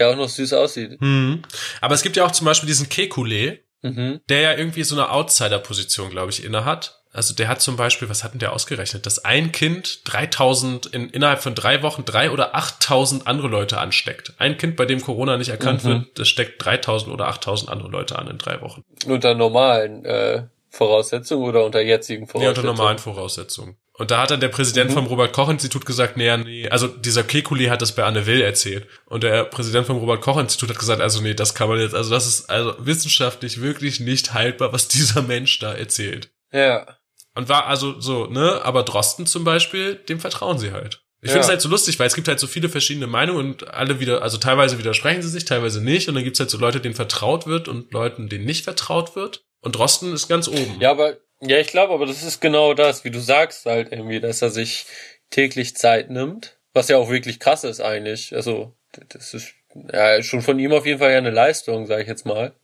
der 0.00 0.10
auch 0.10 0.16
noch 0.16 0.28
süß 0.28 0.52
aussieht. 0.54 0.98
Hm. 1.00 1.42
Aber 1.80 1.94
es 1.94 2.02
gibt 2.02 2.16
ja 2.16 2.24
auch 2.24 2.32
zum 2.32 2.44
Beispiel 2.44 2.66
diesen 2.66 2.88
Kekulé, 2.88 3.60
Mhm. 3.86 4.20
der 4.28 4.40
ja 4.40 4.52
irgendwie 4.54 4.82
so 4.84 4.94
eine 4.96 5.10
Outsider-Position, 5.10 6.10
glaube 6.10 6.30
ich, 6.30 6.44
inne 6.44 6.64
hat. 6.64 7.00
Also 7.12 7.34
der 7.34 7.48
hat 7.48 7.62
zum 7.62 7.76
Beispiel, 7.76 8.10
was 8.10 8.24
hat 8.24 8.32
denn 8.34 8.40
der 8.40 8.52
ausgerechnet, 8.52 9.06
dass 9.06 9.24
ein 9.24 9.50
Kind 9.50 10.00
3000 10.04 10.84
in, 10.86 11.08
innerhalb 11.08 11.40
von 11.42 11.54
drei 11.54 11.82
Wochen 11.82 12.04
drei 12.04 12.30
oder 12.30 12.54
8000 12.54 13.26
andere 13.26 13.48
Leute 13.48 13.78
ansteckt. 13.78 14.34
Ein 14.38 14.58
Kind, 14.58 14.76
bei 14.76 14.84
dem 14.84 15.00
Corona 15.00 15.38
nicht 15.38 15.48
erkannt 15.48 15.82
Mhm. 15.84 15.88
wird, 15.88 16.18
das 16.18 16.28
steckt 16.28 16.62
3000 16.64 17.10
oder 17.12 17.28
8000 17.28 17.70
andere 17.70 17.88
Leute 17.88 18.18
an 18.18 18.28
in 18.28 18.36
drei 18.36 18.60
Wochen. 18.60 18.82
Unter 19.06 19.34
normalen 19.34 20.04
äh, 20.04 20.42
Voraussetzungen 20.68 21.44
oder 21.48 21.64
unter 21.64 21.80
jetzigen 21.80 22.24
Nee, 22.24 22.28
Voraussetzungen? 22.30 22.68
unter 22.68 22.76
normalen 22.82 22.98
Voraussetzungen. 22.98 23.76
Und 23.98 24.10
da 24.10 24.22
hat 24.22 24.30
dann 24.30 24.40
der 24.40 24.48
Präsident 24.48 24.90
mhm. 24.90 24.94
vom 24.94 25.06
Robert-Koch-Institut 25.06 25.86
gesagt, 25.86 26.16
nee, 26.16 26.36
nee, 26.36 26.68
also 26.68 26.86
dieser 26.86 27.22
Kekulé 27.22 27.70
hat 27.70 27.80
das 27.80 27.94
bei 27.94 28.04
Anne 28.04 28.26
Will 28.26 28.42
erzählt. 28.42 28.86
Und 29.06 29.22
der 29.22 29.44
Präsident 29.44 29.86
vom 29.86 29.98
Robert-Koch-Institut 29.98 30.70
hat 30.70 30.78
gesagt, 30.78 31.00
also 31.00 31.22
nee, 31.22 31.34
das 31.34 31.54
kann 31.54 31.68
man 31.68 31.80
jetzt, 31.80 31.94
also 31.94 32.10
das 32.10 32.26
ist 32.26 32.50
also 32.50 32.74
wissenschaftlich 32.78 33.60
wirklich 33.60 34.00
nicht 34.00 34.34
haltbar, 34.34 34.72
was 34.72 34.88
dieser 34.88 35.22
Mensch 35.22 35.58
da 35.58 35.72
erzählt. 35.72 36.30
Ja. 36.52 36.86
Und 37.34 37.48
war 37.48 37.66
also 37.66 38.00
so, 38.00 38.26
ne, 38.26 38.60
aber 38.64 38.82
Drosten 38.82 39.26
zum 39.26 39.44
Beispiel, 39.44 39.94
dem 39.94 40.20
vertrauen 40.20 40.58
sie 40.58 40.72
halt. 40.72 41.02
Ich 41.22 41.30
ja. 41.30 41.32
finde 41.32 41.44
es 41.44 41.48
halt 41.48 41.60
so 41.60 41.68
lustig, 41.68 41.98
weil 41.98 42.06
es 42.06 42.14
gibt 42.14 42.28
halt 42.28 42.38
so 42.38 42.46
viele 42.46 42.68
verschiedene 42.68 43.06
Meinungen 43.06 43.40
und 43.40 43.68
alle 43.68 43.98
wieder, 43.98 44.22
also 44.22 44.36
teilweise 44.36 44.78
widersprechen 44.78 45.22
sie 45.22 45.28
sich, 45.28 45.44
teilweise 45.44 45.82
nicht. 45.82 46.08
Und 46.08 46.14
dann 46.14 46.24
gibt's 46.24 46.38
halt 46.38 46.50
so 46.50 46.58
Leute, 46.58 46.80
denen 46.80 46.94
vertraut 46.94 47.46
wird 47.46 47.68
und 47.68 47.92
Leuten, 47.92 48.28
denen 48.28 48.44
nicht 48.44 48.64
vertraut 48.64 49.16
wird. 49.16 49.42
Und 49.66 49.74
Drosten 49.74 50.14
ist 50.14 50.28
ganz 50.28 50.46
oben. 50.46 50.76
Ja, 50.78 50.92
aber, 50.92 51.16
ja, 51.40 51.58
ich 51.58 51.66
glaube, 51.66 51.92
aber 51.92 52.06
das 52.06 52.22
ist 52.22 52.40
genau 52.40 52.72
das, 52.72 53.04
wie 53.04 53.10
du 53.10 53.18
sagst 53.18 53.66
halt 53.66 53.90
irgendwie, 53.90 54.20
dass 54.20 54.40
er 54.40 54.50
sich 54.50 54.86
täglich 55.30 55.74
Zeit 55.74 56.08
nimmt. 56.08 56.56
Was 56.72 56.86
ja 56.86 56.98
auch 56.98 57.10
wirklich 57.10 57.40
krass 57.40 57.64
ist 57.64 57.80
eigentlich. 57.80 58.32
Also, 58.32 58.76
das 59.08 59.34
ist 59.34 59.54
ja 59.92 60.22
schon 60.22 60.42
von 60.42 60.60
ihm 60.60 60.72
auf 60.72 60.86
jeden 60.86 61.00
Fall 61.00 61.10
ja 61.10 61.18
eine 61.18 61.32
Leistung, 61.32 61.86
sage 61.86 62.02
ich 62.02 62.08
jetzt 62.08 62.24
mal. 62.26 62.54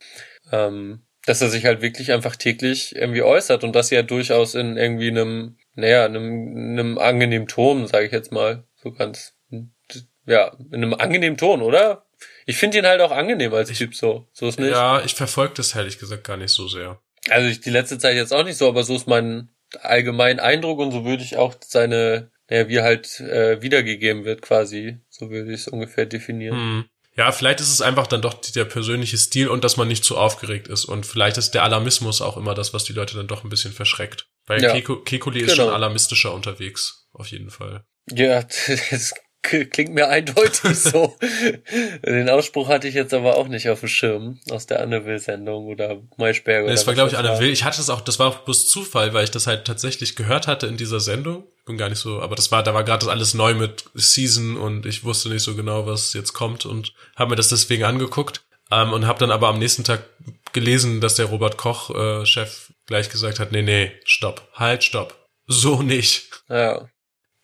Ähm, 0.53 1.05
dass 1.25 1.41
er 1.41 1.49
sich 1.49 1.65
halt 1.65 1.81
wirklich 1.81 2.13
einfach 2.13 2.37
täglich 2.37 2.95
irgendwie 2.95 3.23
äußert 3.23 3.65
und 3.65 3.75
das 3.75 3.89
ja 3.89 4.01
durchaus 4.01 4.55
in 4.55 4.77
irgendwie 4.77 5.09
einem, 5.09 5.57
naja, 5.75 6.05
einem, 6.05 6.55
einem 6.55 6.97
angenehmen 6.99 7.49
Ton, 7.49 7.85
sage 7.87 8.05
ich 8.05 8.13
jetzt 8.13 8.31
mal, 8.31 8.63
so 8.77 8.93
ganz, 8.93 9.35
ja, 10.25 10.55
in 10.71 10.75
einem 10.75 10.93
angenehmen 10.93 11.37
Ton, 11.37 11.63
oder? 11.63 12.02
Ich 12.45 12.57
finde 12.57 12.77
ihn 12.77 12.85
halt 12.85 13.01
auch 13.01 13.11
angenehm 13.11 13.53
als 13.53 13.71
Typ 13.71 13.95
so, 13.95 14.27
so 14.33 14.47
ist 14.47 14.59
nicht. 14.59 14.71
Ja, 14.71 15.03
ich 15.03 15.15
verfolge 15.15 15.53
das 15.55 15.75
ehrlich 15.75 15.99
gesagt 15.99 16.23
gar 16.23 16.37
nicht 16.37 16.51
so 16.51 16.67
sehr. 16.67 17.01
Also 17.29 17.47
ich 17.47 17.61
die 17.61 17.69
letzte 17.69 17.97
Zeit 17.97 18.15
jetzt 18.15 18.33
auch 18.33 18.43
nicht 18.43 18.57
so, 18.57 18.67
aber 18.67 18.83
so 18.83 18.95
ist 18.95 19.07
mein 19.07 19.49
allgemein 19.81 20.39
Eindruck 20.39 20.79
und 20.79 20.91
so 20.91 21.05
würde 21.05 21.23
ich 21.23 21.37
auch 21.37 21.55
seine, 21.65 22.31
naja, 22.49 22.67
wie 22.67 22.81
halt 22.81 23.19
äh, 23.19 23.61
wiedergegeben 23.61 24.25
wird 24.25 24.41
quasi, 24.41 24.99
so 25.09 25.29
würde 25.29 25.53
ich 25.53 25.61
es 25.61 25.67
ungefähr 25.67 26.05
definieren. 26.05 26.57
Hm. 26.57 26.85
Ja, 27.15 27.31
vielleicht 27.31 27.59
ist 27.59 27.71
es 27.71 27.81
einfach 27.81 28.07
dann 28.07 28.23
doch 28.23 28.33
der 28.33 28.65
persönliche 28.65 29.17
Stil 29.17 29.47
und 29.47 29.63
dass 29.63 29.77
man 29.77 29.87
nicht 29.87 30.03
zu 30.03 30.17
aufgeregt 30.17 30.67
ist. 30.67 30.85
Und 30.85 31.05
vielleicht 31.05 31.37
ist 31.37 31.51
der 31.51 31.63
Alarmismus 31.63 32.21
auch 32.21 32.37
immer 32.37 32.55
das, 32.55 32.73
was 32.73 32.85
die 32.85 32.93
Leute 32.93 33.15
dann 33.15 33.27
doch 33.27 33.43
ein 33.43 33.49
bisschen 33.49 33.71
verschreckt. 33.71 34.27
Weil 34.47 34.63
ja, 34.63 34.73
Kekuli 34.73 35.41
ist 35.41 35.51
genau. 35.51 35.65
schon 35.65 35.73
alarmistischer 35.73 36.33
unterwegs, 36.33 37.07
auf 37.13 37.27
jeden 37.27 37.51
Fall. 37.51 37.85
Ja, 38.09 38.41
das 38.89 39.13
klingt 39.43 39.93
mir 39.93 40.09
eindeutig 40.09 40.79
so. 40.79 41.15
Den 42.05 42.29
Ausspruch 42.29 42.69
hatte 42.69 42.87
ich 42.87 42.95
jetzt 42.95 43.13
aber 43.13 43.35
auch 43.37 43.47
nicht 43.47 43.69
auf 43.69 43.81
dem 43.81 43.89
Schirm 43.89 44.39
aus 44.49 44.65
der 44.65 44.81
Anne 44.81 45.05
Will-Sendung 45.05 45.67
oder 45.67 46.01
Maischberger. 46.17 46.67
Nee, 46.67 46.73
das 46.73 46.87
war, 46.87 46.93
glaube 46.93 47.11
ich, 47.11 47.17
Anne 47.17 47.39
Will. 47.39 47.51
Ich 47.51 47.63
hatte 47.63 47.79
es 47.79 47.89
auch, 47.89 48.01
das 48.01 48.19
war 48.19 48.27
auch 48.27 48.39
bloß 48.39 48.67
Zufall, 48.69 49.13
weil 49.13 49.25
ich 49.25 49.31
das 49.31 49.45
halt 49.45 49.65
tatsächlich 49.65 50.15
gehört 50.15 50.47
hatte 50.47 50.67
in 50.67 50.77
dieser 50.77 50.99
Sendung. 50.99 51.43
Bin 51.65 51.77
gar 51.77 51.89
nicht 51.89 51.99
so, 51.99 52.21
aber 52.21 52.35
das 52.35 52.51
war, 52.51 52.63
da 52.63 52.73
war 52.73 52.83
gerade 52.83 53.09
alles 53.09 53.33
neu 53.33 53.53
mit 53.53 53.85
Season 53.93 54.57
und 54.57 54.85
ich 54.85 55.03
wusste 55.03 55.29
nicht 55.29 55.43
so 55.43 55.55
genau, 55.55 55.85
was 55.85 56.13
jetzt 56.13 56.33
kommt 56.33 56.65
und 56.65 56.93
habe 57.15 57.31
mir 57.31 57.35
das 57.35 57.49
deswegen 57.49 57.83
angeguckt. 57.83 58.41
Ähm, 58.71 58.93
und 58.93 59.05
habe 59.05 59.19
dann 59.19 59.31
aber 59.31 59.49
am 59.49 59.59
nächsten 59.59 59.83
Tag 59.83 60.03
gelesen, 60.53 61.01
dass 61.01 61.15
der 61.15 61.25
Robert 61.25 61.57
Koch-Chef 61.57 62.69
äh, 62.69 62.73
gleich 62.85 63.09
gesagt 63.09 63.39
hat, 63.39 63.51
nee, 63.51 63.61
nee, 63.61 63.91
stopp, 64.05 64.47
halt, 64.53 64.83
stopp. 64.83 65.15
So 65.47 65.81
nicht. 65.81 66.43
Ja. 66.49 66.89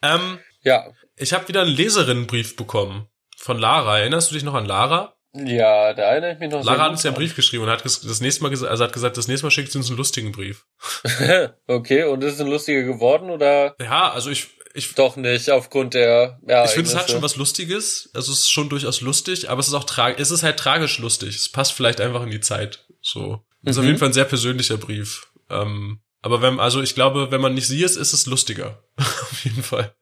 Ähm, 0.02 0.40
ja. 0.64 0.94
Ich 1.20 1.34
habe 1.34 1.48
wieder 1.48 1.62
einen 1.62 1.76
Leserinnenbrief 1.76 2.56
bekommen 2.56 3.08
von 3.38 3.60
Lara. 3.60 4.00
Erinnerst 4.00 4.32
du 4.32 4.36
dich 4.36 4.44
noch 4.44 4.54
an 4.54 4.66
Lara? 4.66 5.16
Ja, 5.34 5.94
da 5.94 6.04
erinnere 6.04 6.34
ich 6.34 6.40
mich 6.40 6.50
noch. 6.50 6.64
Lara 6.64 6.86
hat 6.86 6.92
uns 6.92 7.04
ja 7.04 7.10
einen 7.10 7.18
Brief 7.18 7.36
geschrieben 7.36 7.64
und 7.64 7.70
hat 7.70 7.84
das 7.86 8.22
nächste 8.22 8.42
Mal 8.42 8.50
gesagt, 8.50 8.72
also 8.72 8.84
hat 8.84 8.94
gesagt, 8.94 9.18
das 9.18 9.28
nächste 9.28 9.46
Mal 9.46 9.52
schickt 9.52 9.72
sie 9.72 9.78
uns 9.78 9.90
einen 9.90 9.98
lustigen 9.98 10.32
Brief. 10.32 10.66
okay, 11.68 12.06
und 12.06 12.24
ist 12.24 12.36
es 12.36 12.42
ein 12.42 12.48
lustiger 12.48 12.84
geworden 12.84 13.30
oder? 13.30 13.76
Ja, 13.80 14.12
also 14.12 14.32
ich 14.32 14.48
ich 14.74 14.94
doch 14.94 15.16
nicht 15.16 15.50
aufgrund 15.50 15.94
der 15.94 16.40
ja, 16.48 16.64
Ich 16.64 16.72
finde 16.72 16.90
es 16.90 16.96
hat 16.96 17.10
schon 17.10 17.22
was 17.22 17.36
lustiges, 17.36 18.10
also 18.14 18.32
es 18.32 18.40
ist 18.40 18.52
schon 18.52 18.70
durchaus 18.70 19.02
lustig, 19.02 19.50
aber 19.50 19.60
es 19.60 19.68
ist 19.68 19.74
auch 19.74 19.84
tragisch, 19.84 20.22
es 20.22 20.32
ist 20.32 20.44
halt 20.44 20.58
tragisch 20.58 21.00
lustig. 21.00 21.36
Es 21.36 21.50
passt 21.50 21.74
vielleicht 21.74 22.02
einfach 22.02 22.24
in 22.24 22.32
die 22.32 22.40
Zeit, 22.40 22.86
so. 23.02 23.44
Das 23.62 23.72
ist 23.72 23.78
mhm. 23.78 23.82
auf 23.82 23.88
jeden 23.88 23.98
Fall 23.98 24.10
ein 24.10 24.14
sehr 24.14 24.26
persönlicher 24.26 24.78
Brief. 24.78 25.28
Ähm, 25.50 26.02
aber 26.22 26.42
wenn 26.42 26.60
also 26.60 26.82
ich 26.82 26.96
glaube, 26.96 27.32
wenn 27.32 27.42
man 27.42 27.54
nicht 27.54 27.68
sie 27.68 27.84
ist, 27.84 27.96
ist 27.98 28.14
es 28.14 28.26
lustiger. 28.26 28.84
auf 28.98 29.44
jeden 29.44 29.64
Fall. 29.64 29.94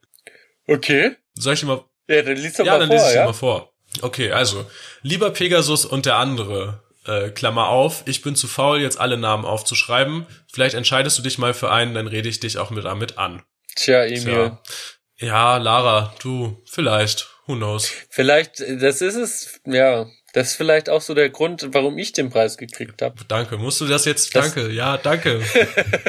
Okay. 0.68 1.16
Soll 1.36 1.54
ich 1.54 1.62
dir 1.62 1.66
mal. 1.66 1.84
Ja, 2.08 2.22
dann 2.22 2.38
liest 2.38 2.60
doch 2.60 2.66
ja, 2.66 2.74
mal 2.74 2.80
dann 2.80 2.88
vor. 2.90 2.98
lese 2.98 3.10
ich 3.10 3.16
ja, 3.16 3.26
mal 3.26 3.34
vor. 3.34 3.74
Okay, 4.02 4.32
also. 4.32 4.66
Lieber 5.02 5.32
Pegasus 5.32 5.86
und 5.86 6.06
der 6.06 6.16
andere, 6.18 6.82
äh, 7.06 7.30
Klammer 7.30 7.70
auf, 7.70 8.04
ich 8.06 8.22
bin 8.22 8.36
zu 8.36 8.48
faul, 8.48 8.82
jetzt 8.82 9.00
alle 9.00 9.18
Namen 9.18 9.46
aufzuschreiben. 9.46 10.28
Vielleicht 10.52 10.76
entscheidest 10.76 11.18
du 11.18 11.24
dich 11.24 11.38
mal 11.38 11.54
für 11.54 11.72
einen, 11.72 11.94
dann 11.94 12.08
rede 12.08 12.30
ich 12.30 12.40
dich 12.40 12.58
auch 12.58 12.70
mit 12.70 12.86
damit 12.86 13.18
an. 13.18 13.44
Tja, 13.76 14.04
Emil. 14.04 14.24
Tja. 14.24 14.62
Ja, 15.20 15.58
Lara, 15.58 16.14
du, 16.20 16.62
vielleicht. 16.66 17.28
Who 17.48 17.56
knows? 17.56 17.92
Vielleicht, 18.10 18.60
das 18.60 19.02
ist 19.02 19.16
es, 19.16 19.62
ja. 19.66 20.08
Das 20.34 20.50
ist 20.50 20.56
vielleicht 20.56 20.90
auch 20.90 21.02
so 21.02 21.14
der 21.14 21.30
Grund, 21.30 21.70
warum 21.72 21.98
ich 21.98 22.12
den 22.12 22.30
Preis 22.30 22.58
gekriegt 22.58 23.02
habe. 23.02 23.16
Danke. 23.28 23.58
Musst 23.58 23.82
du 23.82 23.88
das 23.88 24.06
jetzt? 24.06 24.36
Das 24.36 24.54
danke. 24.54 24.72
Ja, 24.72 24.98
danke. 24.98 25.42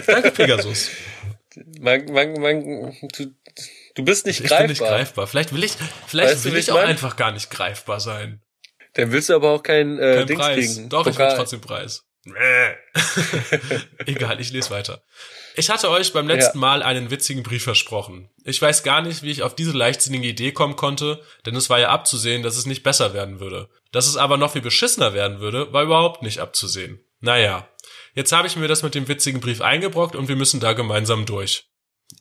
danke, 0.06 0.32
Pegasus. 0.32 0.90
Man, 1.80 2.04
man, 2.12 2.34
man, 2.34 2.96
du, 3.16 3.34
Du 3.98 4.04
bist 4.04 4.26
nicht 4.26 4.38
ich 4.38 4.46
greifbar. 4.46 4.60
Ich 4.60 4.78
bin 4.78 4.86
nicht 4.86 4.92
greifbar. 4.92 5.26
Vielleicht 5.26 5.52
will 5.52 5.64
ich, 5.64 5.72
vielleicht 6.06 6.34
weißt 6.34 6.44
will 6.44 6.56
ich 6.56 6.70
auch 6.70 6.76
mein? 6.76 6.86
einfach 6.86 7.16
gar 7.16 7.32
nicht 7.32 7.50
greifbar 7.50 7.98
sein. 7.98 8.40
Dann 8.94 9.10
willst 9.10 9.28
du 9.28 9.34
aber 9.34 9.50
auch 9.50 9.62
kein, 9.64 9.98
äh, 9.98 10.18
kein 10.18 10.26
Dings 10.28 10.40
Preis. 10.40 10.54
kriegen. 10.54 10.88
Doch, 10.88 11.02
Pokal. 11.02 11.12
ich 11.12 11.32
will 11.32 11.36
trotzdem 11.36 11.60
Preis. 11.60 12.04
Egal, 14.06 14.40
ich 14.40 14.52
lese 14.52 14.70
weiter. 14.70 15.02
Ich 15.56 15.68
hatte 15.68 15.90
euch 15.90 16.12
beim 16.12 16.28
letzten 16.28 16.58
ja. 16.58 16.60
Mal 16.60 16.84
einen 16.84 17.10
witzigen 17.10 17.42
Brief 17.42 17.64
versprochen. 17.64 18.30
Ich 18.44 18.62
weiß 18.62 18.84
gar 18.84 19.02
nicht, 19.02 19.24
wie 19.24 19.32
ich 19.32 19.42
auf 19.42 19.56
diese 19.56 19.72
leichtsinnige 19.72 20.28
Idee 20.28 20.52
kommen 20.52 20.76
konnte, 20.76 21.20
denn 21.44 21.56
es 21.56 21.68
war 21.68 21.80
ja 21.80 21.88
abzusehen, 21.88 22.44
dass 22.44 22.56
es 22.56 22.66
nicht 22.66 22.84
besser 22.84 23.14
werden 23.14 23.40
würde. 23.40 23.68
Dass 23.90 24.06
es 24.06 24.16
aber 24.16 24.36
noch 24.36 24.52
viel 24.52 24.62
beschissener 24.62 25.12
werden 25.12 25.40
würde, 25.40 25.72
war 25.72 25.82
überhaupt 25.82 26.22
nicht 26.22 26.38
abzusehen. 26.38 27.00
Naja, 27.18 27.68
jetzt 28.14 28.30
habe 28.30 28.46
ich 28.46 28.54
mir 28.54 28.68
das 28.68 28.84
mit 28.84 28.94
dem 28.94 29.08
witzigen 29.08 29.40
Brief 29.40 29.60
eingebrockt 29.60 30.14
und 30.14 30.28
wir 30.28 30.36
müssen 30.36 30.60
da 30.60 30.72
gemeinsam 30.74 31.26
durch. 31.26 31.67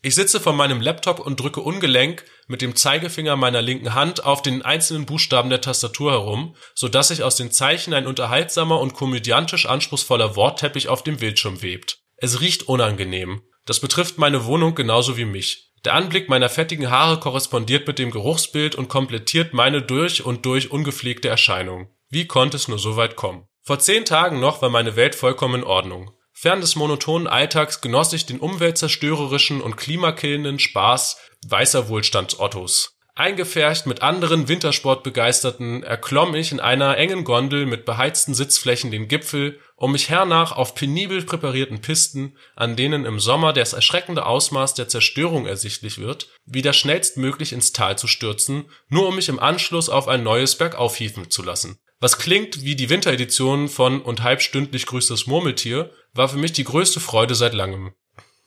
Ich 0.02 0.16
sitze 0.16 0.40
vor 0.40 0.54
meinem 0.54 0.82
Laptop 0.82 1.20
und 1.20 1.40
drücke 1.40 1.62
ungelenk 1.62 2.26
mit 2.48 2.62
dem 2.62 2.76
Zeigefinger 2.76 3.36
meiner 3.36 3.62
linken 3.62 3.94
Hand 3.94 4.24
auf 4.24 4.42
den 4.42 4.62
einzelnen 4.62 5.06
Buchstaben 5.06 5.50
der 5.50 5.62
Tastatur 5.62 6.12
herum, 6.12 6.56
so 6.76 6.88
dass 6.88 7.08
sich 7.08 7.24
aus 7.24 7.36
den 7.36 7.52
Zeichen 7.52 7.94
ein 7.94 8.08
unterhaltsamer 8.08 8.80
und 8.80 8.94
komödiantisch 8.94 9.66
anspruchsvoller 9.66 10.36
Wortteppich 10.36 10.88
auf 10.88 11.04
dem 11.04 11.18
Bildschirm 11.18 11.62
webt. 11.62 12.00
Es 12.18 12.42
riecht 12.42 12.64
unangenehm. 12.64 13.42
Das 13.66 13.80
betrifft 13.80 14.18
meine 14.18 14.46
Wohnung 14.46 14.76
genauso 14.76 15.18
wie 15.18 15.26
mich. 15.26 15.74
Der 15.86 15.94
Anblick 15.94 16.30
meiner 16.30 16.50
fettigen 16.50 16.90
Haare 16.90 17.20
korrespondiert 17.20 17.88
mit 17.88 18.00
dem 18.00 18.12
Geruchsbild 18.12 18.76
und 18.76 18.90
komplettiert 18.90 19.54
meine 19.54 19.82
durch 19.82 20.26
und 20.26 20.46
durch 20.46 20.72
ungepflegte 20.72 21.28
Erscheinung. 21.28 21.90
Wie 22.10 22.28
konnte 22.28 22.58
es 22.58 22.68
nur 22.68 22.80
so 22.80 22.96
weit 22.96 23.16
kommen? 23.16 23.48
Vor 23.64 23.80
zehn 23.80 24.06
Tagen 24.06 24.40
noch 24.40 24.62
war 24.62 24.70
meine 24.70 24.96
Welt 24.96 25.16
vollkommen 25.16 25.62
in 25.62 25.64
Ordnung. 25.64 26.12
Fern 26.40 26.62
des 26.62 26.76
monotonen 26.76 27.26
Alltags 27.26 27.82
genoss 27.82 28.14
ich 28.14 28.28
den 28.28 28.40
umweltzerstörerischen 28.40 29.60
und 29.60 29.76
klimakillenden 29.76 30.60
Spaß 30.60 31.18
weißer 31.48 31.90
Wohlstandsottos. 31.90 32.96
Eingefärcht 33.16 33.88
mit 33.88 34.04
anderen 34.04 34.48
Wintersportbegeisterten 34.48 35.82
erklomm 35.82 36.36
ich 36.36 36.52
in 36.52 36.60
einer 36.60 36.96
engen 36.96 37.24
Gondel 37.24 37.66
mit 37.66 37.86
beheizten 37.86 38.36
Sitzflächen 38.36 38.92
den 38.92 39.08
Gipfel, 39.08 39.60
um 39.78 39.94
mich 39.94 40.10
hernach 40.10 40.52
auf 40.52 40.76
penibel 40.76 41.24
präparierten 41.24 41.82
Pisten, 41.82 42.38
an 42.56 42.76
denen 42.76 43.06
im 43.06 43.20
Sommer 43.20 43.52
das 43.52 43.74
erschreckende 43.74 44.28
Ausmaß 44.28 44.76
der 44.76 44.88
Zerstörung 44.88 45.48
ersichtlich 45.48 45.98
wird, 45.98 46.30
wieder 46.46 46.74
schnellstmöglich 46.74 47.52
ins 47.52 47.72
Tal 47.74 47.98
zu 47.98 48.06
stürzen, 48.06 48.66
nur 48.90 49.08
um 49.08 49.16
mich 49.16 49.30
im 49.30 49.40
Anschluss 49.40 49.90
auf 49.90 50.08
ein 50.08 50.22
neues 50.22 50.56
Bergauf 50.56 50.98
hieven 50.98 51.32
zu 51.32 51.42
lassen. 51.42 51.80
Was 52.00 52.20
klingt 52.20 52.64
wie 52.64 52.76
die 52.76 52.92
Winteredition 52.92 53.70
von 53.70 54.04
Und 54.04 54.22
halbstündlich 54.22 54.86
grüßt 54.86 55.10
das 55.10 55.26
Murmeltier, 55.26 55.90
war 56.18 56.30
für 56.30 56.38
mich 56.38 56.54
die 56.54 56.64
größte 56.64 57.00
Freude 57.00 57.36
seit 57.36 57.54
langem. 57.54 57.94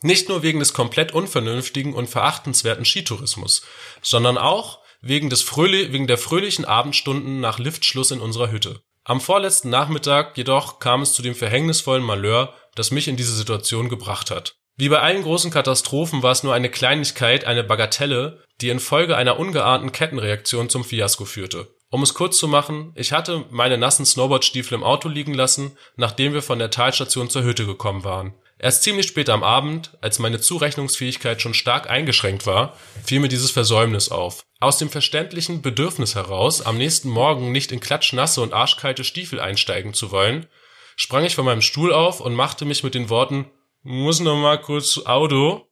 Nicht 0.02 0.28
nur 0.28 0.42
wegen 0.42 0.58
des 0.58 0.72
komplett 0.72 1.12
unvernünftigen 1.12 1.94
und 1.94 2.08
verachtenswerten 2.08 2.84
Skitourismus, 2.84 3.62
sondern 4.02 4.38
auch 4.38 4.80
wegen, 5.02 5.30
des 5.30 5.42
Fröhli 5.42 5.92
wegen 5.92 6.06
der 6.06 6.18
fröhlichen 6.18 6.64
Abendstunden 6.64 7.40
nach 7.40 7.58
Liftschluss 7.58 8.10
in 8.10 8.20
unserer 8.20 8.50
Hütte. 8.50 8.80
Am 9.04 9.20
vorletzten 9.20 9.70
Nachmittag 9.70 10.36
jedoch 10.36 10.78
kam 10.78 11.02
es 11.02 11.12
zu 11.12 11.22
dem 11.22 11.34
verhängnisvollen 11.34 12.04
Malheur, 12.04 12.54
das 12.74 12.90
mich 12.90 13.08
in 13.08 13.16
diese 13.16 13.34
Situation 13.34 13.88
gebracht 13.88 14.30
hat. 14.30 14.56
Wie 14.76 14.88
bei 14.88 15.00
allen 15.00 15.22
großen 15.22 15.50
Katastrophen 15.50 16.22
war 16.22 16.32
es 16.32 16.42
nur 16.42 16.54
eine 16.54 16.70
Kleinigkeit, 16.70 17.44
eine 17.44 17.64
Bagatelle, 17.64 18.44
die 18.60 18.68
infolge 18.68 19.16
einer 19.16 19.38
ungeahnten 19.38 19.92
Kettenreaktion 19.92 20.70
zum 20.70 20.84
Fiasko 20.84 21.24
führte. 21.24 21.74
Um 21.90 22.02
es 22.02 22.14
kurz 22.14 22.38
zu 22.38 22.46
machen, 22.46 22.92
ich 22.94 23.12
hatte 23.12 23.44
meine 23.50 23.76
nassen 23.76 24.06
Snowboardstiefel 24.06 24.78
im 24.78 24.84
Auto 24.84 25.08
liegen 25.08 25.34
lassen, 25.34 25.76
nachdem 25.96 26.32
wir 26.32 26.42
von 26.42 26.58
der 26.58 26.70
Talstation 26.70 27.28
zur 27.28 27.42
Hütte 27.42 27.66
gekommen 27.66 28.04
waren. 28.04 28.34
Erst 28.58 28.82
ziemlich 28.84 29.06
spät 29.06 29.28
am 29.28 29.42
Abend, 29.42 29.96
als 30.00 30.18
meine 30.18 30.40
Zurechnungsfähigkeit 30.40 31.42
schon 31.42 31.54
stark 31.54 31.90
eingeschränkt 31.90 32.46
war, 32.46 32.76
fiel 33.04 33.20
mir 33.20 33.28
dieses 33.28 33.50
Versäumnis 33.50 34.10
auf. 34.10 34.44
Aus 34.60 34.78
dem 34.78 34.90
verständlichen 34.90 35.62
Bedürfnis 35.62 36.14
heraus, 36.14 36.62
am 36.62 36.78
nächsten 36.78 37.08
Morgen 37.08 37.52
nicht 37.52 37.72
in 37.72 37.80
klatschnasse 37.80 38.40
und 38.40 38.52
arschkalte 38.52 39.02
Stiefel 39.02 39.40
einsteigen 39.40 39.94
zu 39.94 40.12
wollen, 40.12 40.46
sprang 40.94 41.24
ich 41.24 41.34
von 41.34 41.44
meinem 41.44 41.62
Stuhl 41.62 41.92
auf 41.92 42.20
und 42.20 42.34
machte 42.34 42.66
mich 42.66 42.84
mit 42.84 42.94
den 42.94 43.08
Worten 43.08 43.50
muss 43.82 44.20
noch 44.20 44.36
mal 44.36 44.60
kurz 44.60 44.98
Auto 45.06 45.66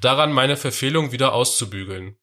daran 0.00 0.32
meine 0.32 0.56
Verfehlung 0.56 1.12
wieder 1.12 1.32
auszubügeln. 1.32 2.18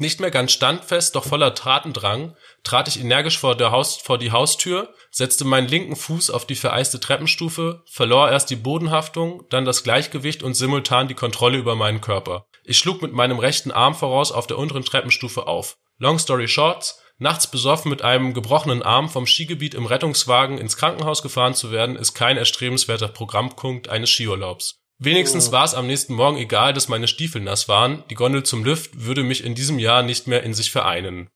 Nicht 0.00 0.18
mehr 0.18 0.32
ganz 0.32 0.50
standfest, 0.50 1.14
doch 1.14 1.24
voller 1.24 1.54
Tatendrang, 1.54 2.34
trat 2.64 2.88
ich 2.88 2.98
energisch 2.98 3.38
vor, 3.38 3.54
der 3.54 3.70
Haus, 3.70 3.96
vor 3.96 4.18
die 4.18 4.32
Haustür, 4.32 4.92
setzte 5.12 5.44
meinen 5.44 5.68
linken 5.68 5.94
Fuß 5.94 6.30
auf 6.30 6.46
die 6.46 6.56
vereiste 6.56 6.98
Treppenstufe, 6.98 7.84
verlor 7.86 8.28
erst 8.28 8.50
die 8.50 8.56
Bodenhaftung, 8.56 9.44
dann 9.50 9.64
das 9.64 9.84
Gleichgewicht 9.84 10.42
und 10.42 10.54
simultan 10.54 11.06
die 11.06 11.14
Kontrolle 11.14 11.58
über 11.58 11.76
meinen 11.76 12.00
Körper. 12.00 12.46
Ich 12.64 12.78
schlug 12.78 13.02
mit 13.02 13.12
meinem 13.12 13.38
rechten 13.38 13.70
Arm 13.70 13.94
voraus 13.94 14.32
auf 14.32 14.48
der 14.48 14.58
unteren 14.58 14.84
Treppenstufe 14.84 15.46
auf. 15.46 15.76
Long 15.98 16.18
story 16.18 16.48
short, 16.48 16.96
nachts 17.18 17.46
besoffen 17.48 17.88
mit 17.88 18.02
einem 18.02 18.34
gebrochenen 18.34 18.82
Arm 18.82 19.08
vom 19.08 19.28
Skigebiet 19.28 19.74
im 19.74 19.86
Rettungswagen 19.86 20.58
ins 20.58 20.76
Krankenhaus 20.76 21.22
gefahren 21.22 21.54
zu 21.54 21.70
werden, 21.70 21.94
ist 21.94 22.14
kein 22.14 22.36
erstrebenswerter 22.36 23.08
Programmpunkt 23.08 23.88
eines 23.88 24.10
Skiurlaubs. 24.10 24.83
Wenigstens 24.98 25.48
oh. 25.48 25.52
war 25.52 25.64
es 25.64 25.74
am 25.74 25.86
nächsten 25.86 26.14
Morgen 26.14 26.38
egal, 26.38 26.72
dass 26.72 26.88
meine 26.88 27.08
Stiefel 27.08 27.40
nass 27.40 27.68
waren, 27.68 28.04
die 28.10 28.14
Gondel 28.14 28.44
zum 28.44 28.64
Lift 28.64 29.04
würde 29.04 29.22
mich 29.22 29.44
in 29.44 29.54
diesem 29.54 29.78
Jahr 29.78 30.02
nicht 30.02 30.26
mehr 30.26 30.42
in 30.42 30.54
sich 30.54 30.70
vereinen. 30.70 31.30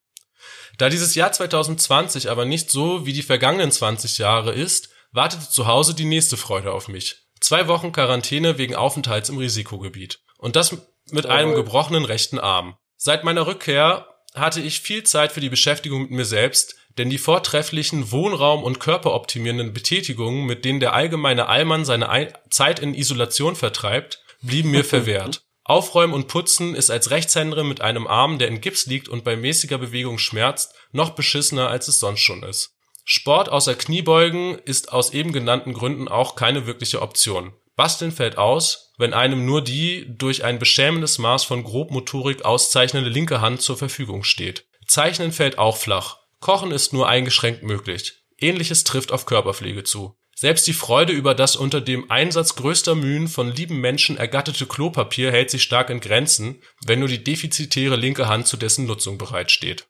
Da 0.79 0.89
dieses 0.89 1.15
Jahr 1.17 1.33
2020 1.33 2.31
aber 2.31 2.45
nicht 2.45 2.71
so 2.71 3.05
wie 3.05 3.13
die 3.13 3.23
vergangenen 3.23 3.73
20 3.73 4.19
Jahre 4.19 4.53
ist, 4.53 4.91
wartete 5.11 5.51
zu 5.51 5.67
Hause 5.67 5.95
die 5.95 6.05
nächste 6.05 6.37
Freude 6.37 6.73
auf 6.73 6.89
mich. 6.89 7.27
Zwei 7.41 7.67
Wochen 7.67 7.93
Quarantäne 7.93 8.59
wegen 8.59 8.77
Aufenthalts 8.77 9.29
im 9.29 9.39
Risikogebiet. 9.39 10.21
Und 10.39 10.55
das 10.55 10.77
mit 11.11 11.27
einem 11.27 11.55
gebrochenen 11.55 12.05
rechten 12.05 12.39
Arm. 12.39 12.77
Seit 12.97 13.25
meiner 13.25 13.47
Rückkehr 13.47 14.07
hatte 14.35 14.61
ich 14.61 14.81
viel 14.81 15.03
Zeit 15.05 15.33
für 15.33 15.41
die 15.41 15.49
Beschäftigung 15.49 16.03
mit 16.03 16.11
mir 16.11 16.25
selbst, 16.25 16.77
denn 16.99 17.11
die 17.11 17.19
vortrefflichen 17.19 18.11
Wohnraum- 18.11 18.63
und 18.63 18.81
körperoptimierenden 18.81 19.73
Betätigungen, 19.73 20.47
mit 20.47 20.65
denen 20.65 20.81
der 20.81 20.95
allgemeine 20.95 21.49
Allmann 21.49 21.85
seine 21.85 22.33
Zeit 22.51 22.81
in 22.81 22.95
Isolation 22.95 23.57
vertreibt, 23.57 24.23
blieben 24.43 24.71
mir 24.71 24.85
verwehrt. 24.85 25.43
Aufräumen 25.65 26.15
und 26.15 26.29
Putzen 26.29 26.75
ist 26.75 26.91
als 26.91 27.11
Rechtshänderin 27.11 27.69
mit 27.69 27.83
einem 27.83 28.07
Arm, 28.07 28.39
der 28.39 28.49
in 28.49 28.61
Gips 28.63 28.87
liegt 28.87 29.09
und 29.09 29.23
bei 29.23 29.37
mäßiger 29.37 29.77
Bewegung 29.77 30.19
schmerzt, 30.19 30.75
noch 30.93 31.11
beschissener, 31.11 31.69
als 31.69 31.89
es 31.89 32.01
sonst 32.01 32.21
schon 32.21 32.43
ist. 32.43 32.75
Sport 33.05 33.51
außer 33.51 33.75
Kniebeugen 33.75 34.59
ist 34.59 34.93
aus 34.93 35.13
eben 35.13 35.33
genannten 35.33 35.75
Gründen 35.75 36.09
auch 36.09 36.37
keine 36.37 36.67
wirkliche 36.67 37.03
Option. 37.03 37.53
Basteln 37.77 38.13
fällt 38.13 38.39
aus, 38.39 38.93
wenn 38.99 39.15
einem 39.15 39.47
nur 39.47 39.63
die 39.63 40.07
durch 40.09 40.43
ein 40.43 40.59
beschämendes 40.59 41.19
Maß 41.19 41.45
von 41.45 41.63
Grobmotorik 41.63 42.45
auszeichnende 42.45 43.09
linke 43.09 43.41
Hand 43.41 43.63
zur 43.63 43.77
Verfügung 43.77 44.25
steht. 44.25 44.67
Zeichnen 44.87 45.33
fällt 45.33 45.59
auch 45.59 45.77
flach. 45.77 46.19
Kochen 46.41 46.71
ist 46.71 46.93
nur 46.93 47.09
eingeschränkt 47.09 47.63
möglich. 47.63 48.23
Ähnliches 48.39 48.85
trifft 48.85 49.13
auf 49.13 49.27
Körperpflege 49.27 49.85
zu. 49.85 50.17
Selbst 50.35 50.69
die 50.69 50.73
Freude 50.73 51.13
über 51.13 51.35
das 51.35 51.57
unter 51.57 51.81
dem 51.81 52.13
Einsatz 52.13 52.55
größter 52.55 52.95
Mühen 52.95 53.27
von 53.27 53.51
lieben 53.51 53.81
Menschen 53.81 54.17
ergattete 54.17 54.67
Klopapier 54.67 55.33
hält 55.33 55.51
sich 55.51 55.65
stark 55.65 55.91
in 55.91 55.99
Grenzen, 55.99 56.63
wenn 56.87 57.01
nur 57.01 57.09
die 57.09 57.25
defizitäre 57.25 57.97
linke 57.97 58.29
Hand 58.29 58.47
zu 58.47 58.57
dessen 58.57 58.87
Nutzung 58.87 59.19
bereitsteht. 59.19 59.89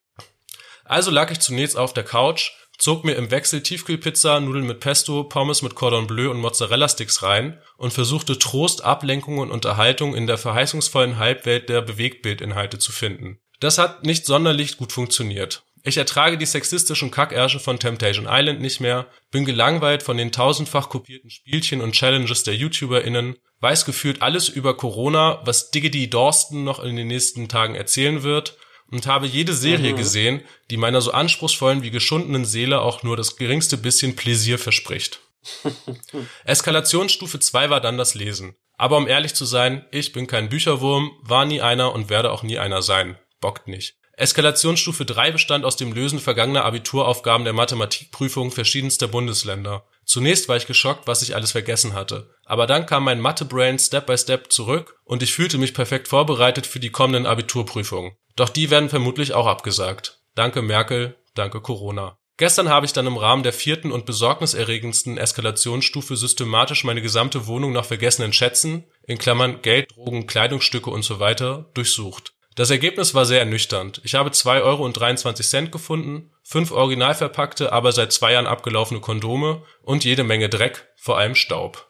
Also 0.85 1.11
lag 1.11 1.31
ich 1.31 1.41
zunächst 1.41 1.77
auf 1.77 1.93
der 1.93 2.05
Couch, 2.05 2.53
zog 2.79 3.05
mir 3.05 3.17
im 3.17 3.31
Wechsel 3.31 3.63
Tiefkühlpizza, 3.63 4.41
Nudeln 4.41 4.67
mit 4.67 4.81
Pesto, 4.81 5.25
Pommes 5.25 5.61
mit 5.61 5.75
Cordon 5.75 6.07
Bleu 6.07 6.31
und 6.31 6.41
Mozzarella-Sticks 6.41 7.23
rein 7.23 7.61
und 7.77 7.93
versuchte 7.93 8.39
Trost, 8.39 8.83
Ablenkung 8.83 9.37
und 9.37 9.51
Unterhaltung 9.51 10.15
in 10.15 10.27
der 10.27 10.39
verheißungsvollen 10.39 11.19
Halbwelt 11.19 11.69
der 11.69 11.83
Bewegtbildinhalte 11.83 12.79
zu 12.79 12.93
finden. 12.93 13.39
Das 13.61 13.77
hat 13.77 14.05
nicht 14.05 14.25
sonderlich 14.25 14.79
gut 14.79 14.93
funktioniert. 14.93 15.65
Ich 15.89 15.97
ertrage 15.97 16.37
die 16.37 16.45
sexistischen 16.45 17.11
Kackärsche 17.11 17.61
von 17.61 17.79
Temptation 17.79 18.27
Island 18.29 18.61
nicht 18.61 18.79
mehr, 18.79 19.07
bin 19.31 19.47
gelangweilt 19.47 20.03
von 20.03 20.19
den 20.19 20.33
tausendfach 20.33 20.91
kopierten 20.91 21.31
Spielchen 21.31 21.81
und 21.81 21.93
Challenges 21.93 22.43
der 22.43 22.55
YouTuberInnen, 22.57 23.37
weiß 23.61 23.87
gefühlt 23.87 24.21
alles 24.21 24.51
über 24.51 24.77
Corona, 24.77 25.41
was 25.47 25.71
Diggity 25.71 26.11
Dorsten 26.11 26.63
noch 26.63 26.81
in 26.81 26.95
den 26.95 27.07
nächsten 27.07 27.49
Tagen 27.49 27.75
erzählen 27.75 28.23
wird 28.23 28.59
und 28.91 29.07
habe 29.07 29.27
jede 29.27 29.55
Serie 29.55 29.95
mhm. 29.95 29.97
gesehen, 29.97 30.43
die 30.71 30.77
meiner 30.77 31.01
so 31.01 31.13
anspruchsvollen 31.13 31.83
wie 31.83 31.91
geschundenen 31.91 32.45
Seele 32.45 32.83
auch 32.83 33.03
nur 33.03 33.17
das 33.17 33.37
geringste 33.37 33.79
bisschen 33.79 34.15
Pläsier 34.15 34.59
verspricht. 34.59 35.21
Eskalationsstufe 36.45 37.41
2 37.41 37.71
war 37.71 37.81
dann 37.81 37.97
das 37.97 38.15
Lesen. 38.15 38.57
Aber 38.77 38.99
um 38.99 39.09
ehrlich 39.09 39.33
zu 39.33 39.47
sein, 39.47 39.87
ich 39.91 40.13
bin 40.13 40.27
kein 40.27 40.51
Bücherwurm, 40.51 41.13
war 41.23 41.47
nie 41.47 41.63
einer 41.63 41.95
und 41.95 42.11
werde 42.11 42.31
auch 42.31 42.43
nie 42.43 42.59
einer 42.59 42.83
sein. 42.83 43.19
Bockt 43.41 43.69
nicht. 43.69 43.98
Eskalationsstufe 44.19 45.05
3 45.05 45.31
bestand 45.31 45.65
aus 45.65 45.77
dem 45.77 45.93
Lösen 45.93 46.19
vergangener 46.19 46.65
Abituraufgaben 46.65 47.45
der 47.45 47.53
Mathematikprüfung 47.53 48.51
verschiedenster 48.51 49.07
Bundesländer. 49.07 49.85
Zunächst 50.05 50.49
war 50.49 50.57
ich 50.57 50.67
geschockt, 50.67 51.07
was 51.07 51.23
ich 51.23 51.37
alles 51.37 51.53
vergessen 51.53 51.93
hatte. 51.93 52.29
Aber 52.45 52.67
dann 52.67 52.85
kam 52.85 53.05
mein 53.05 53.21
Mathe-Brain 53.21 53.79
Step 53.79 54.07
by 54.07 54.19
Step 54.19 54.51
zurück 54.51 54.99
und 55.05 55.23
ich 55.23 55.33
fühlte 55.33 55.57
mich 55.57 55.73
perfekt 55.73 56.09
vorbereitet 56.09 56.67
für 56.67 56.81
die 56.81 56.91
kommenden 56.91 57.27
Abiturprüfungen. 57.27 58.17
Doch 58.35 58.49
die 58.49 58.71
werden 58.71 58.89
vermutlich 58.89 59.35
auch 59.35 59.47
abgesagt. 59.47 60.19
Danke 60.35 60.63
Merkel, 60.63 61.15
danke 61.35 61.61
Corona. 61.61 62.19
Gestern 62.39 62.69
habe 62.69 62.87
ich 62.87 62.93
dann 62.93 63.07
im 63.07 63.19
Rahmen 63.19 63.45
der 63.45 63.53
vierten 63.53 63.93
und 63.93 64.05
besorgniserregendsten 64.05 65.17
Eskalationsstufe 65.17 66.17
systematisch 66.17 66.83
meine 66.83 67.03
gesamte 67.03 67.47
Wohnung 67.47 67.71
nach 67.71 67.85
vergessenen 67.85 68.33
Schätzen, 68.33 68.85
in 69.07 69.19
Klammern 69.19 69.63
Geld, 69.63 69.93
Drogen, 69.95 70.27
Kleidungsstücke 70.27 70.91
und 70.91 71.03
so 71.03 71.21
weiter, 71.21 71.71
durchsucht. 71.75 72.33
Das 72.59 72.71
Ergebnis 72.71 73.15
war 73.15 73.25
sehr 73.25 73.39
ernüchternd. 73.39 74.01
Ich 74.03 74.17
habe 74.17 74.33
2 74.33 74.63
Euro 74.63 74.85
und 74.85 74.95
23 74.95 75.47
Cent 75.47 75.71
gefunden, 75.71 76.33
fünf 76.43 76.73
original 76.73 77.15
verpackte, 77.15 77.73
aber 77.73 77.93
seit 77.93 78.13
zwei 78.13 78.33
Jahren 78.33 78.49
abgelaufene 78.49 78.99
Kondome 78.99 79.63
und 79.83 80.03
jede 80.03 80.25
Menge 80.25 80.49
Dreck, 80.49 80.89
vor 80.97 81.19
allem 81.19 81.37
Staub. 81.37 81.87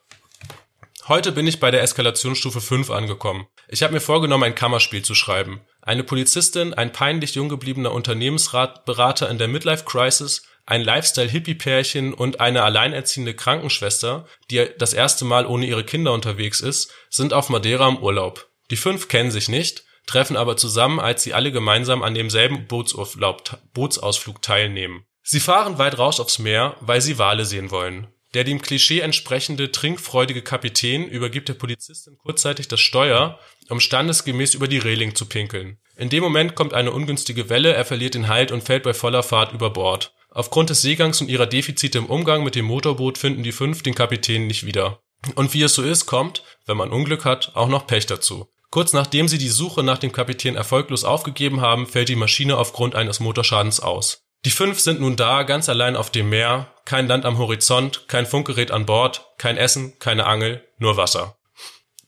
Heute 1.06 1.32
bin 1.32 1.46
ich 1.46 1.58
bei 1.58 1.70
der 1.70 1.80
Eskalationsstufe 1.80 2.60
5 2.60 2.90
angekommen. 2.90 3.46
Ich 3.66 3.82
habe 3.82 3.94
mir 3.94 4.02
vorgenommen, 4.02 4.44
ein 4.44 4.54
Kammerspiel 4.54 5.00
zu 5.00 5.14
schreiben. 5.14 5.62
Eine 5.80 6.04
Polizistin, 6.04 6.74
ein 6.74 6.92
peinlich 6.92 7.34
jung 7.34 7.48
gebliebener 7.48 7.92
Unternehmensratberater 7.92 9.30
in 9.30 9.38
der 9.38 9.48
Midlife 9.48 9.86
Crisis, 9.86 10.42
ein 10.66 10.82
Lifestyle-Hippie-Pärchen 10.82 12.12
und 12.12 12.40
eine 12.40 12.62
alleinerziehende 12.62 13.32
Krankenschwester, 13.32 14.26
die 14.50 14.68
das 14.76 14.92
erste 14.92 15.24
Mal 15.24 15.46
ohne 15.46 15.64
ihre 15.64 15.84
Kinder 15.84 16.12
unterwegs 16.12 16.60
ist, 16.60 16.92
sind 17.08 17.32
auf 17.32 17.48
Madeira 17.48 17.88
im 17.88 17.96
Urlaub. 17.96 18.50
Die 18.70 18.76
fünf 18.76 19.08
kennen 19.08 19.30
sich 19.30 19.48
nicht, 19.48 19.87
treffen 20.08 20.36
aber 20.36 20.56
zusammen, 20.56 20.98
als 20.98 21.22
sie 21.22 21.34
alle 21.34 21.52
gemeinsam 21.52 22.02
an 22.02 22.14
demselben 22.14 22.66
Bootsausflug 22.66 24.42
teilnehmen. 24.42 25.04
Sie 25.22 25.40
fahren 25.40 25.78
weit 25.78 25.98
raus 25.98 26.18
aufs 26.18 26.38
Meer, 26.38 26.76
weil 26.80 27.00
sie 27.00 27.18
Wale 27.18 27.44
sehen 27.44 27.70
wollen. 27.70 28.08
Der 28.34 28.44
dem 28.44 28.60
Klischee 28.60 29.00
entsprechende 29.00 29.72
trinkfreudige 29.72 30.42
Kapitän 30.42 31.08
übergibt 31.08 31.48
der 31.48 31.54
Polizistin 31.54 32.18
kurzzeitig 32.18 32.68
das 32.68 32.80
Steuer, 32.80 33.38
um 33.68 33.80
standesgemäß 33.80 34.54
über 34.54 34.68
die 34.68 34.78
Reling 34.78 35.14
zu 35.14 35.26
pinkeln. 35.26 35.78
In 35.96 36.10
dem 36.10 36.22
Moment 36.22 36.54
kommt 36.54 36.74
eine 36.74 36.92
ungünstige 36.92 37.48
Welle, 37.48 37.72
er 37.72 37.84
verliert 37.84 38.14
den 38.14 38.28
Halt 38.28 38.52
und 38.52 38.62
fällt 38.62 38.82
bei 38.82 38.94
voller 38.94 39.22
Fahrt 39.22 39.52
über 39.52 39.70
Bord. 39.70 40.14
Aufgrund 40.30 40.70
des 40.70 40.82
Seegangs 40.82 41.20
und 41.20 41.28
ihrer 41.28 41.46
Defizite 41.46 41.98
im 41.98 42.06
Umgang 42.06 42.44
mit 42.44 42.54
dem 42.54 42.66
Motorboot 42.66 43.18
finden 43.18 43.42
die 43.42 43.52
fünf 43.52 43.82
den 43.82 43.94
Kapitän 43.94 44.46
nicht 44.46 44.66
wieder. 44.66 45.00
Und 45.34 45.54
wie 45.54 45.62
es 45.62 45.74
so 45.74 45.82
ist, 45.82 46.06
kommt, 46.06 46.42
wenn 46.66 46.76
man 46.76 46.92
Unglück 46.92 47.24
hat, 47.24 47.52
auch 47.54 47.68
noch 47.68 47.86
Pech 47.86 48.06
dazu. 48.06 48.48
Kurz 48.70 48.92
nachdem 48.92 49.28
sie 49.28 49.38
die 49.38 49.48
Suche 49.48 49.82
nach 49.82 49.98
dem 49.98 50.12
Kapitän 50.12 50.56
erfolglos 50.56 51.04
aufgegeben 51.04 51.60
haben, 51.60 51.86
fällt 51.86 52.08
die 52.08 52.16
Maschine 52.16 52.58
aufgrund 52.58 52.94
eines 52.94 53.20
Motorschadens 53.20 53.80
aus. 53.80 54.24
Die 54.44 54.50
fünf 54.50 54.78
sind 54.78 55.00
nun 55.00 55.16
da, 55.16 55.42
ganz 55.42 55.68
allein 55.68 55.96
auf 55.96 56.10
dem 56.10 56.28
Meer, 56.28 56.72
kein 56.84 57.08
Land 57.08 57.24
am 57.24 57.38
Horizont, 57.38 58.06
kein 58.08 58.26
Funkgerät 58.26 58.70
an 58.70 58.86
Bord, 58.86 59.26
kein 59.38 59.56
Essen, 59.56 59.98
keine 59.98 60.26
Angel, 60.26 60.64
nur 60.78 60.96
Wasser. 60.96 61.38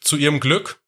Zu 0.00 0.16
ihrem 0.16 0.38
Glück 0.38 0.80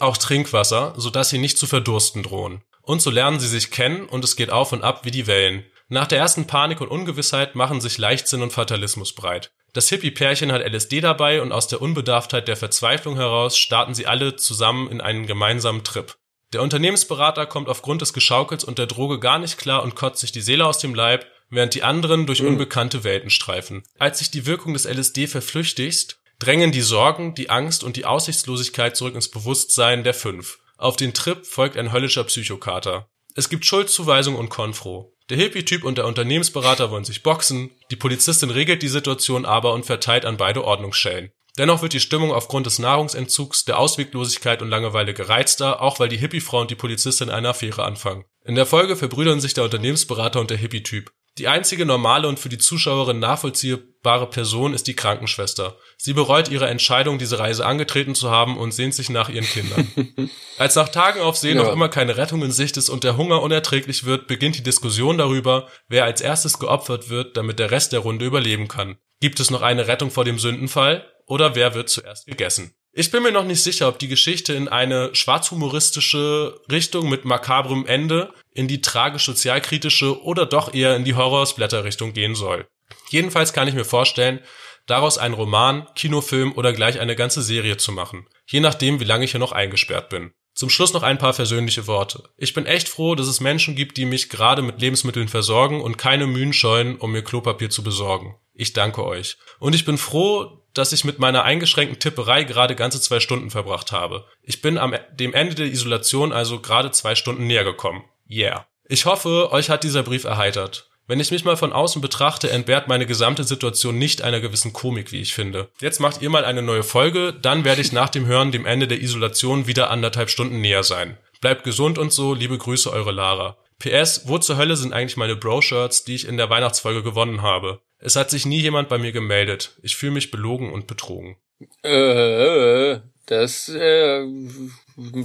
auch 0.00 0.16
Trinkwasser, 0.16 0.94
sodass 0.96 1.28
sie 1.28 1.38
nicht 1.38 1.58
zu 1.58 1.66
verdursten 1.66 2.22
drohen. 2.22 2.62
Und 2.82 3.02
so 3.02 3.10
lernen 3.10 3.40
sie 3.40 3.48
sich 3.48 3.70
kennen 3.70 4.06
und 4.06 4.24
es 4.24 4.36
geht 4.36 4.50
auf 4.50 4.72
und 4.72 4.82
ab 4.82 5.04
wie 5.04 5.10
die 5.10 5.26
Wellen. 5.26 5.64
Nach 5.88 6.06
der 6.06 6.18
ersten 6.18 6.46
Panik 6.46 6.80
und 6.80 6.88
Ungewissheit 6.88 7.54
machen 7.54 7.80
sich 7.80 7.98
Leichtsinn 7.98 8.42
und 8.42 8.52
Fatalismus 8.52 9.14
breit. 9.14 9.52
Das 9.74 9.88
Hippie-Pärchen 9.88 10.52
hat 10.52 10.62
LSD 10.62 11.00
dabei 11.00 11.42
und 11.42 11.50
aus 11.50 11.66
der 11.66 11.82
Unbedarftheit 11.82 12.46
der 12.46 12.56
Verzweiflung 12.56 13.16
heraus 13.16 13.58
starten 13.58 13.92
sie 13.92 14.06
alle 14.06 14.36
zusammen 14.36 14.88
in 14.88 15.00
einen 15.00 15.26
gemeinsamen 15.26 15.82
Trip. 15.82 16.14
Der 16.52 16.62
Unternehmensberater 16.62 17.44
kommt 17.46 17.68
aufgrund 17.68 18.00
des 18.00 18.12
Geschaukels 18.12 18.62
und 18.62 18.78
der 18.78 18.86
Droge 18.86 19.18
gar 19.18 19.40
nicht 19.40 19.58
klar 19.58 19.82
und 19.82 19.96
kotzt 19.96 20.20
sich 20.20 20.30
die 20.30 20.42
Seele 20.42 20.64
aus 20.64 20.78
dem 20.78 20.94
Leib, 20.94 21.26
während 21.50 21.74
die 21.74 21.82
anderen 21.82 22.24
durch 22.26 22.40
mhm. 22.40 22.50
unbekannte 22.50 23.02
Welten 23.02 23.30
streifen. 23.30 23.82
Als 23.98 24.20
sich 24.20 24.30
die 24.30 24.46
Wirkung 24.46 24.74
des 24.74 24.84
LSD 24.84 25.26
verflüchtigt, 25.26 26.20
drängen 26.38 26.70
die 26.70 26.80
Sorgen, 26.80 27.34
die 27.34 27.50
Angst 27.50 27.82
und 27.82 27.96
die 27.96 28.04
Aussichtslosigkeit 28.04 28.96
zurück 28.96 29.16
ins 29.16 29.28
Bewusstsein 29.28 30.04
der 30.04 30.14
fünf. 30.14 30.60
Auf 30.76 30.94
den 30.94 31.14
Trip 31.14 31.44
folgt 31.44 31.76
ein 31.76 31.92
höllischer 31.92 32.22
Psychokater. 32.22 33.08
Es 33.34 33.48
gibt 33.48 33.66
Schuldzuweisung 33.66 34.36
und 34.36 34.50
Konfro. 34.50 35.13
Der 35.30 35.38
Hippie-Typ 35.38 35.84
und 35.84 35.96
der 35.96 36.06
Unternehmensberater 36.06 36.90
wollen 36.90 37.04
sich 37.04 37.22
boxen, 37.22 37.70
die 37.90 37.96
Polizistin 37.96 38.50
regelt 38.50 38.82
die 38.82 38.88
Situation 38.88 39.46
aber 39.46 39.72
und 39.72 39.86
verteilt 39.86 40.26
an 40.26 40.36
beide 40.36 40.62
Ordnungsschellen. 40.62 41.30
Dennoch 41.56 41.80
wird 41.80 41.94
die 41.94 42.00
Stimmung 42.00 42.32
aufgrund 42.32 42.66
des 42.66 42.78
Nahrungsentzugs, 42.78 43.64
der 43.64 43.78
Ausweglosigkeit 43.78 44.60
und 44.60 44.68
Langeweile 44.68 45.14
gereizter, 45.14 45.80
auch 45.80 45.98
weil 45.98 46.08
die 46.08 46.18
Hippie-Frau 46.18 46.60
und 46.60 46.70
die 46.70 46.74
Polizistin 46.74 47.30
eine 47.30 47.50
Affäre 47.50 47.84
anfangen. 47.84 48.24
In 48.44 48.54
der 48.54 48.66
Folge 48.66 48.96
verbrüdern 48.96 49.40
sich 49.40 49.54
der 49.54 49.64
Unternehmensberater 49.64 50.40
und 50.40 50.50
der 50.50 50.58
Hippie-Typ. 50.58 51.10
Die 51.36 51.48
einzige 51.48 51.84
normale 51.84 52.28
und 52.28 52.38
für 52.38 52.48
die 52.48 52.58
Zuschauerin 52.58 53.18
nachvollziehbare 53.18 54.30
Person 54.30 54.72
ist 54.72 54.86
die 54.86 54.94
Krankenschwester. 54.94 55.76
Sie 55.96 56.12
bereut 56.12 56.48
ihre 56.48 56.68
Entscheidung, 56.68 57.18
diese 57.18 57.40
Reise 57.40 57.66
angetreten 57.66 58.14
zu 58.14 58.30
haben 58.30 58.56
und 58.56 58.72
sehnt 58.72 58.94
sich 58.94 59.10
nach 59.10 59.28
ihren 59.28 59.44
Kindern. 59.44 60.30
Als 60.58 60.76
nach 60.76 60.90
Tagen 60.90 61.20
auf 61.20 61.36
See 61.36 61.50
ja. 61.50 61.56
noch 61.56 61.72
immer 61.72 61.88
keine 61.88 62.16
Rettung 62.16 62.42
in 62.42 62.52
Sicht 62.52 62.76
ist 62.76 62.88
und 62.88 63.02
der 63.02 63.16
Hunger 63.16 63.42
unerträglich 63.42 64.04
wird, 64.04 64.28
beginnt 64.28 64.58
die 64.58 64.62
Diskussion 64.62 65.18
darüber, 65.18 65.68
wer 65.88 66.04
als 66.04 66.20
erstes 66.20 66.60
geopfert 66.60 67.10
wird, 67.10 67.36
damit 67.36 67.58
der 67.58 67.72
Rest 67.72 67.92
der 67.92 68.00
Runde 68.00 68.24
überleben 68.24 68.68
kann. 68.68 68.96
Gibt 69.20 69.40
es 69.40 69.50
noch 69.50 69.62
eine 69.62 69.88
Rettung 69.88 70.12
vor 70.12 70.24
dem 70.24 70.38
Sündenfall 70.38 71.04
oder 71.26 71.56
wer 71.56 71.74
wird 71.74 71.88
zuerst 71.88 72.26
gegessen? 72.26 72.76
Ich 72.96 73.10
bin 73.10 73.24
mir 73.24 73.32
noch 73.32 73.44
nicht 73.44 73.60
sicher, 73.60 73.88
ob 73.88 73.98
die 73.98 74.06
Geschichte 74.06 74.52
in 74.52 74.68
eine 74.68 75.12
schwarzhumoristische 75.16 76.60
Richtung 76.70 77.08
mit 77.08 77.24
makabrem 77.24 77.86
Ende, 77.86 78.32
in 78.52 78.68
die 78.68 78.82
tragisch-sozialkritische 78.82 80.22
oder 80.22 80.46
doch 80.46 80.72
eher 80.72 80.94
in 80.94 81.04
die 81.04 81.16
Horror-Splatter-Richtung 81.16 82.12
gehen 82.12 82.36
soll. 82.36 82.68
Jedenfalls 83.10 83.52
kann 83.52 83.66
ich 83.66 83.74
mir 83.74 83.84
vorstellen, 83.84 84.38
daraus 84.86 85.18
einen 85.18 85.34
Roman, 85.34 85.88
Kinofilm 85.96 86.52
oder 86.52 86.72
gleich 86.72 87.00
eine 87.00 87.16
ganze 87.16 87.42
Serie 87.42 87.78
zu 87.78 87.90
machen, 87.90 88.28
je 88.46 88.60
nachdem, 88.60 89.00
wie 89.00 89.04
lange 89.04 89.24
ich 89.24 89.32
hier 89.32 89.40
noch 89.40 89.52
eingesperrt 89.52 90.08
bin. 90.08 90.32
Zum 90.54 90.70
Schluss 90.70 90.92
noch 90.92 91.02
ein 91.02 91.18
paar 91.18 91.34
versöhnliche 91.34 91.88
Worte. 91.88 92.22
Ich 92.36 92.54
bin 92.54 92.64
echt 92.64 92.88
froh, 92.88 93.16
dass 93.16 93.26
es 93.26 93.40
Menschen 93.40 93.74
gibt, 93.74 93.96
die 93.96 94.04
mich 94.04 94.28
gerade 94.28 94.62
mit 94.62 94.80
Lebensmitteln 94.80 95.26
versorgen 95.26 95.80
und 95.80 95.98
keine 95.98 96.28
Mühen 96.28 96.52
scheuen, 96.52 96.96
um 96.96 97.10
mir 97.10 97.22
Klopapier 97.22 97.70
zu 97.70 97.82
besorgen. 97.82 98.36
Ich 98.52 98.72
danke 98.72 99.04
euch. 99.04 99.36
Und 99.58 99.74
ich 99.74 99.84
bin 99.84 99.98
froh, 99.98 100.63
dass 100.74 100.92
ich 100.92 101.04
mit 101.04 101.18
meiner 101.18 101.44
eingeschränkten 101.44 101.98
Tipperei 101.98 102.44
gerade 102.44 102.74
ganze 102.74 103.00
zwei 103.00 103.20
Stunden 103.20 103.50
verbracht 103.50 103.92
habe. 103.92 104.26
Ich 104.42 104.60
bin 104.60 104.76
am 104.76 104.94
dem 105.12 105.32
Ende 105.32 105.54
der 105.54 105.66
Isolation 105.66 106.32
also 106.32 106.60
gerade 106.60 106.90
zwei 106.90 107.14
Stunden 107.14 107.46
näher 107.46 107.64
gekommen. 107.64 108.04
Yeah. 108.28 108.66
Ich 108.86 109.06
hoffe, 109.06 109.50
euch 109.52 109.70
hat 109.70 109.84
dieser 109.84 110.02
Brief 110.02 110.24
erheitert. 110.24 110.90
Wenn 111.06 111.20
ich 111.20 111.30
mich 111.30 111.44
mal 111.44 111.56
von 111.56 111.72
außen 111.72 112.00
betrachte, 112.00 112.50
entbehrt 112.50 112.88
meine 112.88 113.04
gesamte 113.04 113.44
Situation 113.44 113.98
nicht 113.98 114.22
einer 114.22 114.40
gewissen 114.40 114.72
Komik, 114.72 115.12
wie 115.12 115.20
ich 115.20 115.34
finde. 115.34 115.68
Jetzt 115.78 116.00
macht 116.00 116.22
ihr 116.22 116.30
mal 116.30 116.46
eine 116.46 116.62
neue 116.62 116.82
Folge, 116.82 117.34
dann 117.34 117.64
werde 117.64 117.82
ich 117.82 117.92
nach 117.92 118.08
dem 118.08 118.24
Hören 118.24 118.52
dem 118.52 118.64
Ende 118.64 118.88
der 118.88 119.02
Isolation 119.02 119.66
wieder 119.66 119.90
anderthalb 119.90 120.30
Stunden 120.30 120.62
näher 120.62 120.82
sein. 120.82 121.18
Bleibt 121.42 121.62
gesund 121.62 121.98
und 121.98 122.10
so, 122.10 122.32
liebe 122.32 122.56
Grüße, 122.56 122.90
eure 122.90 123.12
Lara. 123.12 123.58
PS, 123.78 124.22
wo 124.28 124.38
zur 124.38 124.56
Hölle 124.56 124.76
sind 124.76 124.94
eigentlich 124.94 125.18
meine 125.18 125.36
Bro-Shirts, 125.36 126.04
die 126.04 126.14
ich 126.14 126.26
in 126.26 126.38
der 126.38 126.48
Weihnachtsfolge 126.48 127.02
gewonnen 127.02 127.42
habe? 127.42 127.80
Es 128.04 128.16
hat 128.16 128.28
sich 128.28 128.44
nie 128.44 128.60
jemand 128.60 128.90
bei 128.90 128.98
mir 128.98 129.12
gemeldet. 129.12 129.78
Ich 129.82 129.96
fühle 129.96 130.12
mich 130.12 130.30
belogen 130.30 130.70
und 130.70 130.86
betrogen. 130.86 131.38
Äh, 131.82 132.98
das, 133.24 133.70
äh, 133.70 134.26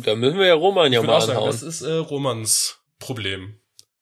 da 0.03 0.15
müssen 0.15 0.39
wir 0.39 0.47
ja 0.47 0.53
Roman 0.53 0.93
ja 0.93 1.03
mal 1.03 1.21
anhauen. 1.21 1.47
Das 1.47 1.61
ist 1.61 1.81
äh, 1.81 1.91
Romans 1.91 2.79
Problem. 2.97 3.59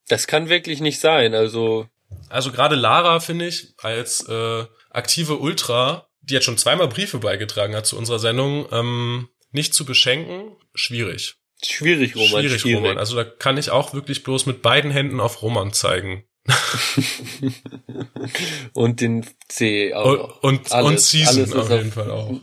Das 0.10 0.28
kann 0.28 0.50
wirklich 0.50 0.80
nicht 0.80 1.00
sein, 1.00 1.34
also. 1.34 1.88
Also 2.30 2.52
gerade 2.52 2.76
Lara, 2.76 3.20
finde 3.20 3.48
ich, 3.48 3.74
als 3.80 4.30
äh, 4.30 4.66
aktive 4.92 5.38
Ultra, 5.38 6.08
die 6.22 6.36
jetzt 6.36 6.46
schon 6.46 6.60
zweimal 6.60 6.88
Briefe 6.88 7.18
beigetragen 7.18 7.76
hat 7.76 7.88
zu 7.88 7.98
unserer 7.98 8.20
Sendung, 8.20 8.68
ähm, 8.72 9.28
nicht 9.52 9.74
zu 9.74 9.86
beschenken, 9.86 10.56
schwierig. 10.76 11.38
Schwierig, 11.66 12.16
Roman. 12.16 12.42
Schwierig, 12.42 12.62
schwierig, 12.62 12.78
Roman. 12.78 12.98
Also 13.00 13.16
da 13.16 13.24
kann 13.24 13.58
ich 13.58 13.72
auch 13.72 13.96
wirklich 13.96 14.24
bloß 14.24 14.46
mit 14.46 14.62
beiden 14.62 14.92
Händen 14.92 15.20
auf 15.20 15.42
Roman 15.42 15.74
zeigen. 15.74 16.27
und 18.74 19.02
den 19.02 19.26
C 19.48 19.94
auch. 19.94 20.42
Und, 20.42 20.60
und, 20.60 20.72
alles, 20.72 20.90
und 20.90 21.00
Season 21.00 21.54
auf 21.54 21.70
jeden 21.70 21.88
auf, 21.88 21.94
Fall 21.94 22.12
auch. 22.12 22.32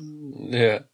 Ja. 0.50 0.84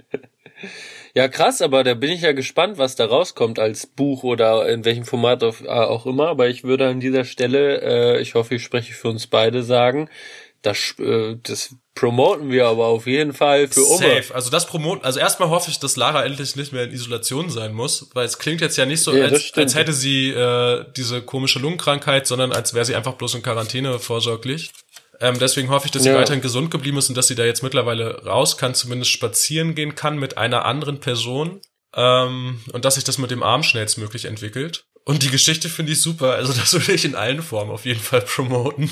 Ja, 1.15 1.27
krass, 1.27 1.61
aber 1.61 1.83
da 1.83 1.95
bin 1.95 2.11
ich 2.11 2.21
ja 2.21 2.33
gespannt, 2.33 2.79
was 2.79 2.95
da 2.95 3.07
rauskommt 3.07 3.59
als 3.59 3.87
Buch 3.87 4.23
oder 4.23 4.69
in 4.69 4.85
welchem 4.85 5.05
Format 5.05 5.43
äh, 5.43 5.67
auch 5.67 6.07
immer. 6.07 6.29
Aber 6.29 6.49
ich 6.49 6.63
würde 6.63 6.87
an 6.87 7.01
dieser 7.01 7.25
Stelle, 7.25 7.81
äh, 7.83 8.21
ich 8.21 8.35
hoffe, 8.35 8.55
ich 8.55 8.63
spreche 8.63 8.93
für 8.93 9.09
uns 9.09 9.27
beide 9.27 9.65
sagen, 9.65 10.09
das, 10.63 10.95
äh, 11.01 11.37
das 11.43 11.75
promoten 12.01 12.51
wir 12.51 12.67
aber 12.67 12.87
auf 12.87 13.07
jeden 13.07 13.35
Fall 13.35 13.69
für 13.69 13.83
Safe. 13.83 14.25
Oma. 14.29 14.35
Also 14.35 14.49
das 14.49 14.67
promoten, 14.67 15.05
also 15.05 15.21
erstmal 15.21 15.51
hoffe 15.51 15.71
ich, 15.71 15.81
dass 15.81 15.97
Lara 15.97 16.25
endlich 16.25 16.57
nicht 16.57 16.73
mehr 16.73 16.85
in 16.85 16.93
Isolation 16.93 17.51
sein 17.51 17.75
muss, 17.75 18.09
weil 18.15 18.25
es 18.25 18.39
klingt 18.39 18.63
jetzt 18.63 18.79
ja 18.79 18.87
nicht 18.87 19.03
so, 19.03 19.15
ja, 19.15 19.25
als, 19.25 19.53
als 19.55 19.75
hätte 19.75 19.93
sie 19.93 20.31
äh, 20.31 20.87
diese 20.97 21.21
komische 21.21 21.59
Lungenkrankheit, 21.59 22.27
sondern 22.27 22.53
als 22.53 22.73
wäre 22.73 22.87
sie 22.87 22.95
einfach 22.95 23.13
bloß 23.17 23.35
in 23.35 23.43
Quarantäne 23.43 23.99
vorsorglich. 23.99 24.73
Ähm, 25.21 25.39
deswegen 25.39 25.69
hoffe 25.69 25.87
ich, 25.87 25.93
dass 25.93 26.05
sie 26.05 26.09
ja. 26.09 26.15
weiterhin 26.15 26.41
gesund 26.41 26.71
geblieben 26.71 26.97
ist 26.97 27.11
und 27.11 27.19
dass 27.19 27.27
sie 27.27 27.35
da 27.35 27.45
jetzt 27.45 27.63
mittlerweile 27.63 28.25
raus 28.25 28.57
kann, 28.57 28.75
zumindest 28.75 29.11
spazieren 29.11 29.75
gehen 29.75 29.95
kann 29.95 30.19
mit 30.19 30.39
einer 30.39 30.65
anderen 30.65 31.01
Person. 31.01 31.61
Ähm, 31.95 32.61
und 32.73 32.87
dass 32.87 32.95
sich 32.95 33.05
das 33.05 33.19
mit 33.19 33.31
dem 33.31 33.43
Arm 33.43 33.63
schnellstmöglich 33.63 34.25
entwickelt. 34.25 34.85
Und 35.05 35.23
die 35.23 35.31
Geschichte 35.31 35.69
finde 35.69 35.93
ich 35.93 36.01
super. 36.01 36.33
Also 36.33 36.55
das 36.55 36.73
würde 36.73 36.93
ich 36.93 37.05
in 37.05 37.15
allen 37.15 37.43
Formen 37.43 37.71
auf 37.71 37.85
jeden 37.85 38.01
Fall 38.01 38.23
promoten. 38.23 38.91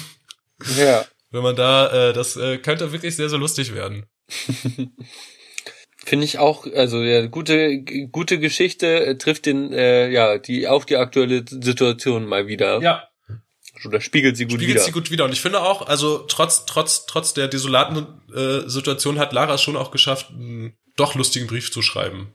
Ja. 0.77 1.07
Wenn 1.31 1.43
man 1.43 1.57
da, 1.57 2.11
äh, 2.11 2.13
das 2.13 2.37
äh, 2.37 2.59
könnte 2.59 2.93
wirklich 2.93 3.17
sehr, 3.17 3.29
sehr 3.29 3.39
lustig 3.39 3.75
werden. 3.75 4.07
Finde 6.05 6.25
ich 6.25 6.39
auch, 6.39 6.67
also 6.75 7.03
ja, 7.03 7.27
gute, 7.27 7.83
gute 8.11 8.39
Geschichte 8.39 9.05
äh, 9.05 9.19
trifft 9.19 9.45
den, 9.47 9.73
äh, 9.73 10.09
ja, 10.09 10.39
die 10.39 10.67
auch 10.67 10.85
die 10.85 10.97
aktuelle 10.97 11.45
Situation 11.47 12.25
mal 12.25 12.47
wieder. 12.47 12.81
Ja. 12.81 13.09
Oder 13.85 14.01
spiegelt 14.01 14.37
sie 14.37 14.45
gut 14.45 14.53
spiegelt 14.53 14.69
wieder. 14.71 14.81
Spiegelt 14.81 14.87
sie 14.87 14.93
gut 14.93 15.11
wieder. 15.11 15.25
Und 15.27 15.33
ich 15.33 15.41
finde 15.41 15.61
auch, 15.61 15.87
also 15.87 16.19
trotz, 16.21 16.65
trotz, 16.67 17.07
trotz 17.07 17.35
der 17.35 17.49
desolaten 17.49 18.07
äh, 18.35 18.69
Situation 18.69 19.19
hat 19.19 19.33
Lara 19.33 19.55
es 19.55 19.63
schon 19.63 19.77
auch 19.77 19.91
geschafft, 19.91 20.31
einen 20.31 20.77
doch 20.97 21.15
lustigen 21.15 21.47
Brief 21.47 21.71
zu 21.71 21.83
schreiben. 21.83 22.33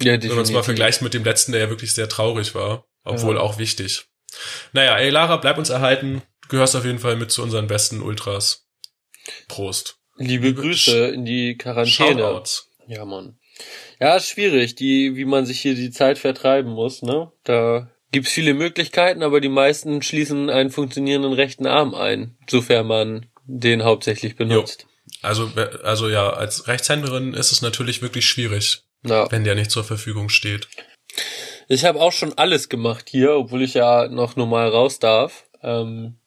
Ja, 0.00 0.12
definitiv. 0.12 0.30
Wenn 0.30 0.36
man 0.36 0.44
es 0.44 0.52
mal 0.52 0.62
vergleicht 0.62 1.02
mit 1.02 1.12
dem 1.12 1.24
letzten, 1.24 1.52
der 1.52 1.62
ja 1.62 1.70
wirklich 1.70 1.92
sehr 1.92 2.08
traurig 2.08 2.54
war. 2.54 2.86
Obwohl 3.04 3.36
ja. 3.36 3.40
auch 3.40 3.58
wichtig. 3.58 4.04
Naja, 4.72 4.96
ey 4.96 5.10
Lara, 5.10 5.36
bleib 5.36 5.58
uns 5.58 5.70
erhalten. 5.70 6.22
Du 6.48 6.56
gehörst 6.56 6.76
auf 6.76 6.84
jeden 6.86 6.98
Fall 6.98 7.16
mit 7.16 7.30
zu 7.30 7.42
unseren 7.42 7.66
besten 7.66 8.00
Ultras. 8.00 8.66
Prost. 9.48 9.98
Liebe, 10.16 10.46
Liebe 10.46 10.62
Grüße 10.62 11.08
in 11.08 11.26
die 11.26 11.58
Quarantäne. 11.58 12.20
Shoutouts. 12.20 12.70
Ja, 12.86 13.04
Mann. 13.04 13.38
Ja, 14.00 14.18
schwierig, 14.18 14.74
die, 14.74 15.14
wie 15.16 15.26
man 15.26 15.44
sich 15.44 15.60
hier 15.60 15.74
die 15.74 15.90
Zeit 15.90 16.18
vertreiben 16.18 16.72
muss, 16.72 17.02
ne? 17.02 17.30
Da 17.44 17.90
gibt's 18.12 18.32
viele 18.32 18.54
Möglichkeiten, 18.54 19.22
aber 19.22 19.40
die 19.40 19.50
meisten 19.50 20.00
schließen 20.00 20.48
einen 20.48 20.70
funktionierenden 20.70 21.34
rechten 21.34 21.66
Arm 21.66 21.94
ein, 21.94 22.38
sofern 22.48 22.86
man 22.86 23.26
den 23.44 23.84
hauptsächlich 23.84 24.36
benutzt. 24.36 24.82
Jo. 24.82 24.88
Also, 25.20 25.52
also 25.82 26.08
ja, 26.08 26.30
als 26.30 26.66
Rechtshänderin 26.66 27.34
ist 27.34 27.52
es 27.52 27.60
natürlich 27.60 28.00
wirklich 28.00 28.26
schwierig, 28.26 28.84
ja. 29.04 29.30
wenn 29.30 29.44
der 29.44 29.54
nicht 29.54 29.70
zur 29.70 29.84
Verfügung 29.84 30.30
steht. 30.30 30.68
Ich 31.68 31.84
habe 31.84 32.00
auch 32.00 32.12
schon 32.12 32.38
alles 32.38 32.70
gemacht 32.70 33.08
hier, 33.10 33.32
obwohl 33.32 33.62
ich 33.62 33.74
ja 33.74 34.08
noch 34.08 34.36
normal 34.36 34.68
raus 34.68 34.98
darf. 34.98 35.44
Ähm, 35.62 36.18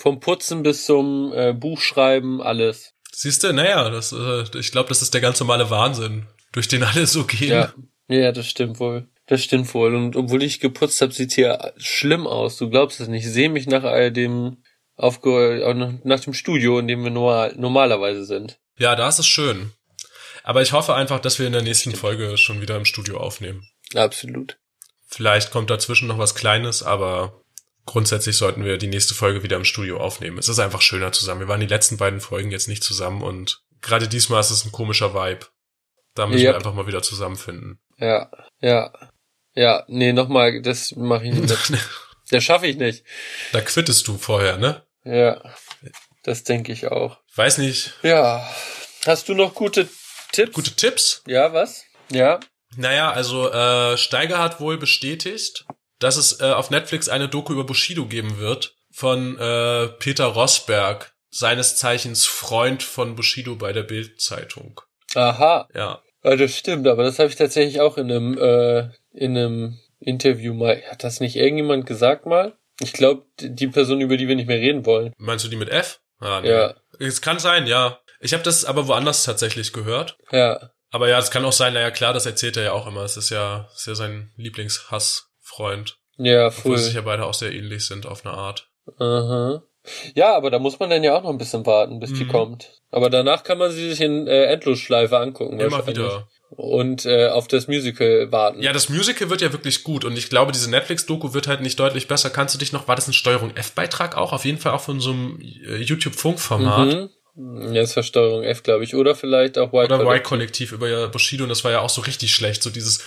vom 0.00 0.20
Putzen 0.20 0.62
bis 0.62 0.84
zum 0.84 1.32
äh, 1.34 1.52
Buchschreiben, 1.52 2.40
alles. 2.40 2.94
Siehst 3.12 3.44
du, 3.44 3.52
naja, 3.52 3.90
das, 3.90 4.12
äh, 4.12 4.44
ich 4.58 4.72
glaube, 4.72 4.88
das 4.88 5.02
ist 5.02 5.14
der 5.14 5.20
ganz 5.20 5.40
normale 5.40 5.70
Wahnsinn, 5.70 6.26
durch 6.52 6.68
den 6.68 6.82
alle 6.82 7.06
so 7.06 7.24
gehen. 7.24 7.50
Ja, 7.50 7.74
ja 8.08 8.32
das 8.32 8.48
stimmt 8.48 8.80
wohl. 8.80 9.08
Das 9.26 9.44
stimmt 9.44 9.72
wohl. 9.74 9.94
Und 9.94 10.16
obwohl 10.16 10.42
ich 10.42 10.58
geputzt 10.58 11.00
habe, 11.00 11.12
sieht's 11.12 11.34
hier 11.34 11.72
schlimm 11.76 12.26
aus. 12.26 12.56
Du 12.56 12.68
glaubst 12.68 12.98
es 13.00 13.08
nicht. 13.08 13.24
Ich 13.24 13.32
sehe 13.32 13.48
mich 13.48 13.66
nach 13.66 13.84
all 13.84 14.10
dem 14.10 14.56
aufge 14.96 16.00
nach 16.04 16.20
dem 16.20 16.34
Studio, 16.34 16.78
in 16.78 16.88
dem 16.88 17.04
wir 17.04 17.10
normal, 17.10 17.54
normalerweise 17.56 18.24
sind. 18.24 18.58
Ja, 18.78 18.96
da 18.96 19.08
ist 19.08 19.18
es 19.18 19.26
schön. 19.26 19.72
Aber 20.42 20.62
ich 20.62 20.72
hoffe 20.72 20.94
einfach, 20.94 21.20
dass 21.20 21.38
wir 21.38 21.46
in 21.46 21.52
der 21.52 21.62
nächsten 21.62 21.94
Folge 21.94 22.36
schon 22.36 22.60
wieder 22.60 22.76
im 22.76 22.84
Studio 22.84 23.18
aufnehmen. 23.18 23.68
Absolut. 23.94 24.58
Vielleicht 25.06 25.50
kommt 25.50 25.70
dazwischen 25.70 26.08
noch 26.08 26.18
was 26.18 26.34
Kleines, 26.34 26.82
aber 26.82 27.42
grundsätzlich 27.86 28.36
sollten 28.36 28.64
wir 28.64 28.78
die 28.78 28.88
nächste 28.88 29.14
Folge 29.14 29.42
wieder 29.42 29.56
im 29.56 29.64
Studio 29.64 29.98
aufnehmen. 29.98 30.38
Es 30.38 30.48
ist 30.48 30.58
einfach 30.58 30.82
schöner 30.82 31.12
zusammen. 31.12 31.40
Wir 31.40 31.48
waren 31.48 31.60
die 31.60 31.66
letzten 31.66 31.96
beiden 31.96 32.20
Folgen 32.20 32.50
jetzt 32.50 32.68
nicht 32.68 32.84
zusammen 32.84 33.22
und 33.22 33.62
gerade 33.80 34.08
diesmal 34.08 34.40
ist 34.40 34.50
es 34.50 34.64
ein 34.64 34.72
komischer 34.72 35.14
Vibe. 35.14 35.46
Da 36.14 36.26
müssen 36.26 36.40
yep. 36.40 36.52
wir 36.52 36.56
einfach 36.56 36.74
mal 36.74 36.86
wieder 36.86 37.02
zusammenfinden. 37.02 37.80
Ja, 37.98 38.30
ja. 38.60 38.92
Ja, 39.54 39.84
nee, 39.88 40.12
nochmal, 40.12 40.62
das 40.62 40.92
mache 40.96 41.26
ich 41.26 41.34
nicht. 41.34 41.50
das 42.30 42.44
schaffe 42.44 42.66
ich 42.66 42.76
nicht. 42.76 43.04
Da 43.52 43.60
quittest 43.60 44.06
du 44.06 44.16
vorher, 44.16 44.58
ne? 44.58 44.84
Ja, 45.04 45.42
das 46.22 46.44
denke 46.44 46.72
ich 46.72 46.88
auch. 46.88 47.18
Weiß 47.34 47.58
nicht. 47.58 47.94
Ja. 48.02 48.48
Hast 49.06 49.28
du 49.28 49.34
noch 49.34 49.54
gute 49.54 49.88
Tipps? 50.32 50.52
Gute 50.52 50.76
Tipps? 50.76 51.22
Ja, 51.26 51.52
was? 51.52 51.84
Ja. 52.10 52.38
Naja, 52.76 53.10
also 53.10 53.50
äh, 53.50 53.96
Steiger 53.96 54.38
hat 54.38 54.60
wohl 54.60 54.78
bestätigt, 54.78 55.64
dass 56.00 56.16
es 56.16 56.40
äh, 56.40 56.44
auf 56.44 56.70
Netflix 56.70 57.08
eine 57.08 57.28
Doku 57.28 57.52
über 57.52 57.64
Bushido 57.64 58.06
geben 58.06 58.38
wird 58.38 58.74
von 58.90 59.38
äh, 59.38 59.88
Peter 59.98 60.26
Rosberg, 60.26 61.12
seines 61.30 61.76
Zeichens 61.76 62.26
Freund 62.26 62.82
von 62.82 63.14
Bushido 63.14 63.54
bei 63.54 63.72
der 63.72 63.84
Bild-Zeitung. 63.84 64.80
Aha. 65.14 65.68
Ja. 65.74 66.02
ja. 66.24 66.36
Das 66.36 66.56
stimmt, 66.56 66.86
aber 66.88 67.04
das 67.04 67.18
habe 67.18 67.28
ich 67.28 67.36
tatsächlich 67.36 67.80
auch 67.80 67.96
in 67.96 68.10
einem 68.10 68.36
äh, 68.36 68.88
in 69.12 69.36
einem 69.36 69.78
Interview 70.00 70.54
mal. 70.54 70.82
Hat 70.90 71.04
das 71.04 71.20
nicht 71.20 71.36
irgendjemand 71.36 71.86
gesagt 71.86 72.26
mal? 72.26 72.54
Ich 72.80 72.92
glaube, 72.92 73.26
die 73.40 73.68
Person, 73.68 74.00
über 74.00 74.16
die 74.16 74.26
wir 74.26 74.36
nicht 74.36 74.48
mehr 74.48 74.58
reden 74.58 74.86
wollen. 74.86 75.12
Meinst 75.18 75.44
du 75.44 75.48
die 75.48 75.56
mit 75.56 75.68
F? 75.68 76.00
Ah, 76.18 76.40
nee. 76.40 76.50
Ja. 76.50 76.74
Es 76.98 77.20
kann 77.20 77.38
sein, 77.38 77.66
ja. 77.66 78.00
Ich 78.20 78.32
habe 78.32 78.42
das 78.42 78.64
aber 78.64 78.88
woanders 78.88 79.24
tatsächlich 79.24 79.72
gehört. 79.72 80.18
Ja. 80.30 80.70
Aber 80.90 81.08
ja, 81.08 81.18
es 81.18 81.30
kann 81.30 81.44
auch 81.44 81.52
sein, 81.52 81.74
naja 81.74 81.90
klar, 81.90 82.12
das 82.12 82.26
erzählt 82.26 82.56
er 82.56 82.64
ja 82.64 82.72
auch 82.72 82.86
immer. 82.86 83.02
Es 83.02 83.16
ist 83.16 83.30
ja, 83.30 83.68
ist 83.74 83.86
ja 83.86 83.94
sein 83.94 84.32
Lieblingshassfreund. 85.50 85.98
Ja, 86.18 86.50
voll. 86.50 86.72
Obwohl 86.72 86.78
sie 86.78 86.84
sich 86.84 86.94
ja 86.94 87.00
beide 87.02 87.24
auch 87.24 87.34
sehr 87.34 87.52
ähnlich 87.52 87.86
sind 87.86 88.06
auf 88.06 88.24
eine 88.24 88.34
Art. 88.34 88.68
Aha. 88.98 89.62
Ja, 90.14 90.36
aber 90.36 90.50
da 90.50 90.58
muss 90.58 90.78
man 90.78 90.90
dann 90.90 91.02
ja 91.02 91.16
auch 91.16 91.22
noch 91.22 91.30
ein 91.30 91.38
bisschen 91.38 91.64
warten, 91.64 92.00
bis 92.00 92.12
die 92.12 92.26
kommt. 92.26 92.68
Aber 92.90 93.08
danach 93.08 93.44
kann 93.44 93.56
man 93.56 93.70
sie 93.70 93.88
sich 93.88 94.00
in 94.02 94.26
äh, 94.26 94.44
Endlosschleife 94.44 95.18
angucken. 95.18 95.58
Immer 95.58 95.86
wieder. 95.86 96.28
Und 96.50 97.06
äh, 97.06 97.28
auf 97.28 97.48
das 97.48 97.66
Musical 97.66 98.30
warten. 98.30 98.60
Ja, 98.60 98.74
das 98.74 98.90
Musical 98.90 99.30
wird 99.30 99.40
ja 99.40 99.52
wirklich 99.52 99.82
gut 99.82 100.04
und 100.04 100.18
ich 100.18 100.28
glaube, 100.28 100.52
diese 100.52 100.68
Netflix-Doku 100.68 101.32
wird 101.32 101.46
halt 101.46 101.62
nicht 101.62 101.78
deutlich 101.78 102.08
besser. 102.08 102.28
Kannst 102.28 102.54
du 102.54 102.58
dich 102.58 102.72
noch, 102.72 102.88
war 102.88 102.96
das 102.96 103.08
ein 103.08 103.14
Steuerung 103.14 103.56
F-Beitrag 103.56 104.16
auch? 104.16 104.32
Auf 104.34 104.44
jeden 104.44 104.58
Fall 104.58 104.72
auch 104.72 104.82
von 104.82 105.00
so 105.00 105.12
einem 105.12 105.40
äh, 105.40 105.76
YouTube-Funk-Format. 105.76 107.08
Mhm. 107.36 107.72
Ja, 107.72 107.82
ist 107.82 107.94
Versteuerung 107.94 108.42
F, 108.42 108.62
glaube 108.62 108.84
ich. 108.84 108.94
Oder 108.94 109.14
vielleicht 109.14 109.56
auch 109.56 109.72
White 109.72 109.94
Oder. 109.94 110.04
Y-Kollektiv 110.04 110.72
über 110.72 110.88
ja 110.88 111.06
Bushido 111.06 111.44
und 111.44 111.48
das 111.48 111.64
war 111.64 111.70
ja 111.70 111.80
auch 111.80 111.88
so 111.88 112.02
richtig 112.02 112.34
schlecht. 112.34 112.62
So 112.62 112.70
dieses, 112.70 113.02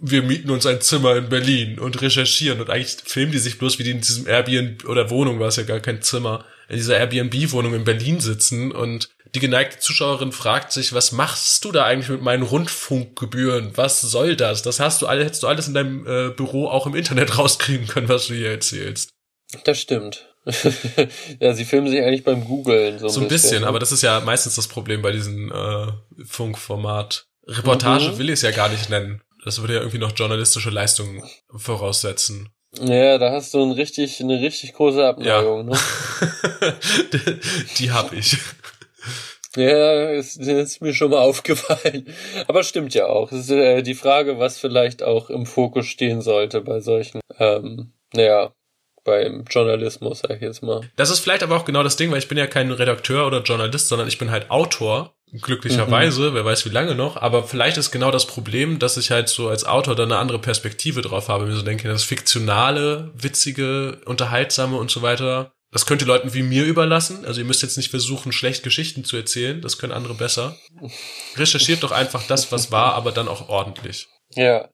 wir 0.00 0.22
mieten 0.22 0.50
uns 0.50 0.66
ein 0.66 0.80
Zimmer 0.80 1.16
in 1.16 1.28
Berlin 1.28 1.78
und 1.78 2.00
recherchieren 2.02 2.60
und 2.60 2.70
eigentlich 2.70 2.96
filmen 3.04 3.32
die 3.32 3.38
sich 3.38 3.58
bloß, 3.58 3.78
wie 3.78 3.84
die 3.84 3.90
in 3.92 4.00
diesem 4.00 4.26
Airbnb 4.26 4.84
oder 4.88 5.10
Wohnung, 5.10 5.40
war 5.40 5.48
es 5.48 5.56
ja 5.56 5.62
gar 5.62 5.80
kein 5.80 6.02
Zimmer, 6.02 6.44
in 6.68 6.76
dieser 6.76 6.98
Airbnb-Wohnung 6.98 7.74
in 7.74 7.84
Berlin 7.84 8.20
sitzen 8.20 8.72
und 8.72 9.08
die 9.34 9.40
geneigte 9.40 9.78
Zuschauerin 9.78 10.32
fragt 10.32 10.72
sich, 10.72 10.92
was 10.92 11.12
machst 11.12 11.64
du 11.64 11.72
da 11.72 11.84
eigentlich 11.84 12.08
mit 12.08 12.22
meinen 12.22 12.42
Rundfunkgebühren? 12.42 13.72
Was 13.76 14.00
soll 14.00 14.36
das? 14.36 14.62
Das 14.62 14.80
hast 14.80 15.02
du 15.02 15.06
alle, 15.06 15.24
hättest 15.24 15.42
du 15.42 15.46
alles 15.46 15.68
in 15.68 15.74
deinem 15.74 16.06
äh, 16.06 16.30
Büro 16.30 16.68
auch 16.68 16.86
im 16.86 16.94
Internet 16.94 17.36
rauskriegen 17.38 17.86
können, 17.86 18.08
was 18.08 18.28
du 18.28 18.34
hier 18.34 18.50
erzählst. 18.50 19.10
Das 19.64 19.80
stimmt. 19.80 20.26
ja, 21.40 21.54
sie 21.54 21.64
filmen 21.64 21.88
sich 21.88 22.00
eigentlich 22.00 22.24
beim 22.24 22.44
Googlen 22.44 22.98
so 22.98 23.06
ein 23.06 23.10
So 23.10 23.20
ein 23.20 23.28
bisschen, 23.28 23.64
aber 23.64 23.78
das 23.78 23.92
ist 23.92 24.02
ja 24.02 24.20
meistens 24.20 24.54
das 24.54 24.68
Problem 24.68 25.02
bei 25.02 25.12
diesem 25.12 25.50
äh, 25.52 25.88
Funkformat. 26.24 27.26
Reportage 27.48 28.10
Mhm. 28.10 28.18
will 28.18 28.28
ich 28.28 28.34
es 28.34 28.42
ja 28.42 28.50
gar 28.52 28.68
nicht 28.68 28.90
nennen. 28.90 29.22
Das 29.46 29.60
würde 29.60 29.74
ja 29.74 29.78
irgendwie 29.78 29.98
noch 29.98 30.10
journalistische 30.12 30.70
Leistungen 30.70 31.22
voraussetzen. 31.54 32.48
Ja, 32.80 33.16
da 33.16 33.30
hast 33.30 33.54
du 33.54 33.62
ein 33.62 33.70
richtig, 33.70 34.20
eine 34.20 34.40
richtig 34.40 34.72
große 34.72 35.06
Abneigung. 35.06 35.66
Ne? 35.66 35.78
die, 37.12 37.40
die 37.78 37.92
hab 37.92 38.12
ich. 38.12 38.36
Ja, 39.54 40.10
ist, 40.10 40.36
ist 40.38 40.82
mir 40.82 40.94
schon 40.94 41.12
mal 41.12 41.18
aufgefallen. 41.20 42.12
Aber 42.48 42.64
stimmt 42.64 42.92
ja 42.94 43.06
auch. 43.06 43.30
Es 43.30 43.42
ist 43.44 43.50
äh, 43.52 43.82
die 43.82 43.94
Frage, 43.94 44.40
was 44.40 44.58
vielleicht 44.58 45.04
auch 45.04 45.30
im 45.30 45.46
Fokus 45.46 45.86
stehen 45.86 46.22
sollte 46.22 46.60
bei 46.60 46.80
solchen, 46.80 47.20
ähm, 47.38 47.92
naja, 48.14 48.52
beim 49.04 49.44
Journalismus, 49.48 50.18
sag 50.18 50.32
ich 50.32 50.42
jetzt 50.42 50.64
mal. 50.64 50.80
Das 50.96 51.10
ist 51.10 51.20
vielleicht 51.20 51.44
aber 51.44 51.56
auch 51.56 51.64
genau 51.64 51.84
das 51.84 51.94
Ding, 51.94 52.10
weil 52.10 52.18
ich 52.18 52.26
bin 52.26 52.36
ja 52.36 52.48
kein 52.48 52.72
Redakteur 52.72 53.28
oder 53.28 53.42
Journalist, 53.42 53.86
sondern 53.86 54.08
ich 54.08 54.18
bin 54.18 54.32
halt 54.32 54.50
Autor. 54.50 55.15
Glücklicherweise, 55.32 56.34
wer 56.34 56.44
weiß 56.44 56.64
wie 56.66 56.70
lange 56.70 56.94
noch, 56.94 57.16
aber 57.16 57.44
vielleicht 57.44 57.76
ist 57.76 57.90
genau 57.90 58.10
das 58.10 58.26
Problem, 58.26 58.78
dass 58.78 58.96
ich 58.96 59.10
halt 59.10 59.28
so 59.28 59.48
als 59.48 59.64
Autor 59.64 59.96
da 59.96 60.04
eine 60.04 60.18
andere 60.18 60.38
Perspektive 60.38 61.02
drauf 61.02 61.28
habe. 61.28 61.46
Mir 61.46 61.56
so 61.56 61.62
denke, 61.62 61.88
das 61.88 62.04
fiktionale, 62.04 63.12
witzige, 63.14 64.00
unterhaltsame 64.06 64.76
und 64.76 64.90
so 64.90 65.02
weiter, 65.02 65.52
das 65.72 65.84
könnt 65.84 66.00
ihr 66.00 66.06
Leuten 66.06 66.32
wie 66.32 66.42
mir 66.42 66.64
überlassen. 66.64 67.24
Also 67.26 67.40
ihr 67.40 67.44
müsst 67.44 67.62
jetzt 67.62 67.76
nicht 67.76 67.90
versuchen, 67.90 68.32
schlecht 68.32 68.62
Geschichten 68.62 69.04
zu 69.04 69.16
erzählen, 69.16 69.60
das 69.60 69.78
können 69.78 69.92
andere 69.92 70.14
besser. 70.14 70.56
Recherchiert 71.36 71.82
doch 71.82 71.92
einfach 71.92 72.26
das, 72.26 72.52
was 72.52 72.70
war, 72.70 72.94
aber 72.94 73.10
dann 73.12 73.28
auch 73.28 73.48
ordentlich. 73.48 74.08
Ja, 74.34 74.68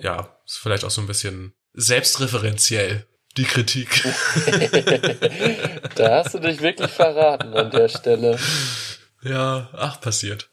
Ja, 0.00 0.36
ist 0.46 0.58
vielleicht 0.58 0.84
auch 0.84 0.90
so 0.90 1.02
ein 1.02 1.06
bisschen 1.06 1.54
selbstreferenziell, 1.74 3.06
die 3.36 3.44
Kritik. 3.44 4.02
da 5.94 6.16
hast 6.16 6.34
du 6.34 6.38
dich 6.38 6.60
wirklich 6.60 6.90
verraten 6.90 7.54
an 7.54 7.70
der 7.70 7.88
Stelle. 7.88 8.38
Ja, 9.24 9.68
ach, 9.72 10.00
passiert. 10.00 10.48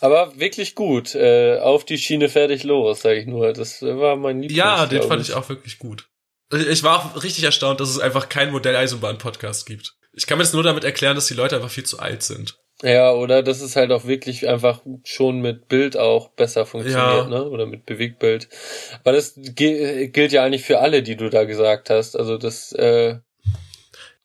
Aber 0.00 0.38
wirklich 0.38 0.74
gut. 0.74 1.14
Äh, 1.14 1.58
auf 1.58 1.84
die 1.84 1.98
Schiene 1.98 2.28
fertig 2.28 2.62
los, 2.64 3.00
sag 3.02 3.16
ich 3.16 3.26
nur. 3.26 3.52
Das 3.52 3.82
war 3.82 4.16
mein 4.16 4.40
Lieblings. 4.40 4.58
Ja, 4.58 4.86
den 4.86 5.02
fand 5.02 5.22
ich 5.22 5.34
auch 5.34 5.48
wirklich 5.48 5.78
gut. 5.78 6.08
Ich 6.52 6.82
war 6.82 6.98
auch 7.16 7.22
richtig 7.22 7.44
erstaunt, 7.44 7.80
dass 7.80 7.88
es 7.88 7.98
einfach 7.98 8.28
keinen 8.28 8.52
Modelleisenbahn-Podcast 8.52 9.66
gibt. 9.66 9.94
Ich 10.12 10.26
kann 10.26 10.38
mir 10.38 10.44
das 10.44 10.52
nur 10.52 10.62
damit 10.62 10.84
erklären, 10.84 11.16
dass 11.16 11.26
die 11.26 11.34
Leute 11.34 11.56
einfach 11.56 11.70
viel 11.70 11.84
zu 11.84 11.98
alt 11.98 12.22
sind. 12.22 12.58
Ja, 12.82 13.12
oder 13.12 13.42
dass 13.42 13.60
es 13.60 13.76
halt 13.76 13.90
auch 13.92 14.04
wirklich 14.04 14.46
einfach 14.48 14.82
schon 15.04 15.40
mit 15.40 15.68
Bild 15.68 15.96
auch 15.96 16.28
besser 16.30 16.66
funktioniert, 16.66 17.24
Ja. 17.24 17.28
ne? 17.28 17.44
Oder 17.48 17.66
mit 17.66 17.86
Bewegtbild. 17.86 18.48
Aber 19.00 19.12
das 19.12 19.34
gi- 19.36 20.08
gilt 20.12 20.32
ja 20.32 20.44
eigentlich 20.44 20.64
für 20.64 20.80
alle, 20.80 21.02
die 21.02 21.16
du 21.16 21.30
da 21.30 21.44
gesagt 21.44 21.88
hast. 21.90 22.14
Also 22.16 22.36
das 22.36 22.72
äh, 22.72 23.16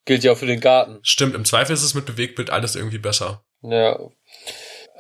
gilt 0.10 0.23
ja 0.23 0.31
auch 0.31 0.38
für 0.40 0.48
den 0.48 0.60
Garten. 0.60 0.98
Stimmt, 1.03 1.36
im 1.36 1.45
Zweifel 1.45 1.72
ist 1.72 1.84
es 1.84 1.94
mit 1.94 2.07
Bewegtbild 2.07 2.49
alles 2.49 2.76
irgendwie 2.76 2.98
besser. 2.98 3.44
Ja. 3.61 3.99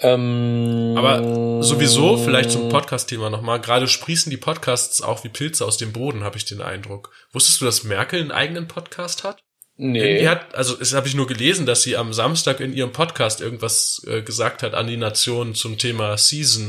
Ähm, 0.01 0.93
Aber 0.95 1.63
sowieso, 1.63 2.15
vielleicht 2.17 2.51
zum 2.51 2.69
Podcast-Thema 2.69 3.31
nochmal, 3.31 3.59
gerade 3.59 3.87
sprießen 3.87 4.29
die 4.29 4.37
Podcasts 4.37 5.01
auch 5.01 5.23
wie 5.23 5.29
Pilze 5.29 5.65
aus 5.65 5.77
dem 5.77 5.93
Boden, 5.93 6.23
habe 6.23 6.37
ich 6.37 6.45
den 6.45 6.61
Eindruck. 6.61 7.11
Wusstest 7.31 7.59
du, 7.59 7.65
dass 7.65 7.83
Merkel 7.83 8.21
einen 8.21 8.31
eigenen 8.31 8.67
Podcast 8.67 9.23
hat? 9.23 9.43
Nee. 9.77 9.99
Irgendwie 9.99 10.29
hat, 10.29 10.53
also 10.53 10.79
es 10.79 10.93
habe 10.93 11.07
ich 11.07 11.15
nur 11.15 11.25
gelesen, 11.25 11.65
dass 11.65 11.81
sie 11.81 11.97
am 11.97 12.13
Samstag 12.13 12.59
in 12.59 12.71
ihrem 12.71 12.91
Podcast 12.91 13.41
irgendwas 13.41 14.05
äh, 14.05 14.21
gesagt 14.21 14.61
hat 14.61 14.75
an 14.75 14.85
die 14.85 14.97
Nation 14.97 15.55
zum 15.55 15.79
Thema 15.79 16.19
Season. 16.19 16.67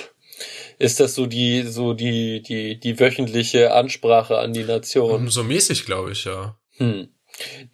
Ist 0.78 1.00
das 1.00 1.14
so 1.14 1.26
die, 1.26 1.64
so 1.64 1.92
die, 1.92 2.40
die, 2.40 2.80
die 2.80 2.98
wöchentliche 2.98 3.74
Ansprache 3.74 4.38
an 4.38 4.54
die 4.54 4.64
Nation? 4.64 5.28
so 5.28 5.44
mäßig, 5.44 5.84
glaube 5.84 6.12
ich, 6.12 6.24
ja. 6.24 6.58
Hm. 6.78 7.08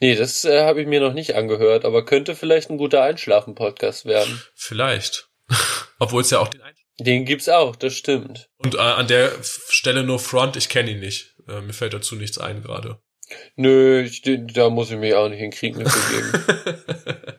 Nee, 0.01 0.15
das 0.15 0.45
äh, 0.45 0.63
habe 0.63 0.81
ich 0.81 0.87
mir 0.87 1.01
noch 1.01 1.13
nicht 1.13 1.35
angehört, 1.35 1.85
aber 1.85 2.05
könnte 2.05 2.35
vielleicht 2.35 2.71
ein 2.71 2.79
guter 2.79 3.03
Einschlafen-Podcast 3.03 4.05
werden. 4.07 4.43
Vielleicht. 4.55 5.29
Obwohl 5.99 6.23
es 6.23 6.31
ja 6.31 6.41
auch 6.41 6.49
den 6.49 6.63
Ein 6.63 6.75
Den 7.01 7.25
gibt's 7.25 7.49
auch, 7.49 7.77
das 7.77 7.95
stimmt. 7.95 8.49
Und 8.59 8.75
äh, 8.75 8.79
an 8.79 9.07
der 9.07 9.33
Stelle 9.43 10.05
nur 10.05 10.19
Front, 10.19 10.57
ich 10.57 10.69
kenne 10.69 10.91
ihn 10.91 11.01
nicht. 11.01 11.35
Äh, 11.49 11.61
mir 11.61 11.73
fällt 11.73 11.95
dazu 11.95 12.17
nichts 12.17 12.39
ein 12.39 12.63
gerade. 12.63 12.99
Nö, 13.57 14.03
ich, 14.03 14.23
da 14.23 14.71
muss 14.71 14.91
ich 14.91 14.99
mich 14.99 15.15
auch 15.15 15.29
nicht 15.29 15.41
in 15.41 15.51
Krieg 15.51 15.77
mit 15.77 15.87
begeben. 15.87 16.45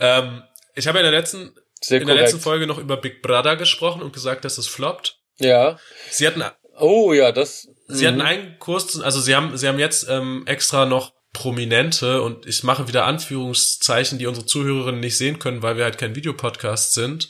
ähm, 0.00 0.42
ich 0.74 0.86
habe 0.86 0.98
ja 0.98 1.04
in 1.04 1.10
der 1.10 1.20
letzten 1.20 1.54
Sehr 1.80 2.00
in 2.00 2.06
der 2.06 2.16
letzten 2.16 2.40
Folge 2.40 2.66
noch 2.66 2.78
über 2.78 2.96
Big 2.96 3.22
Brother 3.22 3.56
gesprochen 3.56 4.02
und 4.02 4.12
gesagt, 4.12 4.44
dass 4.44 4.58
es 4.58 4.66
floppt. 4.66 5.18
Ja. 5.38 5.78
Sie 6.10 6.26
hatten 6.26 6.42
Oh 6.78 7.12
ja, 7.12 7.32
das. 7.32 7.68
Sie 7.88 8.04
mhm. 8.04 8.08
hatten 8.08 8.20
einen 8.20 8.58
Kurs, 8.58 9.00
also 9.00 9.20
sie 9.20 9.34
haben, 9.34 9.56
sie 9.56 9.68
haben 9.68 9.78
jetzt 9.78 10.06
ähm, 10.08 10.44
extra 10.46 10.86
noch 10.86 11.12
Prominente 11.32 12.20
und 12.22 12.46
ich 12.46 12.62
mache 12.62 12.88
wieder 12.88 13.06
Anführungszeichen, 13.06 14.18
die 14.18 14.26
unsere 14.26 14.46
Zuhörerinnen 14.46 15.00
nicht 15.00 15.16
sehen 15.16 15.38
können, 15.38 15.62
weil 15.62 15.76
wir 15.76 15.84
halt 15.84 15.98
kein 15.98 16.14
Videopodcast 16.14 16.92
sind. 16.92 17.28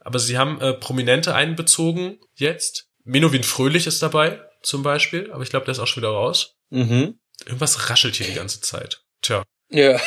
Aber 0.00 0.18
sie 0.18 0.38
haben 0.38 0.60
äh, 0.60 0.72
Prominente 0.72 1.34
einbezogen 1.34 2.18
jetzt. 2.34 2.86
Menowin 3.04 3.42
Fröhlich 3.42 3.86
ist 3.86 4.02
dabei, 4.02 4.40
zum 4.62 4.82
Beispiel, 4.82 5.32
aber 5.32 5.42
ich 5.42 5.50
glaube, 5.50 5.64
der 5.64 5.72
ist 5.72 5.80
auch 5.80 5.86
schon 5.86 6.02
wieder 6.02 6.12
raus. 6.12 6.54
Mhm. 6.70 7.18
Irgendwas 7.44 7.90
raschelt 7.90 8.16
hier 8.16 8.26
die 8.26 8.34
ganze 8.34 8.60
Zeit. 8.60 9.02
Tja. 9.20 9.42
Ja. 9.70 9.98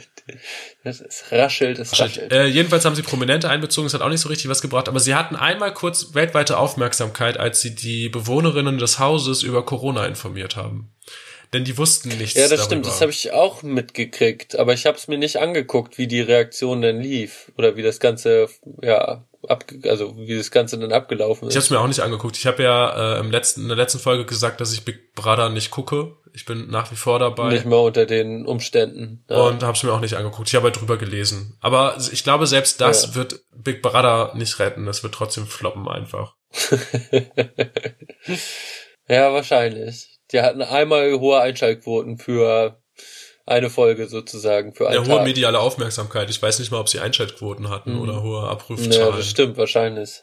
das 0.84 1.00
ist 1.00 1.32
raschelt, 1.32 1.78
es 1.78 1.98
raschelt. 1.98 2.32
Äh, 2.32 2.46
jedenfalls 2.46 2.84
haben 2.84 2.94
sie 2.94 3.02
Prominente 3.02 3.48
einbezogen, 3.48 3.86
es 3.86 3.94
hat 3.94 4.02
auch 4.02 4.08
nicht 4.08 4.20
so 4.20 4.28
richtig 4.28 4.48
was 4.48 4.62
gebracht, 4.62 4.88
aber 4.88 5.00
sie 5.00 5.14
hatten 5.14 5.36
einmal 5.36 5.74
kurz 5.74 6.14
weltweite 6.14 6.58
Aufmerksamkeit, 6.58 7.38
als 7.38 7.60
sie 7.60 7.74
die 7.74 8.08
Bewohnerinnen 8.08 8.78
des 8.78 8.98
Hauses 8.98 9.42
über 9.42 9.64
Corona 9.64 10.06
informiert 10.06 10.56
haben. 10.56 10.92
Denn 11.54 11.64
die 11.64 11.78
wussten 11.78 12.10
nichts 12.10 12.34
Ja, 12.34 12.42
das 12.42 12.50
darüber. 12.50 12.64
stimmt, 12.64 12.86
das 12.86 13.00
habe 13.00 13.10
ich 13.10 13.32
auch 13.32 13.62
mitgekriegt, 13.62 14.58
aber 14.58 14.74
ich 14.74 14.84
habe 14.84 14.98
es 14.98 15.08
mir 15.08 15.16
nicht 15.16 15.36
angeguckt, 15.38 15.96
wie 15.96 16.06
die 16.06 16.20
Reaktion 16.20 16.82
denn 16.82 17.00
lief 17.00 17.50
oder 17.56 17.74
wie 17.76 17.82
das 17.82 18.00
Ganze, 18.00 18.48
ja, 18.82 19.24
abge 19.48 19.88
also 19.90 20.14
wie 20.18 20.36
das 20.36 20.50
Ganze 20.50 20.78
dann 20.78 20.92
abgelaufen 20.92 21.48
Ich 21.48 21.54
habe 21.54 21.58
ist. 21.60 21.64
es 21.64 21.70
mir 21.70 21.80
auch 21.80 21.86
nicht 21.86 22.00
angeguckt. 22.00 22.36
Ich 22.36 22.46
habe 22.46 22.62
ja 22.62 23.16
äh, 23.16 23.20
im 23.20 23.30
letzten, 23.30 23.62
in 23.62 23.68
der 23.68 23.78
letzten 23.78 23.98
Folge 23.98 24.26
gesagt, 24.26 24.60
dass 24.60 24.74
ich 24.74 24.84
Big 24.84 25.14
Brother 25.14 25.48
nicht 25.48 25.70
gucke. 25.70 26.16
Ich 26.34 26.44
bin 26.44 26.68
nach 26.70 26.90
wie 26.92 26.96
vor 26.96 27.18
dabei. 27.18 27.50
Nicht 27.50 27.64
mehr 27.64 27.78
unter 27.78 28.06
den 28.06 28.46
Umständen. 28.46 29.24
Ja. 29.30 29.42
Und 29.42 29.62
habe 29.62 29.76
es 29.76 29.82
mir 29.82 29.92
auch 29.92 30.00
nicht 30.00 30.14
angeguckt. 30.14 30.48
Ich 30.48 30.54
habe 30.54 30.64
halt 30.64 30.80
drüber 30.80 30.96
gelesen. 30.96 31.56
Aber 31.60 31.96
ich 32.12 32.22
glaube, 32.24 32.46
selbst 32.46 32.80
das 32.80 33.06
Ja. 33.08 33.14
wird 33.14 33.40
Big 33.54 33.82
Brother 33.82 34.32
nicht 34.34 34.58
retten. 34.58 34.86
Das 34.86 35.02
wird 35.02 35.14
trotzdem 35.14 35.46
floppen 35.46 35.88
einfach. 35.88 36.34
ja, 39.08 39.32
wahrscheinlich. 39.32 40.18
Die 40.32 40.40
hatten 40.40 40.62
einmal 40.62 41.18
hohe 41.18 41.40
Einschaltquoten 41.40 42.18
für 42.18 42.80
eine 43.46 43.70
Folge 43.70 44.08
sozusagen, 44.08 44.74
für 44.74 44.84
Ja, 44.84 44.90
einen 44.90 45.06
hohe 45.06 45.16
Tag. 45.16 45.24
mediale 45.24 45.58
Aufmerksamkeit. 45.60 46.28
Ich 46.28 46.42
weiß 46.42 46.58
nicht 46.58 46.70
mal, 46.70 46.80
ob 46.80 46.88
sie 46.90 47.00
Einschaltquoten 47.00 47.70
hatten 47.70 47.94
Mhm. 47.94 48.00
oder 48.02 48.22
hohe 48.22 48.42
Ja, 48.42 48.48
Abrufzahlen. 48.50 49.16
das 49.16 49.26
stimmt, 49.30 49.56
wahrscheinlich. 49.56 50.22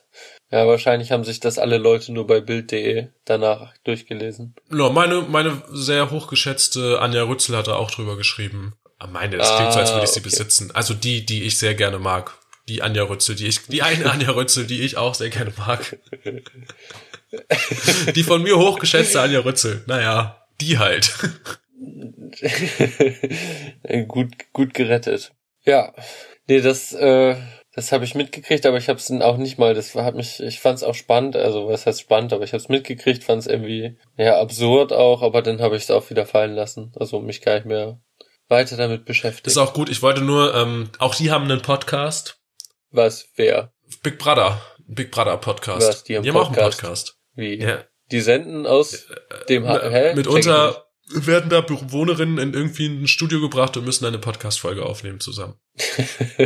Ja, 0.51 0.67
wahrscheinlich 0.67 1.11
haben 1.11 1.23
sich 1.23 1.39
das 1.39 1.57
alle 1.57 1.77
Leute 1.77 2.13
nur 2.13 2.27
bei 2.27 2.39
Bild.de 2.39 3.07
danach 3.26 3.73
durchgelesen. 3.84 4.55
Ja, 4.72 4.89
meine, 4.89 5.22
meine 5.23 5.61
sehr 5.72 6.11
hochgeschätzte 6.11 6.99
Anja 7.01 7.23
Rützel 7.23 7.57
hat 7.57 7.67
da 7.67 7.76
auch 7.76 7.91
drüber 7.91 8.15
geschrieben. 8.15 8.76
Ah, 8.99 9.07
Meine, 9.07 9.38
das 9.38 9.55
klingt 9.57 9.73
so, 9.73 9.80
als 9.80 9.91
würde 9.91 10.05
ich 10.05 10.11
sie 10.11 10.19
Ah, 10.19 10.22
okay. 10.22 10.30
besitzen. 10.30 10.72
Also 10.73 10.93
die, 10.93 11.26
die 11.26 11.43
ich 11.43 11.57
sehr 11.57 11.73
gerne 11.73 11.99
mag. 11.99 12.34
Die 12.69 12.81
Anja 12.81 13.03
Rützel, 13.03 13.35
die 13.35 13.47
ich, 13.47 13.65
die 13.67 13.81
eine 13.81 14.05
Anja 14.11 14.30
Rützel, 14.31 14.65
die 14.65 14.81
ich 14.81 14.97
auch 14.97 15.15
sehr 15.15 15.30
gerne 15.30 15.51
mag. 15.57 15.97
die 18.15 18.23
von 18.23 18.41
mir 18.43 18.57
hochgeschätzte 18.57 19.19
Anja 19.22 19.39
Rützel. 19.41 19.84
Naja, 19.88 20.45
die 20.61 20.77
halt. 20.77 21.13
gut, 24.07 24.31
gut 24.53 24.73
gerettet. 24.73 25.34
Ja. 25.65 25.93
Nee, 26.47 26.61
das, 26.61 26.93
äh, 26.93 27.35
Das 27.76 27.91
habe 27.91 28.06
ich 28.06 28.15
mitgekriegt, 28.15 28.65
aber 28.65 28.77
ich 28.77 28.88
habe 28.88 28.99
es 28.99 29.11
auch 29.11 29.35
nicht 29.35 29.57
mal. 29.57 29.73
Das 29.73 29.93
hat 29.95 30.15
mich, 30.15 30.39
ich 30.39 30.61
fand 30.61 30.77
es 30.77 30.84
auch 30.84 30.95
spannend. 30.95 31.35
Also 31.35 31.68
was 31.68 31.85
heißt 31.85 31.99
spannend, 31.99 32.31
aber 32.31 32.45
ich 32.45 32.53
habe 32.53 32.61
es 32.64 32.69
mitgekriegt, 32.69 33.23
fand 33.26 33.41
es 33.41 33.47
irgendwie 33.47 33.97
ja 34.18 34.39
absurd 34.39 34.93
auch, 34.93 35.22
aber 35.22 35.41
dann 35.41 35.61
habe 35.61 35.76
ich 35.76 35.84
es 35.84 35.91
auch 35.91 36.10
wieder 36.10 36.26
fallen 36.26 36.56
lassen. 36.56 36.93
Also 36.97 37.19
mich 37.19 37.41
gar 37.41 37.56
nicht 37.56 37.65
mehr 37.65 37.99
weiter 38.47 38.77
damit 38.77 39.03
beschäftigt. 39.03 39.47
Ist 39.47 39.57
auch 39.57 39.73
gut. 39.73 39.89
Ich 39.89 40.02
wollte 40.02 40.22
nur, 40.22 40.56
ähm, 40.56 40.89
auch 40.99 41.15
die 41.15 41.31
haben 41.31 41.43
einen 41.45 41.61
Podcast. 41.61 42.39
Was? 42.91 43.27
Wer? 43.35 43.73
Big 44.03 44.19
Brother. 44.19 44.61
Big 44.88 45.11
Brother 45.11 45.35
Podcast. 45.38 45.88
Was? 45.88 46.03
Die 46.06 46.15
haben, 46.15 46.23
die 46.23 46.30
haben 46.30 46.38
auch 46.38 46.47
einen 46.47 46.56
Podcast? 46.56 47.18
Wie? 47.34 47.56
Ja. 47.61 47.84
Die 48.11 48.22
senden 48.22 48.65
aus 48.65 49.07
dem 49.49 49.68
ha 49.68 49.80
Äh, 49.80 49.89
Hä? 49.89 50.15
Mitunter 50.15 50.85
werden 51.14 51.49
da 51.49 51.61
Bewohnerinnen 51.61 52.38
in 52.38 52.53
irgendwie 52.53 52.88
ein 52.88 53.07
Studio 53.07 53.40
gebracht 53.40 53.77
und 53.77 53.86
müssen 53.86 54.06
eine 54.06 54.18
Podcast-Folge 54.19 54.86
aufnehmen 54.86 55.19
zusammen. 55.19 55.56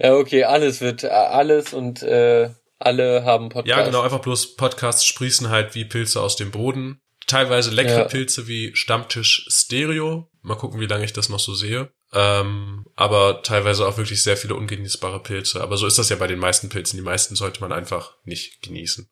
ja, 0.00 0.14
okay, 0.14 0.44
alles 0.44 0.80
wird 0.80 1.04
alles 1.04 1.72
und 1.72 2.02
äh, 2.02 2.50
alle 2.78 3.24
haben 3.24 3.48
Podcast. 3.48 3.78
Ja, 3.78 3.84
genau, 3.84 4.02
einfach 4.02 4.20
bloß 4.20 4.56
Podcasts 4.56 5.04
sprießen 5.04 5.50
halt 5.50 5.74
wie 5.74 5.84
Pilze 5.84 6.20
aus 6.20 6.36
dem 6.36 6.50
Boden. 6.50 7.00
Teilweise 7.26 7.70
leckere 7.70 8.00
Ja. 8.00 8.04
Pilze 8.04 8.46
wie 8.46 8.74
Stammtisch 8.74 9.46
Stereo. 9.50 10.30
Mal 10.42 10.56
gucken, 10.56 10.80
wie 10.80 10.86
lange 10.86 11.04
ich 11.04 11.12
das 11.12 11.28
noch 11.28 11.40
so 11.40 11.54
sehe. 11.54 11.90
Ähm, 12.12 12.86
aber 12.94 13.42
teilweise 13.42 13.86
auch 13.86 13.98
wirklich 13.98 14.22
sehr 14.22 14.36
viele 14.36 14.54
ungenießbare 14.54 15.22
Pilze. 15.22 15.60
Aber 15.60 15.76
so 15.76 15.86
ist 15.86 15.98
das 15.98 16.08
ja 16.08 16.16
bei 16.16 16.28
den 16.28 16.38
meisten 16.38 16.68
Pilzen. 16.68 16.96
Die 16.96 17.02
meisten 17.02 17.34
sollte 17.34 17.60
man 17.60 17.72
einfach 17.72 18.14
nicht 18.24 18.62
genießen. 18.62 19.10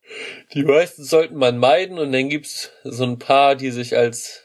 Die 0.55 0.63
meisten 0.63 1.05
sollten 1.05 1.37
man 1.37 1.59
meiden 1.59 1.99
und 1.99 2.13
dann 2.13 2.29
gibt's 2.29 2.71
so 2.85 3.05
ein 3.05 3.19
paar, 3.19 3.57
die 3.57 3.73
sich 3.73 3.97
als, 3.97 4.43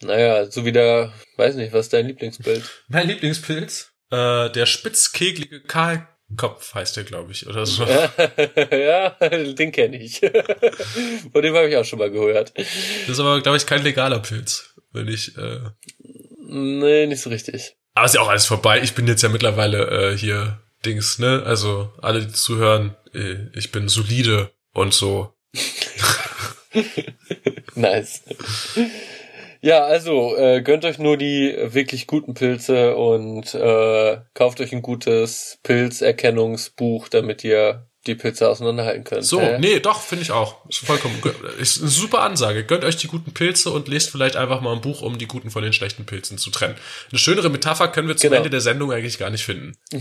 naja, 0.00 0.50
so 0.50 0.64
wie 0.64 0.72
der, 0.72 1.12
weiß 1.36 1.56
nicht, 1.56 1.72
was 1.72 1.86
ist 1.86 1.92
dein 1.92 2.06
Lieblingsbild? 2.06 2.62
Mein 2.88 3.08
Lieblingspilz? 3.08 3.90
Äh, 4.10 4.50
der 4.50 4.66
spitzkeglige 4.66 5.62
Kahlkopf 5.62 6.74
heißt 6.74 6.96
der, 6.96 7.04
glaube 7.04 7.32
ich, 7.32 7.48
oder 7.48 7.66
so. 7.66 7.84
ja, 8.70 9.10
den 9.20 9.72
kenne 9.72 10.00
ich. 10.00 10.20
Von 11.32 11.42
dem 11.42 11.54
habe 11.54 11.68
ich 11.68 11.76
auch 11.76 11.84
schon 11.84 11.98
mal 11.98 12.10
gehört. 12.10 12.52
Das 12.56 13.08
ist 13.08 13.20
aber, 13.20 13.40
glaube 13.40 13.56
ich, 13.56 13.66
kein 13.66 13.82
legaler 13.82 14.20
Pilz. 14.20 14.74
Wenn 14.92 15.06
ich, 15.06 15.36
äh, 15.36 15.60
Nee, 16.52 17.06
nicht 17.06 17.22
so 17.22 17.30
richtig. 17.30 17.76
Aber 18.00 18.06
ist 18.06 18.14
ja 18.14 18.22
auch 18.22 18.28
alles 18.28 18.46
vorbei. 18.46 18.80
Ich 18.82 18.94
bin 18.94 19.06
jetzt 19.06 19.22
ja 19.22 19.28
mittlerweile 19.28 20.12
äh, 20.12 20.16
hier 20.16 20.58
Dings, 20.86 21.18
ne? 21.18 21.42
Also 21.44 21.92
alle, 22.00 22.22
die 22.22 22.32
zuhören, 22.32 22.96
äh, 23.12 23.36
ich 23.54 23.72
bin 23.72 23.88
solide 23.88 24.50
und 24.72 24.94
so. 24.94 25.34
Nice. 27.74 28.22
Ja, 29.60 29.84
also 29.84 30.36
äh, 30.36 30.62
gönnt 30.62 30.84
euch 30.84 30.98
nur 30.98 31.16
die 31.16 31.56
wirklich 31.60 32.06
guten 32.06 32.34
Pilze 32.34 32.96
und 32.96 33.54
äh, 33.54 34.18
kauft 34.34 34.60
euch 34.60 34.72
ein 34.72 34.82
gutes 34.82 35.58
Pilzerkennungsbuch, 35.62 37.08
damit 37.08 37.42
ihr 37.44 37.89
die 38.06 38.14
Pilze 38.14 38.48
auseinanderhalten 38.48 39.04
könnt. 39.04 39.24
So, 39.24 39.40
Hä? 39.40 39.58
nee, 39.58 39.78
doch, 39.78 40.00
finde 40.00 40.22
ich 40.22 40.32
auch. 40.32 40.66
Ist 40.68 40.78
vollkommen, 40.78 41.20
ist 41.58 41.80
eine 41.80 41.90
super 41.90 42.22
Ansage. 42.22 42.64
Gönnt 42.64 42.84
euch 42.84 42.96
die 42.96 43.08
guten 43.08 43.34
Pilze 43.34 43.70
und 43.70 43.88
lest 43.88 44.10
vielleicht 44.10 44.36
einfach 44.36 44.62
mal 44.62 44.72
ein 44.72 44.80
Buch, 44.80 45.02
um 45.02 45.18
die 45.18 45.26
guten 45.26 45.50
von 45.50 45.62
den 45.62 45.72
schlechten 45.74 46.06
Pilzen 46.06 46.38
zu 46.38 46.50
trennen. 46.50 46.76
Eine 47.10 47.18
schönere 47.18 47.50
Metapher 47.50 47.88
können 47.88 48.08
wir 48.08 48.16
zum 48.16 48.30
Genau. 48.30 48.38
Ende 48.38 48.50
der 48.50 48.60
Sendung 48.62 48.90
eigentlich 48.92 49.18
gar 49.18 49.30
nicht 49.30 49.44
finden. 49.44 49.76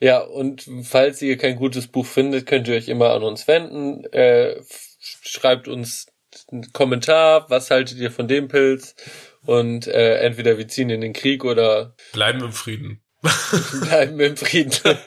Ja, 0.00 0.18
und 0.20 0.68
falls 0.82 1.22
ihr 1.22 1.38
kein 1.38 1.56
gutes 1.56 1.86
Buch 1.86 2.04
findet, 2.04 2.46
könnt 2.46 2.68
ihr 2.68 2.74
euch 2.74 2.88
immer 2.88 3.10
an 3.14 3.22
uns 3.22 3.46
wenden. 3.48 4.04
Äh, 4.12 4.60
schreibt 5.00 5.68
uns 5.68 6.06
einen 6.50 6.72
Kommentar, 6.72 7.48
was 7.48 7.70
haltet 7.70 7.98
ihr 7.98 8.10
von 8.10 8.28
dem 8.28 8.48
Pilz? 8.48 8.94
Und 9.46 9.86
äh, 9.86 10.16
entweder 10.18 10.58
wir 10.58 10.68
ziehen 10.68 10.90
in 10.90 11.00
den 11.00 11.12
Krieg 11.12 11.44
oder 11.44 11.94
Bleiben 12.12 12.42
im 12.42 12.52
Frieden. 12.52 13.03
Bleiben 13.80 14.20
im 14.20 14.36
Frieden. 14.36 14.72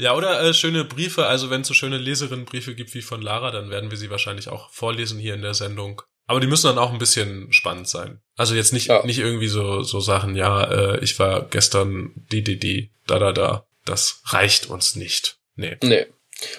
Ja, 0.00 0.14
oder 0.14 0.40
äh, 0.40 0.54
schöne 0.54 0.84
Briefe. 0.84 1.26
Also 1.26 1.50
wenn 1.50 1.62
es 1.62 1.66
so 1.66 1.74
schöne 1.74 1.98
Leserinnenbriefe 1.98 2.76
gibt 2.76 2.94
wie 2.94 3.02
von 3.02 3.20
Lara, 3.20 3.50
dann 3.50 3.68
werden 3.68 3.90
wir 3.90 3.98
sie 3.98 4.10
wahrscheinlich 4.10 4.48
auch 4.48 4.70
vorlesen 4.70 5.18
hier 5.18 5.34
in 5.34 5.42
der 5.42 5.54
Sendung. 5.54 6.02
Aber 6.28 6.38
die 6.38 6.46
müssen 6.46 6.68
dann 6.68 6.78
auch 6.78 6.92
ein 6.92 7.00
bisschen 7.00 7.52
spannend 7.52 7.88
sein. 7.88 8.20
Also 8.36 8.54
jetzt 8.54 8.72
nicht 8.72 8.86
Ja. 8.86 9.04
nicht 9.04 9.18
irgendwie 9.18 9.48
so 9.48 9.82
so 9.82 9.98
Sachen. 9.98 10.36
Ja, 10.36 10.62
äh, 10.70 11.00
ich 11.02 11.18
war 11.18 11.42
gestern 11.48 12.12
die 12.30 12.44
die 12.44 12.60
die 12.60 12.92
da 13.08 13.18
da 13.18 13.32
da. 13.32 13.66
Das 13.84 14.22
reicht 14.26 14.66
uns 14.66 14.94
nicht. 14.94 15.38
Nee. 15.56 15.76
nee. 15.82 16.06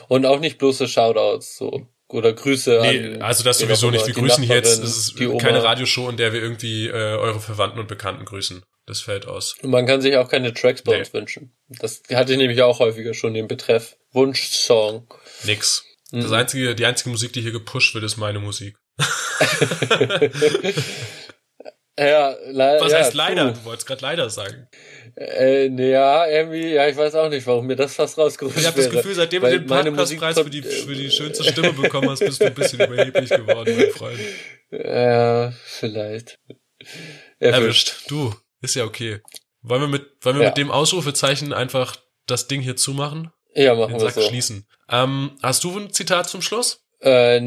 Und 0.10 0.26
auch 0.26 0.42
nicht 0.42 0.58
bloße 0.58 0.90
Shoutouts 0.90 1.58
so. 1.58 1.88
Oder 2.12 2.34
Grüße 2.34 2.80
Nee, 2.82 3.16
an. 3.16 3.22
also 3.22 3.44
das 3.44 3.60
sowieso 3.60 3.92
nicht. 3.92 4.08
Wir 4.08 4.16
grüßen 4.16 4.44
hier 4.44 4.56
jetzt, 4.56 4.82
das 4.84 4.98
ist 4.98 5.16
keine 5.40 5.64
Radioshow, 5.64 6.10
in 6.10 6.18
der 6.18 6.34
wir 6.34 6.42
irgendwie 6.42 6.88
äh, 6.88 6.92
eure 6.92 7.40
Verwandten 7.40 7.80
und 7.80 7.88
Bekannten 7.88 8.26
grüßen. 8.26 8.64
Das 8.88 9.02
fällt 9.02 9.28
aus. 9.28 9.56
Und 9.62 9.70
man 9.70 9.86
kann 9.86 10.02
sich 10.02 10.18
auch 10.18 10.28
keine 10.28 10.52
Tracks 10.54 10.82
bei 10.82 10.94
Nee. 10.94 11.00
uns 11.00 11.14
wünschen. 11.14 11.56
Das 11.68 12.02
hatte 12.12 12.32
ich 12.32 12.40
nämlich 12.40 12.64
auch 12.64 12.80
häufiger 12.80 13.14
schon 13.14 13.36
den 13.36 13.48
Betreff. 13.48 13.96
Wunschsong. 14.12 15.08
Nix. 15.44 15.86
Mhm. 16.12 16.22
Das 16.24 16.32
einzige, 16.32 16.74
die 16.74 16.86
einzige 16.88 17.12
Musik, 17.12 17.32
die 17.34 17.42
hier 17.42 17.52
gepusht 17.52 17.94
wird, 17.94 18.04
ist 18.04 18.18
meine 18.18 18.40
Musik. 18.40 18.76
Ja, 22.00 22.30
le 22.48 22.78
Was 22.80 22.92
ja, 22.92 23.00
heißt 23.00 23.14
leider? 23.14 23.48
puh. 23.52 23.60
Du 23.60 23.66
wolltest 23.66 23.88
gerade 23.88 24.02
leider 24.02 24.30
sagen. 24.30 24.68
Äh, 25.16 25.68
nee, 25.70 25.92
ja, 25.92 26.26
irgendwie, 26.28 26.74
ja, 26.74 26.88
ich 26.88 26.96
weiß 26.96 27.14
auch 27.16 27.28
nicht, 27.30 27.46
warum 27.46 27.68
mir 27.68 27.76
das 27.76 27.96
fast 27.96 28.18
rausgerutscht 28.18 28.58
Ich 28.60 28.66
habe 28.66 28.78
das 28.82 28.90
Gefühl, 28.90 29.16
seitdem 29.16 29.42
du 29.44 29.50
den 29.50 29.66
Podcastpreis 29.66 30.40
für 30.40 30.50
die, 30.50 30.62
kommt, 30.62 30.74
für 30.74 30.94
die 30.96 31.08
äh, 31.08 31.12
schönste 31.12 31.44
Stimme 31.44 31.74
bekommen 31.74 32.10
hast, 32.10 32.20
bist 32.20 32.40
du 32.40 32.46
ein 32.46 32.54
bisschen 32.54 32.80
überheblich 32.80 33.30
geworden, 33.30 33.76
mein 33.78 33.90
Freund. 33.92 34.20
Ja, 34.72 35.52
vielleicht. 35.66 36.40
Erwischt. 37.40 37.60
Erwischt. 37.60 37.94
Du, 38.08 38.34
ist 38.62 38.76
ja 38.76 38.86
okay. 38.86 39.20
Wollen 39.62 39.82
wir 39.82 39.88
mit, 39.90 40.06
wollen 40.22 40.38
wir 40.38 40.44
Ja. 40.44 40.50
mit 40.50 40.58
dem 40.58 40.72
Ausrufezeichen 40.72 41.52
einfach 41.54 41.98
das 42.28 42.48
Ding 42.48 42.62
hier 42.62 42.78
zumachen? 42.78 43.32
Ja, 43.56 43.76
machen 43.76 43.94
Den 43.94 44.02
wir 44.02 44.06
Sack 44.12 44.14
so. 44.14 44.22
schließen. 44.30 44.68
Ähm, 44.90 45.32
hast 45.42 45.64
du 45.66 45.78
ein 45.78 45.92
Zitat 45.92 46.30
zum 46.30 46.42
Schluss? 46.42 46.86
Äh, 47.02 47.40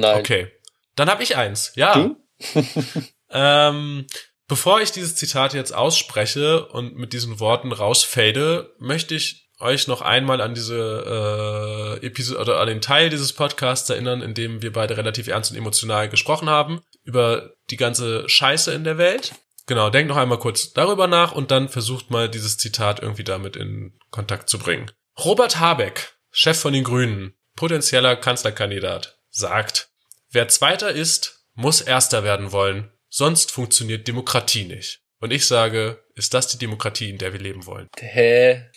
nein. 0.00 0.18
Okay. 0.20 0.48
Dann 0.96 1.08
habe 1.10 1.22
ich 1.22 1.36
eins. 1.36 1.72
Ja. 1.76 1.94
Du? 1.94 2.16
Ähm, 3.34 4.06
bevor 4.46 4.80
ich 4.80 4.92
dieses 4.92 5.16
Zitat 5.16 5.54
jetzt 5.54 5.74
ausspreche 5.74 6.66
und 6.66 6.96
mit 6.96 7.12
diesen 7.12 7.40
Worten 7.40 7.72
rausfade, 7.72 8.72
möchte 8.78 9.16
ich 9.16 9.50
euch 9.58 9.88
noch 9.88 10.02
einmal 10.02 10.40
an 10.40 10.54
diese 10.54 11.98
äh, 12.00 12.06
Episode 12.06 12.40
oder 12.40 12.60
an 12.60 12.68
den 12.68 12.80
Teil 12.80 13.10
dieses 13.10 13.32
Podcasts 13.32 13.90
erinnern, 13.90 14.22
in 14.22 14.34
dem 14.34 14.62
wir 14.62 14.72
beide 14.72 14.96
relativ 14.96 15.26
ernst 15.26 15.50
und 15.50 15.56
emotional 15.56 16.08
gesprochen 16.08 16.48
haben 16.48 16.80
über 17.02 17.54
die 17.70 17.76
ganze 17.76 18.28
Scheiße 18.28 18.72
in 18.72 18.84
der 18.84 18.98
Welt. 18.98 19.32
Genau, 19.66 19.90
denkt 19.90 20.10
noch 20.10 20.16
einmal 20.16 20.38
kurz 20.38 20.72
darüber 20.72 21.06
nach 21.06 21.32
und 21.32 21.50
dann 21.50 21.68
versucht 21.68 22.10
mal 22.10 22.28
dieses 22.28 22.58
Zitat 22.58 23.00
irgendwie 23.00 23.24
damit 23.24 23.56
in 23.56 23.98
Kontakt 24.10 24.48
zu 24.48 24.58
bringen. 24.58 24.90
Robert 25.24 25.58
Habeck, 25.58 26.14
Chef 26.30 26.58
von 26.58 26.72
den 26.72 26.84
Grünen, 26.84 27.34
potenzieller 27.56 28.16
Kanzlerkandidat, 28.16 29.18
sagt, 29.30 29.88
wer 30.30 30.48
Zweiter 30.48 30.90
ist, 30.90 31.33
muss 31.54 31.80
Erster 31.80 32.24
werden 32.24 32.52
wollen, 32.52 32.90
sonst 33.08 33.50
funktioniert 33.52 34.06
Demokratie 34.06 34.64
nicht. 34.64 35.00
Und 35.20 35.32
ich 35.32 35.46
sage, 35.46 36.04
ist 36.14 36.34
das 36.34 36.48
die 36.48 36.58
Demokratie, 36.58 37.10
in 37.10 37.18
der 37.18 37.32
wir 37.32 37.40
leben 37.40 37.66
wollen? 37.66 37.88
Hä? 37.98 38.70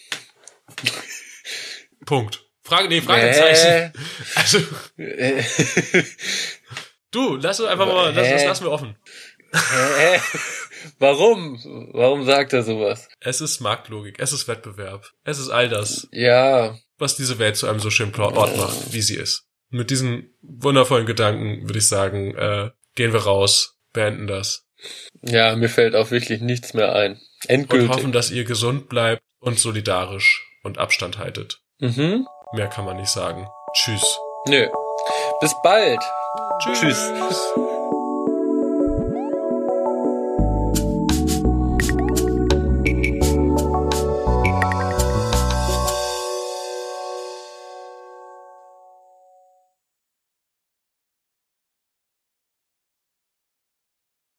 Punkt. 2.06 2.46
Frage, 2.64 2.90
nee, 2.90 3.02
Fragezeichen. 3.02 3.68
Hä? 3.68 3.92
Also, 4.36 4.60
du, 7.12 7.36
lass 7.38 7.60
uns 7.60 7.70
einfach 7.70 7.88
mal, 7.88 8.14
das, 8.14 8.30
das 8.30 8.46
lassen 8.46 8.66
wir 8.66 8.72
offen. 8.72 8.96
Hä? 9.54 10.20
Warum? 11.00 11.60
Warum 11.94 12.26
sagt 12.26 12.54
er 12.54 12.64
sowas? 12.64 13.08
Es 13.20 13.42
ist 13.42 13.60
Marktlogik, 13.60 14.20
es 14.20 14.34
ist 14.34 14.48
Wettbewerb, 14.48 15.12
es 15.24 15.40
ist 15.40 15.50
all 15.50 15.70
das, 15.70 16.08
Ja, 16.12 16.78
was 16.98 17.16
diese 17.16 17.40
Welt 17.40 17.56
zu 17.58 17.68
einem 17.68 17.80
so 17.80 17.90
schönen 17.90 18.14
Ort 18.16 18.58
macht, 18.58 18.94
wie 18.94 19.02
sie 19.02 19.16
ist. 19.16 19.47
Und 19.72 19.80
mit 19.80 19.90
diesen 19.90 20.34
wundervollen 20.42 21.06
Gedanken 21.06 21.68
würde 21.68 21.80
ich 21.80 21.88
sagen, 21.88 22.36
äh, 22.36 22.72
gehen 22.96 23.14
wir 23.14 23.22
raus, 23.22 23.78
beenden 23.94 24.28
das 24.28 24.68
ja, 25.22 25.56
mir 25.56 25.70
fällt 25.70 25.96
auch 25.96 26.12
wirklich 26.12 26.42
nichts 26.42 26.74
mehr 26.74 26.94
ein. 26.94 27.14
und 27.14 27.50
Endgültig. 27.50 27.90
hoffen, 27.90 28.12
dass 28.12 28.32
ihr 28.32 28.44
gesund 28.44 28.90
bleibt 28.90 29.22
und 29.40 29.60
solidarisch 29.60 30.46
und 30.64 30.78
Abstand 30.78 31.18
haltet. 31.18 31.62
mhm. 31.80 32.28
Mehr 32.54 32.68
kann 32.68 32.86
man 32.86 32.96
nicht 32.96 33.10
sagen. 33.10 33.46
Tschüss. 33.74 34.18
Nö. 34.48 34.68
Bis 35.42 35.54
bald. 35.64 36.00
Tschüss. 36.64 36.80
Tschüss. 36.80 37.54